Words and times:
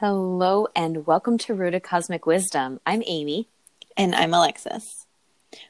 Hello 0.00 0.66
and 0.74 1.06
welcome 1.06 1.36
to 1.36 1.52
Rooted 1.52 1.82
Cosmic 1.82 2.24
Wisdom. 2.24 2.80
I'm 2.86 3.02
Amy. 3.06 3.50
And 3.98 4.14
I'm 4.14 4.32
Alexis. 4.32 5.04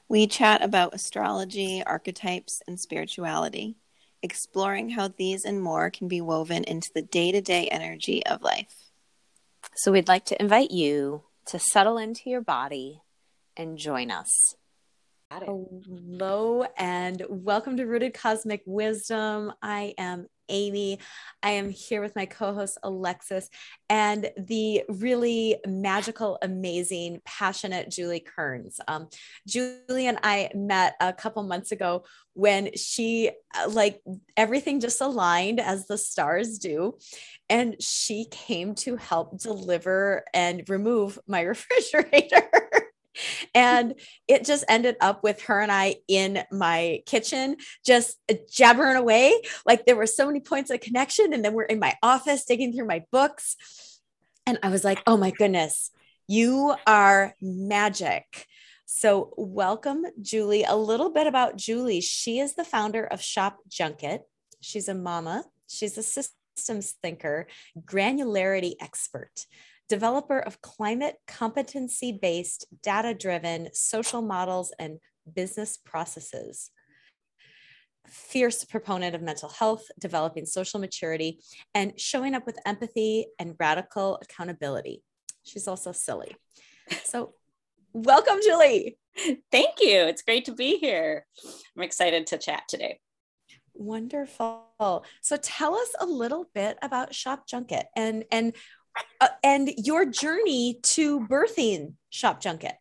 We 0.08 0.28
chat 0.28 0.62
about 0.62 0.94
astrology, 0.94 1.82
archetypes, 1.84 2.62
and 2.68 2.78
spirituality, 2.78 3.74
exploring 4.22 4.90
how 4.90 5.08
these 5.08 5.44
and 5.44 5.60
more 5.60 5.90
can 5.90 6.06
be 6.06 6.20
woven 6.20 6.62
into 6.62 6.92
the 6.94 7.02
day 7.02 7.32
to 7.32 7.40
day 7.40 7.66
energy 7.72 8.24
of 8.24 8.40
life. 8.40 8.92
So, 9.74 9.90
we'd 9.90 10.06
like 10.06 10.26
to 10.26 10.40
invite 10.40 10.70
you 10.70 11.24
to 11.46 11.58
settle 11.58 11.98
into 11.98 12.30
your 12.30 12.40
body 12.40 13.02
and 13.56 13.78
join 13.78 14.12
us. 14.12 14.54
Hello 15.32 16.64
and 16.76 17.24
welcome 17.28 17.76
to 17.76 17.84
Rooted 17.84 18.14
Cosmic 18.14 18.62
Wisdom. 18.66 19.52
I 19.62 19.94
am 19.96 20.26
Amy. 20.48 20.98
I 21.40 21.52
am 21.52 21.70
here 21.70 22.00
with 22.00 22.16
my 22.16 22.26
co 22.26 22.52
host, 22.52 22.78
Alexis, 22.82 23.48
and 23.88 24.28
the 24.36 24.82
really 24.88 25.58
magical, 25.68 26.36
amazing, 26.42 27.20
passionate 27.24 27.92
Julie 27.92 28.18
Kearns. 28.18 28.80
Um, 28.88 29.06
Julie 29.46 30.08
and 30.08 30.18
I 30.24 30.50
met 30.52 30.96
a 31.00 31.12
couple 31.12 31.44
months 31.44 31.70
ago 31.70 32.02
when 32.32 32.74
she, 32.74 33.30
uh, 33.56 33.68
like, 33.68 34.02
everything 34.36 34.80
just 34.80 35.00
aligned 35.00 35.60
as 35.60 35.86
the 35.86 35.96
stars 35.96 36.58
do. 36.58 36.98
And 37.48 37.80
she 37.80 38.26
came 38.32 38.74
to 38.76 38.96
help 38.96 39.38
deliver 39.38 40.24
and 40.34 40.68
remove 40.68 41.20
my 41.28 41.40
refrigerator 41.42 42.50
and 43.54 43.94
it 44.28 44.44
just 44.44 44.64
ended 44.68 44.96
up 45.00 45.22
with 45.22 45.42
her 45.42 45.60
and 45.60 45.72
I 45.72 45.96
in 46.08 46.42
my 46.50 47.02
kitchen, 47.06 47.56
just 47.84 48.18
jabbering 48.50 48.96
away. 48.96 49.40
Like 49.66 49.86
there 49.86 49.96
were 49.96 50.06
so 50.06 50.26
many 50.26 50.40
points 50.40 50.70
of 50.70 50.80
connection. 50.80 51.32
And 51.32 51.44
then 51.44 51.54
we're 51.54 51.64
in 51.64 51.78
my 51.78 51.96
office 52.02 52.44
digging 52.44 52.72
through 52.72 52.86
my 52.86 53.04
books. 53.10 53.56
And 54.46 54.58
I 54.62 54.70
was 54.70 54.84
like, 54.84 55.02
oh 55.06 55.16
my 55.16 55.30
goodness, 55.30 55.90
you 56.26 56.74
are 56.86 57.34
magic. 57.40 58.46
So, 58.86 59.32
welcome, 59.36 60.04
Julie. 60.20 60.64
A 60.64 60.74
little 60.74 61.10
bit 61.10 61.28
about 61.28 61.56
Julie. 61.56 62.00
She 62.00 62.40
is 62.40 62.54
the 62.54 62.64
founder 62.64 63.04
of 63.04 63.22
Shop 63.22 63.58
Junket. 63.68 64.22
She's 64.60 64.88
a 64.88 64.94
mama, 64.94 65.44
she's 65.68 65.96
a 65.96 66.02
systems 66.02 66.94
thinker, 67.00 67.46
granularity 67.80 68.74
expert 68.80 69.46
developer 69.90 70.38
of 70.38 70.62
climate 70.62 71.16
competency 71.26 72.12
based, 72.12 72.64
data 72.82 73.12
driven 73.12 73.68
social 73.74 74.22
models 74.22 74.72
and 74.78 74.98
business 75.34 75.76
processes. 75.76 76.70
Fierce 78.06 78.64
proponent 78.64 79.16
of 79.16 79.20
mental 79.20 79.48
health, 79.48 79.84
developing 79.98 80.46
social 80.46 80.80
maturity, 80.80 81.40
and 81.74 81.98
showing 82.00 82.34
up 82.34 82.46
with 82.46 82.58
empathy 82.64 83.26
and 83.38 83.56
radical 83.58 84.18
accountability. 84.22 85.02
She's 85.44 85.68
also 85.68 85.92
silly. 85.92 86.34
So, 87.04 87.34
welcome, 87.92 88.38
Julie. 88.42 88.96
Thank 89.50 89.80
you. 89.80 90.04
It's 90.06 90.22
great 90.22 90.44
to 90.44 90.54
be 90.54 90.78
here. 90.78 91.26
I'm 91.76 91.82
excited 91.82 92.28
to 92.28 92.38
chat 92.38 92.62
today. 92.68 93.00
Wonderful. 93.74 95.04
So 95.22 95.36
tell 95.36 95.74
us 95.74 95.94
a 95.98 96.06
little 96.06 96.50
bit 96.54 96.76
about 96.82 97.14
Shop 97.14 97.46
Junket 97.48 97.84
and 97.96 98.24
and 98.30 98.54
uh, 99.20 99.28
and 99.42 99.70
your 99.76 100.04
journey 100.04 100.78
to 100.82 101.20
birthing 101.26 101.94
Shop 102.10 102.42
Junket. 102.42 102.74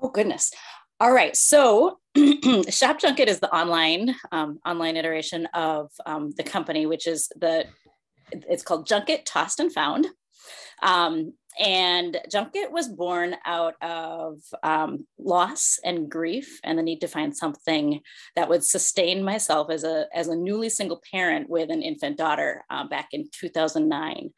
Oh 0.00 0.08
goodness. 0.08 0.52
All 1.00 1.12
right. 1.12 1.36
So 1.36 1.98
Shop 2.16 3.00
Junket 3.00 3.26
is 3.26 3.40
the 3.40 3.52
online 3.54 4.14
um, 4.30 4.58
online 4.64 4.96
iteration 4.96 5.46
of 5.54 5.90
um, 6.06 6.32
the 6.36 6.42
company, 6.42 6.86
which 6.86 7.06
is 7.06 7.30
the 7.36 7.66
it's 8.30 8.62
called 8.62 8.86
Junket 8.86 9.24
Tossed 9.24 9.60
and 9.60 9.72
Found. 9.72 10.06
Um, 10.82 11.34
and 11.58 12.18
Junket 12.30 12.70
was 12.70 12.88
born 12.88 13.36
out 13.44 13.74
of 13.82 14.38
um, 14.62 15.06
loss 15.18 15.78
and 15.84 16.10
grief 16.10 16.60
and 16.64 16.78
the 16.78 16.82
need 16.82 17.00
to 17.00 17.08
find 17.08 17.36
something 17.36 18.00
that 18.36 18.48
would 18.48 18.64
sustain 18.64 19.22
myself 19.22 19.70
as 19.70 19.84
a, 19.84 20.06
as 20.14 20.28
a 20.28 20.36
newly 20.36 20.68
single 20.68 21.02
parent 21.12 21.48
with 21.50 21.70
an 21.70 21.82
infant 21.82 22.16
daughter 22.16 22.64
uh, 22.70 22.86
back 22.86 23.08
in 23.12 23.28
2009. 23.32 24.30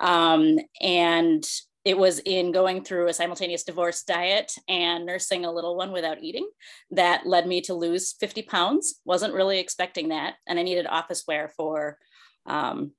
Um, 0.00 0.58
and 0.80 1.44
it 1.84 1.96
was 1.96 2.18
in 2.18 2.52
going 2.52 2.84
through 2.84 3.08
a 3.08 3.14
simultaneous 3.14 3.62
divorce 3.62 4.02
diet 4.02 4.52
and 4.68 5.06
nursing 5.06 5.44
a 5.44 5.52
little 5.52 5.74
one 5.74 5.90
without 5.90 6.22
eating 6.22 6.46
that 6.90 7.26
led 7.26 7.46
me 7.46 7.62
to 7.62 7.72
lose 7.72 8.14
50 8.20 8.42
pounds. 8.42 9.00
Wasn't 9.06 9.32
really 9.32 9.58
expecting 9.58 10.08
that. 10.08 10.34
And 10.46 10.58
I 10.58 10.62
needed 10.62 10.86
office 10.86 11.24
wear 11.26 11.50
for 11.56 11.96
um, 12.44 12.92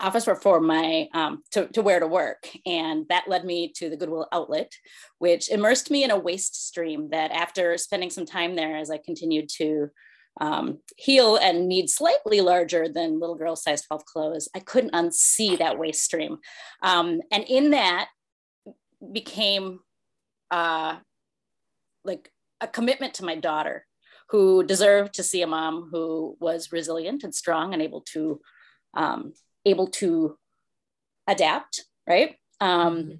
office 0.00 0.24
for, 0.24 0.34
for 0.34 0.60
my 0.60 1.08
um, 1.12 1.42
to, 1.50 1.66
to 1.68 1.82
wear 1.82 2.00
to 2.00 2.06
work. 2.06 2.48
And 2.64 3.06
that 3.08 3.28
led 3.28 3.44
me 3.44 3.72
to 3.76 3.90
the 3.90 3.96
goodwill 3.96 4.28
outlet 4.32 4.72
which 5.22 5.50
immersed 5.50 5.88
me 5.88 6.02
in 6.02 6.10
a 6.10 6.18
waste 6.18 6.66
stream 6.66 7.10
that 7.10 7.30
after 7.30 7.78
spending 7.78 8.10
some 8.10 8.26
time 8.26 8.56
there 8.56 8.76
as 8.76 8.90
i 8.90 8.98
continued 8.98 9.48
to 9.48 9.88
um, 10.40 10.78
heal 10.96 11.36
and 11.36 11.68
need 11.68 11.88
slightly 11.88 12.40
larger 12.40 12.88
than 12.88 13.20
little 13.20 13.36
girl 13.36 13.54
size 13.54 13.82
12 13.82 14.04
clothes 14.04 14.48
i 14.56 14.58
couldn't 14.58 14.94
unsee 14.94 15.56
that 15.58 15.78
waste 15.78 16.02
stream. 16.02 16.38
Um, 16.82 17.20
and 17.30 17.44
in 17.44 17.70
that 17.70 18.08
became 19.12 19.78
uh, 20.50 20.96
like 22.04 22.30
a 22.60 22.66
commitment 22.66 23.14
to 23.14 23.24
my 23.24 23.36
daughter 23.36 23.86
who 24.30 24.64
deserved 24.64 25.14
to 25.14 25.22
see 25.22 25.42
a 25.42 25.46
mom 25.46 25.88
who 25.92 26.36
was 26.40 26.72
resilient 26.72 27.22
and 27.22 27.34
strong 27.34 27.72
and 27.72 27.82
able 27.82 28.00
to 28.12 28.40
um, 28.94 29.34
able 29.64 29.88
to 29.88 30.36
adapt, 31.26 31.84
right? 32.06 32.36
Um, 32.60 32.96
mm-hmm. 32.96 33.12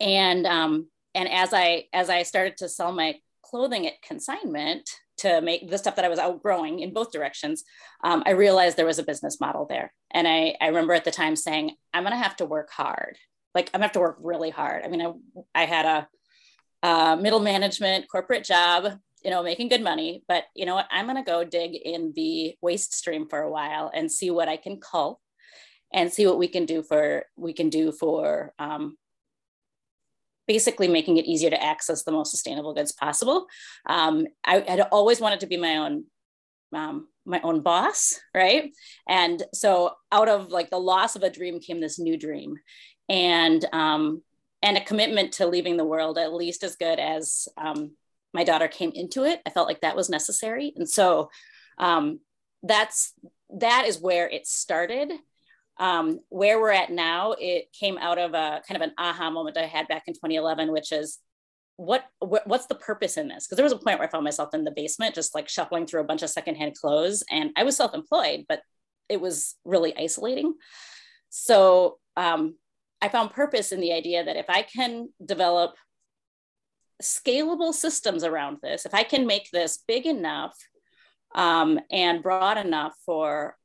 And 0.00 0.46
um, 0.46 0.88
and 1.14 1.28
as 1.28 1.52
I 1.52 1.86
as 1.92 2.08
I 2.10 2.22
started 2.22 2.58
to 2.58 2.68
sell 2.68 2.92
my 2.92 3.16
clothing 3.42 3.86
at 3.86 4.00
consignment 4.02 4.88
to 5.18 5.40
make 5.40 5.68
the 5.68 5.78
stuff 5.78 5.96
that 5.96 6.04
I 6.04 6.08
was 6.08 6.18
outgrowing 6.18 6.80
in 6.80 6.92
both 6.92 7.10
directions, 7.10 7.64
um, 8.04 8.22
I 8.26 8.30
realized 8.30 8.76
there 8.76 8.86
was 8.86 8.98
a 8.98 9.04
business 9.04 9.40
model 9.40 9.66
there. 9.66 9.92
And 10.12 10.28
I, 10.28 10.54
I 10.60 10.68
remember 10.68 10.94
at 10.94 11.04
the 11.04 11.10
time 11.10 11.34
saying, 11.34 11.72
I'm 11.92 12.04
going 12.04 12.12
to 12.12 12.22
have 12.22 12.36
to 12.36 12.46
work 12.46 12.70
hard. 12.70 13.16
Like 13.54 13.70
I'm 13.74 13.80
going 13.80 13.82
to 13.82 13.86
have 13.86 13.92
to 13.92 14.00
work 14.00 14.18
really 14.20 14.50
hard. 14.50 14.84
I 14.84 14.88
mean, 14.88 15.02
I, 15.02 15.12
I 15.54 15.64
had 15.64 15.86
a, 15.86 16.86
a 16.86 17.16
middle 17.16 17.40
management 17.40 18.08
corporate 18.08 18.44
job, 18.44 18.98
you 19.24 19.30
know, 19.30 19.42
making 19.42 19.68
good 19.68 19.82
money, 19.82 20.22
but 20.28 20.44
you 20.54 20.64
know 20.64 20.76
what? 20.76 20.86
I'm 20.90 21.06
going 21.06 21.16
to 21.16 21.28
go 21.28 21.42
dig 21.42 21.74
in 21.74 22.12
the 22.14 22.54
waste 22.60 22.94
stream 22.94 23.28
for 23.28 23.40
a 23.40 23.50
while 23.50 23.90
and 23.92 24.12
see 24.12 24.30
what 24.30 24.48
I 24.48 24.56
can 24.56 24.78
cull 24.78 25.20
and 25.92 26.12
see 26.12 26.26
what 26.26 26.38
we 26.38 26.48
can 26.48 26.66
do 26.66 26.82
for 26.82 27.24
we 27.36 27.52
can 27.52 27.70
do 27.70 27.92
for 27.92 28.52
um, 28.58 28.96
basically 30.46 30.88
making 30.88 31.18
it 31.18 31.26
easier 31.26 31.50
to 31.50 31.62
access 31.62 32.02
the 32.02 32.10
most 32.12 32.30
sustainable 32.30 32.74
goods 32.74 32.92
possible. 32.92 33.46
Um, 33.86 34.26
I 34.44 34.64
had 34.66 34.80
always 34.80 35.20
wanted 35.20 35.40
to 35.40 35.46
be 35.46 35.56
my 35.56 35.76
own 35.76 36.04
um, 36.74 37.08
my 37.24 37.40
own 37.42 37.60
boss, 37.60 38.18
right? 38.34 38.72
And 39.08 39.42
so 39.54 39.92
out 40.12 40.28
of 40.28 40.48
like 40.48 40.70
the 40.70 40.78
loss 40.78 41.16
of 41.16 41.22
a 41.22 41.30
dream 41.30 41.60
came 41.60 41.80
this 41.80 41.98
new 41.98 42.16
dream, 42.16 42.56
and 43.08 43.64
um, 43.72 44.22
and 44.62 44.76
a 44.76 44.84
commitment 44.84 45.32
to 45.34 45.46
leaving 45.46 45.76
the 45.76 45.84
world 45.84 46.18
at 46.18 46.34
least 46.34 46.64
as 46.64 46.76
good 46.76 46.98
as 46.98 47.48
um, 47.56 47.92
my 48.34 48.44
daughter 48.44 48.68
came 48.68 48.92
into 48.94 49.24
it. 49.24 49.40
I 49.46 49.50
felt 49.50 49.68
like 49.68 49.82
that 49.82 49.96
was 49.96 50.10
necessary, 50.10 50.72
and 50.76 50.88
so 50.88 51.30
um, 51.78 52.20
that's 52.62 53.14
that 53.50 53.84
is 53.86 53.98
where 53.98 54.28
it 54.28 54.46
started 54.46 55.10
um, 55.78 56.20
where 56.28 56.60
we're 56.60 56.72
at 56.72 56.90
now, 56.90 57.34
it 57.38 57.72
came 57.72 57.98
out 57.98 58.18
of 58.18 58.34
a 58.34 58.62
kind 58.66 58.82
of 58.82 58.82
an 58.82 58.94
aha 58.98 59.30
moment 59.30 59.56
I 59.56 59.66
had 59.66 59.88
back 59.88 60.04
in 60.06 60.14
2011, 60.14 60.72
which 60.72 60.92
is 60.92 61.18
what, 61.76 62.04
what 62.18 62.44
what's 62.46 62.66
the 62.66 62.74
purpose 62.74 63.16
in 63.16 63.28
this? 63.28 63.46
Because 63.46 63.56
there 63.56 63.64
was 63.64 63.72
a 63.72 63.78
point 63.78 64.00
where 64.00 64.08
I 64.08 64.10
found 64.10 64.24
myself 64.24 64.52
in 64.52 64.64
the 64.64 64.72
basement, 64.72 65.14
just 65.14 65.34
like 65.34 65.48
shuffling 65.48 65.86
through 65.86 66.00
a 66.00 66.04
bunch 66.04 66.22
of 66.22 66.30
secondhand 66.30 66.74
clothes, 66.74 67.22
and 67.30 67.50
I 67.56 67.62
was 67.62 67.76
self-employed, 67.76 68.46
but 68.48 68.62
it 69.08 69.20
was 69.20 69.54
really 69.64 69.96
isolating. 69.96 70.54
So 71.30 71.98
um, 72.16 72.56
I 73.00 73.08
found 73.08 73.30
purpose 73.30 73.70
in 73.70 73.80
the 73.80 73.92
idea 73.92 74.24
that 74.24 74.36
if 74.36 74.46
I 74.48 74.62
can 74.62 75.10
develop 75.24 75.76
scalable 77.02 77.72
systems 77.72 78.24
around 78.24 78.58
this, 78.62 78.84
if 78.84 78.94
I 78.94 79.04
can 79.04 79.26
make 79.26 79.50
this 79.52 79.78
big 79.86 80.06
enough 80.06 80.56
um, 81.34 81.78
and 81.90 82.22
broad 82.22 82.58
enough 82.58 82.94
for 83.06 83.56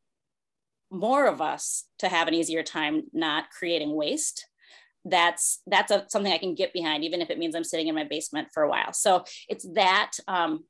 more 0.94 1.28
of 1.28 1.42
us 1.42 1.86
to 2.00 2.08
have 2.08 2.28
an 2.28 2.34
easier 2.34 2.64
time 2.64 3.04
not 3.14 3.50
creating 3.50 3.96
waste. 3.96 4.48
That's 5.06 5.62
that's 5.68 5.92
a, 5.92 6.06
something 6.08 6.32
i 6.32 6.38
can 6.38 6.56
get 6.56 6.72
behind 6.72 7.04
even 7.04 7.20
if 7.20 7.30
it 7.30 7.38
means 7.38 7.56
i'm 7.56 7.66
sitting 7.66 7.90
in 7.90 7.96
my 7.96 8.06
basement 8.06 8.50
for 8.54 8.64
a 8.64 8.70
while. 8.70 8.94
So 8.94 9.26
it's 9.50 9.68
that 9.74 10.12
um, 10.28 10.64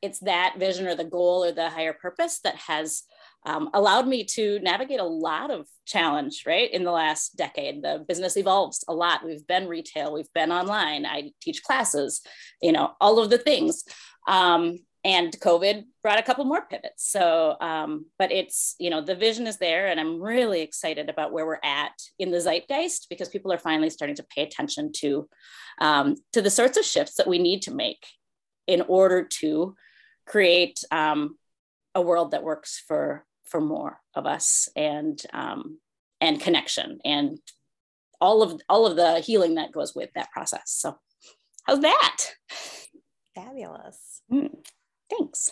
it's 0.00 0.20
that 0.20 0.54
vision 0.58 0.86
or 0.86 0.94
the 0.94 1.04
goal 1.04 1.44
or 1.44 1.52
the 1.52 1.68
higher 1.68 1.92
purpose 1.92 2.40
that 2.44 2.56
has 2.56 3.02
um, 3.44 3.70
allowed 3.74 4.06
me 4.06 4.24
to 4.24 4.60
navigate 4.60 5.00
a 5.00 5.04
lot 5.04 5.50
of 5.50 5.66
challenge 5.86 6.44
right 6.46 6.70
in 6.70 6.84
the 6.84 6.90
last 6.90 7.36
decade. 7.36 7.82
The 7.82 8.04
business 8.06 8.36
evolves 8.36 8.84
a 8.88 8.94
lot. 8.94 9.24
We've 9.24 9.46
been 9.46 9.66
retail. 9.66 10.12
We've 10.12 10.32
been 10.34 10.52
online. 10.52 11.04
I 11.04 11.32
teach 11.42 11.62
classes 11.62 12.22
you 12.62 12.72
know 12.72 12.92
all 13.00 13.18
of 13.18 13.28
the 13.28 13.38
things. 13.38 13.84
Um, 14.26 14.78
and 15.04 15.32
COVID 15.40 15.84
brought 16.02 16.18
a 16.18 16.22
couple 16.22 16.44
more 16.44 16.66
pivots. 16.66 17.10
So, 17.10 17.56
um, 17.60 18.06
but 18.18 18.30
it's, 18.30 18.74
you 18.78 18.90
know, 18.90 19.00
the 19.00 19.14
vision 19.14 19.46
is 19.46 19.56
there 19.56 19.86
and 19.86 19.98
I'm 19.98 20.20
really 20.20 20.60
excited 20.60 21.08
about 21.08 21.32
where 21.32 21.46
we're 21.46 21.58
at 21.64 21.92
in 22.18 22.30
the 22.30 22.40
zeitgeist 22.40 23.08
because 23.08 23.30
people 23.30 23.52
are 23.52 23.58
finally 23.58 23.90
starting 23.90 24.16
to 24.16 24.26
pay 24.34 24.42
attention 24.42 24.92
to, 24.96 25.28
um, 25.80 26.16
to 26.34 26.42
the 26.42 26.50
sorts 26.50 26.76
of 26.76 26.84
shifts 26.84 27.14
that 27.16 27.26
we 27.26 27.38
need 27.38 27.62
to 27.62 27.74
make 27.74 28.06
in 28.66 28.82
order 28.82 29.24
to 29.24 29.74
create 30.26 30.84
um, 30.90 31.38
a 31.94 32.02
world 32.02 32.32
that 32.32 32.44
works 32.44 32.82
for, 32.86 33.24
for 33.44 33.60
more 33.60 34.00
of 34.14 34.26
us 34.26 34.68
and, 34.76 35.20
um, 35.32 35.78
and 36.20 36.40
connection 36.40 36.98
and 37.06 37.38
all 38.20 38.42
of, 38.42 38.60
all 38.68 38.86
of 38.86 38.96
the 38.96 39.20
healing 39.20 39.54
that 39.54 39.72
goes 39.72 39.94
with 39.94 40.10
that 40.14 40.30
process. 40.30 40.64
So 40.66 40.98
how's 41.64 41.80
that? 41.80 42.18
Fabulous. 43.34 44.20
Mm. 44.30 44.50
Thanks. 45.10 45.50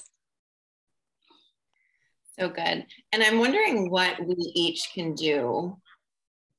So 2.39 2.49
good. 2.49 2.87
And 3.13 3.23
I'm 3.23 3.39
wondering 3.39 3.91
what 3.91 4.25
we 4.25 4.37
each 4.55 4.93
can 4.95 5.15
do, 5.15 5.77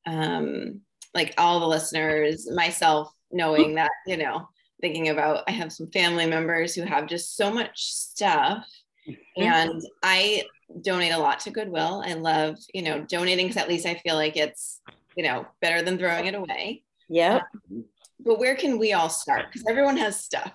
um, 0.06 0.82
like 1.14 1.34
all 1.38 1.60
the 1.60 1.68
listeners, 1.68 2.50
myself, 2.52 3.12
knowing 3.32 3.76
that, 3.76 3.92
you 4.06 4.18
know, 4.18 4.50
thinking 4.82 5.10
about 5.10 5.44
I 5.48 5.52
have 5.52 5.72
some 5.72 5.88
family 5.88 6.26
members 6.26 6.76
who 6.76 6.84
have 6.84 7.08
just 7.08 7.38
so 7.38 7.52
much 7.52 7.84
stuff. 7.84 8.68
Mm-hmm. 9.08 9.42
And 9.42 9.82
I 10.04 10.44
donate 10.82 11.14
a 11.14 11.18
lot 11.18 11.40
to 11.42 11.52
Goodwill. 11.52 12.04
I 12.06 12.14
love, 12.14 12.58
you 12.74 12.82
know, 12.82 13.02
donating 13.02 13.48
because 13.48 13.62
at 13.62 13.70
least 13.70 13.86
I 13.86 13.96
feel 13.96 14.16
like 14.16 14.36
it's, 14.36 14.82
you 15.16 15.24
know, 15.24 15.46
better 15.62 15.82
than 15.82 15.98
throwing 15.98 16.26
it 16.26 16.36
away. 16.36 16.84
Yeah. 17.08 17.42
Um, 17.72 17.86
but 18.20 18.38
where 18.38 18.56
can 18.56 18.78
we 18.78 18.94
all 18.94 19.10
start? 19.10 19.46
Because 19.48 19.66
everyone 19.68 19.98
has 19.98 20.20
stuff. 20.20 20.52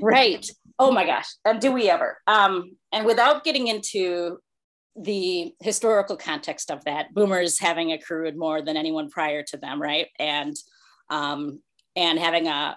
right. 0.00 0.48
Oh 0.78 0.92
my 0.92 1.04
gosh. 1.04 1.26
And 1.44 1.60
do 1.60 1.72
we 1.72 1.90
ever? 1.90 2.18
Um, 2.26 2.76
and 2.92 3.04
without 3.04 3.44
getting 3.44 3.66
into 3.66 4.38
the 4.94 5.52
historical 5.60 6.16
context 6.16 6.70
of 6.70 6.84
that, 6.84 7.12
boomers 7.14 7.58
having 7.58 7.92
accrued 7.92 8.36
more 8.36 8.62
than 8.62 8.76
anyone 8.76 9.10
prior 9.10 9.42
to 9.44 9.56
them, 9.56 9.80
right? 9.80 10.08
And 10.18 10.56
um, 11.10 11.60
and 11.96 12.18
having 12.18 12.46
a, 12.46 12.76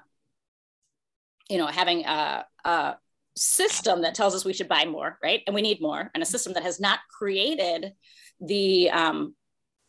you 1.50 1.58
know, 1.58 1.68
having 1.68 2.06
a, 2.06 2.46
a 2.66 2.96
system 3.36 4.02
that 4.02 4.16
tells 4.16 4.34
us 4.34 4.46
we 4.46 4.54
should 4.54 4.70
buy 4.70 4.86
more, 4.86 5.18
right? 5.22 5.42
And 5.46 5.54
we 5.54 5.62
need 5.62 5.82
more, 5.82 6.10
and 6.14 6.24
a 6.24 6.26
system 6.26 6.54
that 6.54 6.64
has 6.64 6.80
not 6.80 7.00
created 7.10 7.94
the 8.40 8.90
um, 8.90 9.36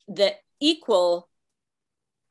the 0.09 0.35
equal 0.61 1.29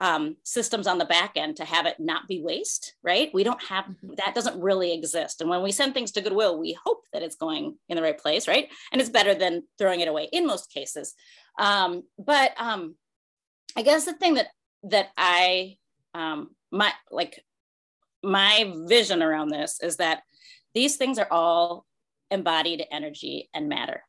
um, 0.01 0.36
systems 0.44 0.88
on 0.88 0.98
the 0.98 1.06
back 1.06 1.33
end 1.36 1.57
to 1.57 1.63
have 1.63 1.86
it 1.86 2.00
not 2.00 2.27
be 2.27 2.42
waste, 2.42 2.95
right? 3.03 3.31
We 3.36 3.44
don't 3.44 3.62
have 3.63 3.86
mm-hmm. 3.86 4.15
that 4.18 4.33
doesn't 4.33 4.59
really 4.59 4.94
exist. 4.94 5.39
And 5.39 5.50
when 5.50 5.62
we 5.62 5.71
send 5.71 5.94
things 5.94 6.12
to 6.13 6.21
Goodwill, 6.21 6.59
we 6.59 6.75
hope 6.83 7.06
that 7.13 7.21
it's 7.21 7.36
going 7.36 7.77
in 7.88 7.98
the 7.98 8.01
right 8.01 8.18
place, 8.18 8.48
right? 8.48 8.68
And 8.92 9.00
it's 9.00 9.12
better 9.12 9.36
than 9.36 9.63
throwing 9.77 10.00
it 10.01 10.07
away 10.07 10.27
in 10.33 10.48
most 10.48 10.74
cases. 10.74 11.13
Um, 11.59 12.03
but 12.18 12.51
um, 12.57 12.95
I 13.77 13.83
guess 13.83 14.06
the 14.06 14.13
thing 14.13 14.33
that 14.33 14.48
that 14.83 15.09
I 15.18 15.77
um, 16.15 16.50
my 16.71 16.92
like 17.12 17.44
my 18.24 18.74
vision 18.88 19.21
around 19.21 19.50
this 19.50 19.80
is 19.83 19.98
that 19.98 20.24
these 20.74 20.98
things 20.98 21.19
are 21.19 21.27
all 21.30 21.86
embodied 22.31 22.83
energy 22.92 23.50
and 23.53 23.69
matter. 23.69 24.01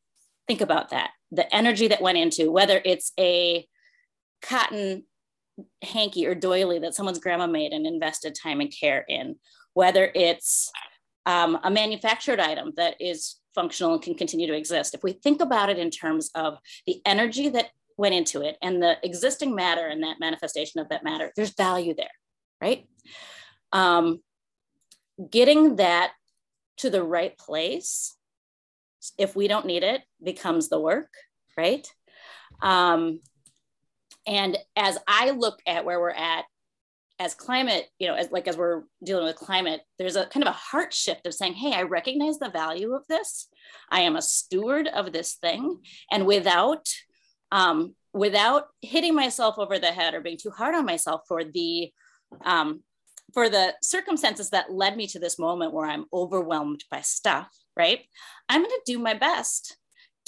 Think 0.49 0.62
about 0.62 0.89
that. 0.91 1.11
The 1.33 1.55
energy 1.55 1.89
that 1.89 2.00
went 2.00 2.17
into 2.17 2.50
whether 2.50 2.81
it's 2.83 3.12
a 3.21 3.67
cotton 4.41 5.05
hanky 5.82 6.26
or 6.26 6.34
doily 6.34 6.78
that 6.81 6.94
someone's 6.94 7.19
grandma 7.19 7.46
made 7.46 7.72
and 7.72 7.87
invested 7.87 8.34
time 8.34 8.60
and 8.60 8.72
care 8.72 9.04
in, 9.08 9.37
whether 9.75 10.10
it's 10.14 10.70
um, 11.26 11.58
a 11.62 11.70
manufactured 11.70 12.40
item 12.40 12.72
that 12.76 12.96
is 13.00 13.37
functional 13.54 13.94
and 13.94 14.02
can 14.02 14.14
continue 14.14 14.46
to 14.46 14.56
exist. 14.56 14.94
If 14.94 15.02
we 15.02 15.12
think 15.12 15.40
about 15.40 15.70
it 15.70 15.78
in 15.78 15.90
terms 15.90 16.31
of 16.34 16.58
the 16.87 17.00
energy 17.04 17.49
that 17.50 17.70
went 17.96 18.14
into 18.14 18.40
it 18.43 18.56
and 18.62 18.82
the 18.82 18.96
existing 19.02 19.54
matter 19.54 19.87
and 19.87 20.02
that 20.02 20.20
manifestation 20.20 20.81
of 20.81 20.88
that 20.88 21.04
matter, 21.04 21.31
there's 21.37 21.55
value 21.55 21.94
there, 21.94 22.10
right? 22.60 22.87
Um, 23.72 24.20
getting 25.31 25.76
that 25.76 26.12
to 26.78 26.90
the 26.90 27.02
right 27.02 27.37
place, 27.38 28.16
if 29.19 29.37
we 29.37 29.48
don't 29.48 29.66
need 29.66 29.82
it, 29.82 30.02
becomes 30.22 30.69
the 30.69 30.81
work, 30.81 31.10
right? 31.56 31.87
Um, 32.62 33.20
and 34.26 34.58
as 34.76 34.98
I 35.06 35.30
look 35.30 35.60
at 35.66 35.84
where 35.84 36.00
we're 36.00 36.10
at 36.10 36.44
as 37.19 37.34
climate, 37.34 37.86
you 37.98 38.08
know, 38.08 38.14
as 38.14 38.30
like 38.30 38.48
as 38.48 38.56
we're 38.56 38.82
dealing 39.04 39.24
with 39.24 39.36
climate, 39.36 39.80
there's 39.98 40.16
a 40.16 40.26
kind 40.26 40.42
of 40.42 40.50
a 40.52 40.56
heart 40.56 40.92
shift 40.92 41.26
of 41.26 41.34
saying, 41.34 41.54
hey, 41.54 41.72
I 41.72 41.82
recognize 41.82 42.38
the 42.38 42.50
value 42.50 42.94
of 42.94 43.06
this. 43.08 43.48
I 43.90 44.00
am 44.00 44.16
a 44.16 44.22
steward 44.22 44.88
of 44.88 45.12
this 45.12 45.34
thing. 45.34 45.78
And 46.10 46.26
without 46.26 46.88
um, 47.52 47.94
without 48.12 48.64
hitting 48.80 49.14
myself 49.14 49.58
over 49.58 49.78
the 49.78 49.92
head 49.92 50.14
or 50.14 50.20
being 50.20 50.38
too 50.38 50.50
hard 50.50 50.74
on 50.74 50.84
myself 50.84 51.22
for 51.28 51.44
the 51.44 51.92
um, 52.44 52.82
for 53.32 53.48
the 53.48 53.74
circumstances 53.82 54.50
that 54.50 54.72
led 54.72 54.96
me 54.96 55.06
to 55.06 55.19
this 55.19 55.38
moment 55.38 55.72
where 55.72 55.86
I'm 55.86 56.06
overwhelmed 56.12 56.84
by 56.90 57.00
stuff, 57.00 57.48
right? 57.76 58.00
I'm 58.48 58.62
going 58.62 58.70
to 58.70 58.92
do 58.92 58.98
my 58.98 59.14
best 59.14 59.76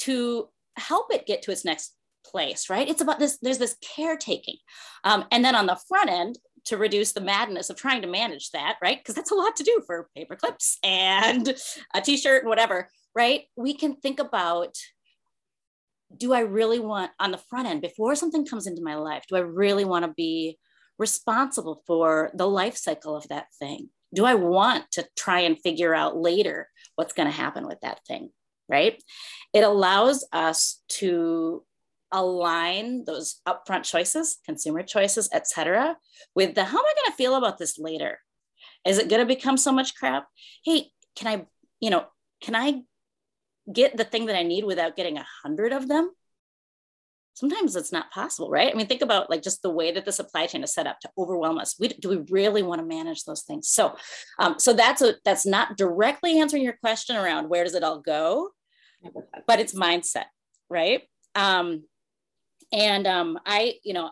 to 0.03 0.49
help 0.77 1.13
it 1.13 1.27
get 1.27 1.43
to 1.43 1.51
its 1.51 1.65
next 1.65 1.94
place, 2.25 2.71
right? 2.71 2.89
It's 2.89 3.01
about 3.01 3.19
this, 3.19 3.39
there's 3.43 3.59
this 3.59 3.77
caretaking. 3.97 4.57
Um, 5.05 5.25
and 5.31 5.45
then 5.45 5.55
on 5.55 5.67
the 5.67 5.79
front 5.89 6.11
end, 6.11 6.39
to 6.67 6.79
reduce 6.79 7.13
the 7.13 7.21
madness 7.21 7.71
of 7.71 7.77
trying 7.77 8.03
to 8.03 8.09
manage 8.09 8.51
that, 8.51 8.77
right? 8.83 8.99
Because 8.99 9.15
that's 9.15 9.31
a 9.31 9.35
lot 9.35 9.57
to 9.57 9.65
do 9.65 9.83
for 9.87 10.09
paper 10.17 10.37
clips 10.37 10.79
and 10.83 11.55
a 11.95 12.01
t 12.01 12.17
shirt 12.17 12.43
and 12.43 12.49
whatever, 12.49 12.89
right? 13.15 13.43
We 13.57 13.75
can 13.75 13.97
think 13.97 14.19
about 14.19 14.75
do 16.17 16.33
I 16.33 16.41
really 16.41 16.79
want 16.79 17.11
on 17.19 17.33
the 17.33 17.39
front 17.39 17.69
end, 17.69 17.83
before 17.83 18.15
something 18.15 18.47
comes 18.47 18.67
into 18.67 18.83
my 18.83 18.95
life, 18.95 19.25
do 19.29 19.37
I 19.37 19.41
really 19.41 19.85
want 19.85 20.05
to 20.05 20.13
be 20.17 20.59
responsible 20.99 21.83
for 21.87 22.31
the 22.35 22.47
life 22.47 22.77
cycle 22.77 23.17
of 23.17 23.27
that 23.29 23.47
thing? 23.59 23.89
Do 24.15 24.25
I 24.25 24.35
want 24.35 24.85
to 24.93 25.07
try 25.17 25.41
and 25.41 25.59
figure 25.59 25.95
out 25.95 26.17
later 26.17 26.69
what's 26.95 27.15
going 27.15 27.27
to 27.27 27.37
happen 27.37 27.67
with 27.67 27.81
that 27.81 28.01
thing? 28.07 28.31
Right? 28.69 29.03
It 29.53 29.65
allows 29.65 30.25
us 30.33 30.81
to 30.91 31.65
align 32.15 33.05
those 33.05 33.41
upfront 33.47 33.85
choices, 33.85 34.39
consumer 34.45 34.83
choices, 34.83 35.29
etc., 35.33 35.97
with 36.35 36.55
the 36.55 36.65
how 36.65 36.79
am 36.79 36.85
I 36.85 36.95
going 36.95 37.11
to 37.11 37.17
feel 37.17 37.35
about 37.35 37.59
this 37.59 37.79
later? 37.79 38.21
Is 38.87 38.99
it 38.99 39.09
going 39.09 39.21
to 39.21 39.27
become 39.27 39.57
so 39.57 39.73
much 39.73 39.95
crap? 39.97 40.27
Hey, 40.65 40.91
can 41.17 41.27
I, 41.27 41.47
you 41.81 41.91
know, 41.91 42.07
can 42.41 42.55
I 42.55 42.83
get 43.71 43.97
the 43.97 44.05
thing 44.05 44.27
that 44.27 44.37
I 44.37 44.43
need 44.43 44.65
without 44.65 44.97
getting 44.97 45.19
a 45.19 45.27
hundred 45.43 45.73
of 45.73 45.89
them? 45.89 46.11
Sometimes 47.35 47.75
it's 47.75 47.91
not 47.91 48.13
possible, 48.13 48.49
right? 48.49 48.73
I 48.73 48.77
mean, 48.77 48.87
think 48.87 49.03
about 49.03 49.29
like 49.29 49.43
just 49.43 49.63
the 49.63 49.71
way 49.71 49.91
that 49.91 50.05
the 50.05 50.13
supply 50.13 50.47
chain 50.47 50.63
is 50.63 50.73
set 50.73 50.87
up 50.87 51.01
to 51.01 51.11
overwhelm 51.19 51.59
us. 51.59 51.75
We, 51.81 51.89
do 51.89 52.09
we 52.09 52.19
really 52.31 52.63
want 52.63 52.81
to 52.81 52.87
manage 52.87 53.25
those 53.25 53.43
things? 53.43 53.69
So, 53.69 53.97
um, 54.39 54.61
so 54.61 54.73
that's 54.73 55.03
a 55.03 55.17
that's 55.25 55.45
not 55.45 55.77
directly 55.77 56.39
answering 56.39 56.63
your 56.63 56.79
question 56.81 57.17
around 57.17 57.49
where 57.49 57.65
does 57.65 57.75
it 57.75 57.83
all 57.83 57.99
go, 57.99 58.51
but 59.49 59.59
it's 59.59 59.75
mindset, 59.75 60.27
right? 60.71 61.03
Um, 61.35 61.85
and 62.75 63.07
um, 63.07 63.39
I, 63.47 63.75
you 63.85 63.95
know, 63.95 64.11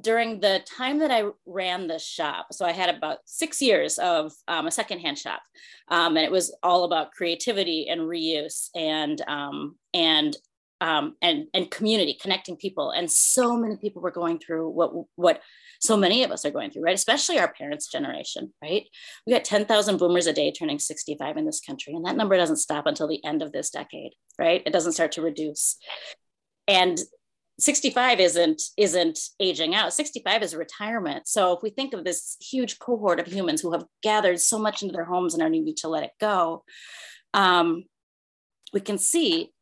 during 0.00 0.40
the 0.40 0.60
time 0.66 0.98
that 0.98 1.10
I 1.10 1.24
ran 1.46 1.86
the 1.86 1.98
shop, 1.98 2.48
so 2.52 2.64
I 2.64 2.72
had 2.72 2.94
about 2.94 3.18
six 3.26 3.62
years 3.62 3.98
of 3.98 4.32
um, 4.48 4.66
a 4.66 4.70
secondhand 4.70 5.18
shop, 5.18 5.42
um, 5.88 6.16
and 6.16 6.24
it 6.24 6.32
was 6.32 6.54
all 6.62 6.84
about 6.84 7.12
creativity 7.12 7.88
and 7.88 8.00
reuse 8.02 8.68
and 8.74 9.20
um, 9.28 9.76
and 9.94 10.36
um, 10.80 11.16
and 11.20 11.46
and 11.52 11.70
community, 11.70 12.18
connecting 12.20 12.56
people. 12.56 12.90
And 12.90 13.10
so 13.10 13.56
many 13.56 13.76
people 13.76 14.00
were 14.00 14.10
going 14.10 14.38
through 14.38 14.70
what 14.70 14.92
what 15.16 15.42
so 15.80 15.96
many 15.96 16.24
of 16.24 16.30
us 16.30 16.44
are 16.44 16.50
going 16.50 16.70
through, 16.70 16.82
right? 16.82 16.94
Especially 16.94 17.38
our 17.38 17.52
parents' 17.52 17.90
generation, 17.90 18.52
right? 18.62 18.84
We 19.26 19.32
got 19.32 19.44
10,000 19.44 19.96
boomers 19.96 20.26
a 20.26 20.32
day 20.32 20.50
turning 20.50 20.80
65 20.80 21.36
in 21.36 21.46
this 21.46 21.60
country, 21.60 21.94
and 21.94 22.04
that 22.04 22.16
number 22.16 22.36
doesn't 22.36 22.56
stop 22.56 22.86
until 22.86 23.06
the 23.06 23.24
end 23.24 23.42
of 23.42 23.52
this 23.52 23.70
decade, 23.70 24.12
right? 24.38 24.62
It 24.66 24.72
doesn't 24.72 24.92
start 24.92 25.12
to 25.12 25.22
reduce. 25.22 25.76
And 26.66 26.98
65 27.60 28.20
isn't 28.20 28.62
isn't 28.76 29.18
aging 29.40 29.74
out. 29.74 29.92
65 29.92 30.42
is 30.42 30.54
retirement. 30.54 31.26
So 31.26 31.56
if 31.56 31.62
we 31.62 31.70
think 31.70 31.92
of 31.92 32.04
this 32.04 32.36
huge 32.40 32.78
cohort 32.78 33.18
of 33.18 33.26
humans 33.26 33.60
who 33.60 33.72
have 33.72 33.84
gathered 34.02 34.40
so 34.40 34.58
much 34.58 34.82
into 34.82 34.92
their 34.92 35.04
homes 35.04 35.34
and 35.34 35.42
are 35.42 35.48
needing 35.48 35.74
to 35.76 35.88
let 35.88 36.04
it 36.04 36.12
go 36.20 36.64
um, 37.34 37.84
we 38.72 38.80
can 38.80 38.98
see 38.98 39.52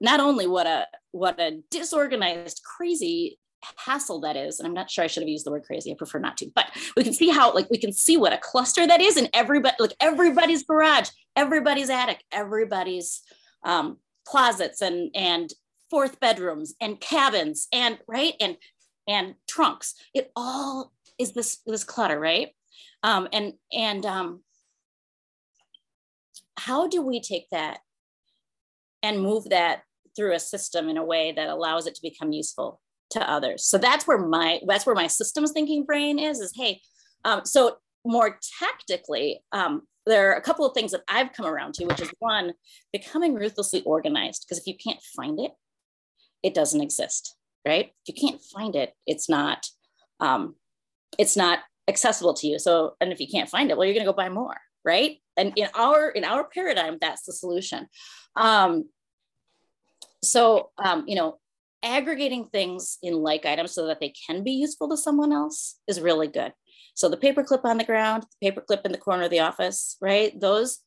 not 0.00 0.20
only 0.20 0.46
what 0.46 0.66
a 0.66 0.86
what 1.12 1.40
a 1.40 1.60
disorganized 1.70 2.62
crazy 2.64 3.38
hassle 3.78 4.20
that 4.20 4.36
is 4.36 4.58
and 4.58 4.66
i'm 4.66 4.74
not 4.74 4.90
sure 4.90 5.04
i 5.04 5.06
should 5.06 5.22
have 5.22 5.28
used 5.28 5.46
the 5.46 5.50
word 5.50 5.62
crazy 5.64 5.90
i 5.90 5.94
prefer 5.94 6.18
not 6.18 6.36
to 6.36 6.50
but 6.54 6.66
we 6.98 7.04
can 7.04 7.14
see 7.14 7.30
how 7.30 7.54
like 7.54 7.70
we 7.70 7.78
can 7.78 7.92
see 7.92 8.18
what 8.18 8.32
a 8.32 8.38
cluster 8.38 8.86
that 8.86 9.00
is 9.00 9.16
in 9.16 9.26
everybody 9.32 9.74
like 9.78 9.94
everybody's 10.00 10.64
garage 10.64 11.08
everybody's 11.34 11.88
attic 11.88 12.22
everybody's 12.30 13.22
um, 13.64 13.96
closets 14.26 14.82
and 14.82 15.10
and 15.14 15.50
fourth 15.90 16.20
bedrooms 16.20 16.74
and 16.80 17.00
cabins 17.00 17.68
and 17.72 17.98
right 18.06 18.34
and 18.40 18.56
and 19.06 19.34
trunks. 19.48 19.94
It 20.14 20.30
all 20.34 20.92
is 21.18 21.32
this 21.32 21.58
this 21.66 21.84
clutter 21.84 22.18
right? 22.18 22.50
Um 23.02 23.28
and 23.32 23.54
and 23.72 24.04
um 24.06 24.42
how 26.58 26.86
do 26.86 27.02
we 27.02 27.20
take 27.20 27.48
that 27.50 27.78
and 29.02 29.20
move 29.20 29.50
that 29.50 29.82
through 30.16 30.34
a 30.34 30.40
system 30.40 30.88
in 30.88 30.96
a 30.96 31.04
way 31.04 31.32
that 31.32 31.48
allows 31.48 31.86
it 31.86 31.94
to 31.96 32.02
become 32.02 32.32
useful 32.32 32.80
to 33.10 33.30
others? 33.30 33.64
So 33.66 33.78
that's 33.78 34.06
where 34.06 34.18
my 34.18 34.60
that's 34.66 34.86
where 34.86 34.94
my 34.94 35.08
systems 35.08 35.52
thinking 35.52 35.84
brain 35.84 36.18
is 36.18 36.40
is 36.40 36.52
hey 36.54 36.80
um, 37.24 37.44
so 37.44 37.76
more 38.04 38.38
tactically 38.58 39.42
um, 39.52 39.82
there 40.06 40.30
are 40.30 40.34
a 40.34 40.42
couple 40.42 40.66
of 40.66 40.74
things 40.74 40.92
that 40.92 41.02
i've 41.08 41.32
come 41.32 41.46
around 41.46 41.74
to 41.74 41.84
which 41.86 42.00
is 42.00 42.12
one 42.18 42.52
becoming 42.92 43.34
ruthlessly 43.34 43.82
organized 43.84 44.44
because 44.44 44.58
if 44.58 44.66
you 44.66 44.74
can't 44.76 45.00
find 45.16 45.40
it 45.40 45.52
it 46.44 46.54
doesn't 46.54 46.80
exist 46.80 47.34
right? 47.66 47.92
If 48.06 48.14
you 48.14 48.28
can't 48.28 48.42
find 48.42 48.76
it 48.76 48.94
it's 49.06 49.28
not 49.28 49.66
um, 50.20 50.54
it's 51.18 51.36
not 51.36 51.60
accessible 51.88 52.34
to 52.34 52.46
you. 52.46 52.58
So 52.58 52.94
and 53.00 53.12
if 53.12 53.20
you 53.20 53.28
can't 53.28 53.48
find 53.48 53.70
it 53.70 53.76
well 53.76 53.86
you're 53.86 53.94
going 53.94 54.06
to 54.06 54.12
go 54.12 54.16
buy 54.16 54.28
more 54.28 54.56
right? 54.84 55.18
And 55.36 55.52
in 55.56 55.68
our 55.74 56.10
in 56.10 56.24
our 56.24 56.44
paradigm 56.44 56.98
that's 57.00 57.24
the 57.24 57.32
solution. 57.32 57.88
Um, 58.36 58.88
so 60.22 60.70
um, 60.82 61.04
you 61.06 61.16
know 61.16 61.38
aggregating 61.82 62.46
things 62.46 62.96
in 63.02 63.14
like 63.14 63.44
items 63.44 63.72
so 63.72 63.86
that 63.86 64.00
they 64.00 64.12
can 64.26 64.42
be 64.42 64.52
useful 64.52 64.88
to 64.88 64.96
someone 64.96 65.32
else 65.32 65.78
is 65.86 66.00
really 66.00 66.28
good. 66.28 66.52
So 66.94 67.08
the 67.08 67.16
paperclip 67.16 67.64
on 67.64 67.78
the 67.78 67.84
ground 67.84 68.24
the 68.40 68.50
paperclip 68.50 68.84
in 68.84 68.92
the 68.92 68.98
corner 68.98 69.24
of 69.24 69.30
the 69.30 69.40
office 69.40 69.96
right? 70.00 70.38
Those 70.38 70.80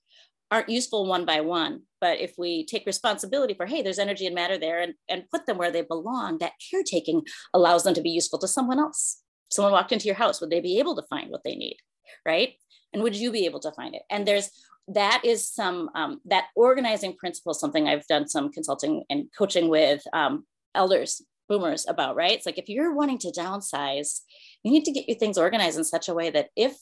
aren't 0.52 0.70
useful 0.70 1.06
one 1.06 1.26
by 1.26 1.42
one 1.42 1.82
but 2.00 2.20
if 2.20 2.34
we 2.38 2.66
take 2.66 2.86
responsibility 2.86 3.54
for 3.54 3.66
hey 3.66 3.82
there's 3.82 4.00
energy 4.00 4.26
and 4.26 4.36
matter 4.36 4.58
there 4.58 4.80
and, 4.80 4.94
and 5.10 5.30
put 5.30 5.46
them 5.46 5.58
where 5.58 5.72
they 5.72 5.82
belong 5.82 6.38
that 6.38 6.54
caretaking 6.72 7.22
allows 7.54 7.84
them 7.84 7.94
to 7.94 8.02
be 8.02 8.10
useful 8.10 8.40
to 8.40 8.48
someone 8.48 8.80
else. 8.80 9.22
Someone 9.50 9.72
walked 9.72 9.92
into 9.92 10.06
your 10.06 10.16
house 10.16 10.42
would 10.42 10.50
they 10.50 10.62
be 10.62 10.80
able 10.80 10.96
to 10.96 11.08
find 11.10 11.30
what 11.30 11.44
they 11.44 11.56
need 11.56 11.78
right? 12.26 12.54
And 12.94 13.04
would 13.04 13.16
you 13.16 13.32
be 13.32 13.46
able 13.46 13.60
to 13.62 13.72
find 13.72 13.96
it? 13.96 14.04
And 14.10 14.26
there's 14.26 14.50
that 14.90 15.22
is 15.26 15.50
some 15.50 15.90
um, 15.96 16.22
that 16.26 16.46
organizing 16.56 17.14
principle 17.14 17.54
something 17.54 17.90
i've 17.90 18.08
done 18.08 18.26
some 18.26 18.50
consulting 18.50 19.04
and 19.10 19.26
coaching 19.38 19.68
with 19.68 20.02
um, 20.14 20.46
elders 20.74 21.22
boomers 21.50 21.86
about 21.88 22.16
right? 22.16 22.34
It's 22.34 22.46
like 22.46 22.58
if 22.58 22.70
you're 22.70 22.94
wanting 22.94 23.18
to 23.20 23.32
downsize 23.32 24.22
you 24.64 24.72
need 24.72 24.86
to 24.86 24.92
get 24.92 25.08
your 25.08 25.18
things 25.18 25.38
organized 25.38 25.78
in 25.78 25.84
such 25.84 26.10
a 26.10 26.14
way 26.14 26.30
that 26.30 26.50
if 26.56 26.78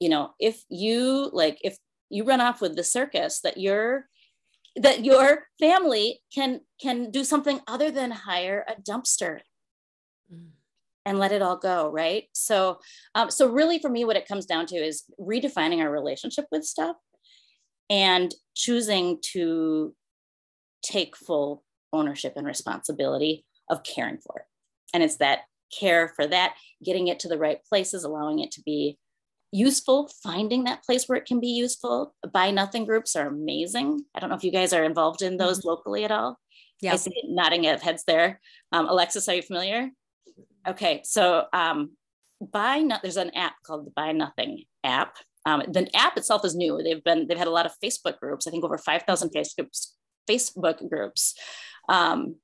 you 0.00 0.08
know 0.08 0.30
if 0.38 0.62
you 0.68 1.30
like 1.32 1.58
if 1.62 1.76
you 2.10 2.24
run 2.24 2.40
off 2.40 2.60
with 2.60 2.76
the 2.76 2.84
circus 2.84 3.40
that 3.40 3.58
your 3.58 4.06
that 4.76 5.04
your 5.04 5.46
family 5.58 6.20
can 6.32 6.60
can 6.80 7.10
do 7.10 7.24
something 7.24 7.60
other 7.66 7.90
than 7.90 8.10
hire 8.10 8.64
a 8.68 8.80
dumpster 8.80 9.40
mm. 10.32 10.48
and 11.04 11.18
let 11.18 11.32
it 11.32 11.42
all 11.42 11.56
go 11.56 11.90
right 11.90 12.24
so 12.32 12.78
um, 13.14 13.30
so 13.30 13.48
really 13.48 13.78
for 13.78 13.90
me 13.90 14.04
what 14.04 14.16
it 14.16 14.28
comes 14.28 14.46
down 14.46 14.66
to 14.66 14.76
is 14.76 15.04
redefining 15.20 15.80
our 15.80 15.90
relationship 15.90 16.46
with 16.50 16.64
stuff 16.64 16.96
and 17.90 18.34
choosing 18.54 19.18
to 19.22 19.94
take 20.82 21.16
full 21.16 21.64
ownership 21.92 22.34
and 22.36 22.46
responsibility 22.46 23.44
of 23.68 23.82
caring 23.82 24.18
for 24.18 24.40
it 24.40 24.46
and 24.94 25.02
it's 25.02 25.16
that 25.16 25.40
care 25.76 26.12
for 26.16 26.26
that 26.26 26.54
getting 26.84 27.08
it 27.08 27.18
to 27.20 27.28
the 27.28 27.38
right 27.38 27.58
places 27.68 28.04
allowing 28.04 28.38
it 28.38 28.50
to 28.50 28.62
be 28.62 28.98
useful 29.52 30.10
finding 30.22 30.64
that 30.64 30.84
place 30.84 31.08
where 31.08 31.18
it 31.18 31.26
can 31.26 31.40
be 31.40 31.48
useful. 31.48 32.14
Buy 32.32 32.50
nothing 32.50 32.84
groups 32.84 33.16
are 33.16 33.26
amazing. 33.26 34.04
I 34.14 34.20
don't 34.20 34.30
know 34.30 34.36
if 34.36 34.44
you 34.44 34.52
guys 34.52 34.72
are 34.72 34.84
involved 34.84 35.22
in 35.22 35.36
those 35.36 35.60
mm-hmm. 35.60 35.68
locally 35.68 36.04
at 36.04 36.10
all. 36.10 36.38
Yeah 36.80 36.92
i 36.92 36.96
see 36.96 37.10
nodding 37.26 37.66
of 37.66 37.82
heads 37.82 38.04
there. 38.06 38.40
Um, 38.72 38.88
alexis 38.88 39.28
are 39.28 39.34
you 39.34 39.42
familiar? 39.42 39.90
Okay 40.66 41.02
so 41.04 41.44
um, 41.52 41.92
buy 42.40 42.78
not 42.80 43.02
there's 43.02 43.16
an 43.16 43.34
app 43.34 43.54
called 43.64 43.86
the 43.86 43.90
buy 43.90 44.12
nothing 44.12 44.64
app. 44.84 45.16
Um, 45.46 45.62
the 45.66 45.88
app 45.96 46.16
itself 46.16 46.44
is 46.44 46.54
new. 46.54 46.80
They've 46.82 47.02
been 47.02 47.26
they've 47.26 47.38
had 47.38 47.48
a 47.48 47.52
lot 47.58 47.66
of 47.66 47.72
facebook 47.82 48.18
groups 48.18 48.46
i 48.46 48.50
think 48.50 48.64
over 48.64 48.78
5000 48.78 49.30
facebook 49.30 49.68
facebook 50.28 50.88
groups 50.88 51.34
um, 51.88 52.36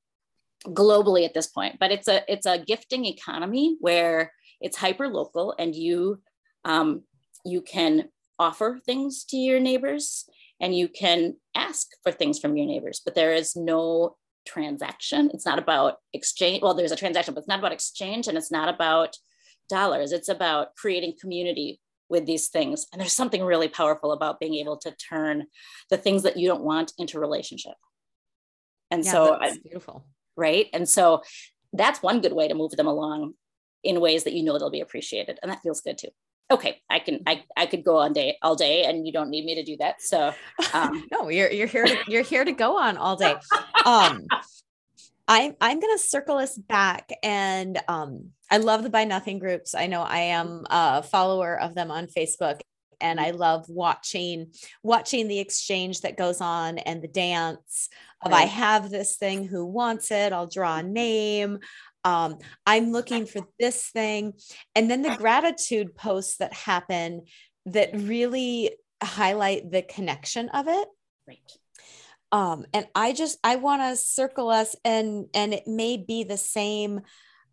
globally 0.66 1.24
at 1.24 1.34
this 1.34 1.46
point. 1.46 1.76
But 1.78 1.92
it's 1.92 2.08
a 2.08 2.22
it's 2.32 2.46
a 2.46 2.58
gifting 2.58 3.04
economy 3.04 3.76
where 3.80 4.32
it's 4.60 4.76
hyper 4.76 5.08
local 5.08 5.54
and 5.58 5.74
you 5.74 6.20
um, 6.64 7.02
you 7.44 7.60
can 7.60 8.08
offer 8.38 8.80
things 8.84 9.24
to 9.24 9.36
your 9.36 9.60
neighbors 9.60 10.28
and 10.60 10.76
you 10.76 10.88
can 10.88 11.36
ask 11.54 11.88
for 12.02 12.12
things 12.12 12.38
from 12.38 12.56
your 12.56 12.66
neighbors, 12.66 13.00
but 13.04 13.14
there 13.14 13.32
is 13.32 13.56
no 13.56 14.16
transaction. 14.46 15.30
It's 15.32 15.46
not 15.46 15.58
about 15.58 15.96
exchange. 16.12 16.62
Well, 16.62 16.74
there's 16.74 16.92
a 16.92 16.96
transaction, 16.96 17.34
but 17.34 17.40
it's 17.40 17.48
not 17.48 17.58
about 17.58 17.72
exchange 17.72 18.28
and 18.28 18.36
it's 18.36 18.52
not 18.52 18.72
about 18.72 19.16
dollars. 19.68 20.12
It's 20.12 20.28
about 20.28 20.74
creating 20.76 21.14
community 21.20 21.80
with 22.08 22.26
these 22.26 22.48
things. 22.48 22.86
And 22.92 23.00
there's 23.00 23.12
something 23.12 23.42
really 23.42 23.68
powerful 23.68 24.12
about 24.12 24.38
being 24.38 24.54
able 24.54 24.76
to 24.78 24.92
turn 24.92 25.46
the 25.90 25.96
things 25.96 26.22
that 26.22 26.36
you 26.36 26.48
don't 26.48 26.62
want 26.62 26.92
into 26.98 27.18
relationship. 27.18 27.74
And 28.90 29.04
yeah, 29.04 29.10
so 29.10 29.38
that's 29.40 29.58
beautiful. 29.58 30.06
Right. 30.36 30.68
And 30.72 30.88
so 30.88 31.22
that's 31.72 32.02
one 32.02 32.20
good 32.20 32.32
way 32.32 32.48
to 32.48 32.54
move 32.54 32.72
them 32.72 32.86
along 32.86 33.34
in 33.82 34.00
ways 34.00 34.24
that 34.24 34.34
you 34.34 34.42
know 34.42 34.58
they'll 34.58 34.70
be 34.70 34.80
appreciated. 34.80 35.38
And 35.42 35.50
that 35.50 35.62
feels 35.62 35.80
good 35.80 35.98
too 35.98 36.08
okay 36.50 36.80
i 36.90 36.98
can 36.98 37.20
i 37.26 37.42
i 37.56 37.66
could 37.66 37.84
go 37.84 37.96
on 37.96 38.12
day 38.12 38.36
all 38.42 38.54
day 38.54 38.84
and 38.84 39.06
you 39.06 39.12
don't 39.12 39.30
need 39.30 39.44
me 39.44 39.54
to 39.54 39.62
do 39.62 39.76
that 39.76 40.00
so 40.02 40.32
um. 40.72 41.04
No 41.12 41.28
you're 41.28 41.50
you're 41.50 41.66
here 41.66 41.86
to 41.86 41.96
you're 42.06 42.22
here 42.22 42.44
to 42.44 42.52
go 42.52 42.78
on 42.78 42.96
all 42.96 43.16
day. 43.16 43.34
Um 43.86 44.26
i'm 45.28 45.54
i'm 45.60 45.78
gonna 45.80 45.98
circle 45.98 46.36
us 46.36 46.56
back 46.56 47.10
and 47.22 47.78
um 47.88 48.30
i 48.50 48.56
love 48.56 48.82
the 48.82 48.90
buy 48.90 49.04
nothing 49.04 49.38
groups. 49.38 49.74
I 49.74 49.86
know 49.86 50.02
i 50.02 50.18
am 50.18 50.64
a 50.70 51.02
follower 51.02 51.60
of 51.60 51.74
them 51.74 51.90
on 51.90 52.06
facebook 52.06 52.60
and 53.00 53.20
i 53.20 53.30
love 53.30 53.66
watching 53.68 54.52
watching 54.82 55.28
the 55.28 55.38
exchange 55.38 56.00
that 56.02 56.16
goes 56.16 56.40
on 56.40 56.78
and 56.78 57.02
the 57.02 57.08
dance 57.08 57.88
of 58.24 58.32
right. 58.32 58.42
i 58.42 58.46
have 58.46 58.90
this 58.90 59.16
thing 59.16 59.46
who 59.46 59.66
wants 59.66 60.10
it? 60.10 60.32
I'll 60.32 60.46
draw 60.46 60.78
a 60.78 60.82
name 60.82 61.58
um, 62.04 62.38
i'm 62.66 62.92
looking 62.92 63.26
for 63.26 63.46
this 63.58 63.88
thing. 63.90 64.34
And 64.74 64.90
then 64.90 65.02
the 65.02 65.16
gratitude 65.16 65.96
posts 65.96 66.36
that 66.36 66.52
happen 66.52 67.22
that 67.66 67.90
really 67.94 68.72
highlight 69.02 69.70
the 69.70 69.82
connection 69.82 70.48
of 70.50 70.68
it. 70.68 70.88
Right. 71.26 71.52
Um, 72.32 72.66
and 72.72 72.86
i 72.94 73.12
just 73.12 73.38
i 73.44 73.56
want 73.56 73.82
to 73.82 73.96
circle 73.96 74.50
us 74.50 74.74
and 74.84 75.26
and 75.34 75.54
it 75.54 75.68
may 75.68 75.96
be 75.96 76.24
the 76.24 76.36
same 76.36 77.02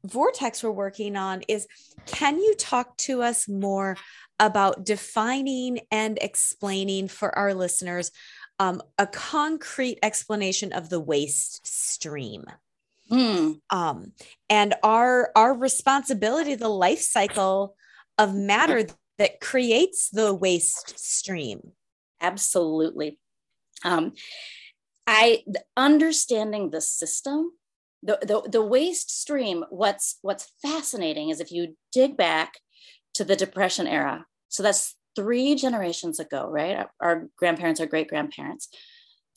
vortex 0.03 0.63
we're 0.63 0.71
working 0.71 1.15
on 1.15 1.43
is 1.47 1.67
can 2.07 2.37
you 2.37 2.55
talk 2.55 2.97
to 2.97 3.21
us 3.21 3.47
more 3.47 3.95
about 4.39 4.83
defining 4.83 5.81
and 5.91 6.17
explaining 6.19 7.07
for 7.07 7.37
our 7.37 7.53
listeners 7.53 8.11
um, 8.57 8.81
a 8.97 9.05
concrete 9.05 9.99
explanation 10.01 10.73
of 10.73 10.89
the 10.89 10.99
waste 10.99 11.65
stream 11.65 12.45
Mm. 13.11 13.59
Um, 13.69 14.13
and 14.49 14.73
our 14.83 15.31
our 15.35 15.53
responsibility, 15.53 16.55
the 16.55 16.69
life 16.69 17.01
cycle 17.01 17.75
of 18.17 18.33
matter 18.33 18.85
that 19.17 19.41
creates 19.41 20.09
the 20.09 20.33
waste 20.33 20.97
stream. 20.97 21.73
Absolutely. 22.21 23.19
Um, 23.83 24.13
I 25.07 25.43
understanding 25.75 26.69
the 26.69 26.81
system, 26.81 27.51
the, 28.01 28.19
the 28.21 28.49
the 28.49 28.61
waste 28.61 29.11
stream. 29.11 29.65
What's 29.69 30.17
what's 30.21 30.51
fascinating 30.61 31.29
is 31.29 31.39
if 31.39 31.51
you 31.51 31.75
dig 31.91 32.15
back 32.15 32.59
to 33.15 33.25
the 33.25 33.35
Depression 33.35 33.87
era. 33.87 34.25
So 34.47 34.63
that's 34.63 34.95
three 35.15 35.55
generations 35.55 36.19
ago, 36.19 36.47
right? 36.47 36.77
Our, 36.77 36.91
our 37.01 37.27
grandparents, 37.37 37.81
our 37.81 37.87
great 37.87 38.07
grandparents. 38.07 38.69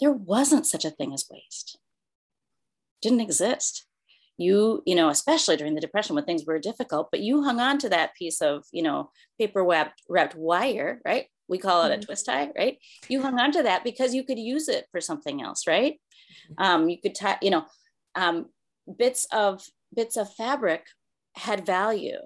There 0.01 0.13
wasn't 0.13 0.67
such 0.67 0.85
a 0.85 0.91
thing 0.91 1.13
as 1.13 1.27
waste 1.31 1.79
didn't 3.05 3.21
exist. 3.21 3.87
You 4.37 4.83
you 4.85 4.97
know 4.97 5.11
especially 5.11 5.57
during 5.57 5.77
the 5.77 5.81
depression 5.81 6.17
when 6.17 6.25
things 6.25 6.45
were 6.45 6.59
difficult 6.59 7.09
but 7.13 7.21
you 7.21 7.45
hung 7.45 7.61
on 7.61 7.79
to 7.79 7.89
that 7.91 8.17
piece 8.17 8.43
of 8.43 8.65
you 8.73 8.83
know 8.83 9.11
paper 9.39 9.63
wrapped 9.63 10.03
wrapped 10.09 10.35
wire 10.35 11.01
right? 11.05 11.27
We 11.47 11.59
call 11.59 11.85
it 11.85 11.91
mm-hmm. 11.91 12.01
a 12.01 12.05
twist 12.05 12.27
tie 12.27 12.51
right? 12.59 12.79
You 13.09 13.23
hung 13.23 13.39
on 13.39 13.53
to 13.53 13.63
that 13.63 13.85
because 13.85 14.13
you 14.13 14.25
could 14.25 14.41
use 14.41 14.69
it 14.69 14.87
for 14.91 15.01
something 15.01 15.41
else 15.41 15.69
right? 15.69 15.95
Mm-hmm. 16.51 16.65
um, 16.65 16.89
you 16.89 17.01
could 17.01 17.15
tie 17.15 17.39
you 17.43 17.51
know 17.51 17.65
um, 18.17 18.47
bits 18.99 19.29
of 19.31 19.63
bits 19.95 20.17
of 20.17 20.35
fabric 20.35 20.85
had 21.37 21.65
value 21.65 22.19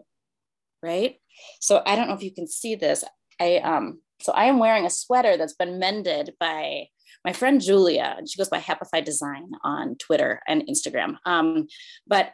right? 0.83 1.17
So 1.61 1.83
i 1.85 1.95
don't 1.95 2.09
know 2.09 2.15
if 2.15 2.23
you 2.23 2.35
can 2.35 2.47
see 2.47 2.75
this. 2.75 3.05
I 3.39 3.57
um 3.59 4.01
so 4.21 4.33
i 4.33 4.47
am 4.47 4.59
wearing 4.59 4.87
a 4.87 4.91
sweater 4.91 5.37
that's 5.37 5.55
been 5.55 5.79
mended 5.79 6.35
by 6.41 6.89
my 7.25 7.33
friend 7.33 7.61
Julia, 7.61 8.17
she 8.27 8.39
goes 8.39 8.49
by 8.49 8.61
Happify 8.61 9.05
Design 9.05 9.51
on 9.63 9.97
Twitter 9.97 10.41
and 10.47 10.63
Instagram. 10.69 11.17
Um, 11.25 11.67
but 12.07 12.33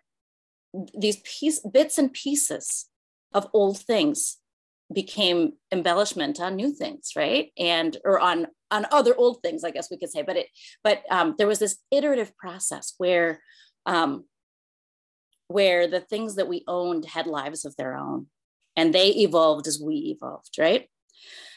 these 0.98 1.18
piece, 1.24 1.60
bits 1.60 1.98
and 1.98 2.12
pieces 2.12 2.86
of 3.32 3.48
old 3.52 3.78
things 3.78 4.38
became 4.92 5.54
embellishment 5.72 6.40
on 6.40 6.56
new 6.56 6.72
things, 6.72 7.12
right? 7.16 7.50
And 7.58 7.96
or 8.04 8.20
on 8.20 8.46
on 8.70 8.86
other 8.90 9.14
old 9.16 9.40
things, 9.42 9.64
I 9.64 9.70
guess 9.70 9.90
we 9.90 9.98
could 9.98 10.10
say. 10.10 10.22
But 10.22 10.36
it, 10.36 10.46
but 10.82 11.02
um, 11.10 11.34
there 11.38 11.46
was 11.46 11.58
this 11.58 11.78
iterative 11.90 12.36
process 12.36 12.94
where 12.98 13.40
um, 13.86 14.24
where 15.48 15.86
the 15.86 16.00
things 16.00 16.36
that 16.36 16.48
we 16.48 16.64
owned 16.66 17.04
had 17.04 17.26
lives 17.26 17.64
of 17.64 17.76
their 17.76 17.96
own, 17.96 18.26
and 18.76 18.92
they 18.92 19.08
evolved 19.08 19.66
as 19.66 19.80
we 19.80 20.16
evolved, 20.16 20.56
right? 20.58 20.88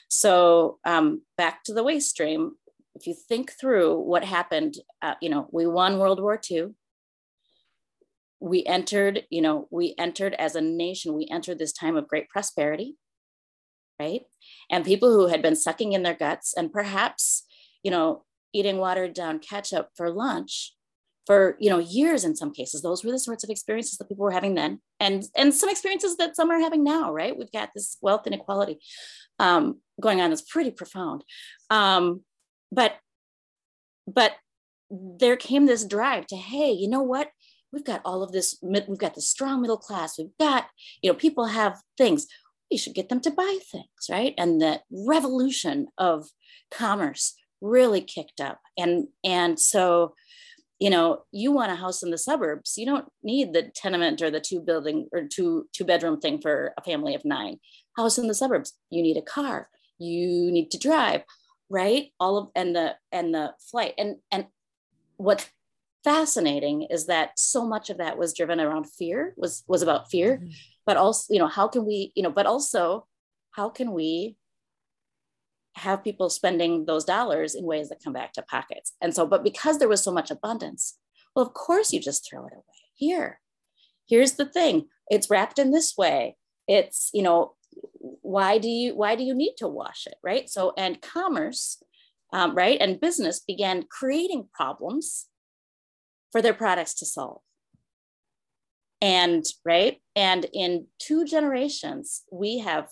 So 0.09 0.79
um, 0.85 1.21
back 1.37 1.63
to 1.65 1.73
the 1.73 1.83
waste 1.83 2.09
stream. 2.09 2.53
If 2.97 3.05
you 3.05 3.13
think 3.13 3.51
through 3.51 3.99
what 3.99 4.23
happened, 4.23 4.75
uh, 5.03 5.13
you 5.21 5.29
know, 5.29 5.47
we 5.51 5.67
won 5.67 5.99
World 5.99 6.19
War 6.19 6.39
II. 6.49 6.69
We 8.39 8.65
entered, 8.65 9.23
you 9.29 9.41
know, 9.41 9.67
we 9.69 9.93
entered 9.99 10.33
as 10.33 10.55
a 10.55 10.61
nation, 10.61 11.13
we 11.13 11.27
entered 11.29 11.59
this 11.59 11.73
time 11.73 11.95
of 11.95 12.07
great 12.07 12.27
prosperity, 12.29 12.95
right? 13.99 14.21
And 14.71 14.83
people 14.83 15.11
who 15.11 15.27
had 15.27 15.43
been 15.43 15.55
sucking 15.55 15.93
in 15.93 16.01
their 16.01 16.15
guts 16.15 16.55
and 16.57 16.73
perhaps, 16.73 17.45
you 17.83 17.91
know, 17.91 18.25
eating 18.53 18.77
watered 18.77 19.13
down 19.13 19.39
ketchup 19.39 19.89
for 19.95 20.09
lunch 20.09 20.73
for 21.27 21.57
you 21.59 21.69
know 21.69 21.77
years 21.77 22.23
in 22.23 22.35
some 22.35 22.53
cases 22.53 22.81
those 22.81 23.03
were 23.03 23.11
the 23.11 23.19
sorts 23.19 23.43
of 23.43 23.49
experiences 23.49 23.97
that 23.97 24.07
people 24.07 24.23
were 24.23 24.31
having 24.31 24.55
then 24.55 24.79
and 25.01 25.25
and 25.35 25.53
some 25.53 25.69
experiences 25.69 26.15
that 26.15 26.37
some 26.37 26.49
are 26.49 26.59
having 26.59 26.85
now 26.85 27.11
right 27.11 27.37
we've 27.37 27.51
got 27.51 27.69
this 27.75 27.97
wealth 28.01 28.25
inequality 28.25 28.79
um, 29.37 29.79
going 30.01 30.21
on 30.21 30.29
that's 30.29 30.41
pretty 30.41 30.71
profound 30.71 31.25
um, 31.69 32.21
but 32.71 32.95
but 34.07 34.33
there 34.89 35.35
came 35.35 35.65
this 35.65 35.85
drive 35.85 36.27
to 36.27 36.35
hey 36.35 36.71
you 36.71 36.89
know 36.89 37.01
what? 37.01 37.29
We've 37.71 37.83
got 37.83 38.01
all 38.05 38.23
of 38.23 38.31
this 38.31 38.57
we've 38.61 38.97
got 38.97 39.15
the 39.15 39.21
strong 39.21 39.61
middle 39.61 39.77
class. 39.77 40.17
We've 40.17 40.37
got 40.39 40.67
you 41.01 41.11
know 41.11 41.15
people 41.15 41.45
have 41.47 41.81
things. 41.97 42.27
We 42.71 42.77
should 42.77 42.95
get 42.95 43.09
them 43.09 43.21
to 43.21 43.31
buy 43.31 43.59
things 43.71 44.09
right? 44.09 44.33
And 44.37 44.61
the 44.61 44.81
revolution 44.91 45.87
of 45.97 46.27
commerce 46.71 47.35
really 47.61 48.01
kicked 48.01 48.39
up. 48.39 48.59
And 48.77 49.07
and 49.23 49.59
so 49.59 50.13
you 50.79 50.89
know 50.89 51.23
you 51.31 51.51
want 51.51 51.71
a 51.71 51.75
house 51.75 52.03
in 52.03 52.11
the 52.11 52.17
suburbs. 52.17 52.75
You 52.77 52.85
don't 52.85 53.05
need 53.23 53.53
the 53.53 53.71
tenement 53.75 54.21
or 54.21 54.31
the 54.31 54.39
two 54.39 54.61
building 54.61 55.07
or 55.11 55.23
two 55.27 55.67
two 55.73 55.85
bedroom 55.85 56.19
thing 56.19 56.39
for 56.39 56.73
a 56.77 56.83
family 56.83 57.15
of 57.15 57.25
nine. 57.25 57.57
House 57.97 58.17
in 58.17 58.27
the 58.27 58.35
suburbs. 58.35 58.73
You 58.89 59.01
need 59.01 59.17
a 59.17 59.21
car. 59.21 59.69
You 59.99 60.51
need 60.51 60.69
to 60.71 60.77
drive 60.77 61.23
right 61.69 62.11
all 62.19 62.37
of 62.37 62.49
and 62.55 62.75
the 62.75 62.95
and 63.11 63.33
the 63.33 63.53
flight 63.59 63.93
and 63.97 64.17
and 64.31 64.45
what's 65.17 65.49
fascinating 66.03 66.83
is 66.83 67.07
that 67.07 67.37
so 67.37 67.65
much 67.65 67.89
of 67.89 67.97
that 67.97 68.17
was 68.17 68.33
driven 68.33 68.59
around 68.59 68.85
fear 68.85 69.33
was 69.35 69.63
was 69.67 69.81
about 69.81 70.09
fear 70.09 70.37
mm-hmm. 70.37 70.49
but 70.85 70.95
also 70.95 71.33
you 71.33 71.39
know 71.39 71.47
how 71.47 71.67
can 71.67 71.85
we 71.85 72.11
you 72.15 72.23
know 72.23 72.31
but 72.31 72.45
also 72.45 73.05
how 73.51 73.67
can 73.69 73.91
we 73.91 74.37
have 75.77 76.03
people 76.03 76.29
spending 76.29 76.85
those 76.85 77.05
dollars 77.05 77.55
in 77.55 77.63
ways 77.63 77.89
that 77.89 78.03
come 78.03 78.13
back 78.13 78.33
to 78.33 78.41
pockets. 78.41 78.93
And 79.01 79.13
so, 79.15 79.25
but 79.25 79.43
because 79.43 79.77
there 79.77 79.87
was 79.87 80.03
so 80.03 80.11
much 80.11 80.31
abundance, 80.31 80.97
well, 81.35 81.45
of 81.45 81.53
course 81.53 81.93
you 81.93 81.99
just 81.99 82.27
throw 82.27 82.45
it 82.47 82.53
away. 82.53 82.63
Here, 82.95 83.39
here's 84.07 84.33
the 84.33 84.45
thing 84.45 84.87
it's 85.09 85.29
wrapped 85.29 85.59
in 85.59 85.71
this 85.71 85.95
way. 85.97 86.35
It's, 86.67 87.11
you 87.13 87.21
know, 87.21 87.53
why 87.99 88.57
do 88.57 88.69
you 88.69 88.95
why 88.95 89.15
do 89.15 89.23
you 89.23 89.33
need 89.33 89.55
to 89.57 89.67
wash 89.67 90.05
it 90.05 90.15
right 90.23 90.49
so 90.49 90.73
and 90.77 91.01
commerce 91.01 91.81
um, 92.33 92.55
right 92.55 92.77
and 92.81 92.99
business 92.99 93.39
began 93.39 93.83
creating 93.89 94.47
problems 94.53 95.27
for 96.31 96.41
their 96.41 96.53
products 96.53 96.93
to 96.93 97.05
solve 97.05 97.41
and 99.01 99.45
right 99.63 100.01
and 100.15 100.45
in 100.53 100.87
two 100.99 101.25
generations 101.25 102.23
we 102.31 102.59
have 102.59 102.89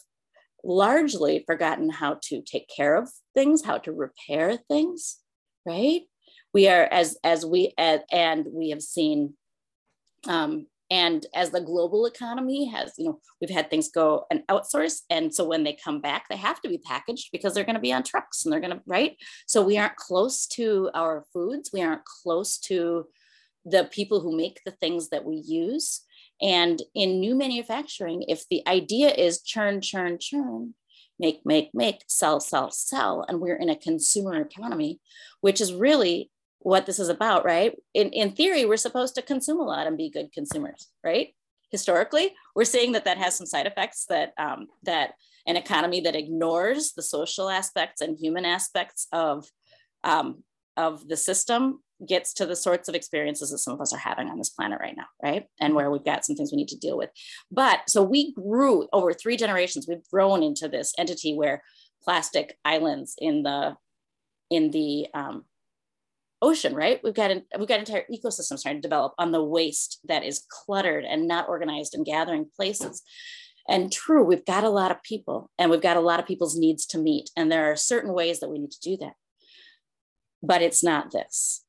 largely 0.66 1.44
forgotten 1.46 1.90
how 1.90 2.18
to 2.24 2.42
take 2.42 2.68
care 2.76 2.96
of 2.96 3.10
things, 3.36 3.64
how 3.64 3.78
to 3.78 3.94
repair 3.94 4.58
things, 4.68 5.20
right? 5.66 6.02
We 6.54 6.68
are 6.68 6.84
as 6.84 7.18
as 7.24 7.46
we 7.46 7.74
as, 7.78 8.02
and 8.12 8.48
we 8.52 8.72
have 8.72 8.82
seen 8.82 9.36
um, 10.28 10.68
and 10.96 11.26
as 11.34 11.50
the 11.50 11.62
global 11.62 12.06
economy 12.06 12.66
has 12.66 12.94
you 12.98 13.06
know 13.06 13.20
we've 13.40 13.50
had 13.58 13.70
things 13.70 13.90
go 13.90 14.26
and 14.32 14.42
outsource 14.48 15.02
and 15.10 15.34
so 15.34 15.44
when 15.46 15.64
they 15.64 15.78
come 15.86 16.00
back 16.00 16.24
they 16.30 16.38
have 16.38 16.62
to 16.62 16.70
be 16.70 16.78
packaged 16.78 17.30
because 17.32 17.54
they're 17.54 17.70
going 17.70 17.82
to 17.82 17.90
be 17.90 17.94
on 17.94 18.04
trucks 18.04 18.46
and 18.46 18.54
they're 18.54 18.60
going 18.60 18.72
to 18.72 18.82
right? 18.86 19.18
So 19.48 19.64
we 19.64 19.78
aren't 19.78 19.96
close 19.96 20.48
to 20.48 20.90
our 20.94 21.26
foods. 21.34 21.72
We 21.74 21.82
aren't 21.82 22.06
close 22.06 22.58
to 22.60 23.08
the 23.66 23.86
people 23.86 24.22
who 24.22 24.36
make 24.36 24.62
the 24.66 24.72
things 24.72 25.10
that 25.10 25.26
we 25.26 25.38
use. 25.38 26.02
And 26.42 26.82
in 26.94 27.20
new 27.20 27.36
manufacturing, 27.36 28.26
if 28.28 28.44
the 28.50 28.62
idea 28.68 29.10
is 29.10 29.42
churn, 29.42 29.82
churn, 29.82 30.18
churn, 30.20 30.76
make, 31.18 31.42
make, 31.46 31.72
make, 31.74 32.04
sell, 32.08 32.40
sell, 32.40 32.72
sell, 32.72 33.26
and 33.28 33.40
we're 33.40 33.56
in 33.56 33.70
a 33.70 33.76
consumer 33.76 34.36
economy, 34.42 35.00
which 35.42 35.62
is 35.62 35.74
really 35.74 36.30
what 36.66 36.88
this 36.88 36.98
is 36.98 37.10
about, 37.10 37.46
right? 37.46 37.76
In, 37.94 38.10
in 38.10 38.32
theory, 38.32 38.66
we're 38.66 38.76
supposed 38.76 39.14
to 39.14 39.22
consume 39.22 39.60
a 39.60 39.64
lot 39.64 39.86
and 39.86 39.96
be 39.96 40.10
good 40.10 40.32
consumers, 40.34 40.90
right? 41.04 41.36
Historically, 41.70 42.34
we're 42.56 42.66
seeing 42.66 42.94
that 42.94 43.06
that 43.06 43.20
has 43.20 43.38
some 43.38 43.46
side 43.46 43.68
effects 43.68 44.06
that 44.10 44.34
um, 44.40 44.66
that 44.82 45.12
an 45.46 45.58
economy 45.58 46.02
that 46.02 46.16
ignores 46.16 46.94
the 46.94 47.04
social 47.04 47.52
aspects 47.52 48.02
and 48.02 48.18
human 48.18 48.46
aspects 48.46 49.06
of 49.12 49.46
um, 50.04 50.44
of 50.76 51.08
the 51.08 51.16
system 51.16 51.84
gets 52.04 52.34
to 52.34 52.48
the 52.48 52.56
sorts 52.56 52.90
of 52.90 52.96
experiences 52.96 53.52
that 53.52 53.60
some 53.60 53.76
of 53.76 53.80
us 53.80 53.94
are 53.94 54.00
having 54.00 54.28
on 54.28 54.40
this 54.40 54.50
planet 54.50 54.80
right 54.82 54.98
now, 54.98 55.06
right? 55.22 55.46
And 55.62 55.76
where 55.76 55.92
we've 55.92 56.04
got 56.04 56.26
some 56.26 56.36
things 56.36 56.52
we 56.52 56.58
need 56.58 56.70
to 56.70 56.80
deal 56.80 56.98
with. 56.98 57.12
But 57.52 57.82
so 57.88 58.02
we 58.02 58.34
grew 58.34 58.88
over 58.92 59.14
three 59.14 59.38
generations, 59.38 59.86
we've 59.88 60.10
grown 60.12 60.42
into 60.42 60.68
this 60.68 60.96
entity 60.98 61.36
where 61.36 61.62
plastic 62.04 62.58
islands 62.66 63.14
in 63.20 63.44
the 63.44 63.76
in 64.50 64.72
the 64.72 65.08
um, 65.14 65.46
ocean, 66.42 66.76
right? 66.76 67.00
We've 67.04 67.14
got 67.14 67.32
an, 67.32 67.44
we've 67.58 67.68
got 67.68 67.80
entire 67.80 68.06
ecosystems 68.12 68.62
trying 68.62 68.76
to 68.76 68.82
develop 68.82 69.14
on 69.18 69.32
the 69.32 69.44
waste 69.44 70.00
that 70.08 70.24
is 70.24 70.44
cluttered 70.50 71.06
and 71.06 71.28
not 71.28 71.50
organized 71.50 71.94
and 71.94 72.06
gathering 72.06 72.48
places. 72.56 73.02
And 73.68 73.92
true, 73.92 74.24
we've 74.24 74.46
got 74.46 74.64
a 74.64 74.70
lot 74.70 74.92
of 74.92 75.02
people 75.02 75.50
and 75.58 75.72
we've 75.72 75.82
got 75.82 75.98
a 75.98 76.02
lot 76.02 76.20
of 76.20 76.28
people's 76.28 76.58
needs 76.58 76.86
to 76.88 77.00
meet. 77.00 77.32
And 77.36 77.52
there 77.52 77.72
are 77.72 77.76
certain 77.76 78.14
ways 78.14 78.40
that 78.40 78.50
we 78.50 78.60
need 78.60 78.72
to 78.72 78.80
do 78.80 78.98
that. 78.98 79.14
But 80.44 80.62
it's 80.62 80.84
not 80.84 81.12
this 81.12 81.66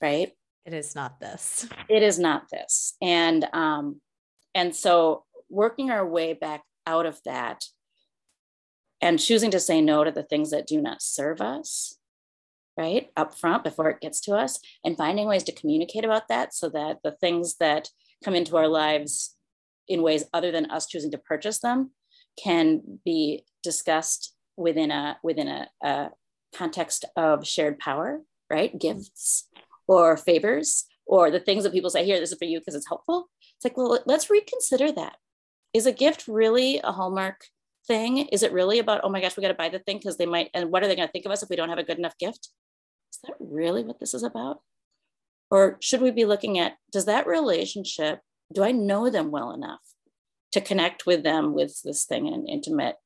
right? 0.00 0.32
It 0.64 0.74
is 0.74 0.94
not 0.94 1.20
this. 1.20 1.66
It 1.88 2.02
is 2.02 2.18
not 2.18 2.50
this. 2.50 2.94
And 3.00 3.46
um, 3.52 4.00
and 4.54 4.74
so 4.74 5.24
working 5.48 5.90
our 5.90 6.06
way 6.06 6.34
back 6.34 6.62
out 6.86 7.06
of 7.06 7.20
that 7.24 7.64
and 9.00 9.18
choosing 9.18 9.50
to 9.52 9.60
say 9.60 9.80
no 9.80 10.04
to 10.04 10.10
the 10.10 10.22
things 10.22 10.50
that 10.50 10.66
do 10.66 10.80
not 10.80 11.00
serve 11.00 11.40
us 11.40 11.98
right 12.78 13.10
up 13.16 13.36
front 13.36 13.64
before 13.64 13.90
it 13.90 14.00
gets 14.00 14.20
to 14.20 14.34
us 14.34 14.60
and 14.84 14.96
finding 14.96 15.26
ways 15.26 15.42
to 15.44 15.52
communicate 15.52 16.04
about 16.04 16.28
that 16.28 16.54
so 16.54 16.68
that 16.68 16.98
the 17.02 17.12
things 17.12 17.56
that 17.56 17.88
come 18.24 18.34
into 18.34 18.56
our 18.56 18.68
lives 18.68 19.34
in 19.88 20.02
ways 20.02 20.24
other 20.32 20.52
than 20.52 20.70
us 20.70 20.86
choosing 20.86 21.10
to 21.10 21.18
purchase 21.18 21.58
them 21.58 21.90
can 22.42 22.80
be 23.04 23.44
discussed 23.62 24.34
within 24.56 24.90
a 24.90 25.18
within 25.22 25.48
a, 25.48 25.68
a 25.82 26.10
context 26.54 27.04
of 27.16 27.46
shared 27.46 27.78
power 27.78 28.22
right? 28.50 28.78
Gifts 28.78 29.48
or 29.86 30.16
favors 30.16 30.84
or 31.06 31.30
the 31.30 31.40
things 31.40 31.64
that 31.64 31.72
people 31.72 31.90
say 31.90 32.04
here 32.04 32.20
this 32.20 32.32
is 32.32 32.38
for 32.38 32.44
you 32.44 32.58
because 32.58 32.74
it's 32.74 32.88
helpful. 32.88 33.28
It's 33.56 33.64
like 33.64 33.76
well 33.76 33.98
let's 34.06 34.30
reconsider 34.30 34.92
that. 34.92 35.16
Is 35.74 35.86
a 35.86 35.92
gift 35.92 36.28
really 36.28 36.80
a 36.82 36.92
hallmark 36.92 37.46
thing? 37.86 38.18
Is 38.18 38.42
it 38.42 38.52
really 38.52 38.78
about 38.78 39.00
oh 39.04 39.08
my 39.08 39.20
gosh 39.20 39.36
we 39.36 39.42
got 39.42 39.48
to 39.48 39.54
buy 39.54 39.68
the 39.68 39.78
thing 39.78 39.98
because 39.98 40.16
they 40.16 40.26
might 40.26 40.50
and 40.54 40.70
what 40.70 40.82
are 40.82 40.88
they 40.88 40.96
going 40.96 41.08
to 41.08 41.12
think 41.12 41.26
of 41.26 41.32
us 41.32 41.42
if 41.42 41.48
we 41.48 41.56
don't 41.56 41.68
have 41.68 41.78
a 41.78 41.84
good 41.84 41.98
enough 41.98 42.16
gift 42.18 42.50
is 43.12 43.18
that 43.24 43.34
really 43.38 43.82
what 43.82 44.00
this 44.00 44.14
is 44.14 44.22
about? 44.22 44.60
Or 45.50 45.78
should 45.80 46.02
we 46.02 46.10
be 46.10 46.24
looking 46.24 46.58
at 46.58 46.76
does 46.92 47.06
that 47.06 47.26
relationship 47.26 48.20
do 48.52 48.62
i 48.62 48.72
know 48.72 49.10
them 49.10 49.30
well 49.30 49.50
enough 49.50 49.80
to 50.52 50.60
connect 50.60 51.04
with 51.04 51.22
them 51.22 51.52
with 51.52 51.82
this 51.84 52.04
thing 52.04 52.26
in 52.26 52.34
an 52.34 52.46
intimate 52.46 52.96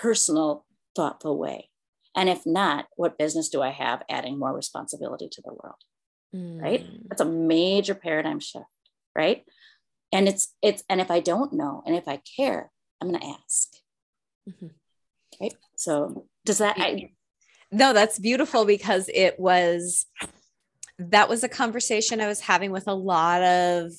personal 0.00 0.64
thoughtful 0.96 1.38
way? 1.38 1.68
And 2.16 2.28
if 2.28 2.44
not 2.46 2.86
what 2.96 3.18
business 3.18 3.48
do 3.48 3.62
i 3.62 3.70
have 3.70 4.02
adding 4.10 4.38
more 4.38 4.54
responsibility 4.54 5.28
to 5.30 5.42
the 5.42 5.52
world? 5.52 5.76
Mm. 6.34 6.62
right 6.62 6.86
that's 7.08 7.20
a 7.20 7.24
major 7.24 7.92
paradigm 7.92 8.38
shift 8.38 8.66
right? 9.14 9.44
And 10.12 10.28
it's 10.28 10.54
it's 10.60 10.82
and 10.88 11.00
if 11.00 11.10
i 11.10 11.20
don't 11.20 11.52
know 11.52 11.82
and 11.86 11.94
if 11.94 12.08
i 12.08 12.20
care 12.36 12.70
i'm 13.00 13.08
going 13.08 13.20
to 13.20 13.26
ask. 13.26 13.68
Mm-hmm. 14.48 14.66
right? 15.40 15.54
So 15.76 16.26
does 16.44 16.58
that 16.58 16.76
I, 16.78 17.10
no 17.72 17.92
that's 17.92 18.18
beautiful 18.18 18.64
because 18.64 19.08
it 19.12 19.38
was 19.38 20.06
that 20.98 21.28
was 21.28 21.44
a 21.44 21.48
conversation 21.48 22.20
i 22.20 22.26
was 22.26 22.40
having 22.40 22.70
with 22.70 22.86
a 22.86 22.94
lot 22.94 23.42
of 23.42 23.92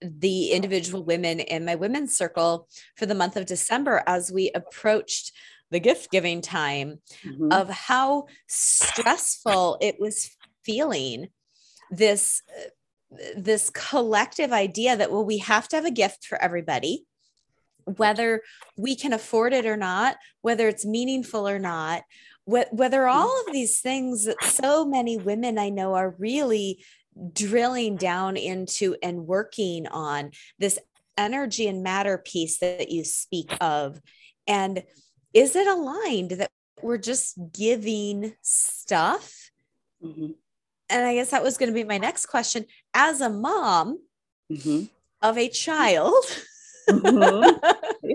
the 0.00 0.50
individual 0.50 1.04
women 1.04 1.40
in 1.40 1.64
my 1.64 1.74
women's 1.74 2.16
circle 2.16 2.68
for 2.96 3.06
the 3.06 3.14
month 3.14 3.36
of 3.36 3.46
december 3.46 4.02
as 4.06 4.32
we 4.32 4.50
approached 4.54 5.32
the 5.70 5.80
gift 5.80 6.10
giving 6.10 6.40
time 6.40 7.00
mm-hmm. 7.24 7.52
of 7.52 7.68
how 7.68 8.26
stressful 8.46 9.78
it 9.80 9.96
was 9.98 10.30
feeling 10.64 11.28
this 11.90 12.42
this 13.36 13.70
collective 13.70 14.52
idea 14.52 14.96
that 14.96 15.10
well 15.10 15.24
we 15.24 15.38
have 15.38 15.68
to 15.68 15.76
have 15.76 15.84
a 15.84 15.90
gift 15.90 16.24
for 16.24 16.40
everybody 16.42 17.04
whether 17.84 18.40
we 18.76 18.96
can 18.96 19.12
afford 19.12 19.52
it 19.52 19.66
or 19.66 19.76
not 19.76 20.16
whether 20.42 20.68
it's 20.68 20.86
meaningful 20.86 21.48
or 21.48 21.58
not 21.58 22.02
whether 22.46 23.06
all 23.06 23.40
of 23.46 23.52
these 23.52 23.80
things 23.80 24.26
that 24.26 24.42
so 24.44 24.84
many 24.84 25.16
women 25.16 25.58
i 25.58 25.68
know 25.68 25.94
are 25.94 26.14
really 26.18 26.84
drilling 27.32 27.96
down 27.96 28.36
into 28.36 28.96
and 29.02 29.26
working 29.26 29.86
on 29.86 30.30
this 30.58 30.78
energy 31.16 31.68
and 31.68 31.82
matter 31.82 32.18
piece 32.18 32.58
that 32.58 32.90
you 32.90 33.04
speak 33.04 33.56
of 33.60 34.00
and 34.46 34.82
is 35.32 35.56
it 35.56 35.66
aligned 35.66 36.30
that 36.30 36.50
we're 36.80 36.98
just 36.98 37.36
giving 37.52 38.34
stuff? 38.42 39.50
Mm-hmm. 40.02 40.32
And 40.90 41.06
I 41.06 41.14
guess 41.14 41.30
that 41.30 41.42
was 41.42 41.58
going 41.58 41.70
to 41.70 41.74
be 41.74 41.84
my 41.84 41.98
next 41.98 42.26
question. 42.26 42.66
As 42.92 43.20
a 43.20 43.30
mom 43.30 43.98
mm-hmm. 44.50 44.84
of 45.22 45.38
a 45.38 45.48
child, 45.48 46.24
mm-hmm. 46.88 48.06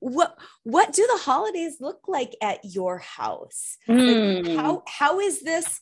what 0.00 0.36
what 0.64 0.92
do 0.92 1.06
the 1.06 1.22
holidays 1.22 1.76
look 1.80 2.00
like 2.08 2.34
at 2.42 2.64
your 2.64 2.98
house? 2.98 3.76
Mm. 3.88 4.46
Like 4.46 4.56
how 4.56 4.82
how 4.86 5.20
is 5.20 5.42
this? 5.42 5.80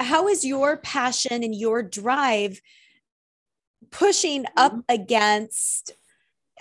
How 0.00 0.28
is 0.28 0.44
your 0.44 0.76
passion 0.78 1.44
and 1.44 1.54
your 1.54 1.82
drive 1.82 2.60
pushing 3.90 4.44
up 4.56 4.72
mm-hmm. 4.72 4.80
against 4.88 5.92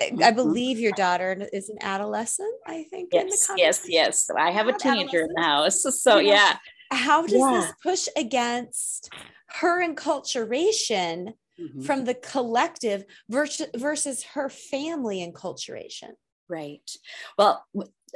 I 0.01 0.05
mm-hmm. 0.05 0.35
believe 0.35 0.79
your 0.79 0.91
daughter 0.93 1.47
is 1.53 1.69
an 1.69 1.77
adolescent, 1.81 2.53
I 2.65 2.83
think. 2.89 3.09
Yes, 3.13 3.49
yes, 3.55 3.81
yes. 3.87 4.29
I 4.35 4.51
have 4.51 4.67
a 4.67 4.73
teenager 4.73 5.21
in 5.21 5.33
the 5.35 5.41
house. 5.41 5.83
So, 5.83 6.17
you 6.17 6.29
know, 6.29 6.33
yeah. 6.33 6.57
How 6.91 7.23
does 7.23 7.33
yeah. 7.33 7.51
this 7.51 7.73
push 7.81 8.07
against 8.17 9.11
her 9.49 9.87
enculturation 9.87 11.33
mm-hmm. 11.59 11.81
from 11.81 12.05
the 12.05 12.13
collective 12.15 13.05
versus, 13.29 13.67
versus 13.75 14.23
her 14.33 14.49
family 14.49 15.25
enculturation? 15.25 16.13
Right. 16.49 16.89
Well, 17.37 17.65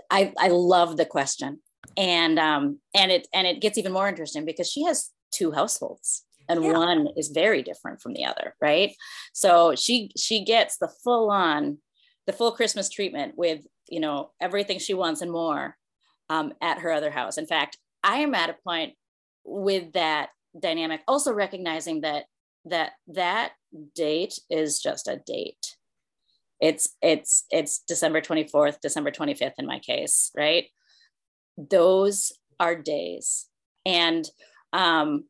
I, 0.09 0.33
I 0.37 0.49
love 0.49 0.97
the 0.97 1.05
question. 1.05 1.59
And 1.95 2.37
um 2.37 2.79
and 2.93 3.11
it 3.11 3.27
and 3.33 3.47
it 3.47 3.61
gets 3.61 3.77
even 3.77 3.93
more 3.93 4.07
interesting 4.07 4.45
because 4.45 4.69
she 4.69 4.83
has 4.83 5.09
two 5.31 5.51
households 5.51 6.23
and 6.49 6.63
yeah. 6.63 6.71
one 6.71 7.07
is 7.17 7.29
very 7.29 7.61
different 7.61 8.01
from 8.01 8.13
the 8.13 8.25
other 8.25 8.55
right 8.61 8.95
so 9.33 9.75
she 9.75 10.11
she 10.17 10.43
gets 10.43 10.77
the 10.77 10.87
full 11.03 11.29
on 11.29 11.77
the 12.25 12.33
full 12.33 12.51
christmas 12.51 12.89
treatment 12.89 13.33
with 13.37 13.61
you 13.89 13.99
know 13.99 14.31
everything 14.41 14.79
she 14.79 14.93
wants 14.93 15.21
and 15.21 15.31
more 15.31 15.75
um, 16.29 16.53
at 16.61 16.79
her 16.79 16.91
other 16.91 17.11
house 17.11 17.37
in 17.37 17.45
fact 17.45 17.77
i 18.03 18.17
am 18.17 18.35
at 18.35 18.49
a 18.49 18.55
point 18.63 18.93
with 19.45 19.93
that 19.93 20.29
dynamic 20.59 21.01
also 21.07 21.33
recognizing 21.33 22.01
that 22.01 22.25
that 22.65 22.93
that 23.07 23.53
date 23.95 24.39
is 24.49 24.79
just 24.79 25.07
a 25.07 25.21
date 25.25 25.77
it's 26.59 26.89
it's 27.01 27.45
it's 27.51 27.83
december 27.87 28.21
24th 28.21 28.79
december 28.81 29.11
25th 29.11 29.53
in 29.57 29.65
my 29.65 29.79
case 29.79 30.31
right 30.35 30.65
those 31.57 32.31
are 32.59 32.75
days 32.75 33.47
and 33.85 34.27
um 34.73 35.25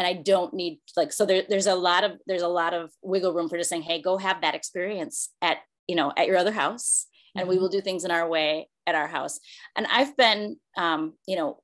and 0.00 0.06
I 0.06 0.14
don't 0.14 0.54
need 0.54 0.80
like 0.96 1.12
so 1.12 1.26
there, 1.26 1.42
there's 1.46 1.66
a 1.66 1.74
lot 1.74 2.04
of 2.04 2.12
there's 2.26 2.40
a 2.40 2.48
lot 2.48 2.72
of 2.72 2.90
wiggle 3.02 3.34
room 3.34 3.50
for 3.50 3.58
just 3.58 3.68
saying, 3.68 3.82
hey, 3.82 4.00
go 4.00 4.16
have 4.16 4.40
that 4.40 4.54
experience 4.54 5.28
at 5.42 5.58
you 5.88 5.94
know 5.94 6.10
at 6.16 6.26
your 6.26 6.38
other 6.38 6.52
house, 6.52 7.06
and 7.34 7.42
mm-hmm. 7.42 7.50
we 7.50 7.58
will 7.58 7.68
do 7.68 7.82
things 7.82 8.06
in 8.06 8.10
our 8.10 8.26
way 8.26 8.66
at 8.86 8.94
our 8.94 9.06
house. 9.06 9.38
And 9.76 9.86
I've 9.86 10.16
been 10.16 10.56
um, 10.78 11.12
you 11.26 11.36
know 11.36 11.58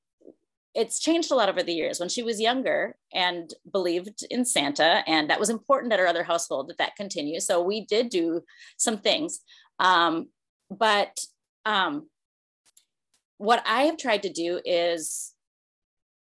it's 0.76 1.00
changed 1.00 1.32
a 1.32 1.34
lot 1.34 1.48
over 1.48 1.62
the 1.62 1.72
years. 1.72 1.98
When 1.98 2.08
she 2.08 2.22
was 2.22 2.40
younger 2.40 2.96
and 3.12 3.52
believed 3.72 4.24
in 4.30 4.44
Santa, 4.44 5.02
and 5.06 5.30
that 5.30 5.40
was 5.40 5.50
important 5.50 5.92
at 5.92 6.00
our 6.00 6.06
other 6.06 6.22
household 6.22 6.68
that 6.68 6.78
that 6.78 6.96
continues. 6.96 7.46
So 7.46 7.62
we 7.62 7.84
did 7.84 8.10
do 8.10 8.42
some 8.76 8.98
things, 8.98 9.40
um, 9.80 10.28
but 10.70 11.18
um, 11.64 12.08
what 13.38 13.62
I 13.66 13.82
have 13.82 13.96
tried 13.96 14.22
to 14.22 14.32
do 14.32 14.60
is 14.64 15.32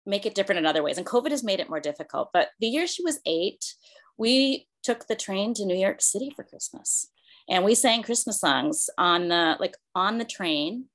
make 0.06 0.24
it 0.24 0.34
different 0.34 0.60
in 0.60 0.66
other 0.66 0.82
ways. 0.82 0.98
And 0.98 1.06
COVID 1.06 1.30
has 1.30 1.42
made 1.42 1.60
it 1.60 1.68
more 1.68 1.80
difficult. 1.80 2.30
But 2.32 2.50
the 2.60 2.68
year 2.68 2.86
she 2.86 3.02
was 3.02 3.20
eight, 3.26 3.74
we 4.16 4.68
took 4.82 5.08
the 5.08 5.16
train 5.16 5.52
to 5.54 5.66
New 5.66 5.76
York 5.76 6.00
City 6.00 6.30
for 6.34 6.44
Christmas. 6.44 7.10
And 7.48 7.64
we 7.64 7.74
sang 7.74 8.02
Christmas 8.02 8.40
songs 8.40 8.88
on 8.98 9.28
the 9.28 9.56
like 9.60 9.76
on 9.94 10.18
the 10.18 10.24
train 10.24 10.86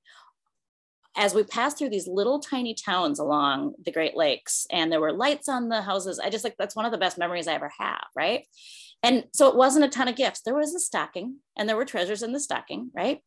as 1.18 1.34
we 1.34 1.44
passed 1.44 1.78
through 1.78 1.90
these 1.90 2.08
little 2.08 2.40
tiny 2.40 2.74
towns 2.74 3.20
along 3.20 3.74
the 3.84 3.92
Great 3.92 4.16
Lakes, 4.16 4.66
and 4.72 4.92
there 4.92 5.02
were 5.02 5.12
lights 5.12 5.50
on 5.50 5.70
the 5.70 5.82
houses. 5.82 6.20
I 6.20 6.30
just 6.30 6.44
like 6.44 6.56
that's 6.58 6.76
one 6.76 6.86
of 6.86 6.92
the 6.92 6.98
best 6.98 7.18
memories 7.18 7.48
I 7.48 7.54
ever 7.54 7.72
have, 7.80 8.06
right? 8.16 8.46
And 9.04 9.26
so 9.34 9.50
it 9.50 9.56
wasn't 9.56 9.86
a 9.86 9.90
ton 9.90 10.08
of 10.08 10.16
gifts. 10.16 10.42
There 10.42 10.56
was 10.56 10.76
a 10.76 10.80
stocking 10.80 11.38
and 11.58 11.68
there 11.68 11.76
were 11.76 11.86
treasures 11.86 12.24
in 12.24 12.34
the 12.34 12.40
stocking, 12.40 12.92
right? 12.94 13.20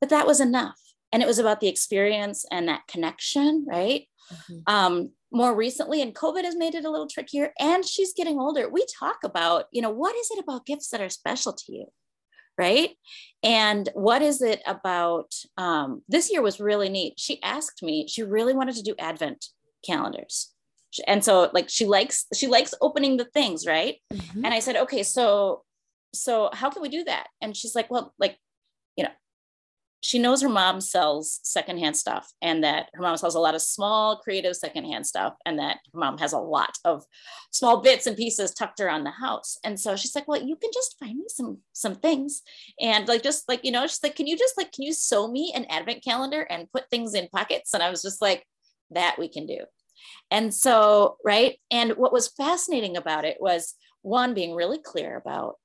But 0.00 0.10
that 0.10 0.26
was 0.26 0.40
enough. 0.40 0.78
And 1.12 1.22
it 1.22 1.26
was 1.26 1.38
about 1.38 1.60
the 1.60 1.68
experience 1.68 2.44
and 2.50 2.68
that 2.68 2.86
connection, 2.88 3.64
right? 3.68 4.06
Mm-hmm. 4.32 4.58
Um, 4.66 5.10
more 5.32 5.54
recently, 5.54 6.02
and 6.02 6.14
COVID 6.14 6.44
has 6.44 6.56
made 6.56 6.74
it 6.74 6.84
a 6.84 6.90
little 6.90 7.06
trickier, 7.06 7.52
and 7.58 7.84
she's 7.84 8.12
getting 8.12 8.38
older. 8.38 8.68
We 8.68 8.86
talk 8.98 9.18
about, 9.24 9.66
you 9.72 9.82
know, 9.82 9.90
what 9.90 10.16
is 10.16 10.30
it 10.30 10.38
about 10.38 10.66
gifts 10.66 10.88
that 10.90 11.00
are 11.00 11.08
special 11.08 11.52
to 11.52 11.72
you? 11.72 11.86
Right. 12.58 12.90
And 13.42 13.88
what 13.92 14.22
is 14.22 14.40
it 14.40 14.62
about 14.66 15.34
um, 15.58 16.02
this 16.08 16.32
year 16.32 16.40
was 16.40 16.58
really 16.58 16.88
neat. 16.88 17.14
She 17.18 17.40
asked 17.42 17.82
me, 17.82 18.08
she 18.08 18.22
really 18.22 18.54
wanted 18.54 18.76
to 18.76 18.82
do 18.82 18.94
Advent 18.98 19.46
calendars 19.84 20.54
and 21.06 21.24
so 21.24 21.50
like 21.52 21.68
she 21.68 21.84
likes 21.84 22.26
she 22.34 22.46
likes 22.46 22.74
opening 22.80 23.16
the 23.16 23.24
things 23.24 23.66
right 23.66 23.96
mm-hmm. 24.12 24.44
and 24.44 24.54
i 24.54 24.58
said 24.58 24.76
okay 24.76 25.02
so 25.02 25.62
so 26.14 26.48
how 26.52 26.70
can 26.70 26.82
we 26.82 26.88
do 26.88 27.04
that 27.04 27.26
and 27.42 27.56
she's 27.56 27.74
like 27.74 27.90
well 27.90 28.14
like 28.18 28.36
she 30.06 30.20
knows 30.20 30.40
her 30.40 30.48
mom 30.48 30.80
sells 30.80 31.40
secondhand 31.42 31.96
stuff 31.96 32.32
and 32.40 32.62
that 32.62 32.90
her 32.94 33.02
mom 33.02 33.16
sells 33.16 33.34
a 33.34 33.40
lot 33.40 33.56
of 33.56 33.60
small 33.60 34.18
creative 34.18 34.54
secondhand 34.54 35.04
stuff 35.04 35.34
and 35.44 35.58
that 35.58 35.78
her 35.92 35.98
mom 35.98 36.16
has 36.16 36.32
a 36.32 36.38
lot 36.38 36.70
of 36.84 37.04
small 37.50 37.80
bits 37.80 38.06
and 38.06 38.16
pieces 38.16 38.54
tucked 38.54 38.78
around 38.78 39.02
the 39.02 39.10
house. 39.10 39.58
And 39.64 39.80
so 39.80 39.96
she's 39.96 40.14
like 40.14 40.28
well 40.28 40.40
you 40.40 40.54
can 40.54 40.70
just 40.72 40.96
find 41.00 41.18
me 41.18 41.24
some 41.26 41.58
some 41.72 41.96
things. 41.96 42.42
And 42.80 43.08
like 43.08 43.24
just 43.24 43.48
like 43.48 43.64
you 43.64 43.72
know 43.72 43.82
she's 43.88 44.04
like 44.04 44.14
can 44.14 44.28
you 44.28 44.38
just 44.38 44.56
like 44.56 44.70
can 44.70 44.84
you 44.84 44.92
sew 44.92 45.26
me 45.26 45.52
an 45.56 45.64
advent 45.64 46.04
calendar 46.04 46.42
and 46.42 46.70
put 46.70 46.88
things 46.88 47.14
in 47.14 47.26
pockets? 47.26 47.74
And 47.74 47.82
i 47.82 47.90
was 47.90 48.02
just 48.02 48.22
like 48.22 48.46
that 48.92 49.16
we 49.18 49.26
can 49.26 49.44
do. 49.44 49.58
And 50.30 50.54
so 50.54 51.16
right? 51.24 51.56
And 51.72 51.96
what 51.96 52.12
was 52.12 52.28
fascinating 52.28 52.96
about 52.96 53.24
it 53.24 53.38
was 53.40 53.74
one 54.02 54.34
being 54.34 54.54
really 54.54 54.78
clear 54.78 55.16
about 55.16 55.56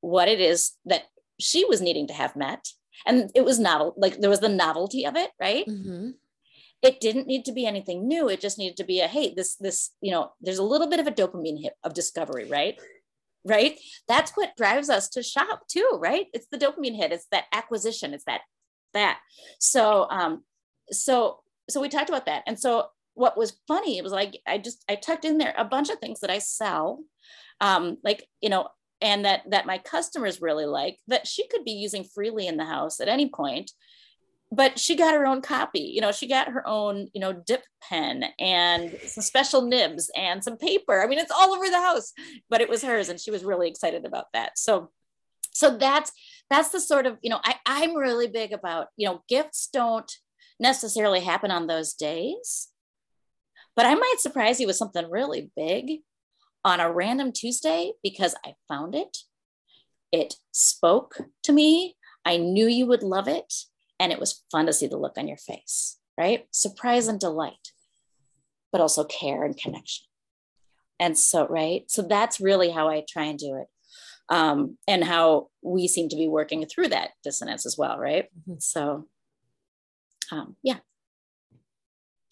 what 0.00 0.28
it 0.28 0.40
is 0.40 0.72
that 0.86 1.02
she 1.38 1.66
was 1.66 1.82
needing 1.82 2.06
to 2.06 2.14
have 2.14 2.36
met 2.36 2.66
and 3.06 3.30
it 3.34 3.44
was 3.44 3.58
novel 3.58 3.94
like 3.96 4.18
there 4.18 4.30
was 4.30 4.40
the 4.40 4.48
novelty 4.48 5.06
of 5.06 5.16
it 5.16 5.30
right? 5.40 5.66
Mm-hmm. 5.66 6.10
it 6.82 7.00
didn't 7.00 7.26
need 7.26 7.44
to 7.44 7.52
be 7.52 7.66
anything 7.66 8.08
new. 8.08 8.28
It 8.28 8.40
just 8.40 8.58
needed 8.58 8.76
to 8.78 8.84
be 8.84 9.00
a 9.00 9.06
hey 9.06 9.34
this 9.34 9.56
this 9.56 9.90
you 10.00 10.10
know 10.10 10.32
there's 10.40 10.58
a 10.58 10.64
little 10.64 10.88
bit 10.88 11.00
of 11.00 11.06
a 11.06 11.12
dopamine 11.12 11.62
hit 11.62 11.74
of 11.84 11.94
discovery 11.94 12.48
right? 12.48 12.78
Right? 13.44 13.78
That's 14.06 14.32
what 14.32 14.56
drives 14.56 14.88
us 14.88 15.08
to 15.10 15.22
shop 15.22 15.66
too 15.68 15.98
right? 16.00 16.26
It's 16.32 16.46
the 16.50 16.58
dopamine 16.58 16.96
hit. 16.96 17.12
It's 17.12 17.26
that 17.32 17.44
acquisition. 17.52 18.14
It's 18.14 18.24
that 18.24 18.42
that. 18.94 19.20
So 19.58 20.06
um 20.10 20.44
so 20.90 21.40
so 21.70 21.80
we 21.80 21.88
talked 21.88 22.08
about 22.08 22.26
that. 22.26 22.42
And 22.46 22.58
so 22.58 22.88
what 23.14 23.36
was 23.36 23.58
funny 23.68 23.98
it 23.98 24.02
was 24.02 24.12
like 24.12 24.40
i 24.46 24.58
just 24.58 24.84
i 24.88 24.94
tucked 24.94 25.24
in 25.24 25.38
there 25.38 25.54
a 25.56 25.64
bunch 25.64 25.90
of 25.90 25.98
things 25.98 26.20
that 26.20 26.30
i 26.30 26.38
sell 26.38 27.04
um 27.60 27.98
like 28.02 28.26
you 28.40 28.48
know 28.48 28.68
and 29.02 29.24
that 29.24 29.42
that 29.50 29.66
my 29.66 29.78
customers 29.78 30.40
really 30.40 30.66
like 30.66 30.98
that 31.08 31.26
she 31.26 31.46
could 31.48 31.64
be 31.64 31.72
using 31.72 32.04
freely 32.04 32.46
in 32.46 32.56
the 32.56 32.64
house 32.64 33.00
at 33.00 33.08
any 33.08 33.28
point 33.28 33.70
but 34.50 34.78
she 34.78 34.96
got 34.96 35.14
her 35.14 35.26
own 35.26 35.40
copy 35.42 35.80
you 35.80 36.00
know 36.00 36.12
she 36.12 36.28
got 36.28 36.48
her 36.48 36.66
own 36.66 37.08
you 37.12 37.20
know 37.20 37.32
dip 37.32 37.62
pen 37.82 38.24
and 38.38 38.96
some 39.06 39.22
special 39.22 39.62
nibs 39.62 40.10
and 40.16 40.44
some 40.44 40.56
paper. 40.56 41.02
I 41.02 41.06
mean 41.06 41.18
it's 41.18 41.32
all 41.32 41.52
over 41.54 41.68
the 41.68 41.80
house 41.80 42.12
but 42.48 42.60
it 42.60 42.68
was 42.68 42.82
hers 42.82 43.08
and 43.08 43.18
she 43.18 43.30
was 43.30 43.44
really 43.44 43.68
excited 43.68 44.04
about 44.04 44.26
that. 44.32 44.58
So 44.58 44.90
so 45.52 45.76
that's 45.76 46.12
that's 46.50 46.70
the 46.70 46.80
sort 46.80 47.06
of 47.06 47.18
you 47.22 47.30
know 47.30 47.40
I, 47.44 47.56
i'm 47.66 47.94
really 47.94 48.26
big 48.26 48.52
about 48.52 48.88
you 48.96 49.06
know 49.06 49.22
gifts 49.28 49.68
don't 49.72 50.10
necessarily 50.58 51.20
happen 51.20 51.50
on 51.50 51.66
those 51.66 51.94
days 51.94 52.68
but 53.76 53.86
i 53.86 53.94
might 53.94 54.16
surprise 54.18 54.60
you 54.60 54.66
with 54.66 54.76
something 54.76 55.08
really 55.10 55.50
big 55.56 56.00
on 56.64 56.80
a 56.80 56.92
random 56.92 57.32
Tuesday 57.32 57.92
because 58.02 58.34
I 58.44 58.54
found 58.68 58.94
it. 58.94 59.18
It 60.12 60.34
spoke 60.52 61.16
to 61.44 61.52
me. 61.52 61.96
I 62.24 62.36
knew 62.36 62.66
you 62.66 62.86
would 62.86 63.02
love 63.02 63.28
it. 63.28 63.52
And 63.98 64.12
it 64.12 64.20
was 64.20 64.44
fun 64.50 64.66
to 64.66 64.72
see 64.72 64.86
the 64.86 64.96
look 64.96 65.16
on 65.16 65.28
your 65.28 65.36
face, 65.36 65.98
right? 66.18 66.46
Surprise 66.50 67.08
and 67.08 67.20
delight, 67.20 67.72
but 68.72 68.80
also 68.80 69.04
care 69.04 69.44
and 69.44 69.56
connection. 69.56 70.04
And 70.98 71.18
so, 71.18 71.46
right? 71.48 71.84
So 71.88 72.02
that's 72.02 72.40
really 72.40 72.70
how 72.70 72.88
I 72.88 73.04
try 73.08 73.24
and 73.24 73.38
do 73.38 73.56
it. 73.56 73.66
Um, 74.28 74.78
and 74.88 75.04
how 75.04 75.48
we 75.62 75.88
seem 75.88 76.08
to 76.08 76.16
be 76.16 76.28
working 76.28 76.64
through 76.66 76.88
that 76.88 77.10
dissonance 77.22 77.66
as 77.66 77.76
well, 77.76 77.98
right? 77.98 78.28
Mm-hmm. 78.40 78.54
So, 78.60 79.06
um, 80.30 80.56
yeah. 80.62 80.78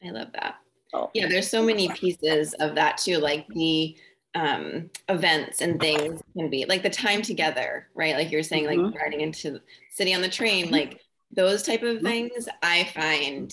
I 0.03 0.11
love 0.11 0.29
that. 0.33 0.57
Oh. 0.95 1.11
Yeah, 1.15 1.29
there's 1.29 1.49
so 1.49 1.63
many 1.63 1.89
pieces 1.89 2.55
of 2.55 2.75
that 2.77 2.99
too, 2.99 3.19
like 3.19 3.47
the 3.49 3.97
um, 4.35 4.91
events 5.09 5.61
and 5.61 5.81
things 5.81 6.23
can 6.37 6.51
be 6.51 6.65
like 6.67 6.83
the 6.83 6.91
time 6.91 7.23
together, 7.23 7.89
right? 7.95 8.15
Like 8.15 8.31
you're 8.31 8.43
saying, 8.43 8.67
mm-hmm. 8.67 8.87
like 8.87 8.95
riding 8.95 9.21
into 9.21 9.61
city 9.91 10.15
on 10.15 10.23
the 10.23 10.29
train, 10.29 10.67
mm-hmm. 10.67 10.75
like 10.75 11.01
those 11.33 11.63
type 11.63 11.83
of 11.83 12.01
things 12.01 12.49
I 12.63 12.85
find 12.95 13.53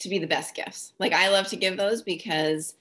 to 0.00 0.08
be 0.08 0.18
the 0.18 0.26
best 0.26 0.54
gifts. 0.54 0.92
Like 0.98 1.12
I 1.12 1.28
love 1.28 1.48
to 1.48 1.56
give 1.56 1.76
those 1.76 2.02
because 2.02 2.74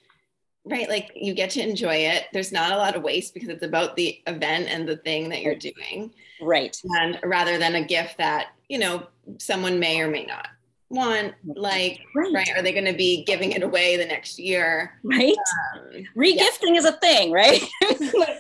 right 0.70 0.90
like 0.90 1.12
you 1.16 1.34
get 1.34 1.50
to 1.50 1.62
enjoy 1.62 1.96
it 1.96 2.26
there's 2.34 2.52
not 2.52 2.72
a 2.72 2.78
lot 2.78 2.96
of 2.96 3.04
waste 3.04 3.34
because 3.34 3.50
it's 3.50 3.64
about 3.64 3.96
the 3.96 4.22
event 4.28 4.68
and 4.68 4.88
the 4.88 4.98
thing 4.98 5.30
that 5.30 5.42
you're 5.42 5.56
doing 5.56 6.12
right 6.42 6.82
and 7.00 7.20
rather 7.24 7.58
than 7.58 7.76
a 7.76 7.84
gift 7.84 8.18
that 8.18 8.48
you 8.68 8.78
know 8.78 9.08
someone 9.38 9.80
may 9.80 10.02
or 10.02 10.10
may 10.10 10.26
not 10.26 10.50
want 10.90 11.34
like 11.44 12.00
right, 12.16 12.34
right 12.34 12.50
are 12.56 12.62
they 12.62 12.72
going 12.72 12.86
to 12.86 12.94
be 12.94 13.24
giving 13.26 13.52
it 13.52 13.62
away 13.62 13.98
the 13.98 14.06
next 14.06 14.40
year 14.40 14.94
right 15.04 15.36
um, 15.76 16.04
regifting 16.16 16.74
yeah. 16.74 16.74
is 16.76 16.86
a 16.86 16.94
thing 16.94 17.32
right 17.32 17.62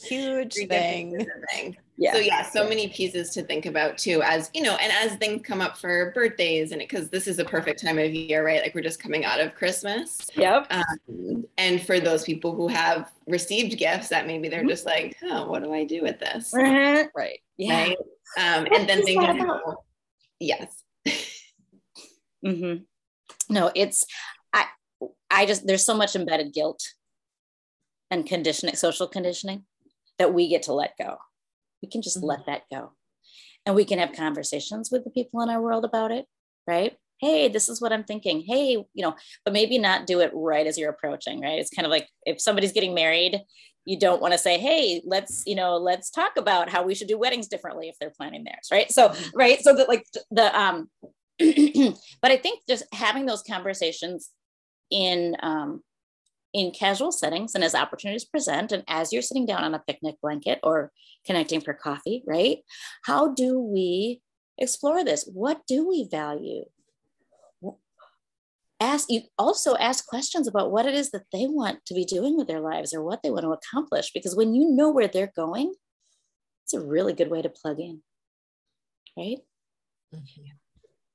huge 0.00 0.54
thing. 0.54 1.26
thing. 1.52 1.76
Yeah. 1.96 2.12
So 2.12 2.18
yeah, 2.18 2.42
so 2.42 2.68
many 2.68 2.88
pieces 2.88 3.30
to 3.30 3.42
think 3.42 3.66
about 3.66 3.98
too, 3.98 4.22
as 4.22 4.50
you 4.54 4.62
know, 4.62 4.76
and 4.76 4.92
as 4.92 5.18
things 5.18 5.42
come 5.42 5.60
up 5.60 5.76
for 5.76 6.12
birthdays, 6.12 6.70
and 6.70 6.80
it 6.80 6.88
because 6.88 7.10
this 7.10 7.26
is 7.26 7.38
a 7.40 7.44
perfect 7.44 7.82
time 7.82 7.98
of 7.98 8.12
year, 8.12 8.44
right? 8.44 8.62
Like 8.62 8.74
we're 8.74 8.82
just 8.82 9.00
coming 9.00 9.24
out 9.24 9.40
of 9.40 9.54
Christmas. 9.54 10.20
Yep. 10.36 10.68
Um, 10.70 11.44
and 11.56 11.82
for 11.82 11.98
those 11.98 12.22
people 12.22 12.54
who 12.54 12.68
have 12.68 13.10
received 13.26 13.78
gifts, 13.78 14.08
that 14.08 14.26
maybe 14.26 14.48
they're 14.48 14.60
mm-hmm. 14.60 14.68
just 14.68 14.86
like, 14.86 15.16
oh, 15.24 15.48
what 15.48 15.64
do 15.64 15.72
I 15.72 15.84
do 15.84 16.02
with 16.02 16.20
this? 16.20 16.52
Right. 16.54 17.40
Yeah. 17.56 17.82
Right? 17.82 17.96
Um, 18.38 18.68
and 18.72 18.88
then 18.88 19.02
thinking, 19.02 19.40
about? 19.40 19.84
yes. 20.38 20.84
Mm-hmm. 22.44 22.82
No, 23.52 23.70
it's 23.74 24.04
I. 24.52 24.66
I 25.30 25.46
just 25.46 25.66
there's 25.66 25.84
so 25.84 25.96
much 25.96 26.16
embedded 26.16 26.52
guilt 26.52 26.82
and 28.10 28.26
conditioning, 28.26 28.76
social 28.76 29.06
conditioning 29.06 29.64
that 30.18 30.34
we 30.34 30.48
get 30.48 30.64
to 30.64 30.72
let 30.72 30.94
go. 30.98 31.16
We 31.82 31.88
can 31.88 32.02
just 32.02 32.18
mm-hmm. 32.18 32.26
let 32.26 32.46
that 32.46 32.62
go. 32.70 32.92
And 33.66 33.74
we 33.74 33.84
can 33.84 33.98
have 33.98 34.12
conversations 34.12 34.90
with 34.90 35.04
the 35.04 35.10
people 35.10 35.42
in 35.42 35.50
our 35.50 35.60
world 35.60 35.84
about 35.84 36.10
it, 36.10 36.24
right? 36.66 36.96
Hey, 37.20 37.48
this 37.48 37.68
is 37.68 37.80
what 37.80 37.92
I'm 37.92 38.04
thinking. 38.04 38.42
Hey, 38.46 38.72
you 38.72 39.02
know, 39.02 39.14
but 39.44 39.52
maybe 39.52 39.78
not 39.78 40.06
do 40.06 40.20
it 40.20 40.30
right 40.32 40.66
as 40.66 40.78
you're 40.78 40.90
approaching, 40.90 41.40
right? 41.40 41.58
It's 41.58 41.70
kind 41.70 41.84
of 41.84 41.90
like 41.90 42.08
if 42.24 42.40
somebody's 42.40 42.72
getting 42.72 42.94
married, 42.94 43.40
you 43.84 43.98
don't 43.98 44.22
want 44.22 44.32
to 44.32 44.38
say, 44.38 44.58
hey, 44.58 45.02
let's, 45.04 45.42
you 45.46 45.54
know, 45.54 45.76
let's 45.76 46.10
talk 46.10 46.32
about 46.36 46.70
how 46.70 46.82
we 46.82 46.94
should 46.94 47.08
do 47.08 47.18
weddings 47.18 47.48
differently 47.48 47.88
if 47.88 47.96
they're 47.98 48.12
planning 48.16 48.44
theirs, 48.44 48.68
right? 48.70 48.90
So, 48.90 49.08
mm-hmm. 49.08 49.36
right. 49.36 49.60
So 49.60 49.74
that 49.74 49.88
like 49.88 50.04
the 50.30 50.58
um 50.58 50.88
but 52.22 52.30
I 52.30 52.36
think 52.36 52.62
just 52.68 52.84
having 52.92 53.26
those 53.26 53.42
conversations 53.42 54.30
in 54.90 55.36
um 55.42 55.82
in 56.54 56.70
casual 56.70 57.12
settings 57.12 57.54
and 57.54 57.62
as 57.62 57.74
opportunities 57.74 58.24
present 58.24 58.72
and 58.72 58.82
as 58.88 59.12
you're 59.12 59.22
sitting 59.22 59.44
down 59.44 59.62
on 59.62 59.74
a 59.74 59.82
picnic 59.86 60.16
blanket 60.22 60.58
or 60.62 60.90
connecting 61.26 61.60
for 61.60 61.74
coffee 61.74 62.22
right? 62.26 62.58
How 63.04 63.32
do 63.32 63.60
we 63.60 64.20
explore 64.56 65.04
this? 65.04 65.28
What 65.32 65.60
do 65.66 65.86
we 65.86 66.08
value? 66.10 66.64
Ask 68.80 69.10
you 69.10 69.22
also 69.36 69.76
ask 69.76 70.06
questions 70.06 70.46
about 70.46 70.70
what 70.70 70.86
it 70.86 70.94
is 70.94 71.10
that 71.10 71.24
they 71.32 71.46
want 71.48 71.84
to 71.86 71.94
be 71.94 72.04
doing 72.04 72.36
with 72.36 72.46
their 72.46 72.60
lives 72.60 72.94
or 72.94 73.02
what 73.02 73.22
they 73.22 73.30
want 73.30 73.42
to 73.42 73.52
accomplish 73.52 74.12
because 74.12 74.36
when 74.36 74.54
you 74.54 74.70
know 74.70 74.90
where 74.90 75.08
they're 75.08 75.32
going 75.34 75.74
it's 76.64 76.74
a 76.74 76.80
really 76.80 77.12
good 77.12 77.28
way 77.28 77.42
to 77.42 77.48
plug 77.48 77.80
in 77.80 78.02
right? 79.18 79.38
Mm-hmm. 80.14 80.67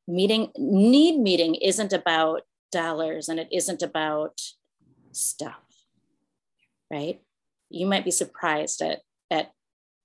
Meeting 0.07 0.51
need 0.57 1.19
meeting 1.19 1.55
isn't 1.55 1.93
about 1.93 2.41
dollars 2.71 3.29
and 3.29 3.39
it 3.39 3.47
isn't 3.51 3.81
about 3.81 4.41
stuff, 5.11 5.63
right? 6.91 7.21
You 7.69 7.85
might 7.85 8.05
be 8.05 8.11
surprised 8.11 8.81
at, 8.81 9.01
at 9.31 9.51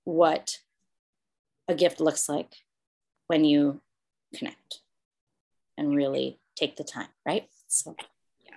what 0.05 0.57
a 1.67 1.75
gift 1.75 1.99
looks 1.99 2.29
like 2.29 2.53
when 3.27 3.43
you 3.43 3.81
connect 4.35 4.81
and 5.77 5.95
really 5.95 6.39
take 6.55 6.75
the 6.75 6.83
time, 6.83 7.07
right? 7.25 7.47
So, 7.67 7.95
yeah. 8.43 8.55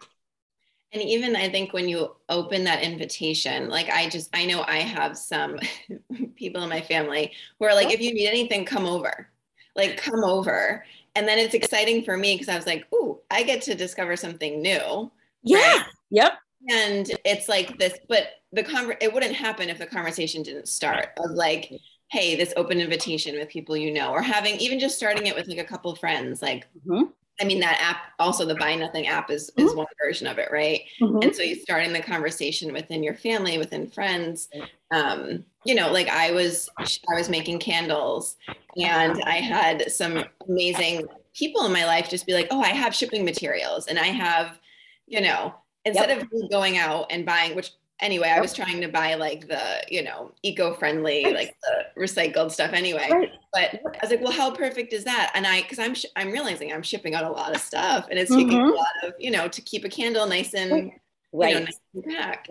And 0.93 1.03
even 1.03 1.37
I 1.37 1.49
think 1.49 1.73
when 1.73 1.89
you 1.89 2.17
open 2.29 2.65
that 2.65 2.83
invitation, 2.83 3.69
like 3.69 3.91
I 3.91 4.09
just, 4.09 4.31
I 4.35 4.47
know 4.47 4.65
I 4.67 4.79
have 4.79 5.17
some 5.17 5.59
people 6.37 6.63
in 6.63 6.69
my 6.69 6.81
family 6.81 7.33
who 7.59 7.67
are 7.67 7.75
like, 7.75 7.93
if 7.93 8.01
you 8.01 8.15
need 8.15 8.29
anything, 8.29 8.65
come 8.65 8.87
over. 8.87 9.29
Like, 9.75 9.97
come 9.97 10.23
over. 10.23 10.85
And 11.15 11.29
then 11.29 11.39
it's 11.39 11.55
exciting 11.55 12.05
for 12.05 12.17
me 12.17 12.35
because 12.35 12.49
I 12.49 12.57
was 12.57 12.67
like, 12.67 12.87
ooh, 12.95 13.21
I 13.31 13.43
get 13.43 13.63
to 13.63 13.75
discover 13.75 14.17
something 14.17 14.63
new. 14.63 15.11
Yeah. 15.43 15.59
Right? 15.59 15.83
Yep 16.11 16.33
and 16.69 17.11
it's 17.25 17.49
like 17.49 17.79
this 17.79 17.99
but 18.09 18.29
the 18.53 18.63
conver- 18.63 18.97
it 19.01 19.13
wouldn't 19.13 19.35
happen 19.35 19.69
if 19.69 19.79
the 19.79 19.87
conversation 19.87 20.43
didn't 20.43 20.69
start 20.69 21.09
of 21.19 21.31
like 21.33 21.73
hey 22.11 22.37
this 22.37 22.53
open 22.57 22.81
invitation 22.81 23.37
with 23.37 23.49
people 23.49 23.77
you 23.77 23.93
know 23.93 24.11
or 24.11 24.23
having 24.23 24.57
even 24.57 24.79
just 24.79 24.97
starting 24.97 25.27
it 25.27 25.35
with 25.35 25.49
like 25.49 25.59
a 25.59 25.65
couple 25.65 25.91
of 25.91 25.99
friends 25.99 26.43
like 26.43 26.67
mm-hmm. 26.87 27.05
I 27.43 27.45
mean 27.45 27.61
that 27.61 27.79
app 27.81 28.13
also 28.19 28.45
the 28.45 28.55
buy 28.55 28.75
nothing 28.75 29.07
app 29.07 29.31
is 29.31 29.51
mm-hmm. 29.51 29.67
is 29.67 29.75
one 29.75 29.87
version 30.03 30.27
of 30.27 30.39
it 30.39 30.49
right 30.51 30.83
mm-hmm. 31.01 31.19
and 31.23 31.35
so 31.35 31.43
you 31.43 31.57
starting 31.57 31.93
the 31.93 32.01
conversation 32.01 32.73
within 32.73 33.03
your 33.03 33.15
family 33.15 33.59
within 33.59 33.87
friends 33.87 34.49
um 34.93 35.45
you 35.65 35.75
know 35.75 35.91
like 35.91 36.09
i 36.09 36.31
was 36.31 36.71
i 36.81 37.15
was 37.15 37.29
making 37.29 37.59
candles 37.59 38.37
and 38.77 39.21
i 39.25 39.37
had 39.37 39.91
some 39.91 40.25
amazing 40.49 41.05
people 41.35 41.67
in 41.67 41.73
my 41.73 41.85
life 41.85 42.09
just 42.09 42.27
be 42.27 42.33
like 42.33 42.49
oh 42.51 42.63
i 42.63 42.69
have 42.69 42.95
shipping 42.95 43.25
materials 43.25 43.89
and 43.89 43.99
i 43.99 44.07
have 44.07 44.59
you 45.07 45.21
know 45.21 45.53
instead 45.85 46.09
yep. 46.09 46.23
of 46.23 46.51
going 46.51 46.79
out 46.79 47.07
and 47.11 47.27
buying 47.27 47.57
which 47.57 47.73
anyway 48.03 48.29
i 48.29 48.41
was 48.41 48.53
trying 48.53 48.81
to 48.81 48.89
buy 48.89 49.15
like 49.15 49.49
the 49.49 49.83
you 49.89 50.03
know 50.03 50.33
eco-friendly 50.43 51.25
like 51.33 51.57
the 51.63 52.01
recycled 52.01 52.51
stuff 52.51 52.73
anyway. 52.73 53.09
Right. 53.11 53.31
but 53.53 53.75
i 53.85 53.99
was 54.03 54.11
like 54.11 54.21
well 54.21 54.33
how 54.33 54.51
perfect 54.51 54.93
is 54.93 55.05
that? 55.05 55.31
And 55.35 55.47
i 55.47 55.63
because 55.63 55.79
i'm 55.79 55.95
sh- 55.95 56.07
i'm 56.17 56.31
realizing 56.31 56.73
i'm 56.73 56.83
shipping 56.83 57.15
out 57.15 57.25
a 57.25 57.31
lot 57.31 57.55
of 57.55 57.61
stuff 57.61 58.09
and 58.11 58.19
it's 58.19 58.31
mm-hmm. 58.31 58.49
taking 58.49 58.61
a 58.61 58.73
lot 58.73 58.93
of 59.05 59.15
you 59.19 59.31
know 59.31 59.49
to 59.49 59.63
keep 59.63 59.85
a 59.85 59.89
candle 59.89 60.27
nice 60.27 60.53
and 60.55 60.93
right. 61.33 61.49
you 61.51 61.55
know 61.55 61.65
nice 61.65 61.81
and 61.95 62.05
packed. 62.05 62.49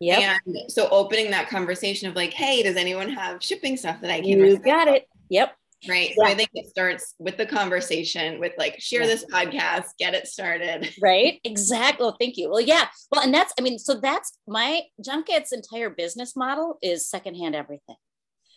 Yeah 0.00 0.38
and 0.46 0.70
so 0.70 0.88
opening 0.90 1.30
that 1.30 1.48
conversation 1.48 2.08
of 2.08 2.14
like 2.14 2.32
hey 2.32 2.62
does 2.62 2.76
anyone 2.76 3.08
have 3.08 3.42
shipping 3.42 3.76
stuff 3.76 4.00
that 4.00 4.10
i 4.10 4.20
can 4.20 4.28
you 4.28 4.58
got 4.58 4.88
it. 4.88 5.08
Yep 5.30 5.57
right? 5.88 6.10
Yeah. 6.10 6.14
so 6.16 6.32
i 6.32 6.34
think 6.34 6.48
it 6.54 6.66
starts 6.66 7.14
with 7.18 7.36
the 7.36 7.46
conversation 7.46 8.40
with 8.40 8.52
like 8.58 8.80
share 8.80 9.06
this 9.06 9.24
podcast 9.26 9.84
get 9.98 10.14
it 10.14 10.26
started. 10.26 10.88
Right? 11.00 11.40
Exactly. 11.44 12.04
Well, 12.04 12.16
thank 12.18 12.36
you. 12.36 12.50
Well 12.50 12.60
yeah. 12.60 12.86
Well 13.12 13.22
and 13.22 13.32
that's 13.32 13.52
i 13.58 13.62
mean 13.62 13.78
so 13.78 13.94
that's 13.94 14.38
my 14.46 14.82
junket's 15.04 15.52
entire 15.52 15.90
business 15.90 16.34
model 16.36 16.78
is 16.82 17.08
secondhand 17.08 17.54
everything. 17.54 17.96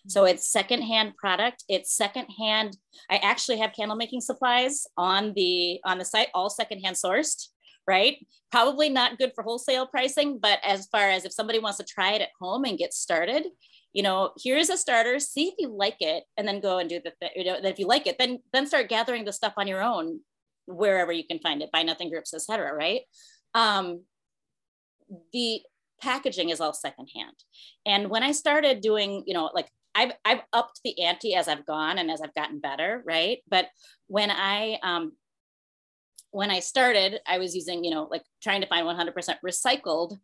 So 0.07 0.21
mm-hmm. 0.21 0.35
it's 0.35 0.51
secondhand 0.51 1.15
product. 1.17 1.63
It's 1.69 1.95
secondhand 1.95 2.77
i 3.09 3.17
actually 3.17 3.59
have 3.59 3.73
candle 3.73 3.97
making 3.97 4.21
supplies 4.21 4.85
on 4.97 5.33
the 5.35 5.79
on 5.85 5.97
the 5.97 6.05
site 6.05 6.29
all 6.33 6.49
secondhand 6.49 6.95
sourced 6.95 7.47
right? 7.87 8.23
Probably 8.51 8.89
not 8.89 9.17
good 9.17 9.31
for 9.33 9.43
wholesale 9.43 9.87
pricing 9.87 10.39
but 10.39 10.59
as 10.63 10.87
far 10.87 11.09
as 11.09 11.25
if 11.25 11.33
somebody 11.33 11.59
wants 11.59 11.77
to 11.79 11.83
try 11.83 12.13
it 12.13 12.21
at 12.21 12.29
home 12.39 12.63
and 12.63 12.77
get 12.77 12.93
started 12.93 13.45
you 13.93 14.03
know, 14.03 14.31
here's 14.41 14.69
a 14.69 14.77
starter, 14.77 15.19
see 15.19 15.47
if 15.47 15.55
you 15.57 15.69
like 15.69 15.97
it, 15.99 16.23
and 16.37 16.47
then 16.47 16.61
go 16.61 16.77
and 16.77 16.89
do 16.89 17.01
the, 17.03 17.11
th- 17.19 17.33
you 17.35 17.43
know, 17.43 17.57
if 17.63 17.79
you 17.79 17.87
like 17.87 18.07
it, 18.07 18.17
then, 18.17 18.39
then 18.53 18.67
start 18.67 18.89
gathering 18.89 19.25
the 19.25 19.33
stuff 19.33 19.53
on 19.57 19.67
your 19.67 19.81
own, 19.81 20.21
wherever 20.65 21.11
you 21.11 21.25
can 21.25 21.39
find 21.39 21.61
it, 21.61 21.71
buy 21.71 21.83
nothing 21.83 22.09
groups, 22.09 22.33
etc. 22.33 22.73
right? 22.73 23.01
Um, 23.53 24.03
the 25.33 25.61
packaging 26.01 26.49
is 26.49 26.61
all 26.61 26.73
secondhand. 26.73 27.35
And 27.85 28.09
when 28.09 28.23
I 28.23 28.31
started 28.31 28.81
doing, 28.81 29.23
you 29.25 29.33
know, 29.33 29.51
like 29.53 29.67
I've, 29.93 30.13
I've 30.23 30.41
upped 30.53 30.79
the 30.85 31.03
ante 31.03 31.35
as 31.35 31.49
I've 31.49 31.65
gone 31.65 31.97
and 31.97 32.09
as 32.09 32.21
I've 32.21 32.33
gotten 32.33 32.59
better, 32.59 33.03
right? 33.05 33.39
But 33.49 33.67
when 34.07 34.31
I, 34.31 34.79
um, 34.83 35.13
when 36.31 36.49
I 36.49 36.61
started, 36.61 37.19
I 37.27 37.39
was 37.39 37.53
using, 37.53 37.83
you 37.83 37.91
know, 37.91 38.07
like 38.09 38.23
trying 38.41 38.61
to 38.61 38.67
find 38.67 38.87
100% 38.87 39.13
recycled 39.45 40.17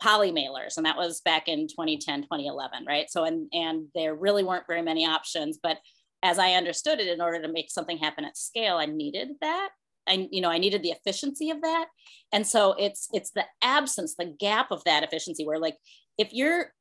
poly 0.00 0.32
mailers 0.32 0.76
and 0.76 0.86
that 0.86 0.96
was 0.96 1.20
back 1.22 1.48
in 1.48 1.66
2010 1.68 2.22
2011 2.22 2.84
right 2.86 3.10
so 3.10 3.24
and 3.24 3.48
and 3.52 3.86
there 3.94 4.14
really 4.14 4.44
weren't 4.44 4.66
very 4.66 4.82
many 4.82 5.06
options 5.06 5.58
but 5.62 5.78
as 6.22 6.38
i 6.38 6.52
understood 6.52 7.00
it 7.00 7.08
in 7.08 7.20
order 7.20 7.42
to 7.42 7.52
make 7.52 7.70
something 7.70 7.98
happen 7.98 8.24
at 8.24 8.36
scale 8.36 8.76
i 8.76 8.86
needed 8.86 9.28
that 9.40 9.70
I, 10.08 10.28
you 10.30 10.40
know, 10.40 10.50
I 10.50 10.58
needed 10.58 10.82
the 10.82 10.90
efficiency 10.90 11.50
of 11.50 11.60
that. 11.60 11.86
And 12.32 12.46
so 12.46 12.74
it's, 12.78 13.08
it's 13.12 13.30
the 13.30 13.44
absence, 13.62 14.14
the 14.14 14.34
gap 14.40 14.70
of 14.70 14.82
that 14.84 15.02
efficiency 15.02 15.46
where 15.46 15.58
like, 15.58 15.76
if 16.16 16.32
you're, 16.32 16.72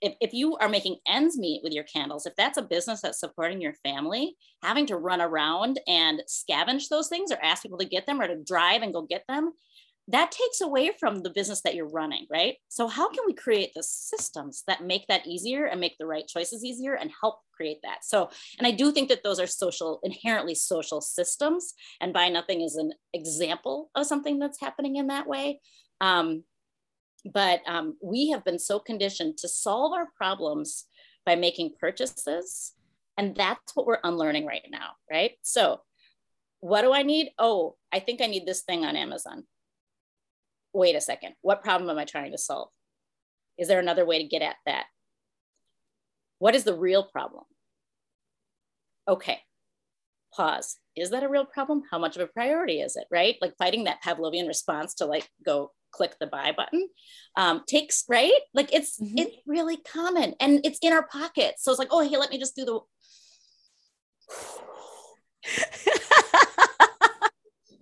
if, 0.00 0.14
if 0.20 0.32
you 0.32 0.56
are 0.58 0.68
making 0.68 0.96
ends 1.08 1.38
meet 1.38 1.62
with 1.64 1.72
your 1.72 1.84
candles, 1.84 2.26
if 2.26 2.36
that's 2.36 2.58
a 2.58 2.62
business 2.62 3.00
that's 3.00 3.20
supporting 3.20 3.60
your 3.60 3.74
family, 3.84 4.36
having 4.62 4.86
to 4.86 4.96
run 4.96 5.20
around 5.20 5.80
and 5.88 6.22
scavenge 6.28 6.88
those 6.88 7.08
things 7.08 7.32
or 7.32 7.38
ask 7.42 7.62
people 7.62 7.78
to 7.78 7.84
get 7.84 8.06
them 8.06 8.20
or 8.20 8.28
to 8.28 8.42
drive 8.44 8.82
and 8.82 8.92
go 8.92 9.02
get 9.02 9.24
them 9.28 9.52
that 10.10 10.32
takes 10.32 10.62
away 10.62 10.90
from 10.98 11.22
the 11.22 11.30
business 11.30 11.60
that 11.62 11.74
you're 11.74 11.88
running, 11.88 12.26
right? 12.30 12.56
So, 12.68 12.88
how 12.88 13.10
can 13.10 13.24
we 13.26 13.34
create 13.34 13.72
the 13.74 13.82
systems 13.82 14.64
that 14.66 14.82
make 14.82 15.06
that 15.08 15.26
easier 15.26 15.66
and 15.66 15.78
make 15.78 15.96
the 15.98 16.06
right 16.06 16.26
choices 16.26 16.64
easier 16.64 16.94
and 16.94 17.10
help 17.20 17.40
create 17.54 17.78
that? 17.82 18.04
So, 18.04 18.30
and 18.58 18.66
I 18.66 18.70
do 18.70 18.90
think 18.90 19.10
that 19.10 19.22
those 19.22 19.38
are 19.38 19.46
social, 19.46 20.00
inherently 20.02 20.54
social 20.54 21.02
systems, 21.02 21.74
and 22.00 22.14
Buy 22.14 22.30
Nothing 22.30 22.62
is 22.62 22.76
an 22.76 22.92
example 23.12 23.90
of 23.94 24.06
something 24.06 24.38
that's 24.38 24.60
happening 24.60 24.96
in 24.96 25.08
that 25.08 25.26
way. 25.26 25.60
Um, 26.00 26.44
but 27.30 27.60
um, 27.66 27.98
we 28.02 28.30
have 28.30 28.44
been 28.44 28.58
so 28.58 28.78
conditioned 28.78 29.36
to 29.38 29.48
solve 29.48 29.92
our 29.92 30.08
problems 30.16 30.86
by 31.26 31.34
making 31.34 31.74
purchases. 31.78 32.72
And 33.18 33.34
that's 33.34 33.74
what 33.74 33.84
we're 33.84 33.98
unlearning 34.04 34.46
right 34.46 34.62
now, 34.70 34.92
right? 35.10 35.32
So, 35.42 35.82
what 36.60 36.82
do 36.82 36.94
I 36.94 37.02
need? 37.02 37.30
Oh, 37.38 37.76
I 37.92 38.00
think 38.00 38.22
I 38.22 38.26
need 38.26 38.46
this 38.46 38.62
thing 38.62 38.86
on 38.86 38.96
Amazon 38.96 39.44
wait 40.78 40.96
a 40.96 41.00
second, 41.00 41.34
what 41.42 41.62
problem 41.62 41.90
am 41.90 41.98
I 41.98 42.04
trying 42.04 42.32
to 42.32 42.38
solve? 42.38 42.68
Is 43.58 43.68
there 43.68 43.80
another 43.80 44.06
way 44.06 44.22
to 44.22 44.28
get 44.28 44.42
at 44.42 44.56
that? 44.66 44.84
What 46.38 46.54
is 46.54 46.64
the 46.64 46.74
real 46.74 47.02
problem? 47.02 47.44
Okay, 49.08 49.40
pause. 50.34 50.76
is 50.94 51.10
that 51.10 51.22
a 51.22 51.28
real 51.28 51.44
problem? 51.44 51.82
How 51.90 51.98
much 51.98 52.16
of 52.16 52.22
a 52.22 52.26
priority 52.26 52.80
is 52.80 52.96
it, 52.96 53.06
right? 53.10 53.36
Like 53.40 53.56
fighting 53.58 53.84
that 53.84 54.02
Pavlovian 54.04 54.46
response 54.46 54.94
to 54.94 55.06
like 55.06 55.28
go 55.44 55.72
click 55.90 56.14
the 56.20 56.26
buy 56.26 56.52
button 56.56 56.88
um, 57.36 57.62
takes, 57.66 58.04
right? 58.08 58.30
Like 58.54 58.72
it's 58.72 59.00
mm-hmm. 59.00 59.18
it's 59.18 59.36
really 59.46 59.78
common 59.78 60.34
and 60.40 60.60
it's 60.64 60.78
in 60.80 60.92
our 60.92 61.06
pockets. 61.06 61.64
So 61.64 61.70
it's 61.72 61.78
like, 61.78 61.88
oh, 61.90 62.08
hey, 62.08 62.16
let 62.16 62.30
me 62.30 62.38
just 62.38 62.54
do 62.54 62.64
the 62.64 62.80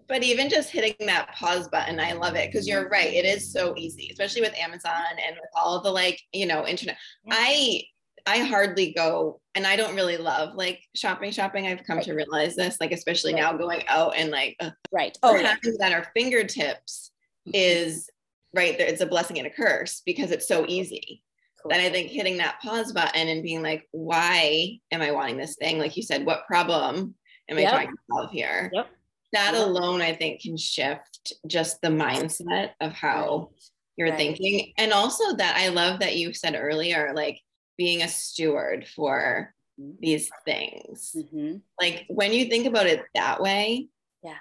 but 0.09 0.23
even 0.23 0.49
just 0.49 0.71
hitting 0.71 1.07
that 1.07 1.33
pause 1.35 1.69
button, 1.69 1.99
I 2.01 2.13
love 2.13 2.35
it 2.35 2.51
because 2.51 2.67
you're 2.67 2.85
mm-hmm. 2.85 2.93
right. 2.93 3.13
It 3.13 3.25
is 3.25 3.53
so 3.53 3.75
easy, 3.77 4.09
especially 4.13 4.43
with 4.43 4.55
Amazon 4.55 5.03
and 5.27 5.37
with 5.37 5.51
all 5.55 5.81
the 5.81 5.91
like, 5.91 6.21
you 6.33 6.47
know, 6.47 6.67
internet. 6.67 6.97
I 7.31 7.83
I 8.27 8.39
hardly 8.39 8.93
go 8.93 9.41
and 9.55 9.67
I 9.67 9.77
don't 9.77 9.95
really 9.95 10.17
love 10.17 10.55
like 10.55 10.83
shopping 10.95 11.31
shopping. 11.31 11.67
I've 11.67 11.85
come 11.85 11.99
right. 11.99 12.07
to 12.07 12.15
realize 12.15 12.57
this, 12.57 12.79
like 12.81 12.93
especially 12.93 13.35
right. 13.35 13.43
now 13.43 13.53
going 13.53 13.87
out 13.89 14.15
and 14.17 14.31
like 14.31 14.59
right. 14.93 15.17
Oh, 15.23 15.35
having 15.35 15.47
yeah. 15.65 15.73
that 15.79 15.93
our 15.93 16.07
fingertips 16.15 17.13
mm-hmm. 17.47 17.53
is 17.55 18.11
right 18.53 18.77
there. 18.77 18.89
It's 18.89 19.01
a 19.03 19.07
blessing 19.07 19.39
and 19.39 19.47
a 19.47 19.51
curse 19.51 20.03
because 20.05 20.31
it's 20.31 20.49
so 20.49 20.65
easy. 20.67 21.23
Cool. 21.63 21.73
And 21.73 21.83
I 21.83 21.91
think 21.91 22.11
hitting 22.11 22.39
that 22.39 22.61
pause 22.61 22.93
button 22.93 23.29
and 23.29 23.43
being 23.43 23.63
like, 23.63 23.87
why 23.93 24.79
am 24.91 25.03
I 25.03 25.13
wanting 25.13 25.37
this 25.37 25.57
thing? 25.57 25.79
Like 25.79 25.97
you 25.97 26.03
said, 26.03 26.27
what 26.27 26.47
problem 26.47 27.15
am 27.49 27.59
yep. 27.59 27.73
I 27.73 27.77
trying 27.77 27.89
to 27.89 28.03
solve 28.11 28.31
here? 28.31 28.71
Yep. 28.73 28.89
That 29.33 29.55
alone, 29.55 30.01
I 30.01 30.15
think, 30.15 30.41
can 30.41 30.57
shift 30.57 31.33
just 31.47 31.81
the 31.81 31.89
mindset 31.89 32.71
of 32.81 32.93
how 32.93 33.51
you're 33.97 34.11
right. 34.11 34.17
thinking. 34.17 34.73
And 34.79 34.93
also 34.93 35.37
that 35.37 35.57
I 35.57 35.69
love 35.69 36.01
that 36.01 36.17
you 36.17 36.33
said 36.33 36.55
earlier, 36.57 37.13
like 37.15 37.41
being 37.77 38.03
a 38.03 38.09
steward 38.09 38.87
for 38.95 39.55
mm-hmm. 39.81 39.97
these 40.01 40.31
things. 40.45 41.15
Mm-hmm. 41.17 41.57
Like 41.81 42.05
when 42.09 42.33
you 42.33 42.47
think 42.47 42.67
about 42.67 42.87
it 42.87 43.03
that 43.15 43.41
way, 43.41 43.89
yeah, 44.23 44.39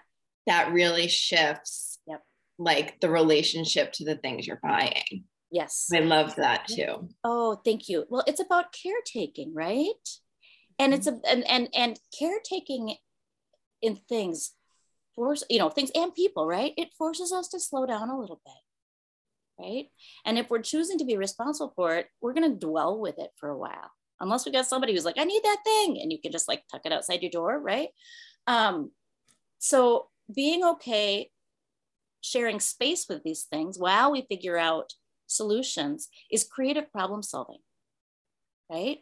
that 0.48 0.72
really 0.72 1.08
shifts 1.08 2.00
yep. 2.08 2.22
like 2.58 3.00
the 3.00 3.10
relationship 3.10 3.94
to 3.94 4.06
the 4.06 4.16
things 4.16 4.46
you're 4.46 4.60
buying. 4.62 5.26
Yes. 5.52 5.88
I 5.94 6.00
love 6.00 6.36
that 6.36 6.68
too. 6.68 7.10
Oh, 7.24 7.62
thank 7.64 7.88
you. 7.88 8.06
Well, 8.10 8.24
it's 8.28 8.42
about 8.42 8.74
caretaking, 8.74 9.54
right? 9.54 9.88
And 10.78 10.94
it's 10.94 11.08
a 11.08 11.18
and 11.30 11.50
and 11.50 11.70
and 11.74 12.00
caretaking 12.18 12.98
in 13.82 13.96
things 14.10 14.52
force, 15.16 15.44
you 15.50 15.60
know, 15.60 15.70
things 15.70 15.92
and 15.96 16.14
people, 16.14 16.46
right? 16.48 16.74
It 16.78 16.94
forces 16.98 17.32
us 17.32 17.48
to 17.50 17.60
slow 17.60 17.86
down 17.86 18.10
a 18.10 18.20
little 18.20 18.42
bit 18.46 18.56
right? 19.60 19.86
And 20.26 20.38
if 20.38 20.50
we're 20.50 20.62
choosing 20.62 20.98
to 20.98 21.06
be 21.06 21.18
responsible 21.18 21.74
for 21.76 21.96
it, 21.96 22.08
we're 22.22 22.34
going 22.34 22.52
to 22.52 22.66
dwell 22.66 23.00
with 23.00 23.18
it 23.20 23.30
for 23.38 23.50
a 23.50 23.58
while, 23.58 23.92
unless 24.20 24.46
we 24.46 24.52
got 24.52 24.68
somebody 24.68 24.94
who's 24.94 25.06
like, 25.06 25.18
I 25.18 25.24
need 25.24 25.44
that 25.44 25.64
thing, 25.64 26.00
and 26.02 26.12
you 26.12 26.20
can 26.22 26.32
just 26.32 26.48
like 26.48 26.64
tuck 26.72 26.82
it 26.86 26.92
outside 26.92 27.22
your 27.22 27.32
door, 27.32 27.60
right? 27.60 27.90
Um, 28.48 28.92
so 29.60 30.08
being 30.34 30.64
okay 30.64 31.30
sharing 32.22 32.60
space 32.60 33.06
with 33.08 33.24
these 33.24 33.44
things 33.44 33.78
while 33.78 34.12
we 34.12 34.26
figure 34.28 34.58
out 34.58 34.94
solutions 35.28 36.08
is 36.32 36.44
creative 36.44 36.92
problem 36.92 37.22
solving, 37.22 37.60
right? 38.70 39.00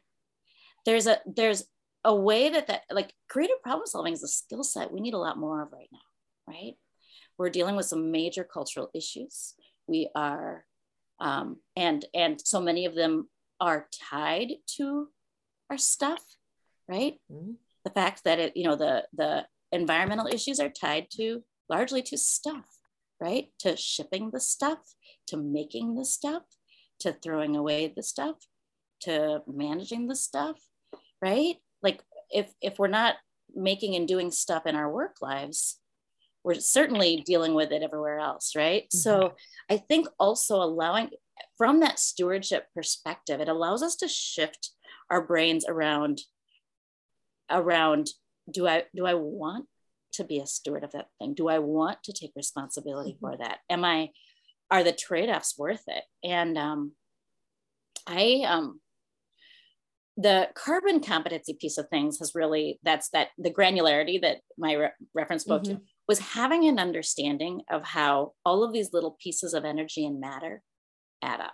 There's 0.85 1.07
a 1.07 1.19
there's 1.25 1.63
a 2.03 2.15
way 2.15 2.49
that 2.49 2.67
that 2.67 2.81
like 2.91 3.13
creative 3.29 3.61
problem 3.61 3.85
solving 3.87 4.13
is 4.13 4.23
a 4.23 4.27
skill 4.27 4.63
set 4.63 4.91
we 4.91 5.01
need 5.01 5.13
a 5.13 5.19
lot 5.19 5.37
more 5.37 5.61
of 5.61 5.71
right 5.71 5.89
now, 5.91 5.99
right? 6.47 6.73
We're 7.37 7.49
dealing 7.49 7.75
with 7.75 7.85
some 7.85 8.11
major 8.11 8.43
cultural 8.43 8.89
issues 8.93 9.55
we 9.87 10.09
are 10.15 10.65
um, 11.19 11.57
and 11.75 12.05
and 12.13 12.39
so 12.43 12.61
many 12.61 12.85
of 12.85 12.95
them 12.95 13.29
are 13.59 13.87
tied 14.09 14.53
to 14.77 15.07
our 15.69 15.77
stuff 15.77 16.21
right 16.87 17.15
mm-hmm. 17.31 17.51
the 17.85 17.91
fact 17.91 18.23
that 18.25 18.39
it 18.39 18.57
you 18.57 18.63
know 18.63 18.75
the 18.75 19.03
the 19.13 19.45
environmental 19.71 20.27
issues 20.27 20.59
are 20.59 20.69
tied 20.69 21.07
to 21.11 21.43
largely 21.69 22.01
to 22.01 22.17
stuff 22.17 22.65
right 23.21 23.47
to 23.59 23.77
shipping 23.77 24.31
the 24.31 24.39
stuff 24.39 24.79
to 25.27 25.37
making 25.37 25.95
the 25.95 26.05
stuff 26.05 26.43
to 26.99 27.13
throwing 27.13 27.55
away 27.55 27.91
the 27.95 28.03
stuff 28.03 28.35
to 28.99 29.41
managing 29.47 30.07
the 30.07 30.15
stuff 30.15 30.57
right 31.21 31.55
like 31.83 32.01
if 32.31 32.51
if 32.61 32.79
we're 32.79 32.87
not 32.87 33.15
making 33.55 33.95
and 33.95 34.07
doing 34.07 34.31
stuff 34.31 34.65
in 34.65 34.75
our 34.75 34.91
work 34.91 35.17
lives 35.21 35.77
we're 36.43 36.55
certainly 36.55 37.23
dealing 37.25 37.53
with 37.53 37.71
it 37.71 37.83
everywhere 37.83 38.19
else, 38.19 38.55
right? 38.55 38.83
Mm-hmm. 38.83 38.97
So 38.97 39.33
I 39.69 39.77
think 39.77 40.07
also 40.19 40.61
allowing 40.61 41.09
from 41.57 41.79
that 41.79 41.99
stewardship 41.99 42.67
perspective, 42.75 43.39
it 43.39 43.47
allows 43.47 43.81
us 43.81 43.95
to 43.97 44.07
shift 44.07 44.71
our 45.09 45.25
brains 45.25 45.65
around 45.67 46.21
around 47.49 48.09
do 48.49 48.67
I 48.67 48.83
do 48.95 49.05
I 49.05 49.13
want 49.13 49.67
to 50.13 50.23
be 50.23 50.39
a 50.39 50.45
steward 50.45 50.83
of 50.83 50.91
that 50.91 51.07
thing? 51.19 51.33
Do 51.33 51.47
I 51.47 51.59
want 51.59 52.03
to 52.03 52.13
take 52.13 52.31
responsibility 52.35 53.11
mm-hmm. 53.13 53.25
for 53.25 53.37
that? 53.37 53.59
Am 53.69 53.85
I 53.85 54.09
are 54.69 54.83
the 54.83 54.91
trade-offs 54.91 55.57
worth 55.57 55.83
it? 55.87 56.03
And 56.23 56.57
um 56.57 56.91
I 58.05 58.43
um 58.45 58.81
the 60.15 60.49
carbon 60.53 60.99
competency 60.99 61.55
piece 61.59 61.77
of 61.77 61.87
things 61.89 62.19
has 62.19 62.33
really 62.35 62.79
that's 62.83 63.09
that 63.09 63.29
the 63.37 63.49
granularity 63.49 64.21
that 64.21 64.37
my 64.57 64.73
re- 64.73 64.89
reference 65.13 65.43
spoke 65.43 65.63
mm-hmm. 65.63 65.77
to 65.77 65.81
was 66.07 66.19
having 66.19 66.65
an 66.67 66.77
understanding 66.77 67.61
of 67.71 67.83
how 67.83 68.33
all 68.45 68.63
of 68.63 68.73
these 68.73 68.93
little 68.93 69.17
pieces 69.19 69.53
of 69.53 69.65
energy 69.65 70.05
and 70.05 70.19
matter 70.19 70.61
add 71.23 71.39
up 71.39 71.53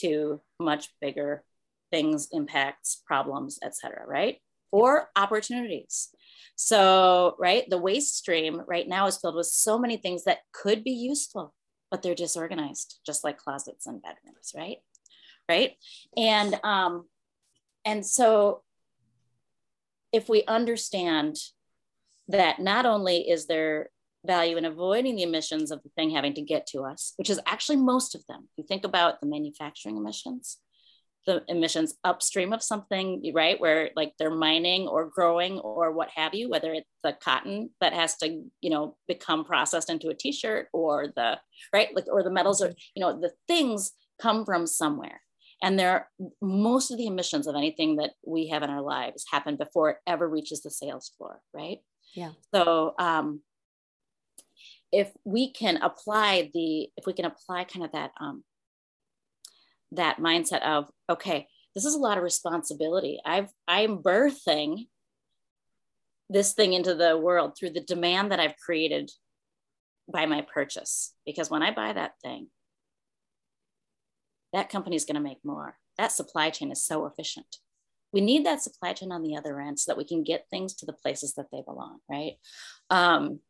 to 0.00 0.40
much 0.58 0.88
bigger 1.00 1.44
things, 1.90 2.28
impacts, 2.32 3.02
problems, 3.06 3.58
etc. 3.62 4.04
right? 4.06 4.38
Or 4.72 5.08
opportunities. 5.14 6.08
So, 6.56 7.36
right, 7.38 7.68
the 7.68 7.78
waste 7.78 8.16
stream 8.16 8.62
right 8.66 8.88
now 8.88 9.06
is 9.06 9.18
filled 9.18 9.36
with 9.36 9.46
so 9.46 9.78
many 9.78 9.98
things 9.98 10.24
that 10.24 10.38
could 10.52 10.82
be 10.82 10.92
useful, 10.92 11.54
but 11.90 12.02
they're 12.02 12.14
disorganized, 12.14 12.98
just 13.04 13.22
like 13.22 13.36
closets 13.36 13.86
and 13.86 14.02
bedrooms, 14.02 14.52
right? 14.56 14.78
Right. 15.48 15.72
And 16.16 16.58
um, 16.64 17.04
and 17.84 18.04
so 18.04 18.62
if 20.12 20.28
we 20.28 20.44
understand 20.46 21.36
that 22.28 22.60
not 22.60 22.86
only 22.86 23.28
is 23.28 23.46
there 23.46 23.90
value 24.24 24.56
in 24.56 24.64
avoiding 24.64 25.16
the 25.16 25.22
emissions 25.22 25.70
of 25.70 25.82
the 25.82 25.88
thing 25.90 26.10
having 26.10 26.34
to 26.34 26.42
get 26.42 26.66
to 26.68 26.82
us, 26.82 27.14
which 27.16 27.30
is 27.30 27.40
actually 27.46 27.76
most 27.76 28.14
of 28.14 28.24
them. 28.28 28.48
If 28.52 28.58
you 28.58 28.64
think 28.68 28.84
about 28.84 29.20
the 29.20 29.26
manufacturing 29.26 29.96
emissions, 29.96 30.58
the 31.26 31.42
emissions 31.48 31.94
upstream 32.04 32.52
of 32.52 32.62
something, 32.62 33.32
right, 33.34 33.60
where 33.60 33.90
like 33.94 34.12
they're 34.18 34.30
mining 34.30 34.88
or 34.88 35.08
growing 35.08 35.58
or 35.60 35.92
what 35.92 36.08
have 36.14 36.34
you, 36.34 36.48
whether 36.48 36.72
it's 36.72 36.88
the 37.02 37.12
cotton 37.12 37.70
that 37.80 37.92
has 37.92 38.16
to, 38.18 38.44
you 38.60 38.70
know, 38.70 38.96
become 39.06 39.44
processed 39.44 39.90
into 39.90 40.08
a 40.08 40.14
t-shirt 40.14 40.68
or 40.72 41.12
the, 41.14 41.38
right, 41.72 41.88
like, 41.94 42.06
or 42.10 42.22
the 42.22 42.30
metals 42.30 42.62
or, 42.62 42.72
you 42.94 43.00
know, 43.00 43.20
the 43.20 43.32
things 43.46 43.92
come 44.20 44.44
from 44.44 44.66
somewhere. 44.66 45.20
And 45.62 45.78
there, 45.78 46.10
most 46.40 46.90
of 46.90 46.98
the 46.98 47.06
emissions 47.06 47.46
of 47.46 47.54
anything 47.54 47.96
that 47.96 48.10
we 48.26 48.48
have 48.48 48.64
in 48.64 48.70
our 48.70 48.82
lives 48.82 49.24
happen 49.30 49.56
before 49.56 49.90
it 49.90 49.96
ever 50.06 50.28
reaches 50.28 50.62
the 50.62 50.70
sales 50.70 51.12
floor, 51.16 51.40
right? 51.54 51.78
Yeah. 52.14 52.32
So 52.52 52.94
um, 52.98 53.42
if 54.90 55.12
we 55.24 55.52
can 55.52 55.76
apply 55.76 56.50
the, 56.52 56.90
if 56.96 57.06
we 57.06 57.12
can 57.12 57.26
apply 57.26 57.64
kind 57.64 57.84
of 57.84 57.92
that, 57.92 58.10
um, 58.20 58.42
that 59.92 60.18
mindset 60.18 60.62
of, 60.62 60.90
okay, 61.08 61.46
this 61.74 61.84
is 61.84 61.94
a 61.94 61.98
lot 61.98 62.18
of 62.18 62.24
responsibility. 62.24 63.20
I've, 63.24 63.50
I'm 63.68 64.02
birthing 64.02 64.88
this 66.28 66.54
thing 66.54 66.72
into 66.72 66.94
the 66.94 67.16
world 67.16 67.56
through 67.56 67.70
the 67.70 67.80
demand 67.80 68.32
that 68.32 68.40
I've 68.40 68.56
created 68.56 69.10
by 70.12 70.26
my 70.26 70.44
purchase. 70.52 71.14
Because 71.24 71.50
when 71.50 71.62
I 71.62 71.72
buy 71.72 71.92
that 71.92 72.12
thing, 72.22 72.48
that 74.52 74.68
company 74.68 74.96
is 74.96 75.04
going 75.04 75.16
to 75.16 75.20
make 75.20 75.44
more. 75.44 75.76
That 75.98 76.12
supply 76.12 76.50
chain 76.50 76.70
is 76.70 76.82
so 76.82 77.06
efficient. 77.06 77.56
We 78.12 78.20
need 78.20 78.44
that 78.44 78.62
supply 78.62 78.92
chain 78.92 79.12
on 79.12 79.22
the 79.22 79.36
other 79.36 79.60
end 79.60 79.78
so 79.78 79.90
that 79.90 79.98
we 79.98 80.04
can 80.04 80.22
get 80.22 80.46
things 80.50 80.74
to 80.74 80.86
the 80.86 80.92
places 80.92 81.34
that 81.34 81.46
they 81.50 81.62
belong 81.62 81.98
right? 82.10 82.34
Um, 82.90 83.40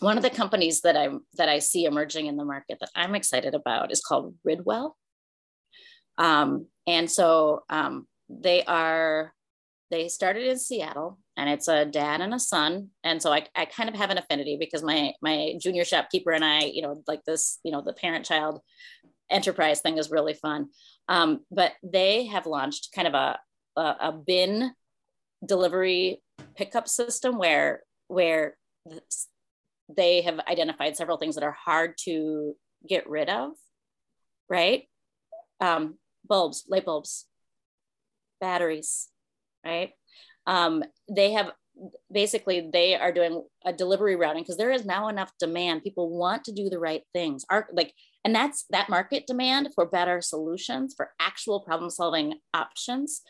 one 0.00 0.16
of 0.16 0.22
the 0.22 0.30
companies 0.30 0.82
that 0.82 0.96
i 0.96 1.08
that 1.34 1.48
i 1.48 1.58
see 1.58 1.84
emerging 1.84 2.26
in 2.26 2.36
the 2.36 2.44
market 2.44 2.78
that 2.80 2.90
i'm 2.94 3.14
excited 3.14 3.54
about 3.54 3.90
is 3.90 4.02
called 4.02 4.34
ridwell. 4.46 4.92
Um, 6.18 6.66
and 6.86 7.10
so 7.10 7.62
um, 7.68 8.06
they 8.28 8.64
are 8.64 9.32
they 9.90 10.08
started 10.08 10.46
in 10.46 10.58
seattle 10.58 11.18
and 11.36 11.48
it's 11.48 11.68
a 11.68 11.84
dad 11.84 12.20
and 12.20 12.34
a 12.34 12.40
son. 12.40 12.88
And 13.04 13.22
so 13.22 13.32
I, 13.32 13.46
I 13.54 13.66
kind 13.66 13.88
of 13.88 13.94
have 13.94 14.10
an 14.10 14.18
affinity 14.18 14.56
because 14.58 14.82
my 14.82 15.12
my 15.22 15.54
junior 15.60 15.84
shopkeeper 15.84 16.32
and 16.32 16.44
i 16.44 16.60
you 16.60 16.82
know 16.82 17.02
like 17.06 17.24
this 17.24 17.58
you 17.62 17.72
know 17.72 17.82
the 17.82 17.92
parent 17.92 18.24
child 18.24 18.60
enterprise 19.30 19.80
thing 19.80 19.98
is 19.98 20.10
really 20.10 20.34
fun. 20.34 20.68
Um, 21.08 21.40
but 21.50 21.72
they 21.82 22.26
have 22.26 22.46
launched 22.46 22.90
kind 22.94 23.08
of 23.08 23.14
a, 23.14 23.38
a, 23.76 23.96
a 24.00 24.12
bin 24.12 24.72
delivery 25.44 26.22
pickup 26.54 26.88
system 26.88 27.38
where 27.38 27.82
where 28.08 28.56
they 29.94 30.22
have 30.22 30.40
identified 30.50 30.96
several 30.96 31.18
things 31.18 31.34
that 31.34 31.44
are 31.44 31.56
hard 31.64 31.94
to 32.04 32.54
get 32.88 33.08
rid 33.08 33.28
of 33.28 33.50
right? 34.48 34.84
Um, 35.60 35.98
bulbs 36.28 36.64
light 36.68 36.84
bulbs 36.84 37.26
batteries 38.40 39.08
right? 39.64 39.90
Um, 40.46 40.84
they 41.10 41.32
have 41.32 41.50
basically 42.10 42.70
they 42.72 42.94
are 42.94 43.12
doing 43.12 43.42
a 43.64 43.72
delivery 43.72 44.16
routing 44.16 44.42
because 44.42 44.56
there 44.56 44.70
is 44.70 44.86
now 44.86 45.08
enough 45.08 45.32
demand. 45.38 45.82
People 45.82 46.16
want 46.16 46.44
to 46.44 46.52
do 46.52 46.70
the 46.70 46.78
right 46.78 47.02
things. 47.12 47.44
Are 47.50 47.68
like 47.72 47.92
and 48.26 48.34
that's 48.34 48.64
that 48.70 48.88
market 48.88 49.24
demand 49.24 49.68
for 49.72 49.86
better 49.86 50.20
solutions 50.20 50.94
for 50.96 51.12
actual 51.20 51.60
problem 51.60 51.90
solving 51.90 52.40
options 52.52 53.22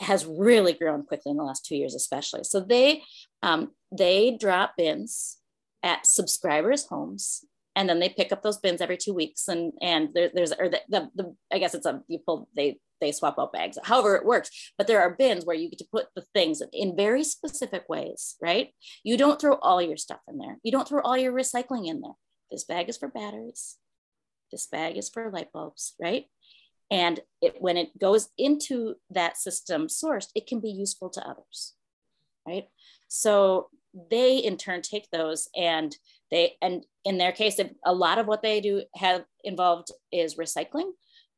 has 0.00 0.26
really 0.26 0.72
grown 0.72 1.04
quickly 1.04 1.30
in 1.30 1.36
the 1.36 1.44
last 1.44 1.64
two 1.64 1.76
years 1.76 1.94
especially. 1.94 2.42
So 2.42 2.58
they 2.58 3.04
um, 3.44 3.70
they 3.96 4.36
drop 4.36 4.72
bins 4.76 5.38
at 5.84 6.06
subscribers 6.06 6.86
homes 6.86 7.44
and 7.76 7.88
then 7.88 8.00
they 8.00 8.08
pick 8.08 8.32
up 8.32 8.42
those 8.42 8.58
bins 8.58 8.80
every 8.80 8.96
two 8.96 9.14
weeks 9.14 9.46
and 9.46 9.72
and 9.80 10.08
there, 10.12 10.28
there's 10.34 10.50
or 10.50 10.68
the, 10.68 10.80
the, 10.88 11.08
the 11.14 11.36
i 11.52 11.58
guess 11.58 11.74
it's 11.74 11.86
a 11.86 12.02
you 12.08 12.18
pull 12.18 12.48
they 12.56 12.78
they 13.00 13.12
swap 13.12 13.38
out 13.38 13.52
bags 13.52 13.78
however 13.84 14.16
it 14.16 14.24
works. 14.24 14.72
But 14.76 14.88
there 14.88 15.02
are 15.02 15.14
bins 15.14 15.46
where 15.46 15.54
you 15.54 15.70
get 15.70 15.78
to 15.78 15.86
put 15.92 16.06
the 16.16 16.24
things 16.34 16.60
in 16.72 16.96
very 16.96 17.22
specific 17.22 17.84
ways 17.88 18.34
right? 18.42 18.70
You 19.04 19.16
don't 19.16 19.40
throw 19.40 19.54
all 19.54 19.80
your 19.80 19.98
stuff 19.98 20.20
in 20.26 20.38
there. 20.38 20.58
You 20.64 20.72
don't 20.72 20.88
throw 20.88 21.00
all 21.02 21.16
your 21.16 21.32
recycling 21.32 21.86
in 21.86 22.00
there. 22.00 22.18
This 22.50 22.64
bag 22.64 22.88
is 22.88 22.96
for 22.96 23.06
batteries 23.06 23.76
this 24.54 24.66
bag 24.66 24.96
is 24.96 25.08
for 25.08 25.30
light 25.30 25.52
bulbs 25.52 25.94
right? 26.00 26.26
And 26.90 27.18
it, 27.40 27.56
when 27.58 27.76
it 27.76 27.98
goes 27.98 28.28
into 28.38 28.94
that 29.10 29.36
system 29.36 29.88
sourced 29.88 30.28
it 30.34 30.46
can 30.46 30.60
be 30.60 30.70
useful 30.70 31.10
to 31.10 31.28
others 31.28 31.74
right? 32.46 32.68
So 33.08 33.68
they 34.10 34.38
in 34.38 34.56
turn 34.56 34.82
take 34.82 35.10
those 35.10 35.48
and 35.56 35.96
they 36.30 36.54
and 36.62 36.84
in 37.04 37.18
their 37.18 37.32
case 37.32 37.60
a 37.84 37.92
lot 37.92 38.18
of 38.18 38.26
what 38.26 38.42
they 38.42 38.60
do 38.60 38.82
have 38.96 39.24
involved 39.44 39.88
is 40.10 40.36
recycling 40.36 40.90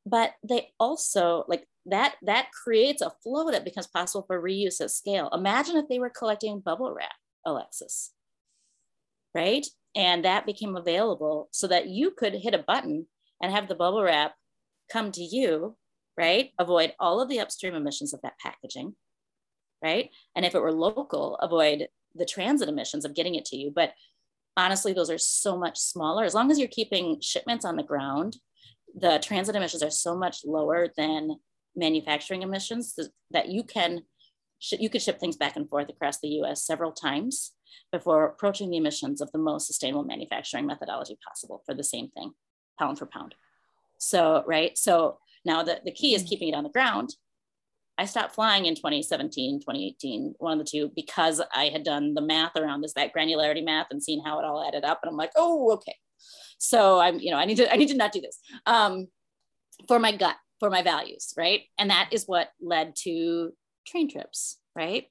but 0.07 0.33
they 0.49 0.69
also 0.79 1.45
like 1.49 1.67
that 1.87 2.14
that 2.23 2.49
creates 2.53 3.03
a 3.03 3.12
flow 3.23 3.51
that 3.51 3.64
becomes 3.64 3.87
possible 3.87 4.25
for 4.27 4.43
reuse 4.43 4.81
at 4.81 4.91
scale. 4.91 5.29
Imagine 5.33 5.77
if 5.77 5.89
they 5.89 5.99
were 5.99 6.11
collecting 6.11 6.61
bubble 6.61 6.93
wrap 6.93 7.14
alexis 7.45 8.12
right? 9.37 9.66
And 9.95 10.24
that 10.24 10.47
became 10.47 10.76
available 10.76 11.49
so 11.53 11.66
that 11.68 11.89
you 11.89 12.11
could 12.11 12.34
hit 12.34 12.55
a 12.55 12.64
button 12.66 13.07
and 13.43 13.53
have 13.53 13.68
the 13.68 13.74
bubble 13.74 14.03
wrap 14.03 14.34
come 14.91 15.12
to 15.12 15.22
you 15.22 15.76
right? 16.18 16.53
Avoid 16.59 16.95
all 16.99 17.20
of 17.20 17.28
the 17.28 17.41
upstream 17.41 17.74
emissions 17.74 18.14
of 18.14 18.22
that 18.22 18.39
packaging 18.43 18.95
right? 19.82 20.11
And 20.34 20.47
if 20.47 20.55
it 20.55 20.62
were 20.62 20.72
local 20.72 21.37
avoid 21.37 21.89
the 22.14 22.24
transit 22.24 22.68
emissions 22.70 23.05
of 23.05 23.14
getting 23.14 23.34
it 23.34 23.45
to 23.47 23.57
you. 23.57 23.70
But 23.74 23.93
honestly 24.57 24.95
those 24.95 25.11
are 25.11 25.18
so 25.18 25.59
much 25.59 25.78
smaller. 25.78 26.24
As 26.24 26.34
long 26.34 26.51
as 26.51 26.59
you're 26.59 26.68
keeping 26.68 27.20
shipments 27.20 27.64
on 27.64 27.76
the 27.76 27.82
ground 27.82 28.39
the 28.99 29.20
transit 29.22 29.55
emissions 29.55 29.82
are 29.82 29.91
so 29.91 30.16
much 30.16 30.39
lower 30.45 30.89
than 30.97 31.37
manufacturing 31.76 32.43
emissions 32.43 32.99
that 33.30 33.49
you 33.49 33.62
can 33.62 34.03
you 34.61 34.89
could 34.89 35.03
ship 35.03 35.21
things 35.21 35.37
back 35.37 35.57
and 35.57 35.69
forth 35.69 35.89
across 35.89 36.19
the 36.21 36.29
US 36.41 36.65
several 36.65 36.93
times 36.93 37.53
before 37.93 38.27
approaching 38.27 38.71
the 38.71 38.77
emissions 38.77 39.21
of 39.21 39.31
the 39.33 39.39
most 39.39 39.67
sustainable 39.67 40.05
manufacturing 40.05 40.67
methodology 40.67 41.19
possible 41.27 41.63
for 41.67 41.75
the 41.75 41.85
same 41.85 42.09
thing 42.09 42.33
pound 42.79 42.99
for 42.99 43.07
pound 43.07 43.35
so 43.99 44.43
right 44.47 44.77
so 44.77 45.19
now 45.45 45.63
the, 45.63 45.81
the 45.85 45.93
key 45.93 46.15
is 46.15 46.25
mm. 46.25 46.29
keeping 46.29 46.49
it 46.49 46.55
on 46.55 46.65
the 46.65 46.71
ground 46.71 47.15
I 47.99 48.05
stopped 48.05 48.35
flying 48.35 48.67
in 48.67 48.75
2017, 48.75 49.61
2018, 49.61 50.35
one 50.39 50.53
of 50.53 50.59
the 50.59 50.71
two, 50.71 50.93
because 50.95 51.41
I 51.55 51.69
had 51.69 51.83
done 51.83 52.13
the 52.13 52.21
math 52.21 52.55
around 52.57 52.83
this, 52.83 52.93
that 52.93 53.15
granularity 53.15 53.65
math 53.65 53.87
and 53.91 54.03
seen 54.03 54.23
how 54.23 54.39
it 54.39 54.45
all 54.45 54.67
added 54.67 54.85
up. 54.85 55.01
And 55.03 55.11
I'm 55.11 55.17
like, 55.17 55.33
oh, 55.35 55.73
okay. 55.73 55.97
So 56.59 57.01
I'm, 57.01 57.19
you 57.19 57.31
know, 57.31 57.39
I 57.39 57.47
need 57.47 57.57
to, 57.57 57.73
I 57.73 57.77
need 57.77 57.89
to 57.89 57.97
not 57.97 58.13
do 58.13 58.21
this 58.21 58.39
um, 58.67 59.09
for 59.89 59.99
my 59.99 60.15
gut, 60.15 60.37
for 60.61 60.69
my 60.69 60.83
values, 60.83 61.33
right? 61.39 61.63
And 61.79 61.89
that 61.91 62.11
is 62.13 62.25
what 62.27 62.51
led 62.61 62.97
to 63.05 63.53
train 63.87 64.11
trips, 64.11 64.59
right? 64.74 65.07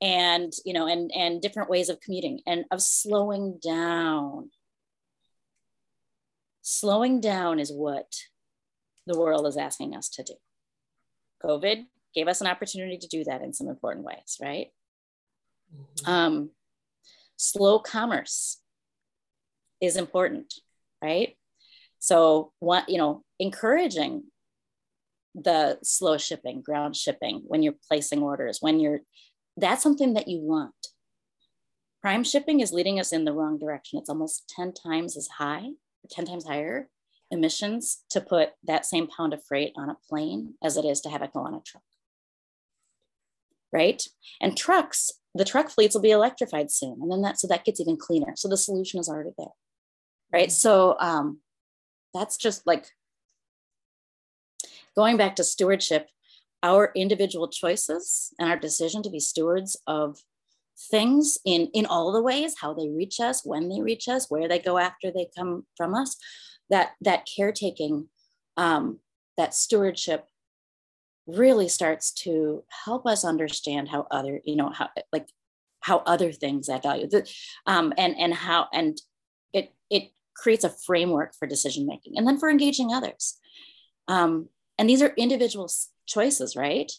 And, 0.00 0.52
you 0.64 0.72
know, 0.72 0.86
and, 0.86 1.10
and 1.14 1.40
different 1.40 1.70
ways 1.70 1.88
of 1.88 2.00
commuting 2.00 2.40
and 2.46 2.64
of 2.70 2.82
slowing 2.82 3.58
down. 3.62 4.50
Slowing 6.62 7.20
down 7.20 7.58
is 7.58 7.72
what 7.72 8.12
the 9.06 9.18
world 9.18 9.46
is 9.46 9.56
asking 9.56 9.94
us 9.94 10.08
to 10.10 10.22
do. 10.22 10.34
COVID 11.44 11.86
gave 12.14 12.28
us 12.28 12.40
an 12.40 12.46
opportunity 12.46 12.98
to 12.98 13.08
do 13.08 13.24
that 13.24 13.42
in 13.42 13.52
some 13.52 13.68
important 13.68 14.04
ways, 14.04 14.38
right? 14.40 14.68
Mm-hmm. 15.74 16.10
Um, 16.10 16.50
slow 17.36 17.78
commerce 17.78 18.60
is 19.80 19.96
important, 19.96 20.54
right? 21.02 21.36
So 21.98 22.52
what, 22.58 22.88
you 22.88 22.98
know, 22.98 23.22
encouraging 23.38 24.24
the 25.36 25.78
slow 25.82 26.16
shipping, 26.16 26.62
ground 26.62 26.96
shipping 26.96 27.42
when 27.46 27.62
you're 27.62 27.76
placing 27.88 28.22
orders, 28.22 28.58
when 28.60 28.80
you're, 28.80 29.00
that's 29.56 29.82
something 29.82 30.14
that 30.14 30.28
you 30.28 30.40
want. 30.40 30.74
Prime 32.02 32.24
shipping 32.24 32.60
is 32.60 32.72
leading 32.72 32.98
us 32.98 33.12
in 33.12 33.24
the 33.24 33.32
wrong 33.32 33.58
direction. 33.58 33.98
It's 33.98 34.08
almost 34.08 34.52
10 34.56 34.72
times 34.72 35.16
as 35.16 35.28
high, 35.38 35.70
10 36.10 36.24
times 36.24 36.46
higher 36.46 36.88
emissions 37.30 38.02
to 38.10 38.20
put 38.20 38.50
that 38.64 38.86
same 38.86 39.08
pound 39.08 39.34
of 39.34 39.44
freight 39.44 39.72
on 39.76 39.90
a 39.90 39.96
plane 40.08 40.54
as 40.62 40.76
it 40.76 40.84
is 40.84 41.00
to 41.02 41.10
have 41.10 41.22
it 41.22 41.32
go 41.32 41.40
on 41.40 41.54
a 41.54 41.60
truck. 41.60 41.82
Right? 43.72 44.02
And 44.40 44.56
trucks, 44.56 45.10
the 45.34 45.44
truck 45.44 45.68
fleets 45.68 45.94
will 45.94 46.02
be 46.02 46.12
electrified 46.12 46.70
soon. 46.70 46.98
And 47.02 47.10
then 47.10 47.22
that, 47.22 47.38
so 47.38 47.48
that 47.48 47.64
gets 47.64 47.80
even 47.80 47.96
cleaner. 47.96 48.34
So 48.36 48.48
the 48.48 48.56
solution 48.56 49.00
is 49.00 49.08
already 49.08 49.32
there 49.36 49.48
right 50.32 50.52
so 50.52 50.96
um, 51.00 51.38
that's 52.14 52.36
just 52.36 52.66
like 52.66 52.86
going 54.96 55.16
back 55.16 55.36
to 55.36 55.44
stewardship 55.44 56.08
our 56.62 56.90
individual 56.96 57.48
choices 57.48 58.32
and 58.38 58.48
our 58.48 58.56
decision 58.56 59.02
to 59.02 59.10
be 59.10 59.20
stewards 59.20 59.76
of 59.86 60.18
things 60.90 61.38
in 61.44 61.68
in 61.72 61.86
all 61.86 62.12
the 62.12 62.22
ways 62.22 62.54
how 62.60 62.74
they 62.74 62.88
reach 62.88 63.18
us 63.18 63.42
when 63.44 63.68
they 63.68 63.80
reach 63.80 64.08
us 64.08 64.26
where 64.28 64.46
they 64.46 64.58
go 64.58 64.76
after 64.76 65.10
they 65.10 65.26
come 65.36 65.64
from 65.76 65.94
us 65.94 66.16
that 66.68 66.90
that 67.00 67.26
caretaking 67.34 68.08
um, 68.58 68.98
that 69.38 69.54
stewardship 69.54 70.26
really 71.26 71.68
starts 71.68 72.12
to 72.12 72.62
help 72.84 73.06
us 73.06 73.24
understand 73.24 73.88
how 73.88 74.06
other 74.10 74.40
you 74.44 74.54
know 74.54 74.70
how 74.70 74.88
like 75.12 75.28
how 75.80 75.98
other 75.98 76.32
things 76.32 76.68
add 76.68 76.82
value 76.82 77.08
um, 77.66 77.92
and 77.96 78.14
and 78.18 78.34
how 78.34 78.66
and 78.72 79.00
it 79.52 79.72
it 79.88 80.10
creates 80.36 80.64
a 80.64 80.70
framework 80.70 81.34
for 81.34 81.46
decision 81.46 81.86
making 81.86 82.14
and 82.16 82.26
then 82.26 82.38
for 82.38 82.50
engaging 82.50 82.92
others. 82.92 83.38
Um, 84.08 84.48
and 84.78 84.88
these 84.88 85.02
are 85.02 85.12
individual 85.16 85.70
choices, 86.06 86.56
right? 86.56 86.90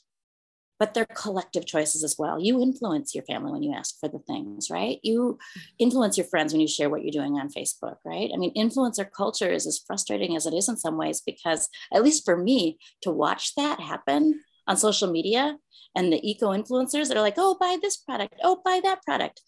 But 0.80 0.94
they're 0.94 1.06
collective 1.06 1.66
choices 1.66 2.04
as 2.04 2.16
well. 2.20 2.40
You 2.40 2.62
influence 2.62 3.16
your 3.16 3.24
family 3.24 3.52
when 3.52 3.64
you 3.64 3.74
ask 3.74 4.00
for 4.00 4.10
the 4.10 4.20
things, 4.20 4.70
right? 4.70 5.00
You 5.02 5.40
mm-hmm. 5.40 5.60
influence 5.80 6.18
your 6.18 6.28
friends 6.28 6.54
when 6.54 6.62
you 6.62 6.68
share 6.68 6.90
what 6.90 7.04
you're 7.04 7.12
doing 7.12 7.40
on 7.40 7.50
Facebook, 7.50 7.98
right? 8.06 8.30
I 8.34 8.38
mean, 8.38 8.54
influencer 8.56 9.08
culture 9.12 9.52
is 9.52 9.66
as 9.66 9.82
frustrating 9.86 10.36
as 10.36 10.46
it 10.46 10.54
is 10.54 10.70
in 10.70 10.78
some 10.78 10.98
ways 10.98 11.22
because, 11.26 11.70
at 11.94 12.04
least 12.04 12.26
for 12.26 12.38
me, 12.38 12.78
to 13.02 13.12
watch 13.12 13.56
that 13.56 13.80
happen 13.80 14.42
on 14.68 14.78
social 14.78 15.10
media 15.10 15.58
and 15.96 16.14
the 16.14 16.30
eco 16.30 16.50
influencers 16.50 17.08
that 17.08 17.18
are 17.18 17.22
like, 17.22 17.38
oh, 17.38 17.58
buy 17.60 17.78
this 17.82 17.98
product, 17.98 18.36
oh, 18.44 18.62
buy 18.64 18.80
that 18.84 19.04
product. 19.04 19.42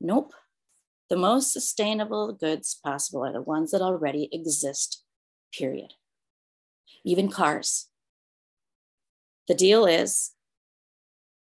Nope. 0.00 0.32
The 1.10 1.16
most 1.16 1.52
sustainable 1.52 2.32
goods 2.32 2.78
possible 2.84 3.24
are 3.24 3.32
the 3.32 3.42
ones 3.42 3.72
that 3.72 3.82
already 3.82 4.28
exist, 4.32 5.02
period. 5.52 5.92
Even 7.04 7.30
cars. 7.30 7.88
The 9.48 9.54
deal 9.54 9.86
is 9.86 10.32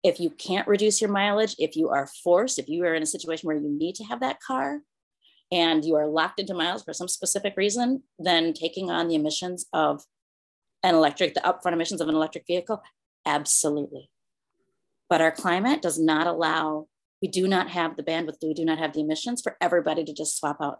if 0.02 0.18
you 0.18 0.30
can't 0.30 0.66
reduce 0.66 1.00
your 1.00 1.10
mileage, 1.10 1.54
if 1.58 1.76
you 1.76 1.90
are 1.90 2.08
forced, 2.24 2.58
if 2.58 2.68
you 2.68 2.84
are 2.84 2.94
in 2.94 3.02
a 3.02 3.06
situation 3.06 3.46
where 3.46 3.56
you 3.56 3.68
need 3.68 3.94
to 3.96 4.04
have 4.04 4.20
that 4.20 4.40
car 4.40 4.80
and 5.52 5.84
you 5.84 5.96
are 5.96 6.06
locked 6.06 6.40
into 6.40 6.54
miles 6.54 6.82
for 6.82 6.94
some 6.94 7.08
specific 7.08 7.54
reason, 7.56 8.02
then 8.18 8.52
taking 8.52 8.90
on 8.90 9.08
the 9.08 9.14
emissions 9.14 9.66
of 9.72 10.02
an 10.82 10.94
electric, 10.94 11.34
the 11.34 11.40
upfront 11.40 11.74
emissions 11.74 12.00
of 12.00 12.08
an 12.08 12.14
electric 12.14 12.46
vehicle, 12.46 12.82
absolutely. 13.26 14.10
But 15.10 15.20
our 15.20 15.32
climate 15.32 15.82
does 15.82 15.98
not 15.98 16.26
allow 16.26 16.86
we 17.20 17.28
do 17.28 17.46
not 17.46 17.68
have 17.68 17.96
the 17.96 18.02
bandwidth, 18.02 18.36
we 18.42 18.54
do 18.54 18.64
not 18.64 18.78
have 18.78 18.94
the 18.94 19.00
emissions 19.00 19.42
for 19.42 19.56
everybody 19.60 20.04
to 20.04 20.12
just 20.14 20.38
swap 20.38 20.56
out 20.62 20.78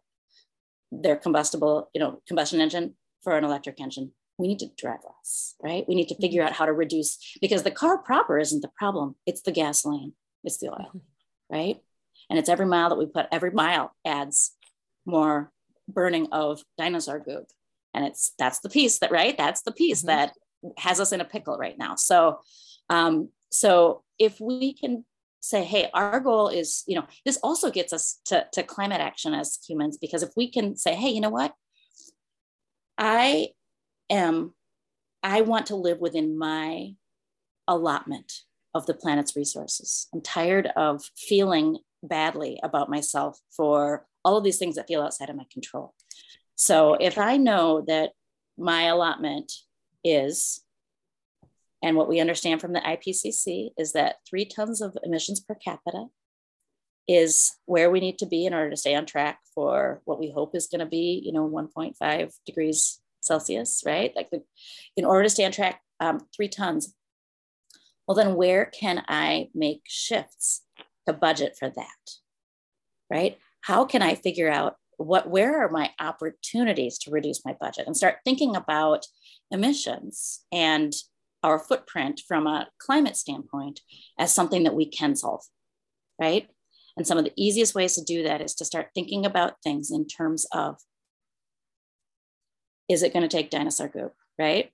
their 0.90 1.16
combustible, 1.16 1.90
you 1.94 2.00
know, 2.00 2.22
combustion 2.26 2.60
engine 2.60 2.94
for 3.22 3.36
an 3.36 3.44
electric 3.44 3.78
engine. 3.80 4.12
We 4.40 4.48
need 4.48 4.58
to 4.60 4.70
drive 4.76 5.00
less, 5.04 5.54
right? 5.62 5.84
We 5.86 5.94
need 5.94 6.08
to 6.08 6.14
figure 6.16 6.42
out 6.42 6.52
how 6.52 6.66
to 6.66 6.72
reduce 6.72 7.36
because 7.40 7.62
the 7.62 7.70
car 7.70 7.98
proper 7.98 8.38
isn't 8.38 8.62
the 8.62 8.70
problem. 8.76 9.16
It's 9.26 9.42
the 9.42 9.52
gasoline, 9.52 10.14
it's 10.42 10.58
the 10.58 10.70
oil, 10.70 11.02
right? 11.50 11.76
And 12.28 12.38
it's 12.38 12.48
every 12.48 12.66
mile 12.66 12.88
that 12.88 12.98
we 12.98 13.06
put, 13.06 13.26
every 13.30 13.50
mile 13.50 13.92
adds 14.04 14.52
more 15.04 15.52
burning 15.88 16.28
of 16.32 16.62
dinosaur 16.78 17.18
goop. 17.18 17.46
And 17.92 18.04
it's 18.04 18.32
that's 18.38 18.60
the 18.60 18.68
piece 18.68 18.98
that, 19.00 19.10
right? 19.10 19.36
That's 19.36 19.62
the 19.62 19.72
piece 19.72 20.00
mm-hmm. 20.00 20.08
that 20.08 20.32
has 20.78 21.00
us 21.00 21.12
in 21.12 21.20
a 21.20 21.24
pickle 21.24 21.58
right 21.58 21.76
now. 21.76 21.96
So 21.96 22.40
um, 22.88 23.30
so 23.50 24.02
if 24.18 24.40
we 24.40 24.72
can 24.74 25.04
say, 25.40 25.64
hey, 25.64 25.90
our 25.94 26.20
goal 26.20 26.48
is, 26.48 26.84
you 26.86 26.94
know, 26.94 27.06
this 27.24 27.38
also 27.42 27.70
gets 27.70 27.92
us 27.92 28.20
to, 28.26 28.46
to 28.52 28.62
climate 28.62 29.00
action 29.00 29.34
as 29.34 29.58
humans, 29.66 29.98
because 29.98 30.22
if 30.22 30.30
we 30.36 30.50
can 30.50 30.76
say, 30.76 30.94
hey, 30.94 31.10
you 31.10 31.20
know 31.20 31.30
what? 31.30 31.54
I 32.98 33.48
am, 34.10 34.54
I 35.22 35.42
want 35.42 35.66
to 35.66 35.76
live 35.76 35.98
within 36.00 36.36
my 36.36 36.94
allotment 37.68 38.32
of 38.74 38.86
the 38.86 38.94
planet's 38.94 39.36
resources. 39.36 40.08
I'm 40.12 40.20
tired 40.20 40.68
of 40.76 41.02
feeling 41.16 41.78
badly 42.02 42.58
about 42.62 42.90
myself 42.90 43.38
for 43.54 44.06
all 44.24 44.36
of 44.36 44.44
these 44.44 44.58
things 44.58 44.76
that 44.76 44.86
feel 44.86 45.02
outside 45.02 45.30
of 45.30 45.36
my 45.36 45.46
control. 45.52 45.94
So 46.54 46.94
if 46.94 47.18
I 47.18 47.36
know 47.36 47.84
that 47.86 48.10
my 48.58 48.84
allotment 48.84 49.52
is, 50.04 50.62
and 51.82 51.96
what 51.96 52.08
we 52.08 52.20
understand 52.20 52.60
from 52.60 52.74
the 52.74 52.80
IPCC 52.80 53.70
is 53.78 53.92
that 53.92 54.16
three 54.28 54.44
tons 54.44 54.82
of 54.82 54.96
emissions 55.02 55.40
per 55.40 55.54
capita 55.54 56.06
is 57.08 57.56
where 57.64 57.90
we 57.90 58.00
need 58.00 58.18
to 58.18 58.26
be 58.26 58.44
in 58.46 58.54
order 58.54 58.70
to 58.70 58.76
stay 58.76 58.94
on 58.94 59.06
track 59.06 59.40
for 59.54 60.00
what 60.04 60.20
we 60.20 60.30
hope 60.30 60.54
is 60.54 60.66
going 60.66 60.80
to 60.80 60.86
be, 60.86 61.20
you 61.24 61.32
know, 61.32 61.48
1.5 61.48 62.34
degrees 62.44 63.00
Celsius, 63.20 63.82
right? 63.86 64.12
Like 64.14 64.30
the, 64.30 64.42
in 64.96 65.04
order 65.04 65.24
to 65.24 65.30
stay 65.30 65.44
on 65.44 65.52
track, 65.52 65.80
um, 66.00 66.20
three 66.34 66.48
tons. 66.48 66.94
Well, 68.06 68.16
then 68.16 68.34
where 68.34 68.66
can 68.66 69.04
I 69.08 69.50
make 69.54 69.82
shifts 69.86 70.62
to 71.06 71.12
budget 71.12 71.56
for 71.58 71.68
that? 71.70 72.10
Right? 73.10 73.38
How 73.62 73.84
can 73.84 74.02
I 74.02 74.14
figure 74.14 74.50
out 74.50 74.76
what 74.96 75.30
where 75.30 75.64
are 75.64 75.70
my 75.70 75.90
opportunities 75.98 76.98
to 76.98 77.10
reduce 77.10 77.44
my 77.44 77.56
budget 77.58 77.86
and 77.86 77.96
start 77.96 78.16
thinking 78.24 78.54
about 78.54 79.06
emissions 79.50 80.44
and 80.52 80.92
our 81.42 81.58
footprint 81.58 82.20
from 82.28 82.46
a 82.46 82.68
climate 82.78 83.16
standpoint 83.16 83.80
as 84.18 84.34
something 84.34 84.64
that 84.64 84.74
we 84.74 84.84
can 84.84 85.16
solve, 85.16 85.42
right? 86.20 86.48
And 86.96 87.06
some 87.06 87.16
of 87.16 87.24
the 87.24 87.32
easiest 87.36 87.74
ways 87.74 87.94
to 87.94 88.04
do 88.04 88.22
that 88.24 88.42
is 88.42 88.54
to 88.56 88.64
start 88.64 88.90
thinking 88.94 89.24
about 89.24 89.62
things 89.62 89.90
in 89.90 90.06
terms 90.06 90.46
of 90.52 90.76
is 92.90 93.04
it 93.04 93.12
going 93.12 93.22
to 93.22 93.28
take 93.28 93.50
dinosaur 93.50 93.86
goop, 93.86 94.12
right? 94.36 94.72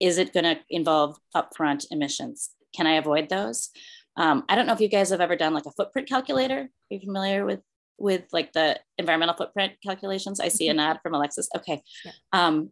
Is 0.00 0.18
it 0.18 0.34
going 0.34 0.44
to 0.44 0.58
involve 0.68 1.16
upfront 1.34 1.86
emissions? 1.90 2.50
Can 2.76 2.86
I 2.86 2.96
avoid 2.96 3.30
those? 3.30 3.70
Um, 4.16 4.44
I 4.50 4.54
don't 4.54 4.66
know 4.66 4.74
if 4.74 4.80
you 4.80 4.88
guys 4.88 5.08
have 5.08 5.22
ever 5.22 5.34
done 5.34 5.54
like 5.54 5.64
a 5.64 5.72
footprint 5.72 6.08
calculator. 6.08 6.60
Are 6.60 6.70
you 6.90 7.00
familiar 7.00 7.46
with 7.46 7.60
with 7.96 8.24
like 8.32 8.52
the 8.52 8.78
environmental 8.98 9.34
footprint 9.34 9.72
calculations? 9.82 10.40
I 10.40 10.48
see 10.48 10.68
a 10.68 10.74
nod 10.74 10.98
from 11.02 11.14
Alexis. 11.14 11.48
Okay. 11.56 11.82
Yeah. 12.04 12.12
Um, 12.32 12.70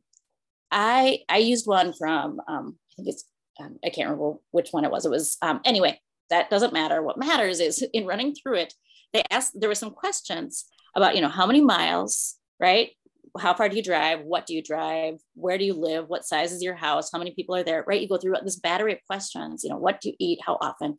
I 0.71 1.21
I 1.29 1.39
used 1.39 1.67
one 1.67 1.95
from 1.95 2.41
um, 2.47 2.77
I 2.93 2.97
think 2.97 3.09
it's 3.09 3.25
um, 3.61 3.79
I 3.85 3.89
can't 3.89 4.11
remember 4.11 4.39
which 4.51 4.71
one 4.73 4.85
it 4.85 4.91
was. 4.91 5.07
It 5.07 5.11
was 5.11 5.39
um, 5.41 5.61
anyway. 5.65 5.99
That 6.31 6.49
doesn't 6.49 6.73
matter. 6.73 7.03
What 7.03 7.19
matters 7.19 7.61
is 7.61 7.85
in 7.93 8.07
running 8.07 8.35
through 8.35 8.57
it, 8.57 8.75
they 9.13 9.23
asked 9.31 9.53
there 9.59 9.69
were 9.69 9.75
some 9.75 9.91
questions 9.91 10.65
about 10.95 11.15
you 11.15 11.21
know 11.21 11.29
how 11.29 11.47
many 11.47 11.61
miles, 11.61 12.37
right? 12.61 12.91
How 13.39 13.55
far 13.55 13.69
do 13.69 13.77
you 13.77 13.83
drive? 13.83 14.21
What 14.21 14.47
do 14.47 14.55
you 14.55 14.63
drive? 14.63 15.19
Where 15.35 15.57
do 15.57 15.65
you 15.65 15.75
live? 15.75 16.09
What 16.09 16.25
size 16.25 16.53
is 16.53 16.63
your 16.63 16.75
house? 16.75 17.11
How 17.11 17.19
many 17.19 17.33
people 17.33 17.55
are 17.55 17.65
there? 17.65 17.85
Right? 17.87 18.01
You 18.01 18.09
go 18.09 18.19
through 18.19 18.35
this 18.45 18.57
battery 18.57 18.93
of 18.93 18.99
questions. 19.07 19.65
You 19.65 19.71
know, 19.71 19.79
what 19.79 20.01
do 20.01 20.11
you 20.11 20.17
eat? 20.19 20.41
How 20.45 20.59
often? 20.61 20.99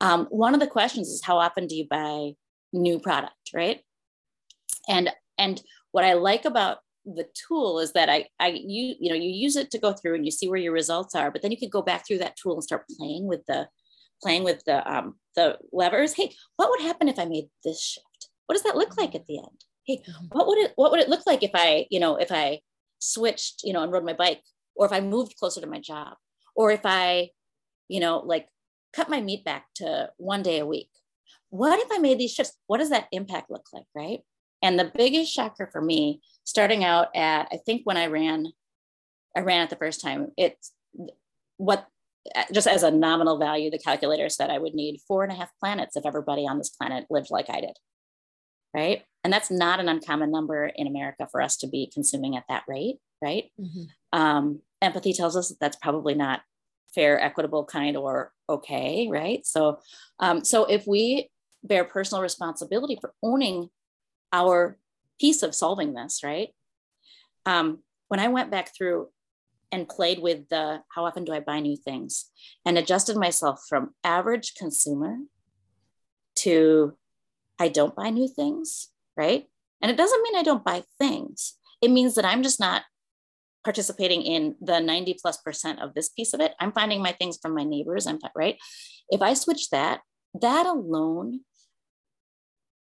Um, 0.00 0.26
one 0.30 0.54
of 0.54 0.60
the 0.60 0.66
questions 0.66 1.08
is 1.08 1.22
how 1.24 1.38
often 1.38 1.66
do 1.66 1.76
you 1.76 1.86
buy 1.88 2.32
new 2.72 2.98
product, 2.98 3.50
right? 3.54 3.80
And 4.88 5.10
and 5.38 5.62
what 5.92 6.04
I 6.04 6.14
like 6.14 6.44
about 6.44 6.78
the 7.04 7.26
tool 7.48 7.78
is 7.78 7.92
that 7.92 8.08
I, 8.08 8.26
I, 8.38 8.48
you, 8.48 8.94
you 9.00 9.08
know, 9.08 9.14
you 9.14 9.30
use 9.30 9.56
it 9.56 9.70
to 9.70 9.78
go 9.78 9.92
through 9.92 10.14
and 10.14 10.24
you 10.24 10.30
see 10.30 10.48
where 10.48 10.58
your 10.58 10.72
results 10.72 11.14
are, 11.14 11.30
but 11.30 11.42
then 11.42 11.50
you 11.50 11.56
could 11.56 11.70
go 11.70 11.82
back 11.82 12.06
through 12.06 12.18
that 12.18 12.36
tool 12.36 12.54
and 12.54 12.64
start 12.64 12.84
playing 12.98 13.26
with 13.26 13.40
the, 13.46 13.68
playing 14.22 14.44
with 14.44 14.62
the, 14.66 14.86
um, 14.90 15.14
the 15.36 15.58
levers. 15.72 16.14
Hey, 16.14 16.34
what 16.56 16.70
would 16.70 16.80
happen 16.80 17.08
if 17.08 17.18
I 17.18 17.24
made 17.24 17.48
this 17.64 17.80
shift? 17.80 18.28
What 18.46 18.54
does 18.54 18.64
that 18.64 18.76
look 18.76 18.96
like 18.98 19.14
at 19.14 19.26
the 19.26 19.38
end? 19.38 19.64
Hey, 19.88 20.02
mm-hmm. 20.06 20.26
what 20.30 20.46
would 20.46 20.58
it, 20.58 20.72
what 20.76 20.92
would 20.92 21.00
it 21.00 21.08
look 21.08 21.26
like 21.26 21.42
if 21.42 21.50
I, 21.54 21.86
you 21.90 21.98
know, 21.98 22.16
if 22.16 22.30
I 22.30 22.60
switched, 22.98 23.62
you 23.64 23.72
know, 23.72 23.82
and 23.82 23.90
rode 23.90 24.04
my 24.04 24.12
bike, 24.12 24.42
or 24.76 24.84
if 24.84 24.92
I 24.92 25.00
moved 25.00 25.36
closer 25.36 25.62
to 25.62 25.66
my 25.66 25.80
job, 25.80 26.14
or 26.54 26.70
if 26.70 26.82
I, 26.84 27.30
you 27.88 27.98
know, 27.98 28.18
like 28.18 28.48
cut 28.92 29.08
my 29.08 29.20
meat 29.22 29.44
back 29.44 29.66
to 29.76 30.10
one 30.18 30.42
day 30.42 30.58
a 30.58 30.66
week. 30.66 30.90
What 31.48 31.80
if 31.80 31.88
I 31.90 31.98
made 31.98 32.18
these 32.18 32.34
shifts? 32.34 32.52
What 32.66 32.78
does 32.78 32.90
that 32.90 33.08
impact 33.12 33.50
look 33.50 33.64
like? 33.72 33.86
Right. 33.94 34.20
And 34.60 34.78
the 34.78 34.92
biggest 34.94 35.32
shocker 35.32 35.70
for 35.72 35.80
me, 35.80 36.20
starting 36.44 36.84
out 36.84 37.08
at, 37.16 37.48
I 37.50 37.58
think 37.64 37.82
when 37.84 37.96
I 37.96 38.08
ran, 38.08 38.48
I 39.34 39.40
ran 39.40 39.62
it 39.62 39.70
the 39.70 39.76
first 39.76 40.02
time, 40.02 40.32
it's 40.36 40.72
what, 41.56 41.86
just 42.52 42.66
as 42.66 42.82
a 42.82 42.90
nominal 42.90 43.38
value, 43.38 43.70
the 43.70 43.78
calculator 43.78 44.28
said 44.28 44.50
I 44.50 44.58
would 44.58 44.74
need 44.74 45.00
four 45.08 45.22
and 45.22 45.32
a 45.32 45.36
half 45.36 45.50
planets 45.60 45.96
if 45.96 46.04
everybody 46.04 46.46
on 46.46 46.58
this 46.58 46.70
planet 46.70 47.06
lived 47.08 47.30
like 47.30 47.48
I 47.48 47.62
did. 47.62 47.76
Right. 48.78 49.02
And 49.24 49.32
that's 49.32 49.50
not 49.50 49.80
an 49.80 49.88
uncommon 49.88 50.30
number 50.30 50.70
in 50.74 50.86
America 50.86 51.26
for 51.30 51.42
us 51.42 51.56
to 51.58 51.66
be 51.66 51.90
consuming 51.92 52.36
at 52.36 52.44
that 52.48 52.62
rate. 52.68 52.98
Right. 53.20 53.50
Mm-hmm. 53.60 54.18
Um, 54.18 54.60
empathy 54.80 55.12
tells 55.12 55.36
us 55.36 55.48
that 55.48 55.58
that's 55.60 55.76
probably 55.76 56.14
not 56.14 56.42
fair, 56.94 57.20
equitable, 57.20 57.64
kind, 57.64 57.96
or 57.96 58.32
okay. 58.48 59.08
Right. 59.10 59.44
So, 59.44 59.80
um, 60.20 60.44
so 60.44 60.64
if 60.66 60.86
we 60.86 61.28
bear 61.64 61.84
personal 61.84 62.22
responsibility 62.22 62.96
for 63.00 63.12
owning 63.22 63.68
our 64.32 64.78
piece 65.20 65.42
of 65.42 65.54
solving 65.54 65.94
this, 65.94 66.20
right? 66.22 66.50
Um, 67.44 67.80
when 68.06 68.20
I 68.20 68.28
went 68.28 68.50
back 68.50 68.72
through 68.76 69.08
and 69.72 69.88
played 69.88 70.20
with 70.20 70.48
the 70.48 70.82
how 70.94 71.04
often 71.04 71.24
do 71.24 71.32
I 71.32 71.40
buy 71.40 71.60
new 71.60 71.76
things 71.76 72.30
and 72.64 72.78
adjusted 72.78 73.16
myself 73.16 73.64
from 73.68 73.94
average 74.04 74.54
consumer 74.54 75.16
to 76.36 76.96
I 77.58 77.68
don't 77.68 77.94
buy 77.94 78.10
new 78.10 78.28
things, 78.28 78.88
right? 79.16 79.46
And 79.82 79.90
it 79.90 79.96
doesn't 79.96 80.22
mean 80.22 80.36
I 80.36 80.42
don't 80.42 80.64
buy 80.64 80.84
things. 80.98 81.54
It 81.80 81.90
means 81.90 82.14
that 82.14 82.24
I'm 82.24 82.42
just 82.42 82.60
not 82.60 82.82
participating 83.64 84.22
in 84.22 84.56
the 84.60 84.80
90 84.80 85.16
plus 85.20 85.36
percent 85.38 85.80
of 85.80 85.94
this 85.94 86.08
piece 86.08 86.32
of 86.32 86.40
it. 86.40 86.54
I'm 86.60 86.72
finding 86.72 87.02
my 87.02 87.12
things 87.12 87.38
from 87.40 87.54
my 87.54 87.64
neighbors. 87.64 88.06
I'm 88.06 88.18
right. 88.34 88.56
If 89.10 89.22
I 89.22 89.34
switch 89.34 89.70
that, 89.70 90.00
that 90.40 90.66
alone 90.66 91.40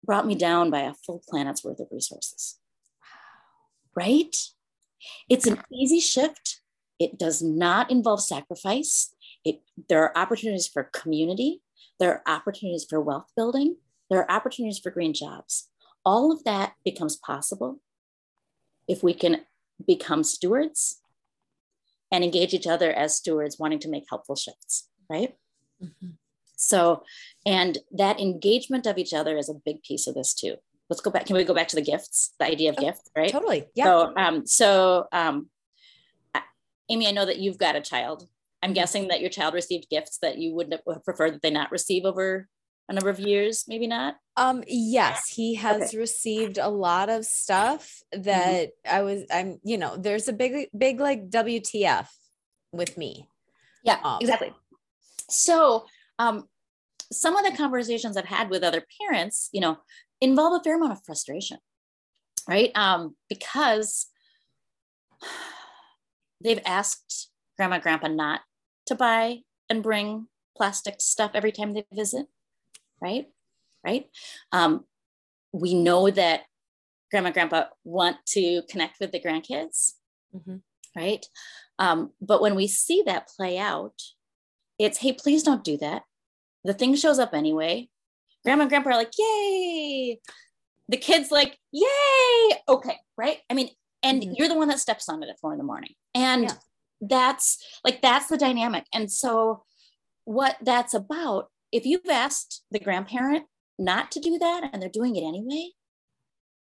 brought 0.04 0.28
me 0.28 0.36
down 0.36 0.70
by 0.70 0.82
a 0.82 0.94
full 0.94 1.22
planet's 1.30 1.64
worth 1.64 1.80
of 1.80 1.88
resources. 1.92 2.60
Right? 3.96 4.36
It's 5.30 5.48
an 5.48 5.62
easy 5.74 6.00
shift. 6.00 6.62
It 7.00 7.18
does 7.18 7.42
not 7.42 7.90
involve 7.90 8.22
sacrifice. 8.22 9.14
It, 9.46 9.62
there 9.88 10.04
are 10.04 10.18
opportunities 10.18 10.68
for 10.68 10.84
community. 10.84 11.62
There 12.00 12.12
are 12.12 12.22
opportunities 12.26 12.86
for 12.90 13.00
wealth 13.02 13.28
building. 13.36 13.78
There 14.10 14.20
are 14.20 14.32
opportunities 14.32 14.80
for 14.80 14.92
green 14.92 15.14
jobs. 15.14 15.70
All 16.06 16.32
of 16.32 16.44
that 16.44 16.74
becomes 16.84 17.16
possible 17.16 17.80
if 18.88 19.04
we 19.04 19.14
can 19.14 19.42
become 19.86 20.24
stewards 20.24 21.02
and 22.12 22.24
engage 22.24 22.54
each 22.54 22.68
other 22.68 22.92
as 22.92 23.16
stewards 23.16 23.60
wanting 23.60 23.80
to 23.80 23.90
make 23.90 24.06
helpful 24.10 24.36
shifts, 24.36 24.90
right? 25.10 25.36
Mm-hmm. 25.84 26.12
So, 26.56 27.04
and 27.46 27.78
that 27.92 28.20
engagement 28.20 28.86
of 28.86 28.98
each 28.98 29.14
other 29.14 29.38
is 29.38 29.50
a 29.50 29.54
big 29.54 29.82
piece 29.84 30.08
of 30.08 30.16
this 30.16 30.34
too. 30.34 30.56
Let's 30.90 31.02
go 31.02 31.12
back. 31.12 31.26
Can 31.26 31.36
we 31.36 31.44
go 31.44 31.54
back 31.54 31.68
to 31.70 31.76
the 31.76 31.82
gifts, 31.82 32.34
the 32.40 32.46
idea 32.46 32.72
of 32.72 32.76
oh, 32.80 32.82
gifts, 32.82 33.10
right? 33.16 33.32
Totally. 33.32 33.66
Yeah. 33.76 33.86
So, 33.86 34.14
um, 34.18 34.46
so, 34.48 35.08
um, 35.12 35.50
Amy, 36.90 37.08
I 37.08 37.12
know 37.12 37.26
that 37.26 37.38
you've 37.38 37.60
got 37.60 37.76
a 37.76 37.82
child. 37.82 38.28
I'm 38.62 38.70
mm-hmm. 38.70 38.74
guessing 38.74 39.08
that 39.10 39.22
your 39.22 39.30
child 39.30 39.54
received 39.54 39.90
gifts 39.90 40.18
that 40.22 40.40
you 40.40 40.54
would 40.56 40.74
have 40.74 41.06
preferred 41.06 41.36
that 41.36 41.42
they 41.44 41.52
not 41.52 41.72
receive 41.72 42.06
over 42.06 42.50
a 42.90 42.94
number 42.94 43.10
of 43.10 43.20
years, 43.20 43.66
maybe 43.68 43.86
not. 43.86 44.18
Um, 44.36 44.64
yes, 44.68 45.30
he 45.30 45.56
has 45.56 45.90
okay. 45.90 45.98
received 45.98 46.58
a 46.58 46.68
lot 46.68 47.10
of 47.10 47.24
stuff 47.24 48.02
that 48.12 48.70
mm-hmm. 48.70 48.96
I 48.96 49.02
was, 49.04 49.24
I'm, 49.32 49.60
you 49.64 49.78
know, 49.78 49.96
there's 49.96 50.28
a 50.28 50.34
big, 50.34 50.70
big 50.76 51.00
like 51.00 51.30
WTF 51.30 52.08
with 52.72 52.98
me. 52.98 53.30
Yeah, 53.84 54.00
um, 54.04 54.18
exactly. 54.20 54.54
So 55.30 55.86
um, 56.18 56.46
some 57.12 57.36
of 57.36 57.46
the 57.46 57.56
conversations 57.56 58.18
I've 58.18 58.26
had 58.26 58.50
with 58.50 58.64
other 58.64 58.84
parents, 59.00 59.50
you 59.54 59.62
know, 59.62 59.78
involve 60.20 60.60
a 60.60 60.64
fair 60.64 60.76
amount 60.76 60.94
of 60.94 61.06
frustration, 61.06 61.58
right? 62.48 62.72
Um, 62.76 63.16
because 63.30 64.08
they've 66.44 66.62
asked 66.66 67.30
grandma, 67.56 67.78
grandpa 67.78 68.08
not 68.08 68.42
to 68.88 68.96
buy 68.96 69.40
and 69.70 69.84
bring 69.84 70.28
plastic 70.58 70.96
stuff 71.00 71.32
every 71.36 71.52
time 71.52 71.74
they 71.74 71.86
visit, 71.94 72.26
right? 73.02 73.26
Right. 73.84 74.08
Um, 74.52 74.86
we 75.52 75.74
know 75.74 76.10
that 76.10 76.42
grandma, 77.12 77.28
and 77.28 77.34
grandpa 77.34 77.64
want 77.84 78.18
to 78.28 78.62
connect 78.70 79.00
with 79.00 79.12
the 79.12 79.20
grandkids, 79.20 79.94
mm-hmm. 80.36 80.58
right? 80.96 81.26
Um, 81.80 82.12
but 82.22 82.42
when 82.42 82.56
we 82.56 82.68
see 82.68 83.04
that 83.06 83.30
play 83.36 83.58
out, 83.58 84.02
it's 84.78 85.00
hey, 85.00 85.14
please 85.14 85.44
don't 85.44 85.64
do 85.64 85.78
that 85.78 86.04
the 86.64 86.74
thing 86.74 86.96
shows 86.96 87.20
up 87.20 87.34
anyway. 87.34 87.90
Grandma 88.44 88.64
and 88.64 88.70
grandpa 88.70 88.92
are 88.92 88.98
like, 88.98 89.14
yay. 89.18 90.20
The 90.88 90.98
kid's 90.98 91.32
like, 91.32 91.58
yay. 91.72 92.58
Okay. 92.68 92.98
Right. 93.18 93.38
I 93.50 93.54
mean, 93.54 93.70
and 94.04 94.22
mm-hmm. 94.22 94.34
you're 94.36 94.48
the 94.48 94.58
one 94.58 94.70
that 94.70 94.80
steps 94.80 95.10
on 95.10 95.22
it 95.24 95.30
at 95.30 95.40
four 95.40 95.52
in 95.52 95.58
the 95.58 95.64
morning. 95.64 95.94
And 96.16 96.44
yeah. 96.44 96.54
that's 97.02 97.64
like, 97.84 98.02
that's 98.02 98.28
the 98.28 98.38
dynamic. 98.38 98.86
And 98.94 99.12
so, 99.12 99.64
what 100.26 100.58
that's 100.62 100.94
about, 100.94 101.50
if 101.72 101.86
you've 101.86 102.10
asked 102.10 102.64
the 102.72 102.80
grandparent 102.80 103.46
not 103.78 104.12
to 104.12 104.20
do 104.20 104.38
that 104.38 104.70
and 104.72 104.82
they're 104.82 104.90
doing 104.90 105.16
it 105.16 105.24
anyway, 105.24 105.70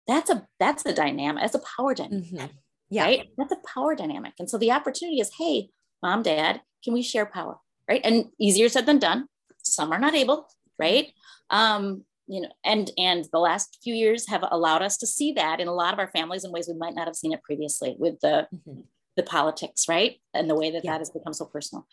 that's 0.08 0.30
a 0.30 0.48
that's 0.60 0.86
a 0.86 0.93
dynamic. 0.93 1.41
That's 1.41 1.56
a 1.56 1.62
power 1.78 1.93
dynamic. 1.93 2.32
Mm-hmm. 2.32 2.46
Yeah. 2.89 3.04
Right. 3.04 3.30
That's 3.38 3.52
a 3.52 3.68
power 3.74 3.96
dynamic. 3.96 4.34
And 4.39 4.50
so 4.50 4.58
the 4.58 4.72
opportunity 4.72 5.20
is, 5.20 5.32
hey, 5.38 5.70
mom, 6.04 6.22
dad, 6.22 6.62
can 6.84 6.93
we 6.93 7.02
share 7.02 7.26
power? 7.26 7.58
right? 7.88 8.02
And 8.04 8.26
easier 8.39 8.70
said 8.70 8.86
than 8.86 9.00
done. 9.00 9.28
Some 9.64 9.91
are 9.91 10.00
not 10.00 10.16
able, 10.16 10.48
right? 10.80 11.12
Um, 11.50 12.04
you 12.28 12.41
know, 12.41 12.50
and 12.64 12.91
and 12.98 13.26
the 13.32 13.39
last 13.39 13.80
few 13.84 13.93
years 13.93 14.28
have 14.30 14.43
allowed 14.50 14.82
us 14.82 14.98
to 14.98 15.08
see 15.08 15.34
that 15.34 15.60
in 15.60 15.68
a 15.68 15.74
lot 15.74 15.93
of 15.93 16.00
our 16.00 16.10
families 16.12 16.43
in 16.43 16.52
ways 16.52 16.68
we 16.68 16.78
might 16.78 16.96
not 16.96 17.08
have 17.08 17.16
seen 17.16 17.34
it 17.34 17.43
previously 17.43 17.96
with 18.00 18.20
the 18.22 18.48
mm-hmm. 18.54 18.82
the 19.16 19.24
politics, 19.24 19.86
right? 19.88 20.20
And 20.34 20.50
the 20.50 20.56
way 20.56 20.72
that 20.72 20.84
yeah. 20.84 20.93
that 20.93 21.02
has 21.02 21.12
become 21.12 21.34
so 21.34 21.46
personal. 21.46 21.86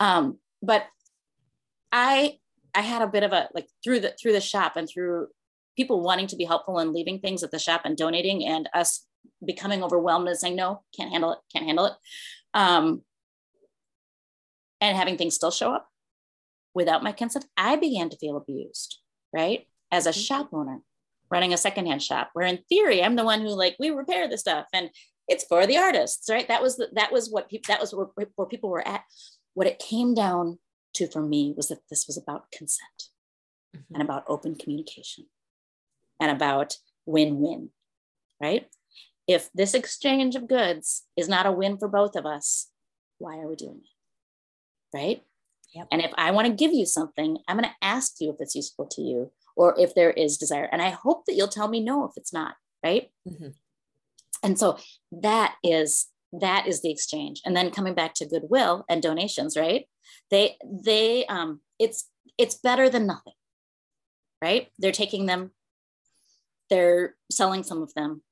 Um, 0.00 0.38
but 0.62 0.84
I 1.92 2.38
I 2.74 2.82
had 2.82 3.02
a 3.02 3.08
bit 3.08 3.22
of 3.22 3.32
a 3.32 3.48
like 3.54 3.68
through 3.82 4.00
the 4.00 4.14
through 4.20 4.32
the 4.32 4.40
shop 4.40 4.76
and 4.76 4.88
through 4.88 5.28
people 5.76 6.02
wanting 6.02 6.26
to 6.28 6.36
be 6.36 6.44
helpful 6.44 6.78
and 6.78 6.92
leaving 6.92 7.20
things 7.20 7.42
at 7.42 7.50
the 7.50 7.58
shop 7.58 7.82
and 7.84 7.96
donating 7.96 8.44
and 8.44 8.68
us 8.74 9.06
becoming 9.44 9.82
overwhelmed 9.82 10.28
and 10.28 10.36
saying 10.36 10.56
no 10.56 10.82
can't 10.96 11.12
handle 11.12 11.32
it 11.32 11.38
can't 11.52 11.66
handle 11.66 11.86
it 11.86 11.92
um, 12.54 13.02
and 14.80 14.96
having 14.96 15.16
things 15.16 15.34
still 15.34 15.50
show 15.50 15.72
up 15.72 15.88
without 16.74 17.02
my 17.02 17.12
consent 17.12 17.44
i 17.56 17.76
began 17.76 18.08
to 18.08 18.16
feel 18.16 18.36
abused 18.36 18.98
right? 19.32 19.66
As 19.92 20.06
a 20.06 20.10
mm-hmm. 20.10 20.20
shop 20.20 20.48
owner 20.52 20.80
running 21.30 21.52
a 21.52 21.58
secondhand 21.58 22.02
shop 22.02 22.30
where 22.32 22.46
in 22.46 22.58
theory 22.68 23.02
i'm 23.02 23.16
the 23.16 23.24
one 23.24 23.40
who 23.40 23.48
like 23.48 23.76
we 23.78 23.90
repair 23.90 24.28
the 24.28 24.38
stuff 24.38 24.66
and 24.72 24.90
it's 25.28 25.44
for 25.44 25.66
the 25.66 25.76
artists 25.76 26.28
right? 26.30 26.48
That 26.48 26.62
was 26.62 26.76
the, 26.76 26.88
that 26.94 27.12
was 27.12 27.30
what 27.30 27.48
people 27.48 27.72
that 27.72 27.80
was 27.80 27.94
where, 27.94 28.08
where 28.34 28.48
people 28.48 28.70
were 28.70 28.86
at. 28.86 29.02
What 29.54 29.66
it 29.66 29.78
came 29.78 30.14
down 30.14 30.58
to 30.94 31.06
for 31.06 31.22
me 31.22 31.54
was 31.56 31.68
that 31.68 31.80
this 31.90 32.06
was 32.06 32.16
about 32.16 32.50
consent 32.50 33.10
mm-hmm. 33.74 33.94
and 33.94 34.02
about 34.02 34.24
open 34.28 34.54
communication 34.54 35.26
and 36.20 36.30
about 36.30 36.76
win-win 37.06 37.70
right 38.40 38.68
if 39.26 39.50
this 39.54 39.74
exchange 39.74 40.34
of 40.34 40.48
goods 40.48 41.04
is 41.16 41.28
not 41.28 41.46
a 41.46 41.52
win 41.52 41.78
for 41.78 41.88
both 41.88 42.16
of 42.16 42.26
us 42.26 42.70
why 43.18 43.38
are 43.38 43.48
we 43.48 43.56
doing 43.56 43.80
it 43.82 44.96
right 44.96 45.22
yep. 45.74 45.86
and 45.90 46.02
if 46.02 46.12
i 46.16 46.30
want 46.30 46.46
to 46.46 46.52
give 46.52 46.72
you 46.72 46.86
something 46.86 47.38
i'm 47.46 47.56
going 47.56 47.68
to 47.68 47.86
ask 47.86 48.14
you 48.20 48.30
if 48.30 48.36
it's 48.40 48.54
useful 48.54 48.86
to 48.86 49.02
you 49.02 49.30
or 49.56 49.74
if 49.78 49.94
there 49.94 50.10
is 50.10 50.36
desire 50.36 50.68
and 50.70 50.82
i 50.82 50.90
hope 50.90 51.24
that 51.26 51.34
you'll 51.34 51.48
tell 51.48 51.68
me 51.68 51.80
no 51.80 52.04
if 52.04 52.12
it's 52.16 52.32
not 52.32 52.54
right 52.84 53.10
mm-hmm. 53.28 53.48
and 54.42 54.58
so 54.58 54.78
that 55.10 55.56
is 55.62 56.08
that 56.32 56.66
is 56.66 56.82
the 56.82 56.90
exchange 56.90 57.40
and 57.44 57.56
then 57.56 57.70
coming 57.70 57.94
back 57.94 58.14
to 58.14 58.26
goodwill 58.26 58.84
and 58.88 59.02
donations 59.02 59.56
right 59.56 59.86
they 60.30 60.56
they 60.64 61.24
um 61.26 61.60
it's 61.78 62.08
it's 62.36 62.56
better 62.56 62.88
than 62.88 63.06
nothing 63.06 63.32
right? 64.40 64.68
They're 64.78 64.92
taking 64.92 65.26
them 65.26 65.50
they're 66.70 67.16
selling 67.30 67.62
some 67.62 67.82
of 67.82 67.92
them. 67.94 68.22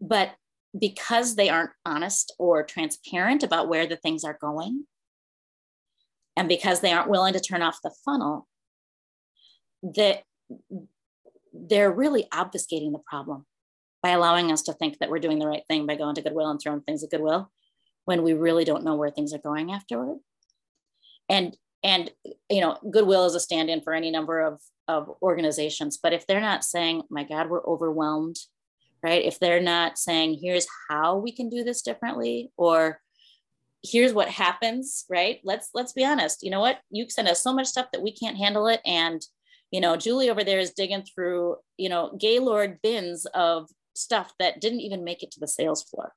But 0.00 0.32
because 0.78 1.36
they 1.36 1.48
aren't 1.48 1.70
honest 1.84 2.34
or 2.38 2.62
transparent 2.62 3.42
about 3.42 3.68
where 3.68 3.86
the 3.86 3.96
things 3.96 4.24
are 4.24 4.36
going 4.40 4.84
and 6.36 6.48
because 6.48 6.80
they 6.80 6.92
aren't 6.92 7.08
willing 7.08 7.32
to 7.32 7.40
turn 7.40 7.62
off 7.62 7.78
the 7.82 7.94
funnel 8.04 8.46
that 9.82 10.22
they're 11.52 11.90
really 11.90 12.26
obfuscating 12.32 12.92
the 12.92 13.00
problem 13.06 13.46
by 14.02 14.10
allowing 14.10 14.52
us 14.52 14.62
to 14.62 14.74
think 14.74 14.98
that 14.98 15.08
we're 15.08 15.18
doing 15.18 15.38
the 15.38 15.46
right 15.46 15.62
thing 15.66 15.86
by 15.86 15.94
going 15.94 16.14
to 16.14 16.22
goodwill 16.22 16.50
and 16.50 16.60
throwing 16.60 16.82
things 16.82 17.02
at 17.02 17.10
goodwill 17.10 17.50
when 18.04 18.22
we 18.22 18.34
really 18.34 18.64
don't 18.64 18.84
know 18.84 18.96
where 18.96 19.10
things 19.10 19.32
are 19.32 19.38
going 19.38 19.72
afterward 19.72 20.18
and 21.28 21.56
and 21.82 22.10
you 22.48 22.60
know 22.60 22.78
goodwill 22.90 23.26
is 23.26 23.34
a 23.34 23.40
stand-in 23.40 23.80
for 23.80 23.92
any 23.92 24.10
number 24.10 24.40
of 24.40 24.60
of 24.88 25.10
organizations 25.20 25.98
but 26.00 26.12
if 26.12 26.26
they're 26.26 26.40
not 26.40 26.64
saying 26.64 27.02
my 27.10 27.24
god 27.24 27.50
we're 27.50 27.64
overwhelmed 27.66 28.36
right? 29.02 29.24
If 29.24 29.38
they're 29.38 29.62
not 29.62 29.98
saying 29.98 30.40
here's 30.42 30.66
how 30.88 31.16
we 31.16 31.32
can 31.32 31.48
do 31.48 31.62
this 31.62 31.82
differently 31.82 32.50
or 32.56 33.00
here's 33.84 34.12
what 34.12 34.28
happens 34.28 35.04
right? 35.08 35.40
Let's 35.44 35.70
let's 35.74 35.92
be 35.92 36.04
honest. 36.04 36.42
You 36.42 36.50
know 36.50 36.60
what? 36.60 36.80
You 36.90 37.08
send 37.08 37.28
us 37.28 37.42
so 37.42 37.54
much 37.54 37.68
stuff 37.68 37.86
that 37.92 38.02
we 38.02 38.12
can't 38.12 38.36
handle 38.36 38.66
it 38.66 38.80
and 38.84 39.22
you 39.70 39.80
know 39.80 39.96
julie 39.96 40.30
over 40.30 40.44
there 40.44 40.60
is 40.60 40.70
digging 40.70 41.02
through 41.02 41.56
you 41.76 41.88
know 41.88 42.16
gaylord 42.20 42.78
bins 42.82 43.26
of 43.26 43.68
stuff 43.96 44.32
that 44.38 44.60
didn't 44.60 44.80
even 44.80 45.02
make 45.02 45.24
it 45.24 45.30
to 45.32 45.40
the 45.40 45.48
sales 45.48 45.82
floor 45.82 46.12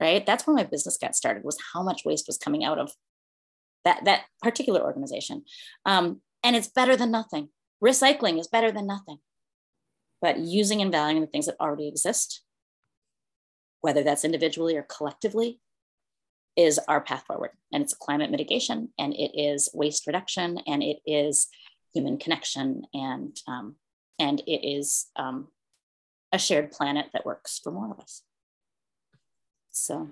right? 0.00 0.24
That's 0.24 0.46
where 0.46 0.54
my 0.54 0.62
business 0.62 0.96
got 0.96 1.16
started 1.16 1.42
was 1.42 1.58
how 1.72 1.82
much 1.82 2.04
waste 2.04 2.28
was 2.28 2.38
coming 2.38 2.64
out 2.64 2.78
of 2.78 2.92
that 3.84 4.04
that 4.04 4.22
particular 4.42 4.82
organization. 4.82 5.44
Um, 5.84 6.20
and 6.42 6.56
it's 6.56 6.68
better 6.68 6.96
than 6.96 7.10
nothing. 7.10 7.48
Recycling 7.82 8.38
is 8.38 8.48
better 8.48 8.70
than 8.72 8.86
nothing. 8.86 9.18
But 10.20 10.38
using 10.38 10.82
and 10.82 10.90
valuing 10.90 11.20
the 11.20 11.28
things 11.28 11.46
that 11.46 11.60
already 11.60 11.88
exist 11.88 12.42
whether 13.80 14.02
that's 14.02 14.24
individually 14.24 14.76
or 14.76 14.82
collectively 14.82 15.60
is 16.56 16.78
our 16.88 17.00
path 17.00 17.24
forward. 17.26 17.50
And 17.72 17.82
it's 17.82 17.94
climate 17.94 18.30
mitigation 18.30 18.88
and 18.98 19.14
it 19.14 19.32
is 19.34 19.68
waste 19.72 20.06
reduction 20.06 20.58
and 20.66 20.82
it 20.82 20.98
is 21.06 21.48
human 21.94 22.18
connection 22.18 22.82
and 22.92 23.36
um, 23.46 23.76
and 24.18 24.40
it 24.40 24.66
is 24.66 25.06
um, 25.14 25.48
a 26.32 26.38
shared 26.38 26.72
planet 26.72 27.06
that 27.12 27.24
works 27.24 27.60
for 27.62 27.70
more 27.70 27.90
of 27.92 28.00
us. 28.00 28.22
So 29.70 30.08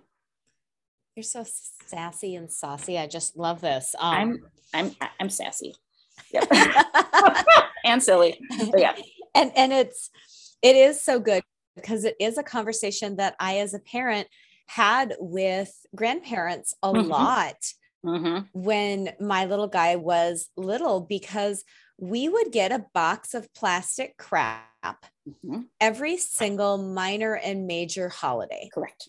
you're 1.16 1.24
so 1.24 1.44
sassy 1.86 2.36
and 2.36 2.52
saucy. 2.52 2.98
I 2.98 3.06
just 3.06 3.36
love 3.36 3.62
this. 3.62 3.94
Um, 3.98 4.42
I'm 4.74 4.90
I'm 5.00 5.10
I'm 5.18 5.30
sassy. 5.30 5.74
Yep. 6.32 6.52
and 7.84 8.02
silly. 8.02 8.38
But 8.70 8.80
yeah. 8.80 8.94
And 9.34 9.50
and 9.56 9.72
it's 9.72 10.10
it 10.62 10.76
is 10.76 11.02
so 11.02 11.18
good 11.18 11.42
because 11.74 12.04
it 12.04 12.16
is 12.20 12.36
a 12.38 12.42
conversation 12.42 13.16
that 13.16 13.34
I 13.40 13.58
as 13.58 13.72
a 13.72 13.78
parent 13.78 14.28
had 14.66 15.14
with 15.18 15.72
grandparents 15.94 16.74
a 16.82 16.92
mm-hmm. 16.92 17.08
lot 17.08 17.72
mm-hmm. 18.04 18.40
when 18.52 19.10
my 19.20 19.46
little 19.46 19.68
guy 19.68 19.96
was 19.96 20.48
little 20.56 21.00
because 21.00 21.64
we 21.98 22.28
would 22.28 22.52
get 22.52 22.72
a 22.72 22.84
box 22.92 23.32
of 23.32 23.52
plastic 23.54 24.18
crap 24.18 25.06
mm-hmm. 25.26 25.60
every 25.80 26.18
single 26.18 26.76
minor 26.76 27.34
and 27.34 27.66
major 27.66 28.10
holiday. 28.10 28.68
Correct. 28.72 29.08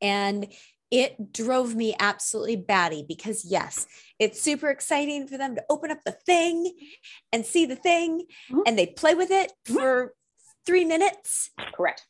And 0.00 0.46
it 0.90 1.32
drove 1.32 1.74
me 1.74 1.94
absolutely 2.00 2.56
batty 2.56 3.04
because 3.06 3.44
yes 3.44 3.86
it's 4.18 4.40
super 4.40 4.68
exciting 4.68 5.26
for 5.26 5.36
them 5.36 5.54
to 5.54 5.64
open 5.68 5.90
up 5.90 5.98
the 6.04 6.12
thing 6.12 6.72
and 7.32 7.44
see 7.44 7.66
the 7.66 7.76
thing 7.76 8.20
mm-hmm. 8.50 8.60
and 8.66 8.78
they 8.78 8.86
play 8.86 9.14
with 9.14 9.30
it 9.30 9.52
mm-hmm. 9.66 9.74
for 9.74 10.14
three 10.66 10.84
minutes 10.84 11.50
correct 11.74 12.06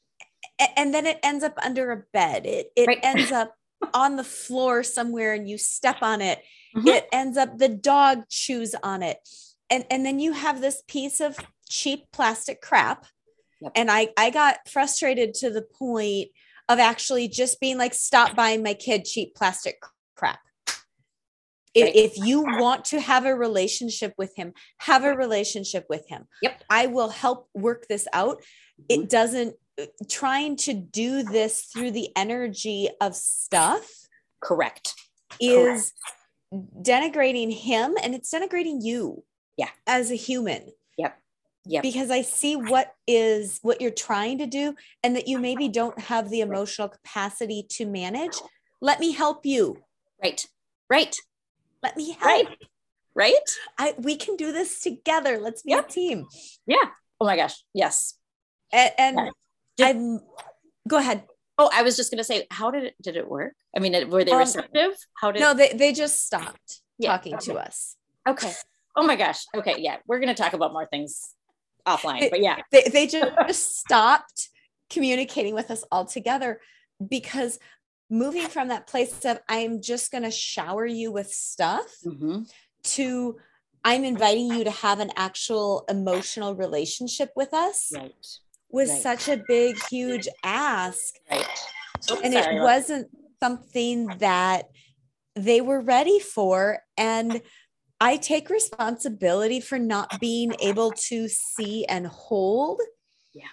and 0.77 0.93
then 0.93 1.07
it 1.07 1.19
ends 1.23 1.45
up 1.45 1.55
under 1.63 1.91
a 1.91 2.03
bed 2.13 2.47
it, 2.47 2.71
it 2.77 2.87
right. 2.87 3.01
ends 3.03 3.33
up 3.33 3.55
on 3.95 4.17
the 4.17 4.25
floor 4.25 4.83
somewhere 4.83 5.35
and 5.35 5.49
you 5.49 5.57
step 5.57 5.99
on 6.03 6.21
it 6.21 6.43
mm-hmm. 6.77 6.89
it 6.89 7.07
ends 7.13 7.37
up 7.37 7.59
the 7.59 7.69
dog 7.69 8.23
chews 8.29 8.75
on 8.83 9.03
it 9.03 9.19
and 9.71 9.85
and 9.91 10.05
then 10.05 10.19
you 10.19 10.33
have 10.33 10.61
this 10.61 10.83
piece 10.89 11.21
of 11.21 11.37
cheap 11.69 12.07
plastic 12.13 12.61
crap 12.61 13.07
yep. 13.61 13.73
and 13.77 13.91
i 13.91 14.09
i 14.17 14.31
got 14.31 14.57
frustrated 14.69 15.35
to 15.35 15.51
the 15.51 15.63
point 15.63 16.29
of 16.69 16.79
actually 16.79 17.29
just 17.29 17.61
being 17.61 17.79
like, 17.79 17.95
stop 17.95 18.37
buying 18.37 18.63
my 18.63 18.75
kid 18.75 19.05
cheap 19.05 19.35
plastic 19.35 19.81
crap. 20.17 20.41
Right. 20.67 20.77
If, 21.75 22.13
if 22.13 22.27
you 22.27 22.43
want 22.43 22.87
to 22.87 23.01
have 23.01 23.25
a 23.25 23.35
relationship 23.35 24.13
with 24.19 24.33
him, 24.37 24.53
have 24.79 25.05
a 25.05 25.15
relationship 25.15 25.87
with 25.89 26.09
him. 26.09 26.27
Yep. 26.43 26.65
I 26.69 26.87
will 26.87 27.09
help 27.09 27.49
work 27.55 27.87
this 27.89 28.09
out. 28.13 28.43
It 28.89 29.01
mm-hmm. 29.01 29.09
doesn't, 29.09 29.55
uh, 29.81 29.87
trying 30.09 30.57
to 30.57 30.75
do 30.75 31.23
this 31.23 31.63
through 31.73 31.93
the 31.93 32.09
energy 32.17 32.89
of 33.01 33.15
stuff. 33.15 33.89
Correct. 34.43 34.95
Is 35.41 35.93
Correct. 36.53 36.83
denigrating 36.83 37.53
him 37.53 37.97
and 38.03 38.15
it's 38.15 38.33
denigrating 38.33 38.79
you. 38.83 39.25
Yeah. 39.57 39.71
As 39.87 40.11
a 40.11 40.17
human. 40.17 40.73
Yeah. 41.69 41.83
Because 41.83 42.11
I 42.11 42.23
see 42.23 42.57
what 42.57 42.95
is 43.07 43.59
what 43.61 43.83
you're 43.83 43.91
trying 43.91 44.39
to 44.39 44.47
do 44.47 44.75
and 45.05 45.15
that 45.15 45.29
you 45.29 45.39
maybe 45.39 45.69
don't 45.69 46.01
have 46.01 46.31
the 46.31 46.41
emotional 46.41 46.89
capacity 46.89 47.67
to 47.73 47.85
manage. 47.85 48.37
Let 48.81 49.01
me 49.01 49.13
help 49.13 49.45
you. 49.45 49.77
Right. 50.23 50.47
Right. 50.89 51.15
Let 51.83 51.95
me 51.95 52.13
help. 52.13 52.25
Right. 52.25 52.49
Right. 53.15 53.51
I 53.77 53.95
we 53.99 54.17
can 54.17 54.37
do 54.37 54.51
this 54.51 54.81
together. 54.81 55.39
Let's 55.39 55.61
be 55.61 55.73
yep. 55.73 55.91
a 55.91 55.93
team. 55.93 56.27
Yeah. 56.67 56.77
Oh 57.21 57.27
my 57.27 57.37
gosh. 57.37 57.63
Yes. 57.75 58.15
And, 58.73 58.93
and 58.97 59.31
I'm 59.79 60.21
go 60.89 60.97
ahead. 60.97 61.25
Oh, 61.59 61.71
I 61.75 61.83
was 61.83 61.97
just 61.97 62.11
gonna 62.11 62.25
say, 62.25 62.47
how 62.51 62.71
did 62.71 62.85
it 62.85 62.95
did 63.03 63.17
it 63.17 63.29
work? 63.29 63.53
I 63.77 63.81
mean, 63.81 64.09
were 64.09 64.25
they 64.25 64.33
um, 64.33 64.39
receptive? 64.39 64.93
How 65.21 65.33
did 65.33 65.41
no? 65.41 65.53
They 65.53 65.75
they 65.75 65.93
just 65.93 66.25
stopped 66.25 66.81
yeah, 66.99 67.11
talking 67.11 67.35
okay. 67.35 67.53
to 67.53 67.59
us. 67.59 67.97
Okay. 68.27 68.53
Oh 68.97 69.07
my 69.07 69.17
gosh. 69.17 69.45
Okay. 69.55 69.75
Yeah, 69.79 69.97
we're 70.07 70.19
gonna 70.19 70.35
talk 70.35 70.55
about 70.55 70.73
more 70.73 70.87
things 70.87 71.35
offline, 71.87 72.31
but 72.31 72.41
yeah. 72.41 72.59
They, 72.71 72.83
they 72.93 73.07
just 73.07 73.79
stopped 73.79 74.49
communicating 74.91 75.55
with 75.55 75.71
us 75.71 75.85
altogether 75.91 76.61
because 77.07 77.59
moving 78.11 78.49
from 78.49 78.69
that 78.69 78.87
place 78.87 79.25
of 79.25 79.39
I'm 79.49 79.83
just 79.83 80.11
going 80.11 80.25
to 80.25 80.31
shower 80.31 80.87
you 80.87 81.13
with 81.13 81.31
stuff 81.31 81.87
mm-hmm. 82.05 82.43
to 82.85 83.37
I'm 83.85 84.05
inviting 84.05 84.53
you 84.53 84.65
to 84.65 84.71
have 84.71 85.01
an 85.01 85.11
actual 85.17 85.85
emotional 85.89 86.55
relationship 86.55 87.31
with 87.37 87.55
us 87.55 87.93
right. 87.95 88.13
was 88.71 88.91
right. 88.91 89.03
such 89.03 89.29
a 89.29 89.43
big, 89.47 89.77
huge 89.89 90.29
ask. 90.43 91.15
Right. 91.31 91.47
and 92.23 92.35
it 92.35 92.61
wasn't 92.61 93.09
something 93.41 94.07
that 94.19 94.69
they 95.37 95.61
were 95.61 95.81
ready 95.81 96.19
for. 96.19 96.81
And 96.97 97.41
I 98.01 98.17
take 98.17 98.49
responsibility 98.51 99.61
for 99.61 99.79
not 99.79 100.21
being 100.21 100.55
able 100.61 100.93
to 101.09 101.29
see 101.29 101.85
and 101.87 102.07
hold 102.07 102.81
Yeah. 103.33 103.49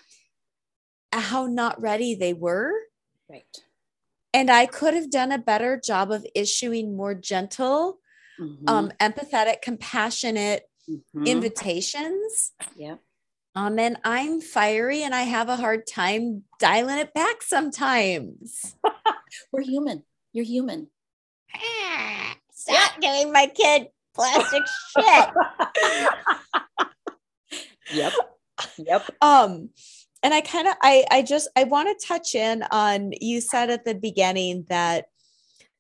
how 1.12 1.48
not 1.48 1.82
ready 1.82 2.14
they 2.16 2.34
were. 2.34 2.72
Right. 3.30 3.64
And 4.34 4.52
I 4.52 4.66
could 4.66 4.94
have 4.94 5.10
done 5.10 5.32
a 5.32 5.38
better 5.38 5.80
job 5.80 6.12
of 6.12 6.26
issuing 6.36 6.96
more 6.96 7.16
gentle, 7.16 8.00
Mhm. 8.40 8.70
um, 8.70 8.92
empathetic, 9.00 9.62
compassionate 9.62 10.70
Mhm. 10.88 11.26
invitations. 11.26 12.52
Yeah. 12.76 12.98
Um, 13.56 13.80
and 13.80 13.98
I'm 14.04 14.42
fiery 14.42 15.02
and 15.04 15.16
I 15.16 15.22
have 15.24 15.48
a 15.48 15.56
hard 15.56 15.88
time 15.88 16.44
dialing 16.60 16.98
it 17.00 17.14
back 17.14 17.42
sometimes. 17.42 18.76
We're 19.52 19.62
human. 19.62 20.06
You're 20.34 20.46
human. 20.46 20.92
Stop 22.52 23.00
giving 23.00 23.32
my 23.32 23.48
kid 23.48 23.88
plastic 24.16 24.64
shit. 24.98 25.30
Yep. 27.94 28.14
Yep. 28.78 29.10
um 29.22 29.70
and 30.24 30.34
i 30.34 30.40
kind 30.42 30.68
of 30.68 30.76
i 30.82 31.04
i 31.12 31.22
just 31.22 31.50
i 31.58 31.66
want 31.66 31.88
to 32.00 32.08
touch 32.08 32.34
in 32.34 32.64
on 32.72 33.12
you 33.20 33.42
said 33.42 33.70
at 33.70 33.84
the 33.86 33.94
beginning 33.94 34.66
that 34.70 35.08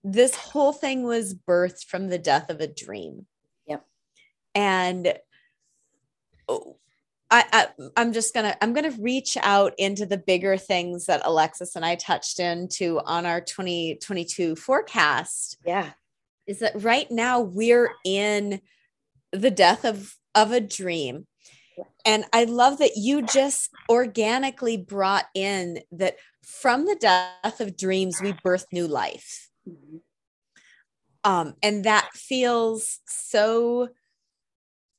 this 0.03 0.35
whole 0.35 0.73
thing 0.73 1.03
was 1.03 1.33
birthed 1.33 1.85
from 1.85 2.09
the 2.09 2.17
death 2.19 2.49
of 2.49 2.59
a 2.59 2.67
dream 2.67 3.25
Yep. 3.67 3.85
and 4.53 5.13
oh, 6.49 6.75
I, 7.31 7.43
I 7.53 7.67
i'm 7.97 8.11
just 8.13 8.33
gonna 8.33 8.55
i'm 8.61 8.73
gonna 8.73 8.91
reach 8.99 9.37
out 9.41 9.73
into 9.77 10.05
the 10.05 10.17
bigger 10.17 10.57
things 10.57 11.05
that 11.05 11.21
alexis 11.23 11.75
and 11.77 11.85
i 11.85 11.95
touched 11.95 12.39
into 12.41 12.99
on 13.05 13.25
our 13.25 13.39
2022 13.41 14.57
forecast 14.57 15.57
Yeah. 15.65 15.91
Is 16.47 16.59
that 16.59 16.81
right 16.81 17.09
now 17.09 17.39
we're 17.41 17.91
in 18.05 18.61
the 19.31 19.51
death 19.51 19.83
of 19.85 20.15
of 20.33 20.51
a 20.51 20.59
dream. 20.61 21.27
And 22.05 22.25
i 22.33 22.43
love 22.45 22.77
that 22.79 22.97
you 22.97 23.21
just 23.21 23.69
organically 23.89 24.77
brought 24.77 25.25
in 25.33 25.79
that 25.91 26.17
from 26.43 26.85
the 26.85 26.95
death 26.95 27.59
of 27.59 27.77
dreams 27.77 28.21
we 28.21 28.33
birth 28.43 28.65
new 28.71 28.87
life. 28.87 29.49
Mhm. 29.67 30.01
um 31.23 31.55
and 31.63 31.83
that 31.85 32.09
feels 32.13 32.99
so 33.07 33.89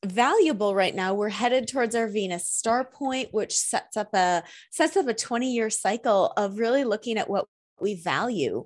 valuable 0.05 0.75
right 0.75 0.95
now. 0.95 1.15
We're 1.15 1.31
headed 1.31 1.69
towards 1.69 1.95
our 1.95 2.07
venus 2.09 2.49
star 2.49 2.85
point 2.85 3.33
which 3.33 3.57
sets 3.57 3.97
up 3.97 4.15
a 4.15 4.43
sets 4.71 4.97
up 4.97 5.09
a 5.09 5.15
20 5.15 5.53
year 5.53 5.71
cycle 5.71 6.33
of 6.37 6.59
really 6.59 6.85
looking 6.85 7.19
at 7.19 7.31
what 7.31 7.47
we 7.81 7.95
value. 7.95 8.65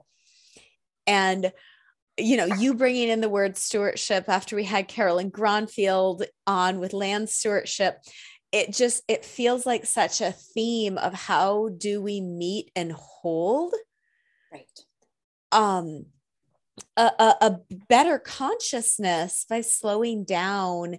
And 1.07 1.53
you 2.23 2.37
know 2.37 2.47
you 2.47 2.75
bringing 2.75 3.09
in 3.09 3.21
the 3.21 3.29
word 3.29 3.57
stewardship 3.57 4.29
after 4.29 4.57
we 4.57 4.65
had 4.65 4.89
carolyn 4.89 5.31
gronfield 5.31 6.25
on 6.47 6.79
with 6.79 6.93
land 6.93 7.29
stewardship 7.29 7.99
it 8.53 8.73
just 8.73 9.03
it 9.09 9.25
feels 9.25 9.65
like 9.65 9.87
such 9.87 10.21
a 10.21 10.33
theme 10.33 10.99
of 10.99 11.15
how 11.15 11.69
do 11.77 12.03
we 12.03 12.21
meet 12.21 12.71
and 12.75 12.93
hold 12.93 13.75
Right. 14.53 14.67
um 15.53 16.07
a, 16.97 17.03
a, 17.19 17.37
a 17.41 17.59
better 17.89 18.19
consciousness 18.19 19.45
by 19.49 19.61
slowing 19.61 20.25
down 20.25 20.99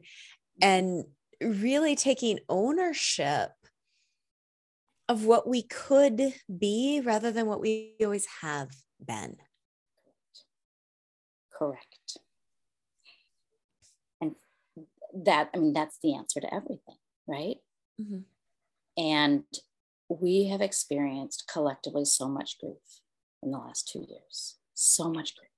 and 0.62 1.06
really 1.42 1.96
taking 1.96 2.40
ownership 2.50 3.50
of 5.10 5.26
what 5.26 5.48
we 5.48 5.64
could 5.64 6.34
be 6.58 7.02
rather 7.04 7.32
than 7.32 7.48
what 7.48 7.60
we 7.60 7.96
always 8.02 8.28
have 8.42 8.70
been 9.06 9.36
Correct. 11.62 12.18
And 14.20 14.36
that, 15.14 15.52
I 15.54 15.60
mean, 15.60 15.74
that's 15.74 16.00
the 16.02 16.16
answer 16.16 16.40
to 16.40 16.52
everything, 16.52 16.98
right? 17.28 17.62
Mhm. 18.02 18.26
And 18.98 19.46
we 20.10 20.46
have 20.46 20.60
experienced 20.60 21.48
collectively 21.48 22.04
so 22.06 22.28
much 22.28 22.58
grief 22.60 23.02
in 23.44 23.52
the 23.52 23.60
last 23.60 23.88
two 23.88 24.02
years. 24.10 24.58
So 24.74 25.12
much 25.12 25.36
grief. 25.36 25.52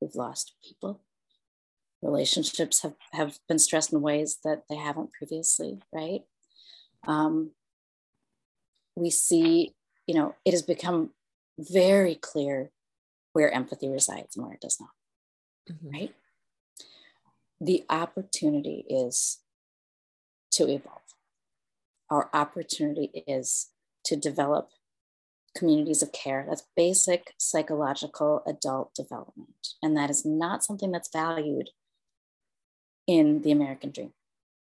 We've 0.00 0.14
lost 0.14 0.54
people. 0.62 1.02
Relationships 2.00 2.80
have, 2.80 2.96
have 3.12 3.38
been 3.46 3.58
stressed 3.58 3.92
in 3.92 4.00
ways 4.00 4.38
that 4.44 4.64
they 4.70 4.76
haven't 4.76 5.12
previously, 5.12 5.82
right? 5.92 6.26
Um, 7.06 7.54
we 8.96 9.10
see, 9.10 9.74
you 10.06 10.14
know, 10.14 10.36
it 10.46 10.52
has 10.52 10.62
become 10.62 11.12
very 11.58 12.14
clear 12.14 12.72
where 13.34 13.50
empathy 13.52 13.88
resides 13.88 14.36
and 14.36 14.46
where 14.46 14.54
it 14.54 14.62
does 14.62 14.80
not 14.80 14.90
Mhm. 15.68 15.92
right? 15.92 16.14
The 17.60 17.84
opportunity 17.88 18.84
is 18.88 19.40
to 20.52 20.68
evolve. 20.68 21.14
Our 22.10 22.30
opportunity 22.34 23.24
is 23.26 23.70
to 24.04 24.16
develop 24.16 24.70
communities 25.56 26.02
of 26.02 26.12
care. 26.12 26.44
That's 26.48 26.66
basic 26.76 27.34
psychological 27.38 28.42
adult 28.46 28.94
development. 28.94 29.68
And 29.82 29.96
that 29.96 30.10
is 30.10 30.24
not 30.24 30.64
something 30.64 30.90
that's 30.90 31.10
valued 31.10 31.70
in 33.06 33.42
the 33.42 33.52
American 33.52 33.90
dream 33.90 34.12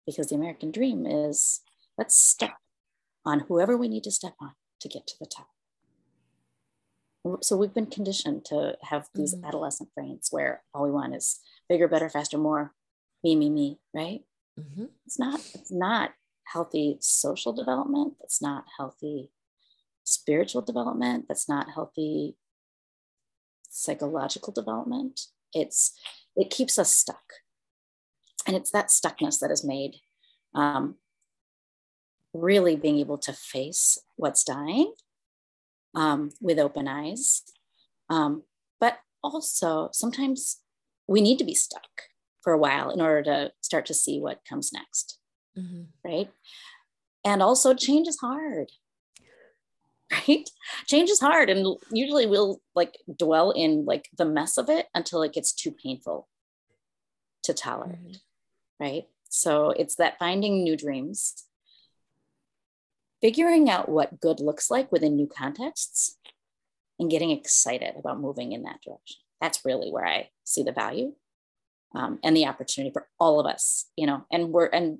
because 0.05 0.27
the 0.27 0.35
American 0.35 0.71
dream 0.71 1.05
is 1.05 1.61
let's 1.97 2.17
step 2.17 2.57
on 3.25 3.41
whoever 3.41 3.77
we 3.77 3.87
need 3.87 4.03
to 4.03 4.11
step 4.11 4.35
on 4.39 4.53
to 4.79 4.87
get 4.89 5.07
to 5.07 5.15
the 5.19 5.25
top. 5.25 5.47
So 7.41 7.55
we've 7.55 7.73
been 7.73 7.85
conditioned 7.85 8.45
to 8.45 8.77
have 8.81 9.09
these 9.13 9.35
Mhm. 9.35 9.45
adolescent 9.45 9.93
brains 9.93 10.29
where 10.31 10.63
all 10.73 10.83
we 10.83 10.91
want 10.91 11.15
is 11.15 11.39
bigger, 11.69 11.87
better, 11.87 12.09
faster, 12.09 12.37
more, 12.37 12.75
me, 13.23 13.35
me, 13.35 13.49
me, 13.49 13.79
right? 13.93 14.25
Mhm. 14.59 14.89
It's 15.05 15.19
not, 15.19 15.39
it's 15.53 15.71
not 15.71 16.15
healthy 16.45 16.97
social 16.99 17.53
development. 17.53 18.17
That's 18.19 18.41
not 18.41 18.65
healthy 18.77 19.31
spiritual 20.03 20.61
development. 20.63 21.27
That's 21.27 21.47
not 21.47 21.69
healthy 21.71 22.37
psychological 23.69 24.51
development. 24.51 25.27
It's 25.53 25.93
it 26.35 26.49
keeps 26.49 26.79
us 26.79 26.93
stuck. 26.93 27.33
And 28.47 28.55
it's 28.55 28.71
that 28.71 28.87
stuckness 28.87 29.39
that 29.39 29.49
has 29.49 29.63
made 29.63 30.01
um, 30.55 30.97
really 32.33 32.75
being 32.75 32.97
able 32.97 33.17
to 33.19 33.33
face 33.33 33.97
what's 34.15 34.43
dying 34.43 34.93
um, 35.95 36.29
with 36.41 36.59
open 36.59 36.87
eyes. 36.87 37.43
Um, 38.09 38.43
but 38.79 38.99
also, 39.23 39.89
sometimes 39.93 40.59
we 41.07 41.21
need 41.21 41.37
to 41.37 41.43
be 41.45 41.55
stuck 41.55 41.89
for 42.41 42.53
a 42.53 42.57
while 42.57 42.89
in 42.89 42.99
order 43.01 43.21
to 43.23 43.51
start 43.61 43.85
to 43.87 43.93
see 43.93 44.19
what 44.19 44.43
comes 44.47 44.71
next, 44.73 45.19
Mhm. 45.57 45.87
right? 46.03 46.31
And 47.23 47.41
also, 47.43 47.73
change 47.73 48.07
is 48.07 48.19
hard, 48.19 48.71
right? 50.27 50.49
Change 50.87 51.09
is 51.09 51.19
hard, 51.19 51.49
and 51.49 51.77
usually 51.91 52.25
we'll 52.25 52.61
like 52.75 52.97
dwell 53.17 53.51
in 53.51 53.85
like 53.85 54.09
the 54.17 54.25
mess 54.25 54.57
of 54.57 54.69
it 54.69 54.87
until 54.95 55.21
it 55.21 55.33
gets 55.33 55.53
too 55.53 55.71
painful 55.71 56.27
to 57.43 57.53
tolerate, 57.53 57.99
Mhm. 57.99 58.21
right? 58.79 59.09
So 59.29 59.69
it's 59.71 59.95
that 59.95 60.19
finding 60.19 60.63
new 60.63 60.75
dreams, 60.75 61.45
figuring 63.21 63.69
out 63.69 63.87
what 63.87 64.19
good 64.19 64.39
looks 64.39 64.71
like 64.71 64.91
within 64.91 65.15
new 65.15 65.27
contexts, 65.27 66.17
and 66.99 67.09
getting 67.09 67.31
excited 67.31 67.95
about 67.97 68.19
moving 68.19 68.51
in 68.51 68.61
that 68.63 68.79
direction. 68.85 69.17
That's 69.41 69.65
really 69.65 69.89
where 69.89 70.05
I 70.05 70.29
see 70.43 70.61
the 70.61 70.71
value 70.71 71.13
um, 71.95 72.19
and 72.23 72.37
the 72.37 72.45
opportunity 72.45 72.93
for 72.93 73.07
all 73.19 73.39
of 73.39 73.47
us, 73.47 73.87
you 73.95 74.05
know, 74.05 74.23
and 74.31 74.49
we're, 74.49 74.67
and 74.67 74.99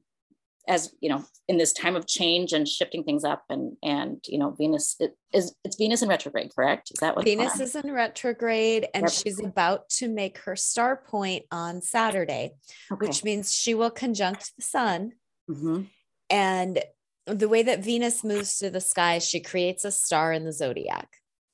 as, 0.68 0.94
you 1.00 1.10
know, 1.10 1.24
in 1.48 1.58
this 1.58 1.74
time 1.74 1.96
of 1.96 2.08
change 2.08 2.54
and 2.54 2.68
shifting 2.68 3.04
things 3.04 3.24
up 3.24 3.44
and, 3.50 3.78
and, 3.84 4.24
you 4.28 4.40
know, 4.40 4.50
Venus 4.52 4.96
it 5.00 5.16
is, 5.32 5.54
it's 5.64 5.76
Venus 5.76 6.02
in 6.02 6.10
retrograde, 6.10 6.52
correct? 6.56 6.90
Is 6.92 7.00
that 7.02 7.16
what? 7.16 7.26
Venus 7.26 7.60
is 7.60 7.76
in 7.76 7.92
retrograde 7.92 8.88
and 8.96 9.10
she's 9.10 9.40
about 9.40 9.88
to 9.90 10.08
make 10.08 10.40
her 10.40 10.56
star 10.56 10.96
point 10.96 11.46
on 11.52 11.82
Saturday, 11.82 12.54
okay. 12.92 13.06
which 13.06 13.24
means 13.24 13.54
she 13.54 13.76
will 13.76 13.92
conjunct 13.92 14.54
the 14.56 14.64
sun. 14.64 15.12
Mhm. 15.50 15.88
And 16.32 16.84
the 17.26 17.50
way 17.50 17.64
that 17.64 17.84
Venus 17.84 18.24
moves 18.24 18.54
through 18.56 18.72
the 18.72 18.82
sky, 18.82 19.20
she 19.20 19.40
creates 19.40 19.86
a 19.86 19.92
star 19.92 20.34
in 20.34 20.44
the 20.44 20.54
zodiac. 20.54 21.08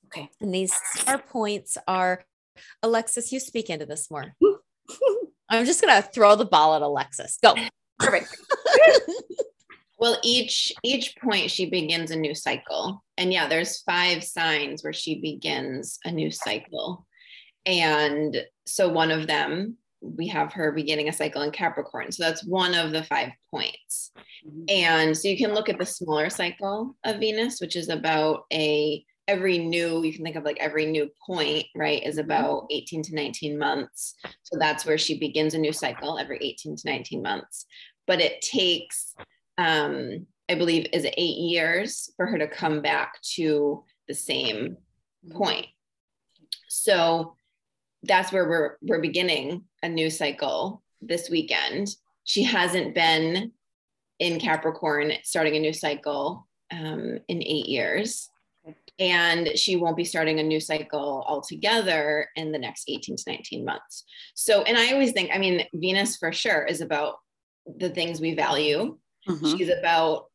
Okay. 0.07 0.30
And 0.39 0.53
these 0.53 0.74
star 0.93 1.18
points 1.18 1.78
are 1.88 2.24
Alexis, 2.82 3.32
you 3.32 3.39
speak 3.39 3.70
into 3.70 3.86
this 3.86 4.09
more. 4.09 4.34
I'm 5.49 5.65
just 5.65 5.82
going 5.82 6.01
to 6.01 6.07
throw 6.07 6.36
the 6.36 6.45
ball 6.45 6.76
at 6.76 6.82
Alexis. 6.82 7.38
Go. 7.41 7.55
Perfect. 7.99 8.36
Well, 9.99 10.20
each 10.24 10.72
each 10.84 11.15
point 11.18 11.49
she 11.49 11.70
begins 11.70 12.11
a 12.11 12.15
new 12.15 12.36
cycle. 12.36 13.03
And 13.18 13.34
yeah, 13.34 13.47
there's 13.47 13.82
five 13.82 14.24
signs 14.24 14.84
where 14.84 14.93
she 14.93 15.20
begins 15.20 15.97
a 16.05 16.11
new 16.11 16.30
cycle. 16.30 17.05
And 17.65 18.38
so 18.65 18.89
one 18.89 19.11
of 19.11 19.28
them, 19.28 19.78
we 20.02 20.28
have 20.28 20.54
her 20.54 20.72
beginning 20.72 21.10
a 21.10 21.14
cycle 21.14 21.41
in 21.41 21.52
Capricorn. 21.52 22.12
So 22.12 22.24
that's 22.24 22.45
one 22.45 22.76
of 22.76 22.91
the 22.91 23.04
five 23.04 23.32
points. 23.50 24.12
Mhm. 24.45 24.66
And 24.70 25.18
so 25.18 25.28
you 25.28 25.38
can 25.38 25.54
look 25.54 25.70
at 25.70 25.80
the 25.80 25.86
smaller 25.86 26.30
cycle 26.30 26.95
of 27.04 27.20
Venus, 27.20 27.60
which 27.60 27.76
is 27.76 27.89
about 27.89 28.45
a 28.54 29.04
every 29.28 29.58
new 29.58 30.04
you 30.04 30.14
can 30.14 30.24
think 30.24 30.38
of 30.38 30.45
like 30.45 30.58
every 30.60 30.86
new 30.86 31.10
point 31.26 31.66
right 31.76 32.02
is 32.06 32.16
Mm-hmm. 32.16 32.32
about 32.32 32.68
18 32.72 33.04
to 33.04 33.16
19 33.16 33.58
months 33.60 34.16
so 34.43 34.58
that's 34.58 34.86
where 34.86 34.98
she 34.98 35.20
begins 35.20 35.54
a 35.54 35.58
new 35.58 35.74
cycle 35.74 36.18
every 36.18 36.38
18 36.41 36.78
to 36.78 36.89
19 36.89 37.22
months 37.22 37.66
but 38.06 38.22
it 38.22 38.41
takes 38.41 39.16
um 39.58 40.26
i 40.48 40.56
believe 40.56 40.88
is 40.93 41.06
eight 41.06 41.38
years 41.38 42.10
for 42.16 42.26
her 42.26 42.38
to 42.38 42.48
come 42.48 42.82
back 42.82 43.22
to 43.22 43.84
the 44.08 44.14
same 44.14 44.78
point 45.32 45.68
so 46.70 47.36
that's 48.04 48.32
where 48.32 48.48
we're 48.48 48.78
we're 48.82 49.02
beginning 49.02 49.64
a 49.84 49.89
new 49.89 50.10
cycle 50.10 50.84
this 51.02 51.30
weekend 51.30 51.88
she 52.24 52.43
hasn't 52.43 52.93
been 52.93 53.52
in 54.20 54.39
capricorn 54.39 55.12
starting 55.24 55.56
a 55.56 55.60
new 55.60 55.74
cycle 55.74 56.48
um, 56.72 57.20
in 57.28 57.41
eight 57.43 57.68
years 57.68 58.30
and 59.00 59.50
she 59.56 59.76
won't 59.76 59.98
be 59.98 60.04
starting 60.04 60.39
a 60.39 60.43
new 60.43 60.60
cycle 60.60 61.24
altogether 61.28 62.28
in 62.36 62.52
the 62.52 62.58
next 62.58 62.86
18 62.88 63.16
to 63.18 63.24
19 63.28 63.64
months. 63.64 64.04
So, 64.34 64.64
and 64.64 64.78
I 64.78 64.91
always 64.91 65.12
think, 65.12 65.30
I 65.34 65.38
mean, 65.38 65.66
Venus 65.74 66.18
for 66.18 66.32
sure 66.34 66.64
is 66.64 66.82
about 66.82 67.16
the 67.78 67.89
things 67.89 68.20
we 68.20 68.34
value. 68.34 68.98
Mhm. 69.28 69.58
She's 69.58 69.70
about, 69.70 70.26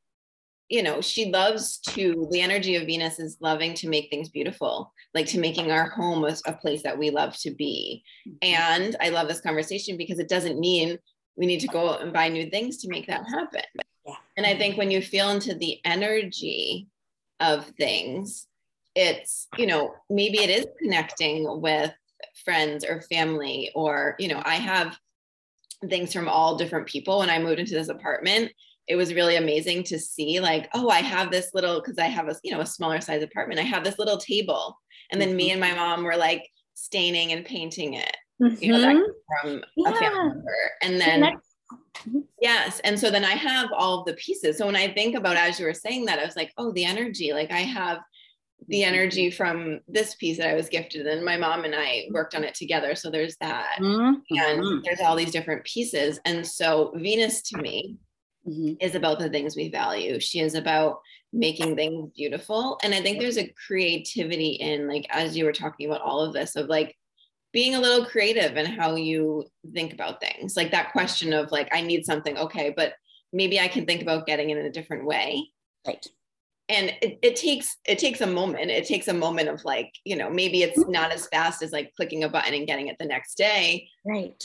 you 0.72 0.82
know, 0.82 1.02
she 1.02 1.26
loves 1.30 1.76
to, 1.80 2.26
the 2.30 2.40
energy 2.40 2.76
of 2.76 2.86
Venus 2.86 3.18
is 3.18 3.36
loving 3.40 3.74
to 3.74 3.90
make 3.90 4.08
things 4.08 4.30
beautiful, 4.30 4.90
like 5.12 5.26
to 5.26 5.38
making 5.38 5.70
our 5.70 5.90
home 5.90 6.24
a, 6.24 6.34
a 6.46 6.54
place 6.54 6.82
that 6.82 6.96
we 6.96 7.10
love 7.10 7.36
to 7.40 7.50
be. 7.50 8.02
Mm-hmm. 8.26 8.36
And 8.40 8.96
I 8.98 9.10
love 9.10 9.28
this 9.28 9.42
conversation 9.42 9.98
because 9.98 10.18
it 10.18 10.30
doesn't 10.30 10.58
mean 10.58 10.96
we 11.36 11.44
need 11.44 11.60
to 11.60 11.66
go 11.66 11.90
out 11.90 12.00
and 12.00 12.10
buy 12.10 12.30
new 12.30 12.48
things 12.48 12.78
to 12.78 12.88
make 12.88 13.06
that 13.08 13.28
happen. 13.28 13.60
Yeah. 14.06 14.14
And 14.38 14.46
I 14.46 14.56
think 14.56 14.78
when 14.78 14.90
you 14.90 15.02
feel 15.02 15.28
into 15.28 15.54
the 15.54 15.78
energy 15.84 16.88
of 17.38 17.66
things, 17.78 18.46
it's, 18.94 19.48
you 19.58 19.66
know, 19.66 19.92
maybe 20.08 20.38
it 20.38 20.48
is 20.48 20.66
connecting 20.80 21.60
with 21.60 21.92
friends 22.46 22.82
or 22.82 23.02
family, 23.02 23.70
or, 23.74 24.16
you 24.18 24.28
know, 24.28 24.40
I 24.42 24.54
have 24.54 24.96
things 25.90 26.14
from 26.14 26.28
all 26.28 26.56
different 26.56 26.86
people. 26.86 27.18
When 27.18 27.28
I 27.28 27.38
moved 27.38 27.60
into 27.60 27.74
this 27.74 27.88
apartment, 27.88 28.52
it 28.92 28.96
was 28.96 29.14
really 29.14 29.36
amazing 29.36 29.82
to 29.84 29.98
see, 29.98 30.38
like, 30.38 30.68
oh, 30.74 30.90
I 30.90 31.00
have 31.00 31.30
this 31.30 31.48
little, 31.54 31.80
because 31.80 31.98
I 31.98 32.08
have 32.08 32.28
a, 32.28 32.36
you 32.44 32.52
know, 32.52 32.60
a 32.60 32.66
smaller 32.66 33.00
size 33.00 33.22
apartment, 33.22 33.58
I 33.58 33.62
have 33.64 33.84
this 33.84 33.98
little 33.98 34.18
table. 34.18 34.78
And 35.10 35.18
then 35.18 35.34
me 35.34 35.50
and 35.50 35.58
my 35.60 35.72
mom 35.74 36.04
were 36.04 36.16
like 36.16 36.46
staining 36.74 37.32
and 37.32 37.42
painting 37.44 37.94
it, 37.94 38.16
you 38.60 38.70
know, 38.70 38.80
that 38.82 38.94
Mhm. 38.96 39.04
came 39.42 39.62
a 39.86 39.90
Yeah. 39.90 39.98
family 39.98 40.28
member. 40.28 40.70
And 40.82 41.00
then, 41.00 41.20
Connect- 41.22 42.28
Yes. 42.42 42.80
And 42.84 42.98
so 43.00 43.10
then 43.10 43.24
I 43.24 43.30
have 43.32 43.70
all 43.72 44.04
the 44.04 44.12
pieces. 44.14 44.58
So 44.58 44.66
when 44.66 44.76
I 44.76 44.92
think 44.92 45.14
about 45.14 45.36
as 45.38 45.58
you 45.58 45.64
were 45.64 45.72
saying 45.74 46.04
that, 46.06 46.18
I 46.18 46.24
was 46.26 46.36
like, 46.36 46.52
oh, 46.58 46.70
the 46.72 46.84
energy. 46.84 47.32
Like 47.32 47.50
I 47.50 47.60
have 47.60 47.98
the 48.68 48.84
energy 48.84 49.30
from 49.30 49.80
this 49.88 50.14
piece 50.16 50.36
that 50.38 50.48
I 50.48 50.54
was 50.54 50.68
gifted, 50.68 51.06
and 51.06 51.24
my 51.24 51.36
mom 51.36 51.64
and 51.64 51.74
I 51.74 52.08
worked 52.10 52.34
on 52.34 52.44
it 52.44 52.54
together. 52.54 52.94
So 52.94 53.10
there's 53.10 53.36
that. 53.38 53.76
Mhm. 53.80 54.16
And 54.30 54.84
there's 54.84 55.00
all 55.00 55.16
these 55.16 55.32
different 55.32 55.64
pieces. 55.64 56.20
And 56.24 56.46
so 56.46 56.92
Venus 56.96 57.40
to 57.50 57.58
me 57.58 57.96
Mhm. 58.46 58.76
is 58.80 58.94
about 58.94 59.18
the 59.18 59.30
things 59.30 59.54
we 59.54 59.68
value. 59.68 60.18
She 60.18 60.40
is 60.40 60.54
about 60.54 61.00
making 61.32 61.76
things 61.76 62.10
beautiful. 62.16 62.78
And 62.82 62.94
I 62.94 63.00
think 63.00 63.18
there's 63.20 63.38
a 63.38 63.52
creativity 63.66 64.50
in, 64.54 64.88
like, 64.88 65.06
as 65.10 65.36
you 65.36 65.44
were 65.44 65.52
talking 65.52 65.86
about 65.86 66.02
all 66.02 66.20
of 66.20 66.32
this, 66.32 66.56
of 66.56 66.66
like 66.68 66.96
being 67.52 67.74
a 67.74 67.80
little 67.80 68.04
creative 68.04 68.56
and 68.56 68.66
how 68.66 68.96
you 68.96 69.44
think 69.72 69.92
about 69.92 70.20
things. 70.20 70.56
Like 70.56 70.70
that 70.72 70.92
question 70.92 71.32
of, 71.32 71.52
like, 71.52 71.68
I 71.72 71.82
need 71.82 72.04
something, 72.04 72.36
okay, 72.36 72.72
but 72.76 72.94
maybe 73.32 73.60
I 73.60 73.68
can 73.68 73.86
think 73.86 74.02
about 74.02 74.26
getting 74.26 74.50
it 74.50 74.58
in 74.58 74.66
a 74.66 74.72
different 74.72 75.06
way. 75.06 75.50
Right. 75.86 76.04
And 76.68 76.94
it, 77.02 77.18
it 77.22 77.36
takes 77.36 77.76
it 77.86 77.98
takes 77.98 78.20
a 78.20 78.26
moment. 78.26 78.70
It 78.70 78.86
takes 78.86 79.08
a 79.08 79.12
moment 79.14 79.48
of 79.48 79.64
like, 79.64 79.92
you 80.04 80.16
know, 80.16 80.30
maybe 80.30 80.62
it's 80.62 80.86
not 80.88 81.12
as 81.12 81.26
fast 81.26 81.62
as 81.62 81.72
like 81.72 81.92
clicking 81.94 82.24
a 82.24 82.28
button 82.28 82.54
and 82.54 82.66
getting 82.66 82.88
it 82.88 82.96
the 82.98 83.04
next 83.06 83.36
day, 83.36 83.88
Right. 84.04 84.42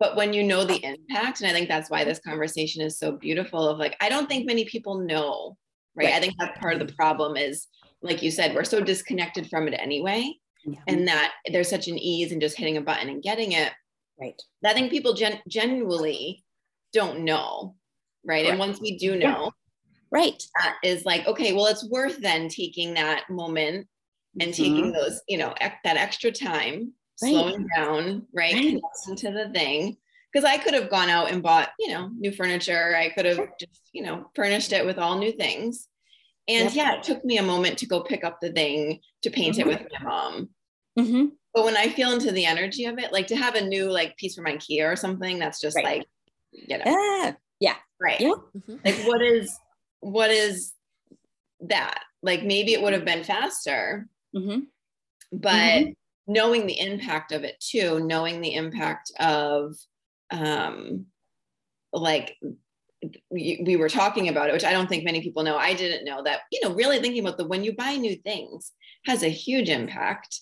But 0.00 0.16
when 0.16 0.32
you 0.32 0.42
know 0.42 0.64
the 0.64 0.82
impact 0.84 1.40
and 1.40 1.48
i 1.48 1.52
think 1.52 1.68
that's 1.68 1.90
why 1.90 2.02
this 2.02 2.18
conversation 2.18 2.82
is 2.82 2.98
so 2.98 3.12
beautiful 3.12 3.68
of 3.68 3.78
like 3.78 3.96
i 4.00 4.08
don't 4.08 4.28
think 4.28 4.46
many 4.46 4.64
people 4.64 4.98
know 4.98 5.56
right, 5.94 6.06
Right. 6.06 6.14
i 6.14 6.20
think 6.20 6.34
that's 6.38 6.58
part 6.58 6.74
of 6.74 6.84
the 6.84 6.92
problem 6.94 7.36
is 7.36 7.68
like 8.02 8.22
you 8.22 8.30
said 8.32 8.54
we're 8.54 8.64
so 8.64 8.80
disconnected 8.80 9.48
from 9.48 9.68
it 9.68 9.74
anyway 9.74 10.32
Yeah. 10.64 10.80
and 10.88 11.06
that 11.06 11.32
there's 11.52 11.70
such 11.70 11.86
an 11.88 11.98
ease 11.98 12.32
in 12.32 12.40
just 12.40 12.56
hitting 12.56 12.76
a 12.78 12.80
button 12.80 13.08
and 13.08 13.22
getting 13.22 13.52
it 13.52 13.72
Right. 14.20 14.40
that 14.62 14.70
i 14.70 14.74
think 14.74 14.90
people 14.90 15.12
gen- 15.14 15.40
genuinely 15.48 16.44
don't 16.92 17.20
know 17.20 17.76
right 18.24 18.46
and 18.46 18.58
once 18.58 18.80
we 18.80 18.96
do 18.98 19.12
Yeah. 19.18 19.30
know 19.32 19.52
Right. 20.12 20.42
that 20.60 20.76
is 20.82 21.04
like 21.04 21.26
okay 21.26 21.52
well 21.52 21.66
it's 21.66 21.88
worth 21.88 22.18
then 22.18 22.48
taking 22.48 22.94
that 22.94 23.30
moment 23.30 23.86
and 24.40 24.50
Mhm. 24.52 24.56
taking 24.56 24.92
those 24.92 25.20
you 25.28 25.38
know 25.38 25.54
ec- 25.60 25.80
that 25.84 25.96
extra 25.96 26.30
time 26.32 26.92
Right. 27.22 27.30
slowing 27.32 27.66
down 27.74 28.26
right, 28.32 28.54
Right. 28.54 28.80
connecting 29.06 29.16
to 29.16 29.30
the 29.32 29.50
thing 29.52 29.96
because 30.32 30.44
i 30.44 30.56
could 30.56 30.74
have 30.74 30.88
gone 30.90 31.08
out 31.10 31.30
and 31.30 31.42
bought 31.42 31.70
you 31.78 31.88
know 31.88 32.08
new 32.18 32.32
furniture 32.32 32.94
i 32.96 33.10
could 33.10 33.26
have 33.26 33.40
just 33.58 33.82
you 33.92 34.02
know 34.02 34.30
furnished 34.34 34.72
it 34.72 34.86
with 34.86 34.98
all 34.98 35.18
new 35.18 35.32
things 35.32 35.88
and 36.48 36.64
Yep. 36.66 36.74
yeah 36.74 36.94
it 36.96 37.02
took 37.02 37.24
me 37.24 37.38
a 37.38 37.42
moment 37.42 37.78
to 37.78 37.86
go 37.86 38.00
pick 38.00 38.24
up 38.24 38.38
the 38.40 38.52
thing 38.52 39.00
to 39.22 39.30
paint 39.30 39.58
it 39.58 39.66
Mhm. 39.66 39.68
with 39.68 39.86
my 39.92 40.04
mom 40.08 40.48
hmm 40.98 41.26
but 41.52 41.64
when 41.64 41.76
i 41.76 41.88
feel 41.88 42.12
into 42.12 42.32
the 42.32 42.46
energy 42.46 42.84
of 42.86 42.98
it 42.98 43.12
like 43.12 43.26
to 43.28 43.36
have 43.36 43.54
a 43.54 43.60
new 43.66 43.90
like 43.90 44.16
piece 44.16 44.34
from 44.34 44.46
ikea 44.46 44.90
or 44.90 44.96
something 44.96 45.38
that's 45.38 45.60
just 45.60 45.76
Right. 45.76 45.84
like 45.98 46.06
you 46.52 46.78
know 46.78 46.84
Ah, 46.86 47.36
yeah. 47.60 47.76
right 48.00 48.20
Yeah. 48.20 48.34
Mhm. 48.56 48.80
like 48.84 48.96
what 49.06 49.20
is 49.22 49.58
what 50.00 50.30
is 50.30 50.72
that 51.60 52.02
like 52.22 52.42
maybe 52.44 52.72
it 52.72 52.80
would 52.82 52.92
have 52.94 53.04
been 53.04 53.24
faster 53.24 54.08
hmm 54.34 54.60
but 55.32 55.84
knowing 56.36 56.66
the 56.66 56.78
impact 56.78 57.32
of 57.32 57.42
it 57.44 57.56
too 57.60 57.90
knowing 58.14 58.40
the 58.40 58.54
impact 58.54 59.10
of 59.18 59.74
um 60.30 61.06
like 61.92 62.36
we, 63.30 63.62
we 63.66 63.76
were 63.76 63.88
talking 63.88 64.28
about 64.28 64.48
it 64.48 64.52
which 64.52 64.64
i 64.64 64.72
don't 64.72 64.88
think 64.88 65.04
many 65.04 65.20
people 65.22 65.42
know 65.42 65.56
i 65.56 65.72
didn't 65.74 66.04
know 66.04 66.22
that 66.22 66.40
you 66.52 66.60
know 66.62 66.74
really 66.74 67.00
thinking 67.00 67.22
about 67.24 67.38
the 67.38 67.46
when 67.46 67.64
you 67.64 67.72
buy 67.74 67.96
new 67.96 68.14
things 68.16 68.72
has 69.06 69.22
a 69.22 69.28
huge 69.28 69.68
impact 69.68 70.40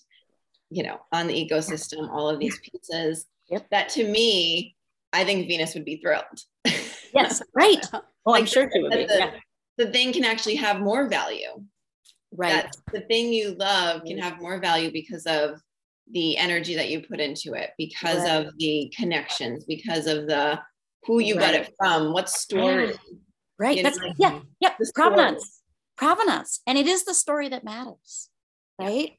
you 0.69 0.83
know 0.83 0.97
on 1.11 1.25
the 1.27 1.33
ecosystem 1.33 2.09
all 2.11 2.29
of 2.29 2.39
these 2.39 2.59
pieces 2.59 3.25
Yep. 3.49 3.65
that 3.71 3.89
to 3.89 4.03
me 4.07 4.75
i 5.11 5.23
think 5.25 5.47
venus 5.47 5.73
would 5.73 5.85
be 5.85 5.97
thrilled 6.01 6.39
Yes. 7.15 7.41
Right. 7.55 7.83
I'm 7.93 8.01
Like, 8.25 8.45
sure 8.47 8.69
she 8.71 8.81
would 8.83 8.91
be. 8.91 9.05
the, 9.07 9.15
Yeah. 9.17 9.31
the 9.79 9.87
thing 9.91 10.13
can 10.13 10.23
actually 10.23 10.55
have 10.57 10.79
more 10.79 11.07
value 11.09 11.53
Right. 12.31 12.51
that 12.53 12.75
the 12.93 13.01
thing 13.09 13.33
you 13.33 13.55
love 13.55 14.03
can 14.03 14.19
have 14.19 14.39
more 14.39 14.59
value 14.59 14.91
because 14.91 15.25
of 15.25 15.59
the 16.11 16.37
energy 16.37 16.75
that 16.75 16.89
you 16.89 17.01
put 17.01 17.19
into 17.19 17.53
it 17.53 17.71
because 17.77 18.23
Right. 18.23 18.45
of 18.45 18.57
the 18.57 18.91
connections 18.95 19.65
because 19.65 20.07
of 20.07 20.27
the 20.27 20.59
who 21.05 21.19
you 21.19 21.35
got 21.35 21.53
it 21.53 21.73
from 21.77 22.13
what 22.13 22.29
story 22.29 22.93
Right. 23.57 23.77
you 23.77 23.83
know, 23.83 23.89
That's 23.89 24.01
like, 24.01 24.15
yeah. 24.17 24.39
Yeah. 24.59 24.73
the. 24.79 24.91
Provenance. 24.95 25.61
Provenance. 25.97 26.61
And 26.65 26.77
it 26.77 26.87
is 26.87 27.03
the 27.03 27.13
story 27.13 27.49
that 27.49 27.63
matters. 27.63 28.29
Right. 28.79 29.17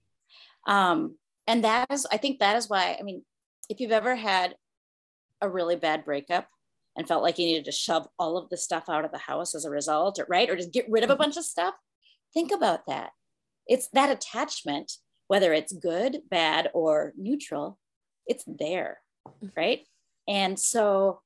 Um, 0.67 1.17
and 1.47 1.65
that 1.65 1.91
is, 1.91 2.07
I 2.11 2.17
think 2.17 2.39
that 2.39 2.57
is 2.57 2.69
why, 2.69 2.97
I 2.99 3.03
mean, 3.03 3.23
if 3.69 3.81
you've 3.81 3.93
ever 3.93 4.17
had 4.17 4.57
a 5.43 5.49
really 5.49 5.77
bad 5.77 6.05
breakup 6.05 6.49
and 6.97 7.07
felt 7.07 7.23
like 7.23 7.39
you 7.39 7.47
needed 7.47 7.67
to 7.67 7.73
shove 7.73 8.09
all 8.19 8.37
of 8.39 8.49
the 8.49 8.57
stuff 8.57 8.85
out 8.89 9.05
of 9.05 9.13
the 9.13 9.19
house 9.19 9.55
as 9.55 9.65
a 9.65 9.71
result, 9.71 10.19
or 10.19 10.27
right, 10.29 10.49
or 10.49 10.57
just 10.57 10.73
get 10.73 10.91
rid 10.91 11.05
of 11.05 11.11
a 11.11 11.17
bunch 11.17 11.37
of 11.37 11.45
stuff, 11.45 11.75
think 12.35 12.51
about 12.51 12.87
that. 12.87 13.11
It's 13.67 13.89
that 13.93 14.11
attachment, 14.11 14.93
whether 15.31 15.53
it's 15.53 15.73
good, 15.73 16.23
bad, 16.29 16.71
or 16.75 17.13
neutral, 17.17 17.79
it's 18.27 18.43
there, 18.49 18.99
right? 19.57 19.83
And 20.27 20.59
so, 20.59 21.21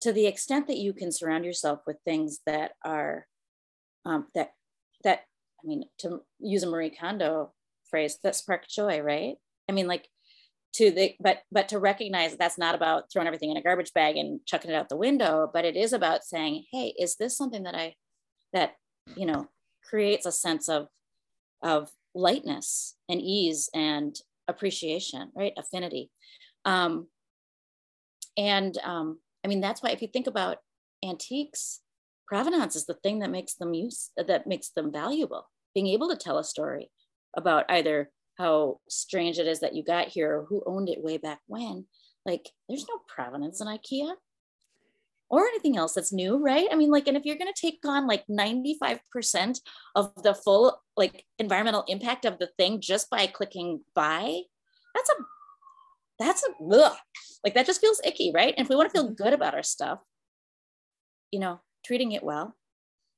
to 0.00 0.12
the 0.12 0.26
extent 0.26 0.66
that 0.66 0.78
you 0.78 0.92
can 0.92 1.12
surround 1.12 1.44
yourself 1.44 1.82
with 1.86 1.98
things 2.04 2.40
that 2.46 2.72
are 2.84 3.28
um, 4.04 4.26
that 4.34 4.54
that 5.04 5.20
I 5.62 5.68
mean, 5.68 5.84
to 5.98 6.22
use 6.40 6.64
a 6.64 6.68
Marie 6.68 6.90
Kondo 6.90 7.52
phrase, 7.88 8.18
that 8.24 8.34
spark 8.34 8.66
joy, 8.66 9.00
right? 9.00 9.36
I 9.68 9.72
mean, 9.72 9.86
like 9.86 10.08
to 10.72 10.90
the 10.90 11.14
but 11.20 11.42
but 11.52 11.68
to 11.68 11.78
recognize 11.78 12.32
that 12.32 12.40
that's 12.40 12.58
not 12.58 12.74
about 12.74 13.04
throwing 13.12 13.28
everything 13.28 13.52
in 13.52 13.56
a 13.56 13.62
garbage 13.62 13.92
bag 13.92 14.16
and 14.16 14.40
chucking 14.46 14.72
it 14.72 14.74
out 14.74 14.88
the 14.88 14.96
window, 14.96 15.48
but 15.54 15.64
it 15.64 15.76
is 15.76 15.92
about 15.92 16.24
saying, 16.24 16.64
hey, 16.72 16.92
is 16.98 17.14
this 17.14 17.36
something 17.36 17.62
that 17.62 17.76
I 17.76 17.94
that 18.52 18.74
you 19.14 19.26
know 19.26 19.46
creates 19.88 20.26
a 20.26 20.32
sense 20.32 20.68
of 20.68 20.88
of 21.62 21.88
lightness 22.14 22.96
and 23.08 23.20
ease 23.20 23.68
and 23.74 24.16
appreciation, 24.48 25.30
right? 25.34 25.52
Affinity. 25.58 26.10
Um, 26.64 27.06
and 28.36 28.76
um, 28.84 29.18
I 29.44 29.48
mean, 29.48 29.60
that's 29.60 29.82
why 29.82 29.90
if 29.90 30.02
you 30.02 30.08
think 30.08 30.26
about 30.26 30.58
antiques, 31.04 31.80
provenance 32.26 32.76
is 32.76 32.86
the 32.86 32.94
thing 33.02 33.20
that 33.20 33.30
makes 33.30 33.54
them 33.54 33.74
use 33.74 34.10
that 34.16 34.46
makes 34.46 34.70
them 34.70 34.92
valuable. 34.92 35.48
Being 35.74 35.88
able 35.88 36.08
to 36.08 36.16
tell 36.16 36.38
a 36.38 36.44
story 36.44 36.90
about 37.36 37.64
either 37.68 38.10
how 38.38 38.80
strange 38.88 39.38
it 39.38 39.46
is 39.46 39.60
that 39.60 39.74
you 39.74 39.84
got 39.84 40.08
here 40.08 40.38
or 40.38 40.44
who 40.48 40.62
owned 40.66 40.88
it 40.88 41.02
way 41.02 41.18
back 41.18 41.40
when. 41.46 41.86
Like, 42.24 42.50
there's 42.68 42.86
no 42.88 42.98
provenance 43.08 43.60
in 43.60 43.66
IKEA. 43.66 44.14
Or 45.30 45.46
anything 45.46 45.76
else 45.76 45.94
that's 45.94 46.12
new, 46.12 46.36
right? 46.36 46.66
I 46.70 46.74
mean, 46.74 46.90
like, 46.90 47.06
and 47.06 47.16
if 47.16 47.24
you're 47.24 47.38
going 47.38 47.52
to 47.52 47.60
take 47.60 47.78
on 47.86 48.08
like 48.08 48.26
95% 48.26 49.60
of 49.94 50.12
the 50.22 50.34
full 50.34 50.82
like 50.96 51.24
environmental 51.38 51.84
impact 51.86 52.24
of 52.24 52.38
the 52.38 52.48
thing 52.58 52.80
just 52.80 53.08
by 53.08 53.28
clicking 53.28 53.82
buy, 53.94 54.40
that's 54.94 55.10
a, 55.10 55.14
that's 56.18 56.44
a, 56.44 56.74
ugh. 56.74 56.96
like 57.44 57.54
that 57.54 57.64
just 57.64 57.80
feels 57.80 58.00
icky, 58.04 58.32
right? 58.34 58.52
And 58.56 58.64
if 58.64 58.68
we 58.68 58.74
want 58.74 58.92
to 58.92 59.00
feel 59.00 59.10
good 59.10 59.32
about 59.32 59.54
our 59.54 59.62
stuff, 59.62 60.00
you 61.30 61.38
know, 61.38 61.60
treating 61.86 62.10
it 62.10 62.24
well 62.24 62.56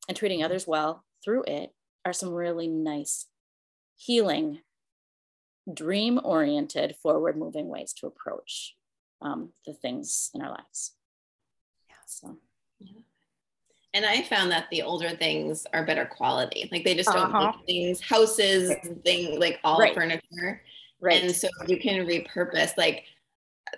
and 0.06 0.16
treating 0.16 0.44
others 0.44 0.66
well 0.66 1.04
through 1.24 1.44
it 1.44 1.70
are 2.04 2.12
some 2.12 2.30
really 2.30 2.68
nice 2.68 3.26
healing 3.96 4.60
dream 5.72 6.20
oriented 6.22 6.94
forward 7.02 7.38
moving 7.38 7.68
ways 7.68 7.94
to 7.94 8.06
approach 8.06 8.74
um, 9.22 9.50
the 9.64 9.72
things 9.72 10.30
in 10.34 10.42
our 10.42 10.50
lives 10.50 10.92
so 12.20 12.36
yeah. 12.80 13.00
and 13.94 14.04
i 14.04 14.22
found 14.22 14.50
that 14.50 14.66
the 14.70 14.82
older 14.82 15.10
things 15.10 15.66
are 15.72 15.84
better 15.84 16.04
quality 16.04 16.68
like 16.72 16.84
they 16.84 16.94
just 16.94 17.10
don't 17.10 17.34
uh-huh. 17.34 17.52
make 17.56 17.66
things 17.66 18.00
houses 18.00 18.70
right. 18.70 19.04
thing 19.04 19.40
like 19.40 19.58
all 19.64 19.78
right. 19.78 19.94
furniture 19.94 20.62
right 21.00 21.22
and 21.22 21.34
so 21.34 21.48
you 21.66 21.78
can 21.78 22.06
repurpose 22.06 22.76
like 22.76 23.04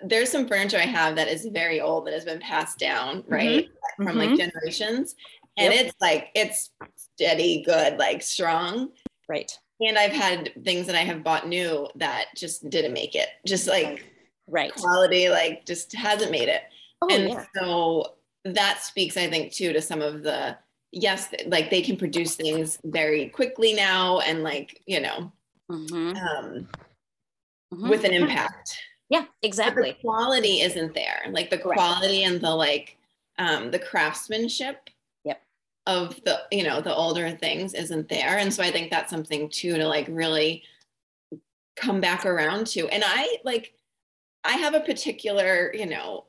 there's 0.03 0.31
some 0.31 0.47
furniture 0.47 0.77
i 0.77 0.81
have 0.81 1.15
that 1.15 1.27
is 1.27 1.45
very 1.53 1.79
old 1.79 2.05
that 2.05 2.13
has 2.13 2.25
been 2.25 2.39
passed 2.39 2.77
down 2.77 3.23
right 3.27 3.65
mm-hmm. 3.65 4.03
from 4.03 4.17
mm-hmm. 4.17 4.31
like 4.31 4.39
generations 4.39 5.15
and 5.57 5.73
yep. 5.73 5.85
it's 5.85 5.95
like 6.01 6.29
it's 6.35 6.71
steady 6.95 7.63
good 7.63 7.97
like 7.97 8.21
strong 8.21 8.89
right 9.29 9.57
and 9.81 9.97
I've 9.97 10.11
had 10.11 10.51
things 10.63 10.87
that 10.87 10.95
I 10.95 11.01
have 11.01 11.23
bought 11.23 11.47
new 11.47 11.87
that 11.95 12.27
just 12.35 12.69
didn't 12.69 12.93
make 12.93 13.15
it. 13.15 13.27
Just 13.45 13.67
like 13.67 14.05
right 14.47 14.73
quality, 14.73 15.29
like 15.29 15.65
just 15.65 15.93
hasn't 15.93 16.31
made 16.31 16.49
it. 16.49 16.61
Oh, 17.01 17.07
and 17.11 17.29
yeah. 17.29 17.45
so 17.55 18.14
that 18.45 18.81
speaks, 18.81 19.17
I 19.17 19.29
think, 19.29 19.51
too, 19.51 19.73
to 19.73 19.81
some 19.81 20.01
of 20.01 20.23
the 20.23 20.57
yes, 20.91 21.33
like 21.47 21.69
they 21.69 21.81
can 21.81 21.97
produce 21.97 22.35
things 22.35 22.79
very 22.85 23.27
quickly 23.29 23.73
now 23.73 24.19
and 24.19 24.43
like, 24.43 24.81
you 24.85 25.01
know, 25.01 25.31
mm-hmm. 25.69 26.15
Um, 26.15 26.67
mm-hmm. 27.73 27.89
with 27.89 28.05
an 28.05 28.13
impact. 28.13 28.77
Yeah, 29.09 29.25
exactly. 29.43 29.91
But 29.91 29.97
the 29.97 30.01
quality 30.01 30.61
isn't 30.61 30.93
there. 30.93 31.25
Like 31.29 31.49
the 31.49 31.57
quality 31.57 32.23
and 32.23 32.39
the 32.39 32.55
like 32.55 32.97
um 33.37 33.71
the 33.71 33.79
craftsmanship 33.79 34.89
yep. 35.23 35.41
of 35.85 36.21
the 36.23 36.41
you 36.51 36.63
know 36.63 36.81
the 36.81 36.93
older 36.93 37.31
things 37.31 37.73
isn't 37.73 38.07
there 38.07 38.37
and 38.37 38.53
so 38.53 38.63
i 38.63 38.71
think 38.71 38.89
that's 38.89 39.09
something 39.09 39.49
too 39.49 39.75
to 39.75 39.87
like 39.87 40.07
really 40.09 40.63
come 41.75 41.99
back 41.99 42.25
around 42.25 42.65
to 42.65 42.87
and 42.87 43.03
i 43.05 43.37
like 43.43 43.73
i 44.43 44.53
have 44.53 44.73
a 44.73 44.79
particular 44.79 45.73
you 45.73 45.85
know 45.85 46.25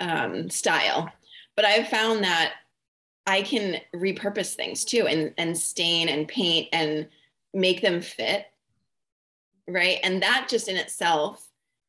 um, 0.00 0.48
style 0.50 1.10
but 1.54 1.64
i've 1.64 1.88
found 1.88 2.22
that 2.22 2.54
i 3.26 3.42
can 3.42 3.80
repurpose 3.94 4.54
things 4.54 4.84
too 4.84 5.06
and 5.06 5.32
and 5.38 5.56
stain 5.56 6.08
and 6.08 6.28
paint 6.28 6.68
and 6.72 7.08
make 7.54 7.80
them 7.80 8.00
fit 8.00 8.46
right 9.68 9.98
and 10.02 10.22
that 10.22 10.46
just 10.48 10.68
in 10.68 10.76
itself 10.76 11.48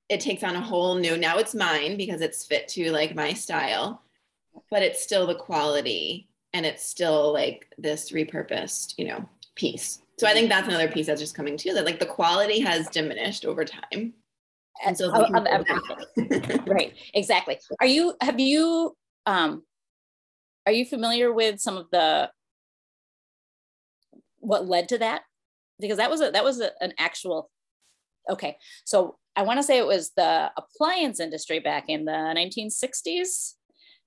it 0.10 0.22
takes 0.22 0.44
on 0.44 0.56
a 0.56 0.62
whole 0.62 0.96
new 0.96 1.18
now 1.18 1.38
it's 1.38 1.54
mine 1.54 1.98
because 1.98 2.22
it's 2.22 2.46
fit 2.46 2.68
to 2.68 2.92
like 2.92 3.14
my 3.14 3.34
style 3.34 4.02
but 4.70 4.82
it's 4.82 5.04
still 5.04 5.28
the 5.28 5.36
quality 5.36 6.28
and 6.54 6.66
it's 6.66 6.86
still 6.86 7.34
like 7.34 7.68
this 7.78 8.12
repurposed, 8.12 8.96
you 8.98 9.06
know, 9.06 9.28
piece. 9.56 10.02
So 10.18 10.28
I 10.28 10.34
think 10.34 10.50
that's 10.50 10.68
another 10.68 10.88
piece 10.88 11.06
that's 11.06 11.22
just 11.22 11.36
coming 11.36 11.58
to 11.58 11.74
that 11.74 11.86
like 11.86 12.00
the 12.00 12.06
quality 12.06 12.60
has 12.62 12.88
diminished 12.88 13.46
over 13.46 13.64
time. 13.64 14.14
And 14.86 14.98
so 14.98 15.12
of, 15.12 15.36
of 15.36 15.46
everything. 15.46 16.60
right. 16.68 16.94
Exactly. 17.14 17.60
Are 17.80 17.88
you 17.88 18.16
have 18.22 18.40
you 18.40 18.96
um 19.26 19.64
are 20.66 20.72
you 20.72 20.86
familiar 20.86 21.32
with 21.34 21.60
some 21.60 21.78
of 21.78 21.88
the 21.92 22.30
what 24.40 24.68
led 24.68 24.90
to 24.90 24.98
that? 25.00 25.24
Because 25.80 25.98
that 25.98 26.10
was 26.10 26.22
a 26.22 26.32
that 26.32 26.44
was 26.44 26.60
a, 26.60 26.72
an 26.82 26.94
actual 27.00 27.50
okay. 28.30 28.58
So 28.86 29.18
I 29.36 29.44
want 29.44 29.60
to 29.60 29.64
say 29.64 29.78
it 29.78 29.88
was 29.88 30.12
the 30.16 30.52
appliance 30.58 31.20
industry 31.20 31.60
back 31.60 31.86
in 31.88 32.06
the 32.06 32.12
1960s. 32.12 33.54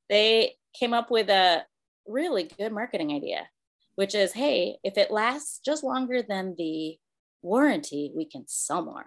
They 0.09 0.57
came 0.79 0.93
up 0.93 1.11
with 1.11 1.31
a 1.31 1.65
really 2.07 2.51
good 2.59 2.73
marketing 2.73 3.13
idea, 3.13 3.49
which 3.95 4.15
is 4.15 4.33
hey, 4.33 4.79
if 4.83 4.99
it 4.99 5.11
lasts 5.11 5.61
just 5.65 5.85
longer 5.85 6.23
than 6.23 6.55
the 6.59 6.99
warranty, 7.43 8.13
we 8.15 8.25
can 8.25 8.45
sell 8.47 8.85
more. 8.85 9.07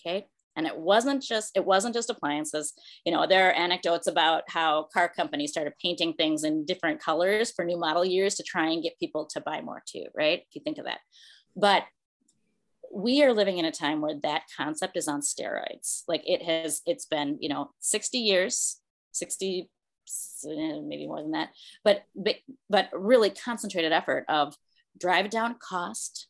Okay. 0.00 0.26
And 0.56 0.66
it 0.66 0.76
wasn't 0.76 1.22
just 1.22 1.56
it 1.56 1.64
wasn't 1.64 1.94
just 1.94 2.10
appliances. 2.10 2.74
You 3.04 3.12
know, 3.12 3.26
there 3.26 3.48
are 3.48 3.52
anecdotes 3.52 4.06
about 4.06 4.44
how 4.48 4.88
car 4.92 5.08
companies 5.08 5.50
started 5.50 5.74
painting 5.80 6.14
things 6.14 6.44
in 6.44 6.64
different 6.64 7.00
colors 7.00 7.50
for 7.50 7.64
new 7.64 7.78
model 7.78 8.04
years 8.04 8.34
to 8.36 8.42
try 8.42 8.68
and 8.68 8.82
get 8.82 8.98
people 8.98 9.26
to 9.32 9.40
buy 9.40 9.60
more 9.60 9.82
too, 9.86 10.04
right? 10.14 10.40
If 10.40 10.54
you 10.54 10.60
think 10.62 10.78
of 10.78 10.84
that. 10.84 11.00
But 11.56 11.84
we 12.94 13.22
are 13.22 13.32
living 13.32 13.56
in 13.56 13.64
a 13.64 13.72
time 13.72 14.02
where 14.02 14.18
that 14.22 14.42
concept 14.54 14.98
is 14.98 15.08
on 15.08 15.22
steroids. 15.22 16.02
Like 16.06 16.22
it 16.26 16.42
has, 16.42 16.82
it's 16.84 17.06
been, 17.06 17.38
you 17.40 17.48
know, 17.48 17.70
60 17.80 18.18
years, 18.18 18.80
60 19.12 19.70
Eh, 20.44 20.80
maybe 20.82 21.06
more 21.06 21.22
than 21.22 21.32
that, 21.32 21.50
but, 21.84 22.02
but, 22.14 22.36
but 22.68 22.88
really 22.92 23.30
concentrated 23.30 23.92
effort 23.92 24.24
of 24.28 24.56
drive 24.98 25.30
down 25.30 25.56
cost, 25.58 26.26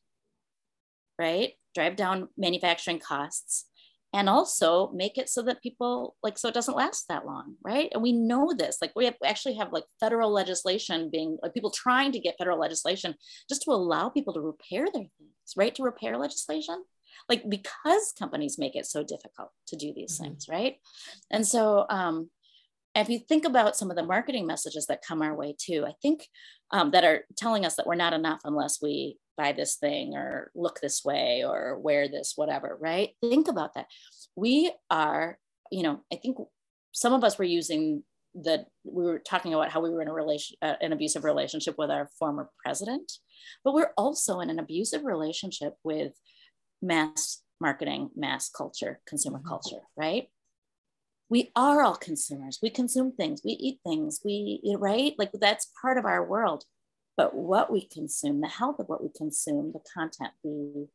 right? 1.19 1.53
Drive 1.75 1.97
down 1.97 2.29
manufacturing 2.37 2.99
costs 2.99 3.67
and 4.13 4.29
also 4.29 4.91
make 4.93 5.17
it 5.17 5.29
so 5.29 5.43
that 5.43 5.63
people 5.63 6.17
like 6.23 6.37
so 6.39 6.49
it 6.49 6.55
doesn't 6.55 6.77
last 6.77 7.07
that 7.09 7.27
long 7.27 7.55
right? 7.65 7.89
And 7.93 8.03
we 8.03 8.13
know 8.13 8.53
this 8.57 8.79
like 8.81 8.93
we, 8.95 9.07
have, 9.07 9.15
we 9.21 9.29
actually 9.29 9.55
have 9.57 9.73
like 9.73 9.85
federal 10.01 10.31
legislation 10.31 11.11
being 11.11 11.39
like 11.43 11.55
people 11.55 11.71
trying 11.71 12.13
to 12.13 12.21
get 12.21 12.37
federal 12.39 12.59
legislation 12.59 13.15
just 13.49 13.63
to 13.63 13.71
allow 13.71 14.09
people 14.09 14.35
to 14.35 14.41
repair 14.41 14.85
their 14.85 15.07
things 15.19 15.55
right? 15.57 15.75
To 15.75 15.83
repair 15.83 16.19
legislation 16.19 16.85
like 17.29 17.49
because 17.49 18.13
companies 18.19 18.59
make 18.59 18.75
it 18.75 18.87
so 18.87 19.03
difficult 19.03 19.51
to 19.69 19.77
do 19.77 19.93
these 19.95 20.15
mm-hmm. 20.15 20.25
things 20.25 20.47
right? 20.49 20.77
And 21.31 21.47
so 21.47 21.87
um 21.89 22.31
if 22.95 23.09
you 23.09 23.19
think 23.19 23.45
about 23.47 23.77
some 23.77 23.91
of 23.91 23.97
the 23.97 24.05
marketing 24.05 24.47
messages 24.47 24.87
that 24.87 25.03
come 25.07 25.23
our 25.23 25.35
way 25.35 25.55
too, 25.59 25.85
I 25.87 25.95
think 26.03 26.29
um, 26.73 26.91
that 26.91 27.05
are 27.05 27.25
telling 27.37 27.65
us 27.65 27.77
that 27.77 27.87
we're 27.87 27.95
not 27.95 28.13
enough 28.13 28.41
unless 28.45 28.81
we 28.83 29.17
buy 29.37 29.53
this 29.53 29.77
thing 29.77 30.15
or 30.15 30.51
look 30.55 30.81
this 30.81 31.05
way 31.05 31.45
or 31.45 31.79
wear 31.79 32.09
this, 32.09 32.33
whatever, 32.37 32.77
right? 32.81 33.11
Think 33.21 33.49
about 33.49 33.75
that. 33.75 33.87
We 34.37 34.73
are, 34.91 35.39
you 35.71 35.83
know, 35.83 36.01
I 36.13 36.17
think 36.17 36.39
some 36.93 37.13
of 37.13 37.25
us 37.25 37.39
were 37.39 37.45
using 37.45 38.05
that 38.35 38.67
we 38.85 39.05
were 39.05 39.19
talking 39.19 39.53
about 39.53 39.71
how 39.71 39.81
we 39.81 39.91
were 39.91 40.03
in 40.03 40.09
a 40.09 40.13
relation, 40.13 40.57
uh, 40.63 40.75
an 40.81 40.93
abusive 40.93 41.25
relationship 41.25 41.75
with 41.77 41.91
our 41.91 42.09
former 42.19 42.51
president, 42.65 43.13
but 43.65 43.75
we're 43.75 43.93
also 43.97 44.41
in 44.41 44.49
an 44.49 44.59
abusive 44.59 45.05
relationship 45.05 45.75
with 45.85 46.13
mass 46.81 47.43
marketing, 47.61 48.11
mass 48.17 48.49
culture, 48.49 49.01
consumer 49.07 49.39
mm-hmm. 49.39 49.49
culture, 49.49 49.81
right? 49.97 50.29
we 51.33 51.51
are 51.57 51.81
all 51.83 51.97
consumers. 51.97 52.59
We 52.63 52.69
consume 52.69 53.13
things, 53.13 53.41
we 53.43 53.53
eat 53.53 53.79
things, 53.87 54.21
we, 54.23 54.61
right? 54.79 55.15
Like 55.17 55.31
that's 55.33 55.73
part 55.81 55.97
of 55.97 56.05
our 56.05 56.23
world. 56.23 56.65
But 57.23 57.37
what 57.37 57.71
we 57.71 57.83
consume, 57.83 58.41
the 58.41 58.49
health 58.49 58.81
of 58.81 58.89
what 58.89 59.01
we 59.01 59.09
consume, 59.17 59.71
the 59.71 59.79
content, 59.95 60.33
the, 60.43 60.89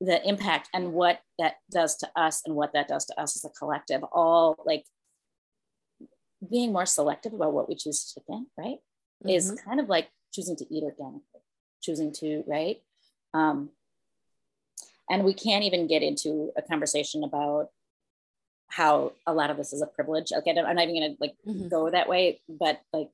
the 0.00 0.28
impact, 0.28 0.68
and 0.74 0.92
what 0.92 1.20
that 1.38 1.58
does 1.70 1.96
to 1.98 2.08
us 2.16 2.42
and 2.44 2.56
what 2.56 2.72
that 2.72 2.88
does 2.88 3.04
to 3.04 3.20
us 3.20 3.36
as 3.36 3.44
a 3.48 3.54
collective, 3.56 4.02
all 4.10 4.56
like 4.66 4.84
being 6.50 6.72
more 6.72 6.86
selective 6.86 7.34
about 7.34 7.52
what 7.52 7.68
we 7.68 7.76
choose 7.76 8.04
to 8.04 8.18
take 8.18 8.28
in, 8.28 8.46
right? 8.58 8.78
Mm-hmm. 9.22 9.28
Is 9.28 9.60
kind 9.64 9.78
of 9.78 9.88
like 9.88 10.08
choosing 10.34 10.56
to 10.56 10.66
eat 10.74 10.82
organically, 10.82 11.22
choosing 11.84 12.10
to, 12.14 12.42
right? 12.48 12.82
Um, 13.32 13.70
and 15.08 15.22
we 15.22 15.34
can't 15.34 15.62
even 15.62 15.86
get 15.86 16.02
into 16.02 16.50
a 16.56 16.62
conversation 16.62 17.22
about 17.22 17.68
how 18.66 19.12
a 19.24 19.32
lot 19.32 19.50
of 19.50 19.56
this 19.56 19.72
is 19.72 19.82
a 19.82 19.86
privilege. 19.86 20.32
Okay, 20.32 20.50
I'm 20.50 20.74
not 20.74 20.88
even 20.88 21.00
gonna 21.00 21.14
like 21.20 21.36
mm-hmm. 21.46 21.68
go 21.68 21.88
that 21.90 22.08
way, 22.08 22.40
but 22.48 22.80
like 22.92 23.10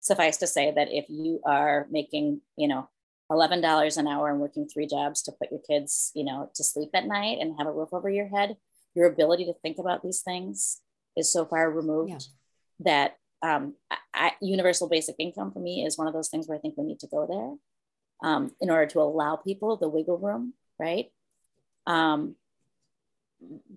suffice 0.00 0.36
to 0.38 0.46
say 0.46 0.70
that 0.70 0.88
if 0.90 1.06
you 1.08 1.40
are 1.44 1.86
making, 1.90 2.40
you 2.56 2.68
know, 2.68 2.88
eleven 3.30 3.60
dollars 3.60 3.96
an 3.96 4.08
hour 4.08 4.30
and 4.30 4.40
working 4.40 4.66
three 4.66 4.86
jobs 4.86 5.22
to 5.22 5.32
put 5.32 5.50
your 5.50 5.60
kids, 5.60 6.10
you 6.14 6.24
know, 6.24 6.50
to 6.54 6.64
sleep 6.64 6.90
at 6.94 7.06
night 7.06 7.38
and 7.40 7.56
have 7.58 7.66
a 7.66 7.72
roof 7.72 7.90
over 7.92 8.08
your 8.08 8.28
head, 8.28 8.56
your 8.94 9.06
ability 9.06 9.44
to 9.44 9.54
think 9.54 9.78
about 9.78 10.02
these 10.02 10.22
things 10.22 10.80
is 11.16 11.30
so 11.30 11.44
far 11.44 11.70
removed 11.70 12.10
yeah. 12.10 12.18
that 12.80 13.16
um, 13.42 13.74
I, 14.14 14.32
universal 14.40 14.88
basic 14.88 15.16
income 15.18 15.52
for 15.52 15.60
me 15.60 15.84
is 15.84 15.98
one 15.98 16.08
of 16.08 16.14
those 16.14 16.28
things 16.28 16.48
where 16.48 16.58
I 16.58 16.60
think 16.60 16.74
we 16.76 16.84
need 16.84 17.00
to 17.00 17.06
go 17.06 17.26
there 18.22 18.28
um, 18.28 18.52
in 18.60 18.70
order 18.70 18.86
to 18.86 19.00
allow 19.00 19.36
people 19.36 19.76
the 19.76 19.88
wiggle 19.88 20.18
room, 20.18 20.54
right? 20.78 21.06
Um, 21.86 22.34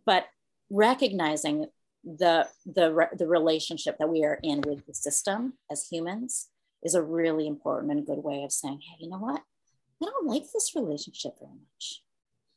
but 0.05 0.25
recognizing 0.69 1.67
the 2.03 2.47
the 2.65 3.07
the 3.17 3.27
relationship 3.27 3.97
that 3.99 4.09
we 4.09 4.23
are 4.23 4.39
in 4.43 4.61
with 4.61 4.85
the 4.87 4.93
system 4.93 5.53
as 5.71 5.87
humans 5.87 6.49
is 6.83 6.95
a 6.95 7.01
really 7.01 7.47
important 7.47 7.91
and 7.91 8.05
good 8.05 8.23
way 8.23 8.43
of 8.43 8.51
saying 8.51 8.79
hey 8.81 8.95
you 8.99 9.09
know 9.09 9.19
what? 9.19 9.41
I 10.01 10.05
don't 10.05 10.27
like 10.27 10.45
this 10.51 10.73
relationship 10.75 11.33
very 11.39 11.51
much. 11.51 12.01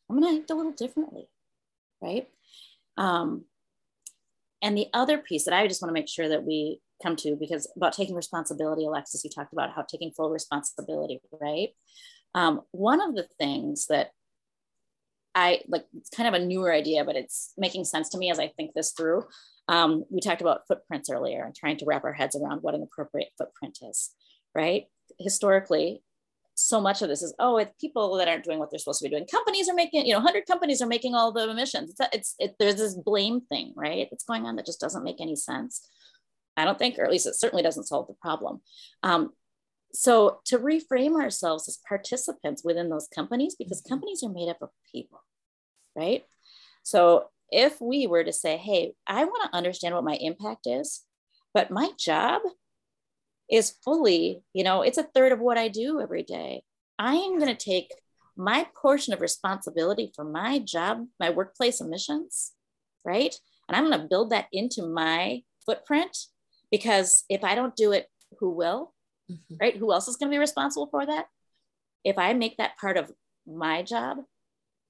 I'm 0.09 0.19
going 0.19 0.35
to 0.35 0.41
act 0.41 0.51
a 0.51 0.55
little 0.55 0.73
differently 0.73 1.29
right? 2.01 2.29
Um, 2.97 3.45
and 4.63 4.77
the 4.77 4.89
other 4.95 5.19
piece 5.19 5.45
that 5.45 5.55
i 5.55 5.67
just 5.67 5.83
want 5.83 5.91
to 5.91 6.01
make 6.01 6.09
sure 6.09 6.29
that 6.29 6.45
we 6.45 6.81
come 7.03 7.17
to 7.17 7.37
because 7.37 7.71
about 7.77 7.93
taking 7.93 8.15
responsibility 8.15 8.87
alexis 8.87 9.23
you 9.25 9.31
talked 9.31 9.53
about 9.53 9.73
how 9.75 9.83
taking 9.83 10.11
full 10.13 10.31
responsibility 10.31 11.21
right? 11.41 11.71
Um, 12.35 12.63
one 12.73 13.01
of 13.01 13.15
the 13.15 13.29
things 13.39 13.87
that 13.89 14.11
i 15.35 15.61
like 15.69 15.85
it's 15.97 16.11
kind 16.11 16.29
of 16.29 16.41
a 16.41 16.45
newer 16.45 16.73
idea 16.73 17.05
but 17.05 17.17
it's 17.17 17.53
making 17.57 17.85
sense 17.85 18.09
to 18.09 18.19
me 18.19 18.31
as 18.31 18.39
i 18.39 18.49
think 18.57 18.73
this 18.75 18.93
through. 18.93 19.25
Um, 19.67 20.05
we 20.11 20.21
talked 20.21 20.43
about 20.43 20.67
footprints 20.69 21.09
earlier 21.09 21.43
and 21.43 21.55
trying 21.55 21.79
to 21.79 21.87
wrap 21.87 22.05
our 22.05 22.13
heads 22.13 22.37
around 22.37 22.59
what 22.61 22.75
an 22.75 22.83
appropriate 22.83 23.31
footprint 23.39 23.79
is 23.83 24.11
right? 24.55 24.85
Historically 25.19 26.03
so 26.57 26.81
much 26.81 27.03
of 27.03 27.09
this 27.09 27.21
is 27.21 27.35
oh 27.41 27.57
it's 27.57 27.73
people 27.81 28.17
that 28.17 28.29
aren't 28.29 28.45
doing 28.45 28.61
what 28.61 28.71
they're 28.71 28.79
supposed 28.79 29.01
to 29.01 29.09
be 29.09 29.11
doing. 29.11 29.27
Companies 29.27 29.69
are 29.69 29.75
making 29.75 30.07
you 30.07 30.13
know 30.13 30.21
100 30.21 30.47
companies 30.47 30.81
are 30.81 30.87
making 30.87 31.15
all 31.15 31.33
the 31.33 31.51
emissions. 31.51 31.91
It's, 31.91 32.09
it's 32.13 32.35
it, 32.39 32.55
there's 32.59 32.77
this 32.77 32.95
blame 32.95 33.41
thing 33.41 33.73
right 33.77 34.07
that's 34.11 34.25
going 34.25 34.47
on 34.47 34.57
that 34.57 34.67
just 34.67 34.81
doesn't 34.81 35.03
make 35.03 35.21
any 35.21 35.37
sense. 35.37 35.89
I 36.57 36.65
don't 36.65 36.79
think 36.79 36.99
or 36.99 37.05
at 37.05 37.11
least 37.11 37.27
it 37.27 37.35
certainly 37.35 37.63
doesn't 37.63 37.89
solve 37.89 38.07
the 38.07 38.15
problem. 38.15 38.61
Um, 39.03 39.31
so 39.95 40.41
to 40.45 40.59
reframe 40.59 41.21
ourselves 41.21 41.69
as 41.69 41.79
participants 41.89 42.63
within 42.65 42.91
those 42.91 43.09
companies 43.09 43.55
because 43.55 43.81
mm-hmm. 43.81 43.95
companies 43.95 44.23
are 44.23 44.33
made 44.33 44.49
up 44.49 44.61
of 44.61 44.71
people 44.93 45.23
right 45.97 46.25
so 46.83 47.27
if 47.51 47.81
we 47.81 48.07
were 48.07 48.25
to 48.25 48.33
say 48.33 48.57
hey 48.57 48.93
i 49.07 49.25
want 49.25 49.43
to 49.45 49.57
understand 49.57 49.95
what 49.95 50.05
my 50.05 50.17
impact 50.17 50.67
is 50.67 51.05
but 51.53 51.71
my 51.71 51.91
job 51.99 52.43
is 53.51 53.75
fully, 53.85 54.43
you 54.53 54.65
know, 54.65 54.83
it's 54.83 54.99
a 54.99 55.03
third 55.03 55.33
of 55.33 55.41
what 55.41 55.59
I 55.59 55.69
do 55.69 56.01
every 56.01 56.23
day. 56.23 56.63
I 56.99 57.15
am 57.15 57.39
going 57.39 57.55
to 57.55 57.65
take 57.65 57.91
my 58.37 58.67
portion 58.75 59.13
of 59.13 59.21
responsibility 59.21 60.13
for 60.15 60.25
my 60.25 60.59
job, 60.59 61.07
my 61.21 61.31
workplace 61.31 61.81
emissions, 61.81 62.53
right? 63.05 63.35
And 63.69 63.77
I'm 63.77 63.89
going 63.89 64.01
to 64.01 64.09
build 64.09 64.31
that 64.31 64.47
into 64.53 64.87
my 64.87 65.43
footprint 65.65 66.17
because 66.71 67.25
if 67.29 67.45
I 67.45 67.55
don't 67.55 67.77
do 67.77 67.93
it, 67.93 68.09
who 68.39 68.51
will? 68.51 68.93
Mm-hmm. 69.31 69.57
Right? 69.61 69.77
Who 69.77 69.93
else 69.93 70.09
is 70.09 70.17
going 70.17 70.31
to 70.31 70.35
be 70.35 70.39
responsible 70.39 70.87
for 70.87 71.05
that? 71.07 71.27
If 72.05 72.19
I 72.19 72.33
make 72.35 72.59
that 72.59 72.79
part 72.79 72.97
of 72.97 73.13
my 73.47 73.83
job, 73.83 74.19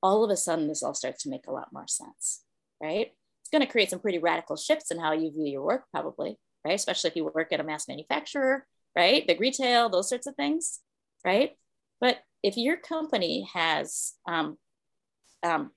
all 0.02 0.24
of 0.24 0.30
a 0.30 0.36
sudden 0.36 0.68
this 0.68 0.82
all 0.82 0.94
starts 0.94 1.22
to 1.22 1.30
make 1.30 1.46
a 1.46 1.52
lot 1.52 1.72
more 1.72 1.86
sense, 1.86 2.42
right? 2.82 3.12
It's 3.40 3.50
going 3.50 3.64
to 3.64 3.70
create 3.70 3.90
some 3.90 4.00
pretty 4.00 4.18
radical 4.18 4.56
shifts 4.56 4.90
in 4.90 4.98
how 4.98 5.12
you 5.12 5.30
view 5.30 5.46
your 5.46 5.62
work, 5.62 5.84
probably, 5.92 6.38
right? 6.64 6.74
Especially 6.74 7.10
if 7.10 7.16
you 7.16 7.30
work 7.32 7.52
at 7.52 7.60
a 7.60 7.64
mass 7.64 7.88
manufacturer, 7.88 8.66
right? 8.96 9.26
Big 9.26 9.40
retail, 9.40 9.88
those 9.88 10.08
sorts 10.08 10.26
of 10.26 10.34
things, 10.34 10.80
right? 11.24 11.52
But 12.00 12.18
if 12.42 12.56
your 12.56 12.76
company 12.76 13.48
has 13.54 14.14
um, 14.26 14.58
um, 15.44 15.70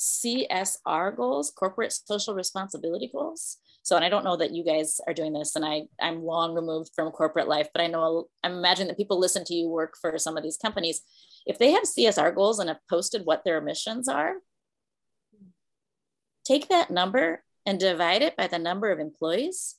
CSR 0.00 1.14
goals, 1.16 1.50
corporate 1.50 1.92
social 1.92 2.34
responsibility 2.34 3.10
goals. 3.12 3.58
So, 3.90 3.96
and 3.96 4.04
I 4.04 4.08
don't 4.08 4.22
know 4.22 4.36
that 4.36 4.52
you 4.52 4.62
guys 4.62 5.00
are 5.08 5.12
doing 5.12 5.32
this, 5.32 5.56
and 5.56 5.64
I 5.64 5.82
I'm 6.00 6.22
long 6.22 6.54
removed 6.54 6.92
from 6.94 7.10
corporate 7.10 7.48
life, 7.48 7.66
but 7.74 7.82
I 7.82 7.88
know 7.88 8.28
I 8.44 8.48
imagine 8.48 8.86
that 8.86 8.96
people 8.96 9.18
listen 9.18 9.42
to 9.46 9.52
you 9.52 9.68
work 9.68 9.96
for 10.00 10.16
some 10.16 10.36
of 10.36 10.44
these 10.44 10.56
companies. 10.56 11.02
If 11.44 11.58
they 11.58 11.72
have 11.72 11.82
CSR 11.82 12.32
goals 12.36 12.60
and 12.60 12.68
have 12.68 12.78
posted 12.88 13.22
what 13.24 13.42
their 13.42 13.58
emissions 13.58 14.06
are, 14.06 14.34
take 16.44 16.68
that 16.68 16.92
number 16.92 17.42
and 17.66 17.80
divide 17.80 18.22
it 18.22 18.36
by 18.36 18.46
the 18.46 18.60
number 18.60 18.92
of 18.92 19.00
employees 19.00 19.74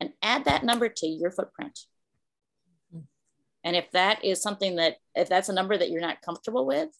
and 0.00 0.12
add 0.20 0.44
that 0.44 0.62
number 0.62 0.90
to 0.90 1.06
your 1.06 1.30
footprint. 1.30 1.78
Mm-hmm. 2.94 3.04
And 3.64 3.74
if 3.74 3.90
that 3.92 4.22
is 4.22 4.42
something 4.42 4.76
that, 4.76 4.96
if 5.14 5.30
that's 5.30 5.48
a 5.48 5.54
number 5.54 5.78
that 5.78 5.88
you're 5.88 6.02
not 6.02 6.20
comfortable 6.20 6.66
with, 6.66 6.90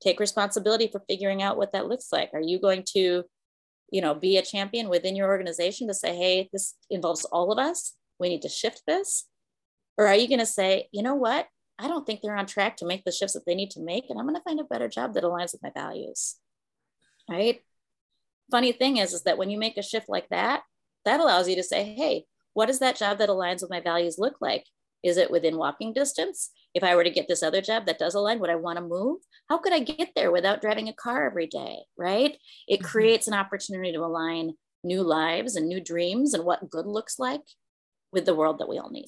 take 0.00 0.20
responsibility 0.20 0.86
for 0.86 1.02
figuring 1.08 1.42
out 1.42 1.56
what 1.56 1.72
that 1.72 1.88
looks 1.88 2.12
like. 2.12 2.30
Are 2.34 2.40
you 2.40 2.60
going 2.60 2.84
to, 2.92 3.24
you 3.90 4.00
know, 4.00 4.14
be 4.14 4.36
a 4.36 4.42
champion 4.42 4.88
within 4.88 5.16
your 5.16 5.28
organization 5.28 5.88
to 5.88 5.94
say, 5.94 6.16
hey, 6.16 6.48
this 6.52 6.74
involves 6.90 7.24
all 7.26 7.52
of 7.52 7.58
us. 7.58 7.94
We 8.18 8.28
need 8.28 8.42
to 8.42 8.48
shift 8.48 8.82
this. 8.86 9.26
Or 9.98 10.06
are 10.06 10.16
you 10.16 10.28
going 10.28 10.40
to 10.40 10.46
say, 10.46 10.88
you 10.92 11.02
know 11.02 11.14
what? 11.14 11.46
I 11.78 11.88
don't 11.88 12.06
think 12.06 12.20
they're 12.20 12.36
on 12.36 12.46
track 12.46 12.76
to 12.78 12.86
make 12.86 13.04
the 13.04 13.12
shifts 13.12 13.34
that 13.34 13.44
they 13.46 13.54
need 13.54 13.70
to 13.72 13.80
make, 13.80 14.06
and 14.08 14.18
I'm 14.18 14.26
going 14.26 14.36
to 14.36 14.42
find 14.42 14.60
a 14.60 14.64
better 14.64 14.88
job 14.88 15.14
that 15.14 15.24
aligns 15.24 15.52
with 15.52 15.62
my 15.62 15.70
values. 15.74 16.36
Right? 17.28 17.60
Funny 18.50 18.72
thing 18.72 18.96
is, 18.96 19.12
is 19.12 19.24
that 19.24 19.36
when 19.36 19.50
you 19.50 19.58
make 19.58 19.76
a 19.76 19.82
shift 19.82 20.08
like 20.08 20.28
that, 20.30 20.62
that 21.04 21.20
allows 21.20 21.48
you 21.48 21.56
to 21.56 21.62
say, 21.62 21.84
hey, 21.94 22.24
what 22.54 22.66
does 22.66 22.78
that 22.78 22.96
job 22.96 23.18
that 23.18 23.28
aligns 23.28 23.60
with 23.60 23.70
my 23.70 23.80
values 23.80 24.18
look 24.18 24.36
like? 24.40 24.64
Is 25.02 25.18
it 25.18 25.30
within 25.30 25.58
walking 25.58 25.92
distance? 25.92 26.50
If 26.76 26.84
I 26.84 26.94
were 26.94 27.04
to 27.04 27.10
get 27.10 27.26
this 27.26 27.42
other 27.42 27.62
job 27.62 27.86
that 27.86 27.98
does 27.98 28.14
align, 28.14 28.38
would 28.40 28.50
I 28.50 28.56
want 28.56 28.76
to 28.76 28.84
move? 28.84 29.20
How 29.48 29.56
could 29.56 29.72
I 29.72 29.78
get 29.78 30.10
there 30.14 30.30
without 30.30 30.60
driving 30.60 30.90
a 30.90 30.92
car 30.92 31.24
every 31.24 31.46
day? 31.46 31.78
Right? 31.96 32.36
It 32.68 32.80
mm-hmm. 32.80 32.86
creates 32.86 33.26
an 33.26 33.32
opportunity 33.32 33.92
to 33.92 34.00
align 34.00 34.52
new 34.84 35.02
lives 35.02 35.56
and 35.56 35.68
new 35.68 35.80
dreams 35.80 36.34
and 36.34 36.44
what 36.44 36.68
good 36.68 36.84
looks 36.84 37.18
like 37.18 37.40
with 38.12 38.26
the 38.26 38.34
world 38.34 38.58
that 38.58 38.68
we 38.68 38.76
all 38.76 38.90
need. 38.90 39.06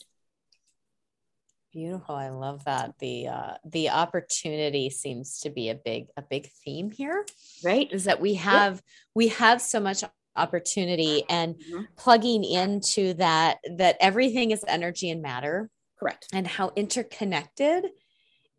Beautiful. 1.71 2.15
I 2.15 2.31
love 2.31 2.65
that. 2.65 2.95
The 3.01 3.29
uh, 3.29 3.55
the 3.67 3.91
opportunity 3.91 4.89
seems 4.89 5.41
to 5.41 5.51
be 5.51 5.69
a 5.69 5.75
big 5.75 6.07
a 6.17 6.23
big 6.23 6.49
theme 6.65 6.91
here. 6.91 7.27
Right. 7.63 7.93
Is 7.93 8.05
that 8.05 8.19
we 8.19 8.35
have 8.35 8.81
we 9.15 9.29
have 9.29 9.61
so 9.61 9.79
much 9.79 10.03
opportunity 10.35 11.25
and 11.29 11.57
mm-hmm. 11.57 11.83
plugging 11.99 12.45
into 12.45 13.13
that 13.15 13.59
that 13.77 13.99
everything 14.01 14.53
is 14.53 14.65
energy 14.67 15.11
and 15.11 15.21
matter 15.21 15.69
correct. 15.99 16.29
and 16.33 16.47
how 16.47 16.73
interconnected 16.77 17.87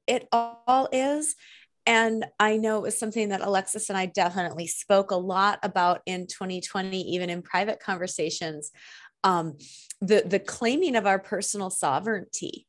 it 0.07 0.27
all 0.31 0.89
is. 0.91 1.35
And 1.85 2.25
i 2.39 2.57
know 2.57 2.77
it 2.77 2.83
was 2.83 2.99
something 2.99 3.29
that 3.29 3.41
alexis 3.41 3.89
and 3.89 3.97
i 3.97 4.05
definitely 4.05 4.67
spoke 4.67 5.11
a 5.11 5.15
lot 5.15 5.59
about 5.63 6.01
in 6.05 6.27
2020 6.27 7.01
even 7.01 7.29
in 7.29 7.41
private 7.41 7.79
conversations. 7.79 8.71
Um, 9.23 9.57
the 9.99 10.23
the 10.25 10.39
claiming 10.39 10.95
of 10.95 11.05
our 11.05 11.19
personal 11.19 11.69
sovereignty 11.69 12.67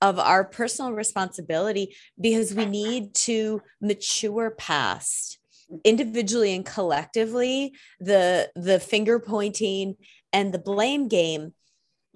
of 0.00 0.18
our 0.18 0.44
personal 0.44 0.92
responsibility 0.92 1.94
because 2.18 2.54
we 2.54 2.64
need 2.64 3.14
to 3.14 3.60
mature 3.82 4.50
past 4.50 5.38
individually 5.84 6.54
and 6.54 6.64
collectively 6.64 7.74
the 8.00 8.50
the 8.56 8.80
finger 8.80 9.18
pointing 9.18 9.96
and 10.32 10.52
the 10.52 10.58
blame 10.58 11.08
game 11.08 11.52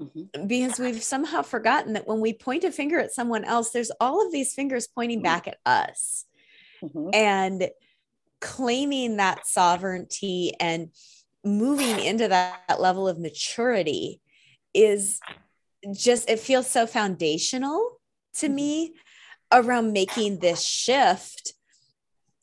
mm-hmm. 0.00 0.46
because 0.46 0.78
we've 0.78 1.02
somehow 1.02 1.42
forgotten 1.42 1.94
that 1.94 2.06
when 2.06 2.20
we 2.20 2.32
point 2.32 2.64
a 2.64 2.72
finger 2.72 2.98
at 2.98 3.12
someone 3.12 3.44
else 3.44 3.70
there's 3.70 3.92
all 4.00 4.24
of 4.24 4.32
these 4.32 4.54
fingers 4.54 4.86
pointing 4.86 5.18
mm-hmm. 5.18 5.24
back 5.24 5.48
at 5.48 5.58
us 5.64 6.24
mm-hmm. 6.82 7.10
and 7.12 7.68
claiming 8.40 9.16
that 9.16 9.46
sovereignty 9.46 10.52
and 10.60 10.90
moving 11.44 11.98
into 12.00 12.28
that, 12.28 12.62
that 12.68 12.80
level 12.80 13.08
of 13.08 13.18
maturity 13.18 14.20
is 14.72 15.20
just 15.92 16.28
it 16.28 16.40
feels 16.40 16.68
so 16.68 16.86
foundational 16.86 18.00
to 18.34 18.46
mm-hmm. 18.46 18.56
me 18.56 18.94
around 19.52 19.92
making 19.92 20.38
this 20.38 20.64
shift 20.64 21.54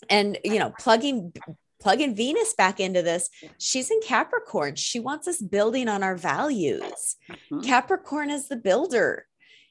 and 0.09 0.37
you 0.43 0.59
know 0.59 0.73
plugging 0.79 1.33
plugging 1.81 2.15
venus 2.15 2.53
back 2.53 2.79
into 2.79 3.01
this 3.01 3.29
she's 3.57 3.91
in 3.91 3.99
capricorn. 4.01 4.75
She 4.75 4.99
wants 4.99 5.27
us 5.27 5.41
building 5.41 5.89
on 5.89 6.03
our 6.03 6.15
values. 6.15 7.17
Mm-hmm. 7.29 7.61
capricorn 7.61 8.29
is 8.29 8.47
the 8.47 8.55
builder. 8.55 9.25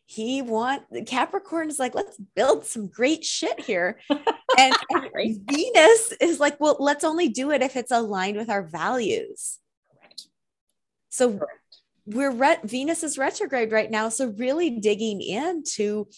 He 0.04 0.42
want 0.42 0.82
capricorn 1.06 1.70
is 1.70 1.78
like 1.78 1.94
let's 1.94 2.18
build 2.34 2.66
some 2.66 2.88
great 2.88 3.24
shit 3.24 3.60
here. 3.60 4.00
And, 4.58 4.74
and 4.90 5.40
venus 5.48 6.12
is 6.20 6.40
like 6.40 6.58
well 6.58 6.76
let's 6.80 7.04
only 7.04 7.28
do 7.28 7.52
it 7.52 7.62
if 7.62 7.76
it's 7.76 7.92
aligned 7.92 8.36
with 8.36 8.50
our 8.50 8.64
values. 8.64 9.58
So 11.08 11.38
Correct. 11.38 11.76
we're 12.04 12.32
re- 12.32 12.58
venus 12.64 13.04
is 13.04 13.16
retrograde 13.16 13.70
right 13.70 13.90
now 13.90 14.08
so 14.08 14.34
really 14.36 14.70
digging 14.70 15.22
into 15.22 16.08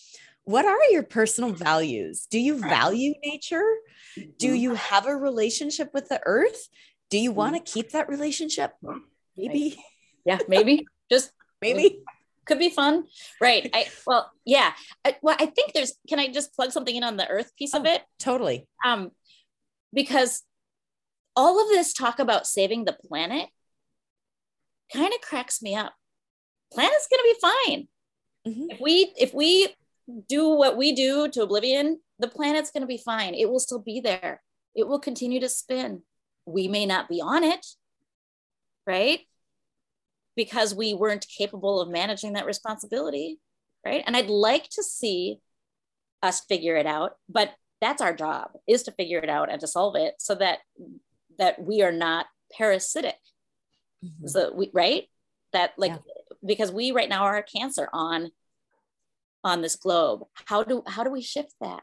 what 0.45 0.65
are 0.65 0.79
your 0.91 1.03
personal 1.03 1.53
values? 1.53 2.27
Do 2.31 2.39
you 2.39 2.59
value 2.59 3.15
nature 3.23 3.77
do 4.17 4.49
mm-hmm. 4.49 4.57
you 4.57 4.75
have 4.75 5.07
a 5.07 5.17
relationship 5.17 5.91
with 5.93 6.09
the 6.09 6.21
earth? 6.25 6.69
Do 7.11 7.19
you 7.19 7.33
want 7.33 7.55
to 7.55 7.61
mm-hmm. 7.61 7.73
keep 7.73 7.93
that 7.93 8.09
relationship? 8.09 8.73
Maybe. 9.37 9.83
Yeah, 10.25 10.39
maybe. 10.49 10.87
Just 11.11 11.33
maybe. 11.61 12.03
Could 12.45 12.59
be 12.59 12.71
fun. 12.71 13.05
Right. 13.41 13.71
I 13.73 13.87
well, 14.07 14.31
yeah. 14.45 14.73
I, 15.05 15.17
well, 15.23 15.37
I 15.39 15.47
think 15.47 15.75
there's 15.75 15.95
can 16.09 16.19
I 16.19 16.27
just 16.27 16.57
plug 16.57 16.73
something 16.73 16.97
in 16.97 17.05
on 17.05 17.17
the 17.17 17.29
earth 17.29 17.53
piece 17.57 17.73
oh, 17.73 17.79
of 17.79 17.87
it? 17.87 18.03
Totally. 18.19 18.67
Um 18.85 19.13
because 19.93 20.43
all 21.37 21.63
of 21.63 21.69
this 21.69 21.93
talk 21.93 22.19
about 22.19 22.49
saving 22.49 22.85
the 22.85 22.97
planet 23.07 23.49
kind 24.93 25.13
of 25.15 25.21
cracks 25.21 25.63
me 25.63 25.75
up. 25.75 25.95
Planet's 26.73 27.09
going 27.09 27.23
to 27.23 27.35
be 27.35 27.41
fine. 27.41 27.89
Mm-hmm. 28.47 28.71
If 28.73 28.81
we 28.81 29.13
if 29.17 29.35
we 29.35 29.75
do 30.29 30.49
what 30.49 30.77
we 30.77 30.93
do 30.93 31.29
to 31.29 31.43
oblivion 31.43 32.01
the 32.23 32.29
planet's 32.29 32.71
going 32.71 32.83
to 32.83 32.87
be 32.87 32.99
fine. 32.99 33.35
It 33.35 33.51
will 33.51 33.61
still 33.61 33.81
be 33.81 34.01
there. 34.01 34.41
It 34.75 34.89
will 34.89 34.99
continue 34.99 35.41
to 35.41 35.49
spin. 35.49 36.03
We 36.47 36.69
may 36.69 36.87
not 36.87 37.09
be 37.09 37.21
on 37.21 37.45
it, 37.45 37.67
right? 38.87 39.21
Because 40.35 40.75
we 40.75 40.95
weren't 40.95 41.27
capable 41.29 41.81
of 41.81 41.91
managing 41.91 42.33
that 42.33 42.47
responsibility, 42.47 43.39
right? 43.85 44.03
And 44.07 44.17
I'd 44.17 44.31
like 44.31 44.69
to 44.71 44.83
see 44.83 45.41
us 46.23 46.41
figure 46.41 46.77
it 46.77 46.87
out, 46.87 47.17
but 47.29 47.53
that's 47.83 48.01
our 48.01 48.15
job 48.15 48.53
is 48.67 48.85
to 48.85 48.93
figure 48.93 49.19
it 49.19 49.29
out 49.29 49.51
and 49.51 49.61
to 49.61 49.67
solve 49.67 49.97
it 49.97 50.15
so 50.19 50.37
that 50.37 50.61
that 51.39 51.61
we 51.61 51.83
are 51.83 51.93
not 51.93 52.27
parasitic 52.57 53.17
mm-hmm. 54.03 54.27
so 54.29 54.53
we 54.55 54.71
right 54.73 55.09
that 55.53 55.73
like 55.77 55.91
yeah. 55.91 55.99
because 56.47 56.71
we 56.71 56.93
right 56.93 57.09
now 57.09 57.25
are 57.25 57.39
a 57.39 57.43
cancer 57.43 57.89
on 57.93 58.31
on 59.43 59.63
this 59.63 59.75
globe 59.75 60.23
how 60.47 60.63
do 60.63 60.85
how 60.87 61.03
do 61.03 61.11
we 61.11 61.21
shift 61.21 61.53
that 61.61 61.83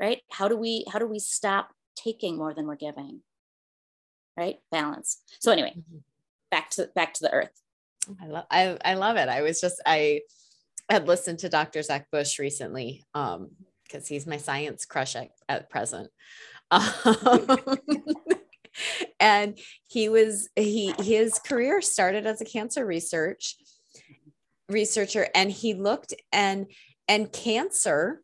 right? 0.00 0.22
How 0.30 0.48
do 0.48 0.56
we 0.56 0.84
how 0.90 0.98
do 0.98 1.06
we 1.06 1.18
stop 1.18 1.70
taking 1.96 2.36
more 2.36 2.54
than 2.54 2.66
we're 2.66 2.76
giving? 2.76 3.20
Right? 4.36 4.56
Balance. 4.70 5.22
So 5.40 5.52
anyway 5.52 5.74
mm-hmm. 5.76 5.98
back 6.50 6.70
to 6.70 6.90
back 6.94 7.14
to 7.14 7.22
the 7.22 7.32
earth. 7.32 7.60
I 8.22 8.26
love 8.26 8.44
I, 8.50 8.78
I 8.84 8.94
love 8.94 9.16
it. 9.16 9.28
I 9.28 9.42
was 9.42 9.60
just 9.60 9.80
i 9.86 10.20
had 10.90 11.06
listened 11.06 11.38
to 11.40 11.50
dr 11.50 11.82
zach 11.82 12.10
bush 12.10 12.38
recently 12.38 13.04
um 13.12 13.50
because 13.88 14.06
he's 14.06 14.26
my 14.26 14.36
science 14.36 14.84
crush 14.84 15.16
at, 15.16 15.30
at 15.48 15.70
present. 15.70 16.10
Um, 16.70 17.46
and 19.20 19.58
he 19.86 20.08
was 20.08 20.48
he 20.54 20.92
his 20.98 21.38
career 21.38 21.80
started 21.80 22.26
as 22.26 22.40
a 22.40 22.44
cancer 22.44 22.84
research 22.84 23.56
researcher 24.68 25.28
and 25.34 25.50
he 25.50 25.74
looked 25.74 26.14
and 26.32 26.66
and 27.08 27.32
cancer 27.32 28.20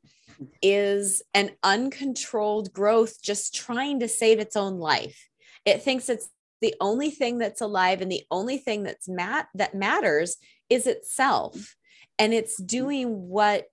is 0.63 1.23
an 1.35 1.51
uncontrolled 1.63 2.73
growth 2.73 3.23
just 3.23 3.55
trying 3.55 4.01
to 4.01 4.09
save 4.09 4.39
its 4.39 4.57
own 4.57 4.79
life. 4.79 5.29
It 5.65 5.83
thinks 5.83 6.09
it's 6.09 6.29
the 6.61 6.75
only 6.81 7.11
thing 7.11 7.39
that's 7.39 7.61
alive 7.61 8.01
and 8.01 8.11
the 8.11 8.25
only 8.31 8.59
thing 8.59 8.83
that's 8.83 9.09
mat 9.09 9.49
that 9.55 9.75
matters 9.75 10.37
is 10.71 10.87
itself. 10.87 11.77
And 12.19 12.33
it's 12.33 12.61
doing 12.61 13.29
what 13.29 13.67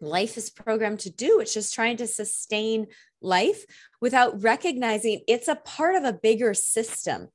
life 0.00 0.36
is 0.36 0.50
programmed 0.50 1.00
to 1.00 1.10
do 1.10 1.40
it's 1.40 1.54
just 1.54 1.72
trying 1.72 1.96
to 1.96 2.06
sustain 2.06 2.86
life 3.22 3.64
without 4.00 4.42
recognizing 4.42 5.22
it's 5.26 5.48
a 5.48 5.56
part 5.56 5.94
of 5.94 6.04
a 6.04 6.12
bigger 6.12 6.54
system. 6.54 7.28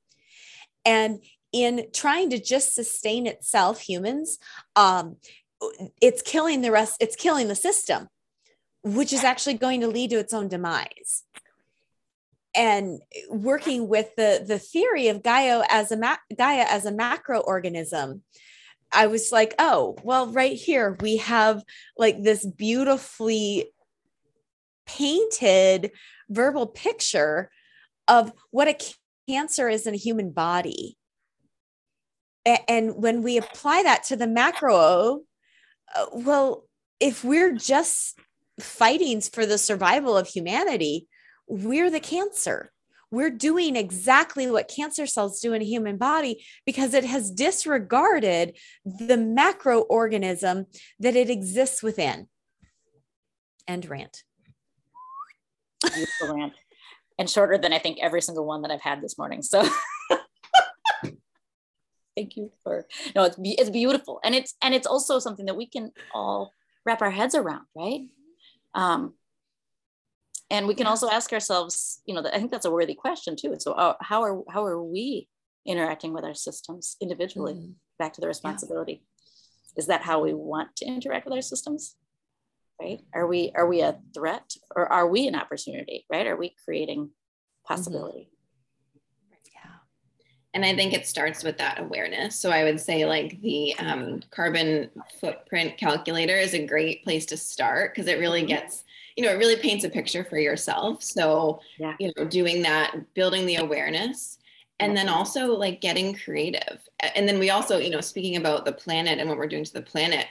And 0.84 1.22
in 1.52 1.88
trying 1.92 2.30
to 2.30 2.40
just 2.40 2.74
sustain 2.74 3.26
itself, 3.26 3.80
humans, 3.80 4.38
um, 4.76 5.16
it's 6.00 6.22
killing 6.22 6.60
the 6.60 6.70
rest, 6.70 6.96
it's 7.00 7.16
killing 7.16 7.48
the 7.48 7.54
system, 7.54 8.08
which 8.82 9.12
is 9.12 9.24
actually 9.24 9.54
going 9.54 9.80
to 9.80 9.88
lead 9.88 10.10
to 10.10 10.18
its 10.18 10.32
own 10.32 10.48
demise. 10.48 11.24
And 12.54 13.00
working 13.28 13.88
with 13.88 14.14
the, 14.16 14.44
the 14.46 14.58
theory 14.58 15.08
of 15.08 15.22
Gaia 15.22 15.62
as 15.68 15.92
a 15.92 15.96
ma- 15.96 16.16
Gaia 16.36 16.66
as 16.68 16.84
a 16.84 16.92
macro 16.92 17.38
organism, 17.38 18.22
I 18.92 19.06
was 19.06 19.30
like, 19.30 19.54
oh, 19.58 19.96
well, 20.02 20.26
right 20.26 20.56
here 20.56 20.96
we 21.00 21.18
have 21.18 21.62
like 21.96 22.22
this 22.22 22.44
beautifully 22.44 23.72
painted 24.86 25.92
verbal 26.28 26.66
picture 26.66 27.50
of 28.08 28.32
what 28.50 28.66
a 28.66 28.76
cancer 29.28 29.68
is 29.68 29.86
in 29.86 29.94
a 29.94 29.98
human 29.98 30.32
body. 30.32 30.96
And 32.44 32.96
when 32.96 33.22
we 33.22 33.36
apply 33.36 33.82
that 33.84 34.04
to 34.04 34.16
the 34.16 34.26
macro, 34.26 35.20
uh, 35.94 36.06
well, 36.12 36.64
if 36.98 37.22
we're 37.22 37.52
just 37.52 38.18
fighting 38.60 39.20
for 39.20 39.46
the 39.46 39.58
survival 39.58 40.16
of 40.16 40.28
humanity, 40.28 41.06
we're 41.48 41.90
the 41.90 42.00
cancer. 42.00 42.72
We're 43.12 43.30
doing 43.30 43.74
exactly 43.74 44.48
what 44.48 44.68
cancer 44.74 45.04
cells 45.06 45.40
do 45.40 45.52
in 45.52 45.62
a 45.62 45.64
human 45.64 45.96
body 45.96 46.44
because 46.64 46.94
it 46.94 47.04
has 47.04 47.30
disregarded 47.30 48.56
the 48.84 49.16
macro 49.16 49.80
organism 49.80 50.66
that 51.00 51.16
it 51.16 51.28
exists 51.28 51.82
within. 51.82 52.28
End 53.66 53.88
rant 53.88 54.22
beautiful 55.88 56.34
rant 56.34 56.52
and 57.18 57.28
shorter 57.28 57.58
than 57.58 57.72
I 57.72 57.78
think 57.78 57.98
every 58.00 58.22
single 58.22 58.46
one 58.46 58.62
that 58.62 58.70
I've 58.70 58.80
had 58.80 59.02
this 59.02 59.18
morning. 59.18 59.42
So 59.42 59.62
thank 62.16 62.36
you 62.36 62.50
for 62.62 62.86
no, 63.14 63.24
it's 63.24 63.36
it's 63.38 63.70
beautiful 63.70 64.20
and 64.24 64.34
it's 64.34 64.54
and 64.62 64.74
it's 64.74 64.86
also 64.86 65.18
something 65.18 65.46
that 65.46 65.56
we 65.56 65.66
can 65.66 65.92
all 66.12 66.52
wrap 66.84 67.02
our 67.02 67.10
heads 67.10 67.34
around, 67.34 67.66
right? 67.74 68.02
Um, 68.74 69.14
and 70.50 70.66
we 70.66 70.74
can 70.74 70.86
also 70.86 71.08
ask 71.08 71.32
ourselves, 71.32 72.02
you 72.06 72.14
know, 72.14 72.24
I 72.26 72.38
think 72.38 72.50
that's 72.50 72.66
a 72.66 72.70
worthy 72.70 72.94
question 72.94 73.36
too. 73.36 73.54
So 73.58 73.72
uh, 73.72 73.94
how 74.00 74.22
are 74.22 74.42
how 74.50 74.64
are 74.64 74.82
we 74.82 75.28
interacting 75.64 76.12
with 76.12 76.24
our 76.24 76.34
systems 76.34 76.96
individually? 77.00 77.54
Mm-hmm. 77.54 77.72
Back 77.98 78.14
to 78.14 78.20
the 78.20 78.26
responsibility. 78.26 79.02
Yeah. 79.02 79.80
Is 79.80 79.86
that 79.86 80.02
how 80.02 80.20
we 80.20 80.34
want 80.34 80.74
to 80.76 80.86
interact 80.86 81.26
with 81.26 81.34
our 81.34 81.42
systems? 81.42 81.96
right 82.80 83.00
are 83.14 83.26
we 83.26 83.52
are 83.54 83.66
we 83.66 83.80
a 83.80 83.98
threat 84.14 84.54
or 84.74 84.90
are 84.90 85.06
we 85.06 85.26
an 85.26 85.34
opportunity 85.34 86.06
right 86.10 86.26
are 86.26 86.36
we 86.36 86.54
creating 86.64 87.10
possibility 87.66 88.20
mm-hmm. 88.20 88.39
Yeah 90.50 90.54
and 90.54 90.64
i 90.64 90.74
think 90.74 90.92
it 90.92 91.06
starts 91.06 91.44
with 91.44 91.56
that 91.58 91.78
awareness 91.80 92.36
so 92.36 92.50
i 92.50 92.64
would 92.64 92.80
say 92.80 93.04
like 93.04 93.40
the 93.42 93.74
um, 93.78 94.20
carbon 94.30 94.90
footprint 95.20 95.76
calculator 95.76 96.36
is 96.36 96.54
a 96.54 96.66
great 96.66 97.02
place 97.04 97.26
to 97.26 97.36
start 97.36 97.94
because 97.94 98.08
it 98.08 98.18
really 98.18 98.40
mm-hmm. 98.40 98.48
gets 98.48 98.84
you 99.16 99.24
know 99.24 99.30
it 99.30 99.38
really 99.38 99.56
paints 99.56 99.84
a 99.84 99.90
picture 99.90 100.24
for 100.24 100.38
yourself 100.38 101.02
so 101.02 101.60
yeah. 101.78 101.94
you 101.98 102.12
know 102.16 102.24
doing 102.24 102.62
that 102.62 102.94
building 103.14 103.46
the 103.46 103.56
awareness 103.56 104.38
and 104.78 104.96
then 104.96 105.10
also 105.10 105.54
like 105.54 105.80
getting 105.82 106.14
creative 106.14 106.80
and 107.14 107.28
then 107.28 107.38
we 107.38 107.50
also 107.50 107.78
you 107.78 107.90
know 107.90 108.00
speaking 108.00 108.36
about 108.36 108.64
the 108.64 108.72
planet 108.72 109.18
and 109.18 109.28
what 109.28 109.36
we're 109.38 109.46
doing 109.46 109.64
to 109.64 109.72
the 109.72 109.82
planet 109.82 110.26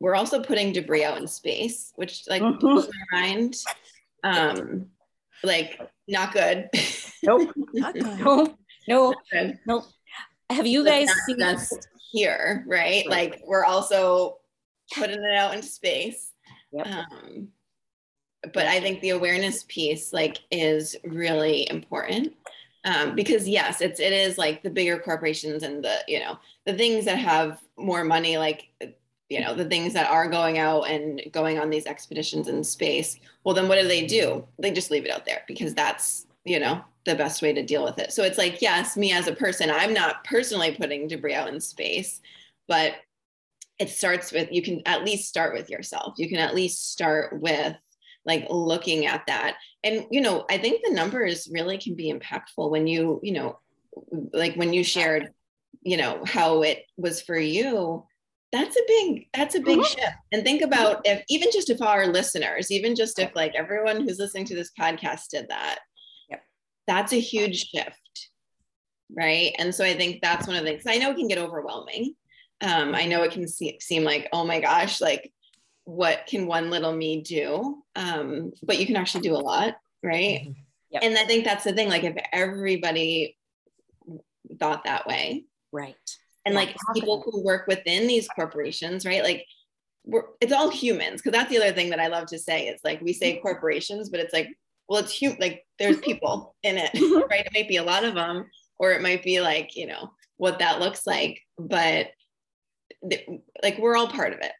we're 0.00 0.14
also 0.14 0.42
putting 0.42 0.72
debris 0.72 1.04
out 1.04 1.18
in 1.18 1.26
space, 1.26 1.92
which 1.96 2.24
like 2.28 2.42
mm-hmm. 2.42 2.58
blows 2.58 2.88
my 3.10 3.20
mind. 3.20 3.56
Um, 4.22 4.86
like 5.42 5.80
not 6.06 6.32
good. 6.32 6.70
Nope. 7.22 7.52
not 7.72 7.94
good. 7.94 8.54
No, 8.88 9.14
no. 9.66 9.84
Have 10.50 10.66
you 10.66 10.84
guys 10.84 11.08
seen 11.26 11.38
just 11.38 11.88
here, 12.10 12.64
right? 12.66 13.06
Like 13.06 13.42
we're 13.46 13.64
also 13.64 14.38
putting 14.94 15.22
it 15.22 15.34
out 15.36 15.54
into 15.54 15.66
space. 15.66 16.32
Yep. 16.72 16.86
Um, 16.86 17.48
but 18.54 18.66
I 18.66 18.80
think 18.80 19.00
the 19.00 19.10
awareness 19.10 19.64
piece 19.68 20.12
like 20.12 20.38
is 20.50 20.96
really 21.04 21.68
important. 21.68 22.34
Um, 22.84 23.14
because 23.14 23.48
yes, 23.48 23.80
it's 23.80 24.00
it 24.00 24.12
is 24.12 24.38
like 24.38 24.62
the 24.62 24.70
bigger 24.70 24.98
corporations 24.98 25.62
and 25.62 25.84
the 25.84 25.98
you 26.06 26.20
know 26.20 26.38
the 26.64 26.74
things 26.74 27.04
that 27.04 27.18
have 27.18 27.60
more 27.76 28.04
money, 28.04 28.38
like 28.38 28.68
you 29.28 29.40
know 29.40 29.54
the 29.54 29.64
things 29.64 29.92
that 29.92 30.10
are 30.10 30.28
going 30.28 30.58
out 30.58 30.82
and 30.82 31.22
going 31.32 31.58
on 31.58 31.70
these 31.70 31.86
expeditions 31.86 32.48
in 32.48 32.64
space 32.64 33.18
well 33.44 33.54
then 33.54 33.68
what 33.68 33.80
do 33.80 33.86
they 33.86 34.06
do 34.06 34.44
they 34.58 34.70
just 34.70 34.90
leave 34.90 35.04
it 35.04 35.10
out 35.10 35.26
there 35.26 35.42
because 35.46 35.74
that's 35.74 36.26
you 36.44 36.58
know 36.58 36.82
the 37.08 37.14
best 37.14 37.42
way 37.42 37.52
to 37.52 37.64
deal 37.64 37.82
with 37.82 37.98
it 37.98 38.12
so 38.12 38.22
it's 38.22 38.38
like 38.38 38.60
yes 38.60 38.96
me 38.96 39.12
as 39.12 39.26
a 39.26 39.34
person 39.34 39.70
i'm 39.70 39.94
not 39.94 40.22
personally 40.24 40.76
putting 40.78 41.08
debris 41.08 41.34
out 41.34 41.48
in 41.48 41.60
space 41.60 42.20
but 42.68 42.94
it 43.78 43.88
starts 43.88 44.30
with 44.30 44.48
you 44.52 44.62
can 44.62 44.82
at 44.86 45.04
least 45.04 45.28
start 45.28 45.54
with 45.54 45.70
yourself 45.70 46.14
you 46.18 46.28
can 46.28 46.38
at 46.38 46.54
least 46.54 46.92
start 46.92 47.40
with 47.40 47.74
like 48.26 48.46
looking 48.50 49.06
at 49.06 49.26
that 49.26 49.56
and 49.84 50.06
you 50.10 50.20
know 50.20 50.44
i 50.50 50.58
think 50.58 50.82
the 50.84 50.92
numbers 50.92 51.48
really 51.50 51.78
can 51.78 51.94
be 51.94 52.12
impactful 52.12 52.70
when 52.70 52.86
you 52.86 53.20
you 53.22 53.32
know 53.32 53.58
like 54.32 54.54
when 54.54 54.72
you 54.72 54.84
shared 54.84 55.32
you 55.82 55.96
know 55.96 56.22
how 56.26 56.62
it 56.62 56.84
was 56.96 57.22
for 57.22 57.38
you 57.38 58.04
that's 58.52 58.76
a 58.76 58.82
big 58.86 59.26
that's 59.34 59.54
a 59.54 59.60
big 59.60 59.78
mm-hmm. 59.78 60.00
shift 60.00 60.16
and 60.32 60.42
think 60.42 60.62
about 60.62 61.00
if 61.04 61.22
even 61.28 61.48
just 61.52 61.68
if 61.70 61.82
our 61.82 62.06
listeners 62.06 62.70
even 62.70 62.94
just 62.94 63.18
if 63.18 63.34
like 63.34 63.54
everyone 63.54 64.00
who's 64.00 64.18
listening 64.18 64.46
to 64.46 64.54
this 64.54 64.70
podcast 64.78 65.28
did 65.30 65.46
that. 65.48 65.80
That's 66.88 67.12
a 67.12 67.20
huge 67.20 67.68
shift 67.70 68.00
right? 69.16 69.54
And 69.58 69.74
so 69.74 69.84
i 69.84 69.94
think 69.94 70.20
that's 70.20 70.46
one 70.46 70.56
of 70.56 70.64
the 70.64 70.70
things 70.70 70.84
i 70.86 70.98
know 70.98 71.10
it 71.10 71.16
can 71.16 71.28
get 71.28 71.38
overwhelming. 71.38 72.14
Um, 72.60 72.94
i 72.94 73.06
know 73.06 73.22
it 73.22 73.32
can 73.32 73.46
see, 73.46 73.78
seem 73.80 74.04
like 74.04 74.28
oh 74.32 74.44
my 74.44 74.60
gosh 74.60 75.00
like 75.00 75.32
what 75.84 76.26
can 76.26 76.46
one 76.46 76.68
little 76.68 76.94
me 76.94 77.22
do? 77.22 77.82
Um, 77.96 78.52
but 78.62 78.78
you 78.78 78.84
can 78.84 78.96
actually 78.96 79.22
do 79.22 79.34
a 79.34 79.38
lot 79.38 79.76
right? 80.02 80.40
Mm-hmm. 80.42 80.52
yep. 80.90 81.02
and 81.02 81.18
i 81.18 81.24
think 81.24 81.44
that's 81.44 81.64
the 81.64 81.72
thing 81.72 81.88
like 81.88 82.04
if 82.04 82.16
everybody 82.32 83.36
thought 84.58 84.84
that 84.84 85.06
way. 85.06 85.44
Right. 85.72 85.94
And 86.46 86.54
like 86.54 86.74
people 86.94 87.22
who 87.22 87.44
work 87.44 87.66
within 87.66 88.06
these 88.06 88.28
corporations 88.28 89.04
right? 89.04 89.22
Like 89.22 89.44
we're, 90.04 90.24
it's 90.40 90.52
all 90.52 90.70
humans 90.70 91.20
because 91.20 91.32
that's 91.32 91.50
the 91.50 91.58
other 91.58 91.72
thing 91.72 91.90
that 91.90 92.00
i 92.00 92.08
love 92.08 92.26
to 92.28 92.38
say. 92.38 92.68
It's 92.68 92.84
like 92.84 93.00
we 93.00 93.12
say 93.12 93.38
corporations 93.40 94.08
but 94.10 94.20
it's 94.20 94.32
like 94.32 94.48
well 94.88 95.00
it's 95.00 95.12
human 95.12 95.38
like 95.40 95.64
there's 95.78 95.98
people 96.00 96.54
in 96.62 96.76
it 96.78 96.90
right 97.30 97.46
it 97.46 97.54
might 97.54 97.68
be 97.68 97.76
a 97.76 97.82
lot 97.82 98.04
of 98.04 98.14
them 98.14 98.46
or 98.78 98.92
it 98.92 99.02
might 99.02 99.22
be 99.22 99.40
like 99.40 99.76
you 99.76 99.86
know 99.86 100.10
what 100.36 100.58
that 100.58 100.80
looks 100.80 101.06
like 101.06 101.40
but 101.58 102.08
th- 103.08 103.28
like 103.62 103.78
we're 103.78 103.96
all 103.96 104.08
part 104.08 104.32
of 104.32 104.40
it 104.40 104.52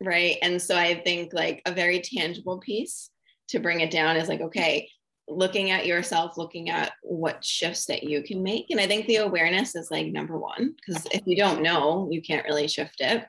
right 0.00 0.36
and 0.42 0.60
so 0.60 0.76
i 0.76 0.94
think 0.94 1.32
like 1.32 1.62
a 1.66 1.72
very 1.72 2.00
tangible 2.00 2.58
piece 2.58 3.10
to 3.48 3.58
bring 3.58 3.80
it 3.80 3.90
down 3.90 4.16
is 4.16 4.28
like 4.28 4.40
okay 4.40 4.88
looking 5.28 5.70
at 5.70 5.86
yourself, 5.86 6.36
looking 6.36 6.70
at 6.70 6.92
what 7.02 7.44
shifts 7.44 7.86
that 7.86 8.04
you 8.04 8.22
can 8.22 8.42
make. 8.42 8.66
And 8.70 8.80
I 8.80 8.86
think 8.86 9.06
the 9.06 9.16
awareness 9.16 9.74
is 9.74 9.90
like 9.90 10.06
number 10.06 10.38
one, 10.38 10.74
because 10.76 11.06
if 11.12 11.22
you 11.26 11.36
don't 11.36 11.62
know, 11.62 12.08
you 12.10 12.22
can't 12.22 12.46
really 12.46 12.68
shift 12.68 13.00
it. 13.00 13.24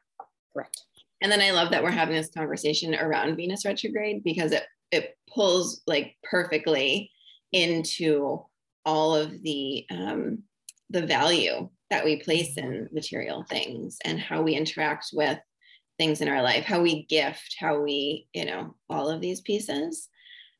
Correct. 0.54 0.84
And 1.22 1.32
then 1.32 1.42
I 1.42 1.52
love 1.52 1.72
that 1.72 1.84
we're 1.84 1.90
having 1.90 2.16
this 2.16 2.30
conversation 2.30 2.94
around 2.94 3.36
Venus 3.36 3.66
retrograde 3.66 4.24
because 4.24 4.52
it 4.52 4.64
it 4.92 5.18
pulls 5.34 5.82
like 5.88 6.16
perfectly 6.24 7.12
into 7.52 8.44
all 8.86 9.16
of 9.16 9.42
the 9.44 9.86
um, 9.90 10.44
the 10.90 11.06
value 11.06 11.70
that 11.90 12.06
we 12.06 12.18
place 12.18 12.58
in 12.58 12.90
material 12.92 13.44
things 13.50 13.98
and 14.04 14.20
how 14.20 14.42
we 14.42 14.56
interact 14.56 15.08
with 15.14 15.40
things 15.98 16.22
in 16.22 16.28
our 16.28 16.42
life, 16.42 16.64
how 16.64 16.82
we 16.82 17.06
gift, 17.06 17.56
how 17.60 17.80
we, 17.80 18.28
you 18.34 18.46
know, 18.46 18.76
all 18.90 19.10
of 19.10 19.22
these 19.22 19.42
pieces. 19.42 20.10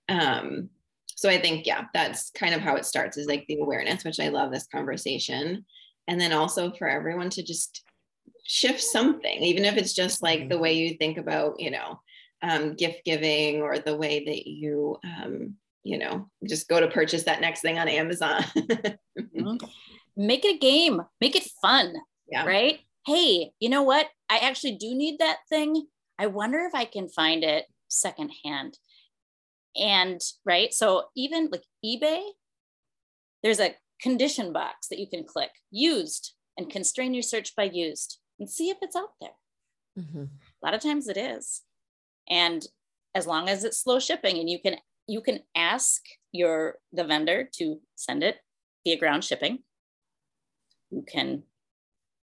Um, 0.10 0.70
so 1.16 1.30
I 1.30 1.40
think, 1.40 1.66
yeah, 1.66 1.86
that's 1.94 2.32
kind 2.32 2.54
of 2.54 2.62
how 2.62 2.76
it 2.76 2.86
starts 2.86 3.18
is 3.18 3.28
like 3.28 3.46
the 3.48 3.60
awareness, 3.60 4.04
which 4.04 4.20
I 4.20 4.30
love 4.30 4.52
this 4.52 4.68
conversation. 4.68 5.66
And 6.08 6.20
then 6.20 6.32
also 6.32 6.72
for 6.72 6.88
everyone 6.88 7.30
to 7.32 7.44
just 7.44 7.84
shift 8.44 8.82
something, 8.82 9.42
even 9.44 9.66
if 9.66 9.78
it's 9.78 9.94
just 9.94 10.24
like 10.24 10.42
mm-hmm. 10.42 10.50
the 10.50 10.58
way 10.58 10.74
you 10.74 10.96
think 10.98 11.18
about, 11.18 11.60
you 11.60 11.72
know, 11.72 12.00
um, 12.42 12.76
gift 12.76 13.04
giving 13.06 13.62
or 13.62 13.80
the 13.80 13.96
way 13.96 14.24
that 14.26 14.48
you, 14.48 14.98
um, 15.04 15.56
you 15.84 15.98
know, 15.98 16.30
just 16.46 16.68
go 16.68 16.80
to 16.80 16.88
purchase 16.88 17.24
that 17.24 17.42
next 17.42 17.62
thing 17.62 17.80
on 17.80 17.88
Amazon. 17.88 18.42
mm-hmm. 18.58 19.58
Make 20.16 20.46
it 20.46 20.56
a 20.56 20.60
game, 20.60 21.02
make 21.22 21.36
it 21.36 21.48
fun. 21.62 21.94
Yeah. 22.30 22.46
Right. 22.46 22.80
Hey, 23.06 23.52
you 23.60 23.70
know 23.70 23.84
what? 23.84 24.08
I 24.30 24.38
actually 24.40 24.76
do 24.76 24.94
need 24.94 25.20
that 25.20 25.38
thing. 25.50 25.88
I 26.20 26.28
wonder 26.28 26.60
if 26.60 26.76
I 26.76 26.86
can 26.86 27.08
find 27.08 27.44
it 27.44 27.66
secondhand. 27.88 28.78
And 29.76 30.20
right. 30.44 30.74
So 30.74 31.06
even 31.16 31.50
like 31.52 31.64
eBay, 31.86 32.22
there's 33.44 33.60
a 33.60 33.76
condition 34.02 34.52
box 34.52 34.88
that 34.90 35.00
you 35.00 35.08
can 35.08 35.24
click 35.24 35.52
used 35.72 36.34
and 36.58 36.70
constrain 36.70 37.14
your 37.14 37.24
search 37.24 37.56
by 37.56 37.64
used 37.64 38.20
and 38.40 38.50
see 38.50 38.70
if 38.70 38.78
it's 38.82 38.96
out 38.96 39.14
there. 39.22 39.30
Mm-hmm. 39.98 40.24
A 40.24 40.66
lot 40.66 40.74
of 40.74 40.82
times 40.82 41.08
it 41.08 41.18
is. 41.18 41.62
And 42.30 42.66
as 43.16 43.26
long 43.26 43.50
as 43.50 43.64
it's 43.64 43.82
slow 43.82 44.00
shipping 44.00 44.38
and 44.38 44.50
you 44.50 44.60
can 44.60 44.78
you 45.08 45.22
can 45.22 45.40
ask 45.56 46.02
your 46.32 46.76
the 46.92 47.04
vendor 47.04 47.50
to 47.54 47.80
send 47.96 48.24
it 48.24 48.38
via 48.86 48.98
ground 48.98 49.24
shipping. 49.24 49.60
You 50.92 51.04
can 51.08 51.44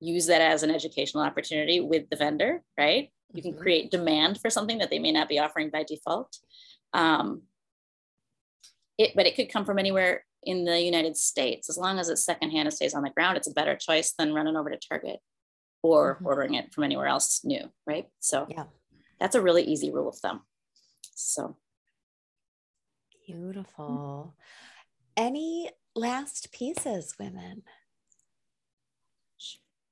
use 0.01 0.27
that 0.27 0.41
as 0.41 0.63
an 0.63 0.71
educational 0.71 1.25
opportunity 1.25 1.81
with 1.81 2.09
the 2.11 2.17
vendor, 2.17 2.63
right? 2.79 3.11
You 3.33 3.43
can 3.43 3.53
mm-hmm. 3.53 3.63
create 3.63 3.91
demand 3.91 4.41
for 4.41 4.51
something 4.51 4.79
that 4.79 4.91
they 4.91 4.99
may 4.99 5.13
not 5.13 5.29
be 5.29 5.39
offering 5.39 5.71
by 5.71 5.83
default. 5.83 6.37
Um, 6.93 7.43
it, 8.99 9.13
but 9.17 9.27
it 9.27 9.35
could 9.35 9.51
come 9.51 9.65
from 9.65 9.79
anywhere 9.79 10.25
in 10.45 10.65
the 10.65 10.81
United 10.81 11.17
States. 11.17 11.69
As 11.69 11.77
long 11.77 11.99
as 11.99 12.09
it's 12.09 12.25
secondhand, 12.25 12.69
and 12.69 12.75
stays 12.75 12.95
on 12.95 13.03
the 13.03 13.11
ground, 13.11 13.37
it's 13.37 13.49
a 13.49 13.53
better 13.53 13.77
choice 13.77 14.13
than 14.17 14.35
running 14.35 14.57
over 14.57 14.71
to 14.71 14.79
Target 14.79 15.19
or 15.83 16.17
mm-hmm. 16.17 16.27
ordering 16.27 16.55
it 16.55 16.73
from 16.73 16.85
anywhere 16.85 17.07
else 17.07 17.41
new, 17.45 17.71
right? 17.87 18.07
So 18.21 18.47
yeah, 18.49 18.65
that's 19.19 19.35
a 19.35 19.43
really 19.43 19.63
easy 19.63 19.93
rule 19.93 20.09
of 20.09 20.17
thumb. 20.17 20.43
So 21.15 21.57
beautiful. 23.27 24.35
Any 25.17 25.71
last 25.95 26.53
pieces, 26.53 27.15
women? 27.19 27.63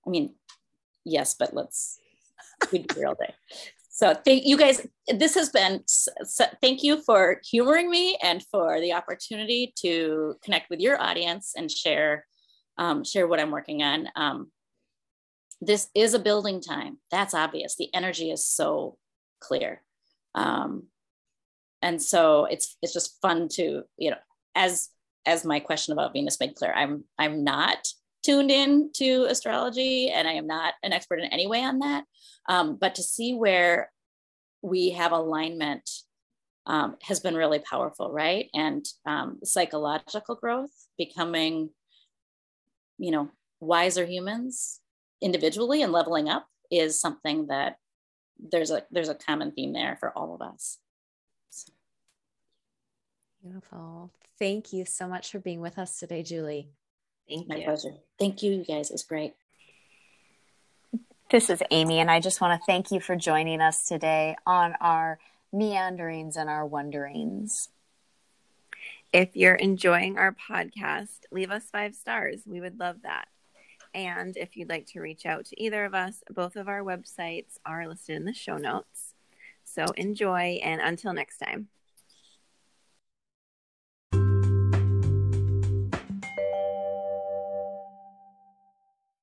I 0.07 0.11
mean, 0.11 0.35
yes, 1.05 1.35
but 1.39 1.55
let's 1.55 1.99
we 2.73 2.81
do 2.81 3.01
real 3.01 3.15
day. 3.15 3.35
So 3.95 4.15
thank 4.15 4.47
you 4.47 4.57
guys. 4.57 4.87
This 5.07 5.35
has 5.35 5.51
been, 5.51 5.83
so 5.87 6.47
thank 6.61 6.83
you 6.83 7.03
for 7.03 7.41
humoring 7.49 7.91
me 7.91 8.17
and 8.23 8.43
for 8.51 8.81
the 8.81 8.95
opportunity 8.95 9.73
to 9.81 10.37
connect 10.43 10.71
with 10.71 10.81
your 10.81 11.01
audience 11.01 11.53
and 11.57 11.71
share, 11.71 12.27
um, 12.79 13.05
share 13.05 13.29
what 13.29 13.39
I'm 13.39 13.51
working 13.51 13.83
on. 13.83 14.09
Um, 14.17 14.51
this 15.61 15.89
is 15.95 16.15
a 16.15 16.19
building 16.19 16.61
time. 16.61 16.99
That's 17.11 17.35
obvious. 17.35 17.77
The 17.77 17.95
energy 17.95 18.31
is 18.31 18.47
so 18.47 18.97
clear. 19.47 19.83
Um, 20.35 20.85
and 21.83 22.01
so 22.01 22.47
it's, 22.47 22.77
it's 22.83 22.93
just 22.93 23.21
fun 23.21 23.49
to, 23.57 23.83
you 23.99 24.11
know, 24.11 24.23
as, 24.55 24.89
as 25.27 25.45
my 25.45 25.61
question 25.61 25.93
about 25.93 26.13
Venus 26.13 26.41
made 26.41 26.55
clear, 26.55 26.73
I'm, 26.73 27.05
I'm 27.19 27.45
not 27.45 27.89
tuned 28.23 28.51
in 28.51 28.91
to 28.95 29.27
astrology 29.29 30.11
and 30.11 30.29
I 30.29 30.33
am 30.33 30.47
not 30.47 30.75
an 30.83 30.93
expert 30.93 31.19
in 31.21 31.33
any 31.33 31.47
way 31.47 31.63
on 31.63 31.81
that. 31.81 32.05
Um, 32.49 32.79
but 32.81 32.95
to 32.97 33.03
see 33.03 33.35
where 33.35 33.91
we 34.63 34.91
have 34.91 35.13
alignment 35.13 35.89
um, 36.67 36.97
has 37.03 37.19
been 37.21 37.35
really 37.35 37.59
powerful, 37.59 38.13
right? 38.13 38.49
And 38.55 38.87
um, 39.05 39.41
psychological 39.43 40.37
growth, 40.37 40.71
becoming, 40.97 41.71
you 42.99 43.11
know, 43.11 43.31
wiser 43.61 44.07
humans 44.07 44.81
individually 45.21 45.83
and 45.83 45.93
leveling 45.93 46.29
up 46.29 46.47
is 46.71 47.01
something 47.01 47.49
that 47.49 47.77
there's 48.51 48.71
a 48.71 48.83
there's 48.91 49.09
a 49.09 49.15
common 49.15 49.53
theme 49.53 49.73
there 49.73 49.97
for 49.99 50.11
all 50.11 50.35
of 50.35 50.43
us. 50.43 50.79
So. 51.51 51.73
Beautiful. 53.43 54.11
Thank 54.39 54.73
you 54.73 54.85
so 54.85 55.07
much 55.07 55.31
for 55.31 55.39
being 55.39 55.61
with 55.61 55.79
us 55.79 55.99
today, 55.99 56.23
Julie. 56.23 56.69
Thank 57.29 57.49
My 57.49 57.57
you. 57.57 57.65
pleasure. 57.65 57.95
Thank 58.19 58.43
you, 58.43 58.53
you 58.53 58.65
guys. 58.65 58.91
It's 58.91 59.05
great. 59.05 59.35
This 61.31 61.49
is 61.49 61.63
Amy, 61.71 61.99
and 61.99 62.11
I 62.11 62.21
just 62.21 62.41
want 62.41 62.61
to 62.61 62.67
thank 62.67 62.91
you 62.91 63.01
for 63.01 63.17
joining 63.17 63.61
us 63.61 63.87
today 63.87 64.37
on 64.47 64.75
our 64.81 65.19
meanderings 65.53 66.37
and 66.37 66.51
our 66.51 66.67
wonderings. 66.67 67.69
If 69.13 69.35
you're 69.35 69.55
enjoying 69.55 70.19
our 70.19 70.35
podcast, 70.35 71.21
leave 71.31 71.51
us 71.51 71.65
five 71.71 71.95
stars. 71.95 72.43
We 72.47 72.61
would 72.61 72.79
love 72.79 72.97
that. 73.03 73.29
And 73.95 74.37
if 74.37 74.57
you'd 74.57 74.69
like 74.69 74.87
to 74.87 75.01
reach 75.01 75.27
out 75.27 75.45
to 75.47 75.63
either 75.63 75.85
of 75.85 75.95
us, 75.95 76.23
both 76.31 76.57
of 76.57 76.69
our 76.69 76.81
websites 76.81 77.59
are 77.67 77.87
listed 77.87 78.17
in 78.17 78.25
the 78.25 78.33
show 78.33 78.57
notes. 78.57 79.15
So 79.65 79.87
enjoy, 79.97 80.61
and 80.63 80.81
until 80.81 81.13
next 81.13 81.39
time. 81.39 81.69